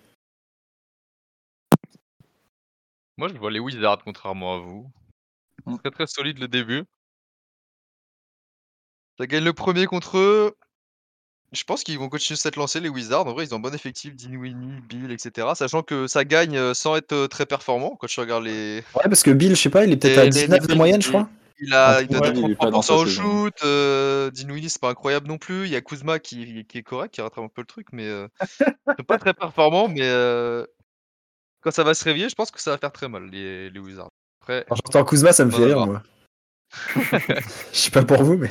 Moi, 3.17 3.27
je 3.29 3.37
vois 3.37 3.51
les 3.51 3.59
Wizards, 3.59 4.03
contrairement 4.03 4.55
à 4.55 4.59
vous. 4.59 4.91
Mm. 5.65 5.77
Très 5.77 5.91
très 5.91 6.07
solide 6.07 6.39
le 6.39 6.47
début. 6.47 6.83
Ça 9.19 9.27
gagne 9.27 9.43
le 9.43 9.53
premier 9.53 9.85
contre 9.85 10.17
eux. 10.17 10.55
Je 11.51 11.63
pense 11.65 11.83
qu'ils 11.83 11.99
vont 11.99 12.09
continuer 12.09 12.35
cette 12.35 12.55
lancée, 12.55 12.79
les 12.79 12.89
Wizards. 12.89 13.27
En 13.27 13.33
vrai, 13.33 13.45
ils 13.45 13.53
ont 13.53 13.57
un 13.57 13.61
bon 13.61 13.75
effectif, 13.75 14.15
Dinwiddie, 14.15 14.81
Bill, 14.89 15.11
etc. 15.11 15.49
Sachant 15.53 15.83
que 15.83 16.07
ça 16.07 16.25
gagne 16.25 16.57
euh, 16.57 16.73
sans 16.73 16.95
être 16.95 17.13
euh, 17.13 17.27
très 17.27 17.45
performant. 17.45 17.95
Quand 17.95 18.07
tu 18.07 18.19
regardes 18.19 18.43
les. 18.45 18.77
Ouais, 18.95 19.03
parce 19.03 19.21
que 19.21 19.29
Bill, 19.29 19.51
je 19.55 19.61
sais 19.61 19.69
pas, 19.69 19.85
il 19.85 19.91
est 19.91 19.97
peut-être 19.97 20.17
à 20.17 20.23
les- 20.23 20.29
19 20.31 20.61
les 20.61 20.67
de 20.67 20.73
moyenne, 20.73 21.01
je 21.03 21.09
crois. 21.09 21.29
Il 21.59 21.71
a, 21.71 21.97
Ah, 21.97 22.01
il 22.01 22.07
doit 22.07 22.21
ouais, 22.21 22.29
être 22.29 22.39
il 22.39 22.51
est 22.51 22.55
pas 22.55 22.71
dans 22.71 22.79
33% 22.81 22.81
sa 22.81 22.95
au 22.95 23.05
shoot. 23.05 23.53
Euh, 23.63 24.31
Dinwiddie, 24.31 24.69
c'est 24.71 24.81
pas 24.81 24.89
incroyable 24.89 25.27
non 25.27 25.37
plus. 25.37 25.65
Il 25.65 25.71
y 25.71 25.75
a 25.75 25.81
Kuzma 25.81 26.17
qui, 26.17 26.65
qui 26.65 26.79
est 26.79 26.83
correct, 26.83 27.13
qui 27.13 27.21
rattrape 27.21 27.43
un 27.45 27.49
peu 27.49 27.61
le 27.61 27.67
truc, 27.67 27.85
mais 27.91 28.07
euh, 28.07 28.27
c'est 28.57 29.05
pas 29.07 29.19
très 29.19 29.35
performant. 29.35 29.87
Mais 29.87 30.01
euh, 30.01 30.65
quand 31.63 31.71
ça 31.71 31.83
va 31.83 31.93
se 31.93 32.03
réveiller, 32.03 32.29
je 32.29 32.35
pense 32.35 32.51
que 32.51 32.61
ça 32.61 32.71
va 32.71 32.77
faire 32.77 32.91
très 32.91 33.07
mal, 33.07 33.25
les, 33.31 33.69
les 33.69 33.79
Wizards. 33.79 34.09
Après, 34.41 34.65
j'entends 34.69 35.05
Kuzma, 35.05 35.31
ça 35.31 35.45
me 35.45 35.51
fait 35.51 35.59
va 35.59 35.65
rire, 35.65 35.75
voir. 35.75 35.87
moi. 35.87 36.03
Je 37.71 37.77
sais 37.77 37.91
pas 37.91 38.03
pour 38.03 38.23
vous, 38.23 38.37
mais. 38.37 38.49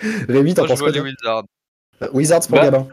Rémi, 0.28 0.54
t'en 0.54 0.66
penses 0.66 0.80
quoi 0.80 0.90
les 0.90 1.00
Wizards. 1.00 1.44
Euh, 2.02 2.08
Wizards 2.12 2.46
pour 2.48 2.56
Bah, 2.56 2.64
Gabin. 2.64 2.88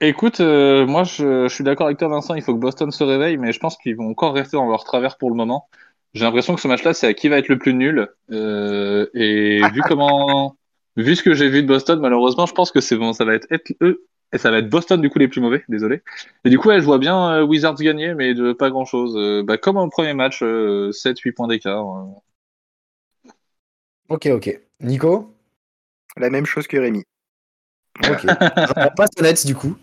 Écoute, 0.00 0.40
euh, 0.40 0.86
moi 0.86 1.04
je, 1.04 1.48
je 1.48 1.54
suis 1.54 1.64
d'accord 1.64 1.86
avec 1.86 1.98
toi 1.98 2.08
Vincent, 2.08 2.34
il 2.34 2.42
faut 2.42 2.54
que 2.54 2.60
Boston 2.60 2.90
se 2.90 3.02
réveille, 3.04 3.38
mais 3.38 3.52
je 3.52 3.58
pense 3.58 3.76
qu'ils 3.76 3.96
vont 3.96 4.10
encore 4.10 4.34
rester 4.34 4.56
dans 4.56 4.68
leur 4.68 4.84
travers 4.84 5.16
pour 5.16 5.30
le 5.30 5.36
moment. 5.36 5.68
J'ai 6.12 6.24
l'impression 6.24 6.54
que 6.54 6.60
ce 6.60 6.68
match-là, 6.68 6.94
c'est 6.94 7.06
à 7.06 7.14
qui 7.14 7.28
va 7.28 7.38
être 7.38 7.48
le 7.48 7.58
plus 7.58 7.74
nul. 7.74 8.08
Euh, 8.30 9.06
et 9.14 9.60
vu 9.72 9.80
comment, 9.88 10.56
vu 10.96 11.16
ce 11.16 11.22
que 11.22 11.34
j'ai 11.34 11.48
vu 11.48 11.62
de 11.62 11.68
Boston, 11.68 12.00
malheureusement, 12.00 12.46
je 12.46 12.52
pense 12.52 12.70
que 12.70 12.80
c'est 12.80 12.96
bon, 12.96 13.12
ça 13.12 13.24
va 13.24 13.34
être, 13.34 13.46
être 13.50 13.72
eux 13.80 14.04
et 14.34 14.38
ça 14.38 14.50
va 14.50 14.58
être 14.58 14.68
Boston 14.68 15.00
du 15.00 15.08
coup 15.08 15.20
les 15.20 15.28
plus 15.28 15.40
mauvais. 15.40 15.64
Désolé. 15.68 16.02
Et 16.44 16.50
du 16.50 16.58
coup, 16.58 16.68
ouais, 16.68 16.80
je 16.80 16.84
vois 16.84 16.98
bien 16.98 17.34
euh, 17.34 17.42
Wizards 17.44 17.76
gagner, 17.76 18.14
mais 18.14 18.34
de 18.34 18.52
pas 18.52 18.68
grand-chose. 18.68 19.16
Euh, 19.16 19.44
bah, 19.44 19.56
comme 19.58 19.76
au 19.76 19.88
premier 19.88 20.12
match, 20.12 20.42
euh, 20.42 20.90
7-8 20.90 21.32
points 21.32 21.46
d'écart. 21.46 21.86
euh. 21.86 23.30
Ok, 24.08 24.26
ok. 24.26 24.60
Nico? 24.80 25.32
La 26.16 26.30
même 26.30 26.46
chose 26.46 26.66
que 26.66 26.76
Rémi. 26.76 27.04
Ok. 28.10 28.24
On 28.76 28.94
passe 28.96 29.10
aux 29.18 29.22
Nets, 29.22 29.46
du 29.46 29.54
coup. 29.54 29.76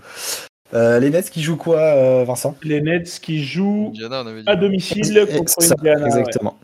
Euh, 0.74 1.00
les 1.00 1.10
Nets 1.10 1.30
qui 1.30 1.42
jouent 1.42 1.58
quoi, 1.58 1.80
euh, 1.80 2.24
Vincent? 2.26 2.56
Les 2.62 2.82
Nets 2.82 3.20
qui 3.22 3.44
jouent 3.44 3.88
Indiana, 3.90 4.22
on 4.24 4.28
avait 4.28 4.44
dit. 4.44 4.50
à 4.50 4.56
domicile 4.56 5.28
contre 5.34 5.62
ça, 5.62 5.76
Indiana. 5.78 6.02
ouais. 6.02 6.08
Exactement. 6.08 6.60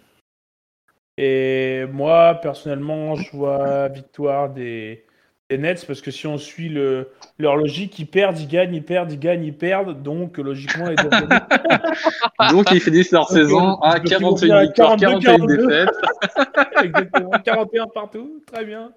Et 1.17 1.85
moi, 1.91 2.35
personnellement, 2.41 3.15
je 3.15 3.31
vois 3.35 3.87
victoire 3.87 4.49
des, 4.49 5.05
des 5.49 5.57
Nets 5.57 5.85
parce 5.87 6.01
que 6.01 6.11
si 6.11 6.27
on 6.27 6.37
suit 6.37 6.67
le, 6.67 7.07
leur 7.39 7.55
logique, 7.55 7.97
ils 7.99 8.05
perdent, 8.05 8.37
ils 8.37 8.47
gagnent, 8.49 8.75
ils 8.75 8.83
perdent, 8.83 9.11
ils 9.13 9.19
gagnent, 9.19 9.45
ils 9.45 9.53
perdent. 9.55 10.03
Donc, 10.03 10.37
logiquement, 10.37 10.89
ils. 10.89 10.95
Donc 12.51 12.69
ils 12.71 12.81
finissent 12.81 13.11
leur 13.11 13.27
Donc, 13.29 13.37
saison 13.37 13.75
à 13.81 13.99
donc, 13.99 14.11
ils 14.11 14.17
vont 14.19 14.35
finir 14.35 14.55
41 14.55 14.57
à 14.57 14.63
victoires, 14.65 14.97
42, 14.97 15.19
41 15.21 15.37
42. 15.37 15.67
défaites. 15.67 15.95
Exactement, 16.83 17.31
41 17.45 17.87
partout, 17.87 18.41
très 18.51 18.65
bien. 18.65 18.91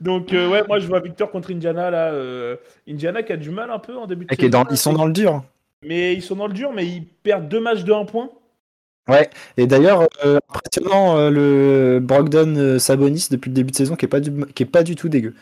Donc, 0.00 0.32
euh, 0.32 0.48
ouais, 0.50 0.64
moi, 0.66 0.80
je 0.80 0.88
vois 0.88 0.98
victoire 1.00 1.30
contre 1.30 1.52
Indiana. 1.52 1.90
Là, 1.90 2.10
euh, 2.12 2.56
Indiana 2.88 3.22
qui 3.22 3.32
a 3.32 3.36
du 3.36 3.50
mal 3.50 3.70
un 3.70 3.78
peu 3.78 3.96
en 3.96 4.06
début 4.06 4.24
de 4.26 4.34
saison. 4.34 4.48
dans- 4.48 4.66
ils 4.70 4.76
sont 4.76 4.92
dans 4.94 5.06
le 5.06 5.12
dur. 5.12 5.44
Mais 5.86 6.14
ils 6.14 6.22
sont 6.22 6.34
dans 6.36 6.48
le 6.48 6.54
dur, 6.54 6.72
mais 6.74 6.86
ils 6.86 7.04
perdent 7.06 7.48
deux 7.48 7.60
matchs 7.60 7.84
de 7.84 7.92
1 7.92 8.04
point. 8.04 8.30
Et 9.58 9.66
d'ailleurs, 9.66 10.08
euh, 10.24 10.38
impressionnant 10.48 11.16
euh, 11.18 11.30
le 11.30 12.00
Brogdon 12.00 12.54
euh, 12.56 12.78
Sabonis 12.78 13.28
depuis 13.30 13.50
le 13.50 13.54
début 13.54 13.70
de 13.70 13.76
saison 13.76 13.96
qui 13.96 14.06
est 14.06 14.08
pas 14.08 14.20
du, 14.20 14.32
qui 14.54 14.62
est 14.62 14.66
pas 14.66 14.82
du 14.82 14.96
tout 14.96 15.10
dégueu. 15.10 15.34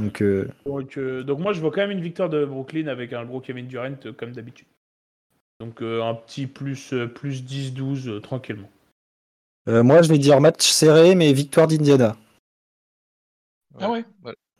Donc, 0.00 0.22
euh, 0.22 0.48
Donc, 0.66 0.96
euh, 0.98 1.22
donc 1.22 1.38
moi, 1.40 1.52
je 1.52 1.60
vois 1.60 1.70
quand 1.70 1.80
même 1.82 1.90
une 1.90 2.00
victoire 2.00 2.28
de 2.28 2.44
Brooklyn 2.44 2.86
avec 2.86 3.12
un 3.12 3.24
gros 3.24 3.40
Kevin 3.40 3.66
Durant 3.66 3.94
euh, 4.06 4.12
comme 4.12 4.32
d'habitude. 4.32 4.66
Donc 5.60 5.82
euh, 5.82 6.02
un 6.02 6.14
petit 6.14 6.46
plus, 6.46 6.94
plus 7.14 7.44
10-12 7.44 8.08
euh, 8.08 8.20
tranquillement. 8.20 8.70
euh, 9.68 9.82
moi, 9.82 10.00
je 10.02 10.08
vais 10.08 10.18
dire 10.18 10.40
match 10.40 10.66
serré, 10.66 11.14
mais 11.14 11.32
victoire 11.32 11.66
d'Indiana. 11.66 12.16
Ah 13.78 13.90
ouais. 13.90 14.04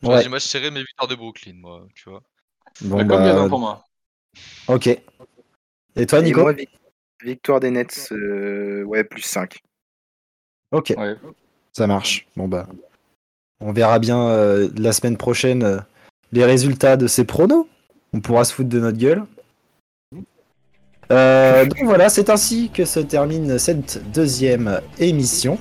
Ouais. 0.03 0.23
dit 0.23 0.29
match 0.29 0.43
serré, 0.43 0.69
mais 0.71 0.81
victoire 0.81 1.07
de 1.07 1.15
Brooklyn, 1.15 1.53
moi, 1.55 1.87
tu 1.95 2.09
vois. 2.09 2.21
Bon, 2.81 2.97
Bah, 2.97 3.03
comme 3.03 3.19
bah, 3.19 3.27
Gabin 3.27 3.49
pour 3.49 3.59
moi. 3.59 3.83
ok. 4.67 4.87
Et 4.87 6.05
toi, 6.05 6.19
Et 6.19 6.23
Nico 6.23 6.41
moi, 6.41 6.53
victoire 7.23 7.59
des 7.59 7.71
Nets, 7.71 8.09
euh, 8.11 8.83
ouais, 8.83 9.03
plus 9.03 9.21
5. 9.21 9.59
Ok, 10.71 10.93
Ouais. 10.97 11.15
ça 11.73 11.85
marche. 11.87 12.27
Bon 12.35 12.47
bah, 12.47 12.67
on 13.61 13.71
verra 13.71 13.99
bien 13.99 14.27
euh, 14.27 14.69
la 14.77 14.91
semaine 14.91 15.17
prochaine 15.17 15.63
euh, 15.63 15.77
les 16.31 16.45
résultats 16.45 16.97
de 16.97 17.07
ces 17.07 17.23
pronos. 17.23 17.67
On 18.13 18.19
pourra 18.19 18.43
se 18.43 18.53
foutre 18.53 18.69
de 18.69 18.79
notre 18.79 18.97
gueule. 18.97 19.23
Euh, 21.11 21.65
donc 21.65 21.83
voilà, 21.83 22.09
c'est 22.09 22.29
ainsi 22.29 22.69
que 22.73 22.85
se 22.85 22.99
termine 22.99 23.59
cette 23.59 24.01
deuxième 24.13 24.79
émission. 24.99 25.57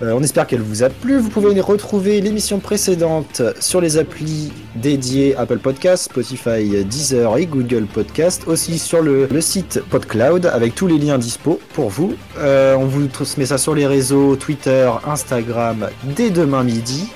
Euh, 0.00 0.12
on 0.12 0.22
espère 0.22 0.46
qu'elle 0.46 0.60
vous 0.60 0.82
a 0.82 0.90
plu. 0.90 1.18
Vous 1.18 1.28
pouvez 1.28 1.60
retrouver 1.60 2.20
l'émission 2.20 2.60
précédente 2.60 3.42
sur 3.58 3.80
les 3.80 3.98
applis 3.98 4.52
dédiées 4.76 5.34
Apple 5.36 5.58
Podcast, 5.58 6.04
Spotify, 6.04 6.84
Deezer 6.84 7.36
et 7.36 7.46
Google 7.46 7.86
Podcast. 7.86 8.42
Aussi 8.46 8.78
sur 8.78 9.02
le, 9.02 9.26
le 9.26 9.40
site 9.40 9.80
PodCloud 9.90 10.46
avec 10.46 10.74
tous 10.74 10.86
les 10.86 10.98
liens 10.98 11.18
dispo 11.18 11.58
pour 11.72 11.88
vous. 11.88 12.14
Euh, 12.38 12.76
on 12.76 12.84
vous 12.86 13.06
transmet 13.08 13.46
ça 13.46 13.58
sur 13.58 13.74
les 13.74 13.86
réseaux 13.86 14.36
Twitter, 14.36 14.88
Instagram 15.04 15.88
dès 16.04 16.30
demain 16.30 16.62
midi. 16.62 17.08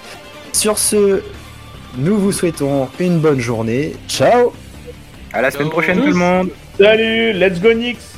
Sur 0.52 0.78
ce, 0.78 1.22
nous 1.96 2.18
vous 2.18 2.32
souhaitons 2.32 2.88
une 2.98 3.20
bonne 3.20 3.40
journée. 3.40 3.94
Ciao 4.08 4.52
À 5.32 5.40
la 5.40 5.50
semaine 5.50 5.70
prochaine, 5.70 6.00
tout 6.00 6.06
le 6.06 6.14
monde! 6.14 6.50
Salut, 6.78 7.32
let's 7.32 7.60
go 7.60 7.72
Knicks 7.72 8.11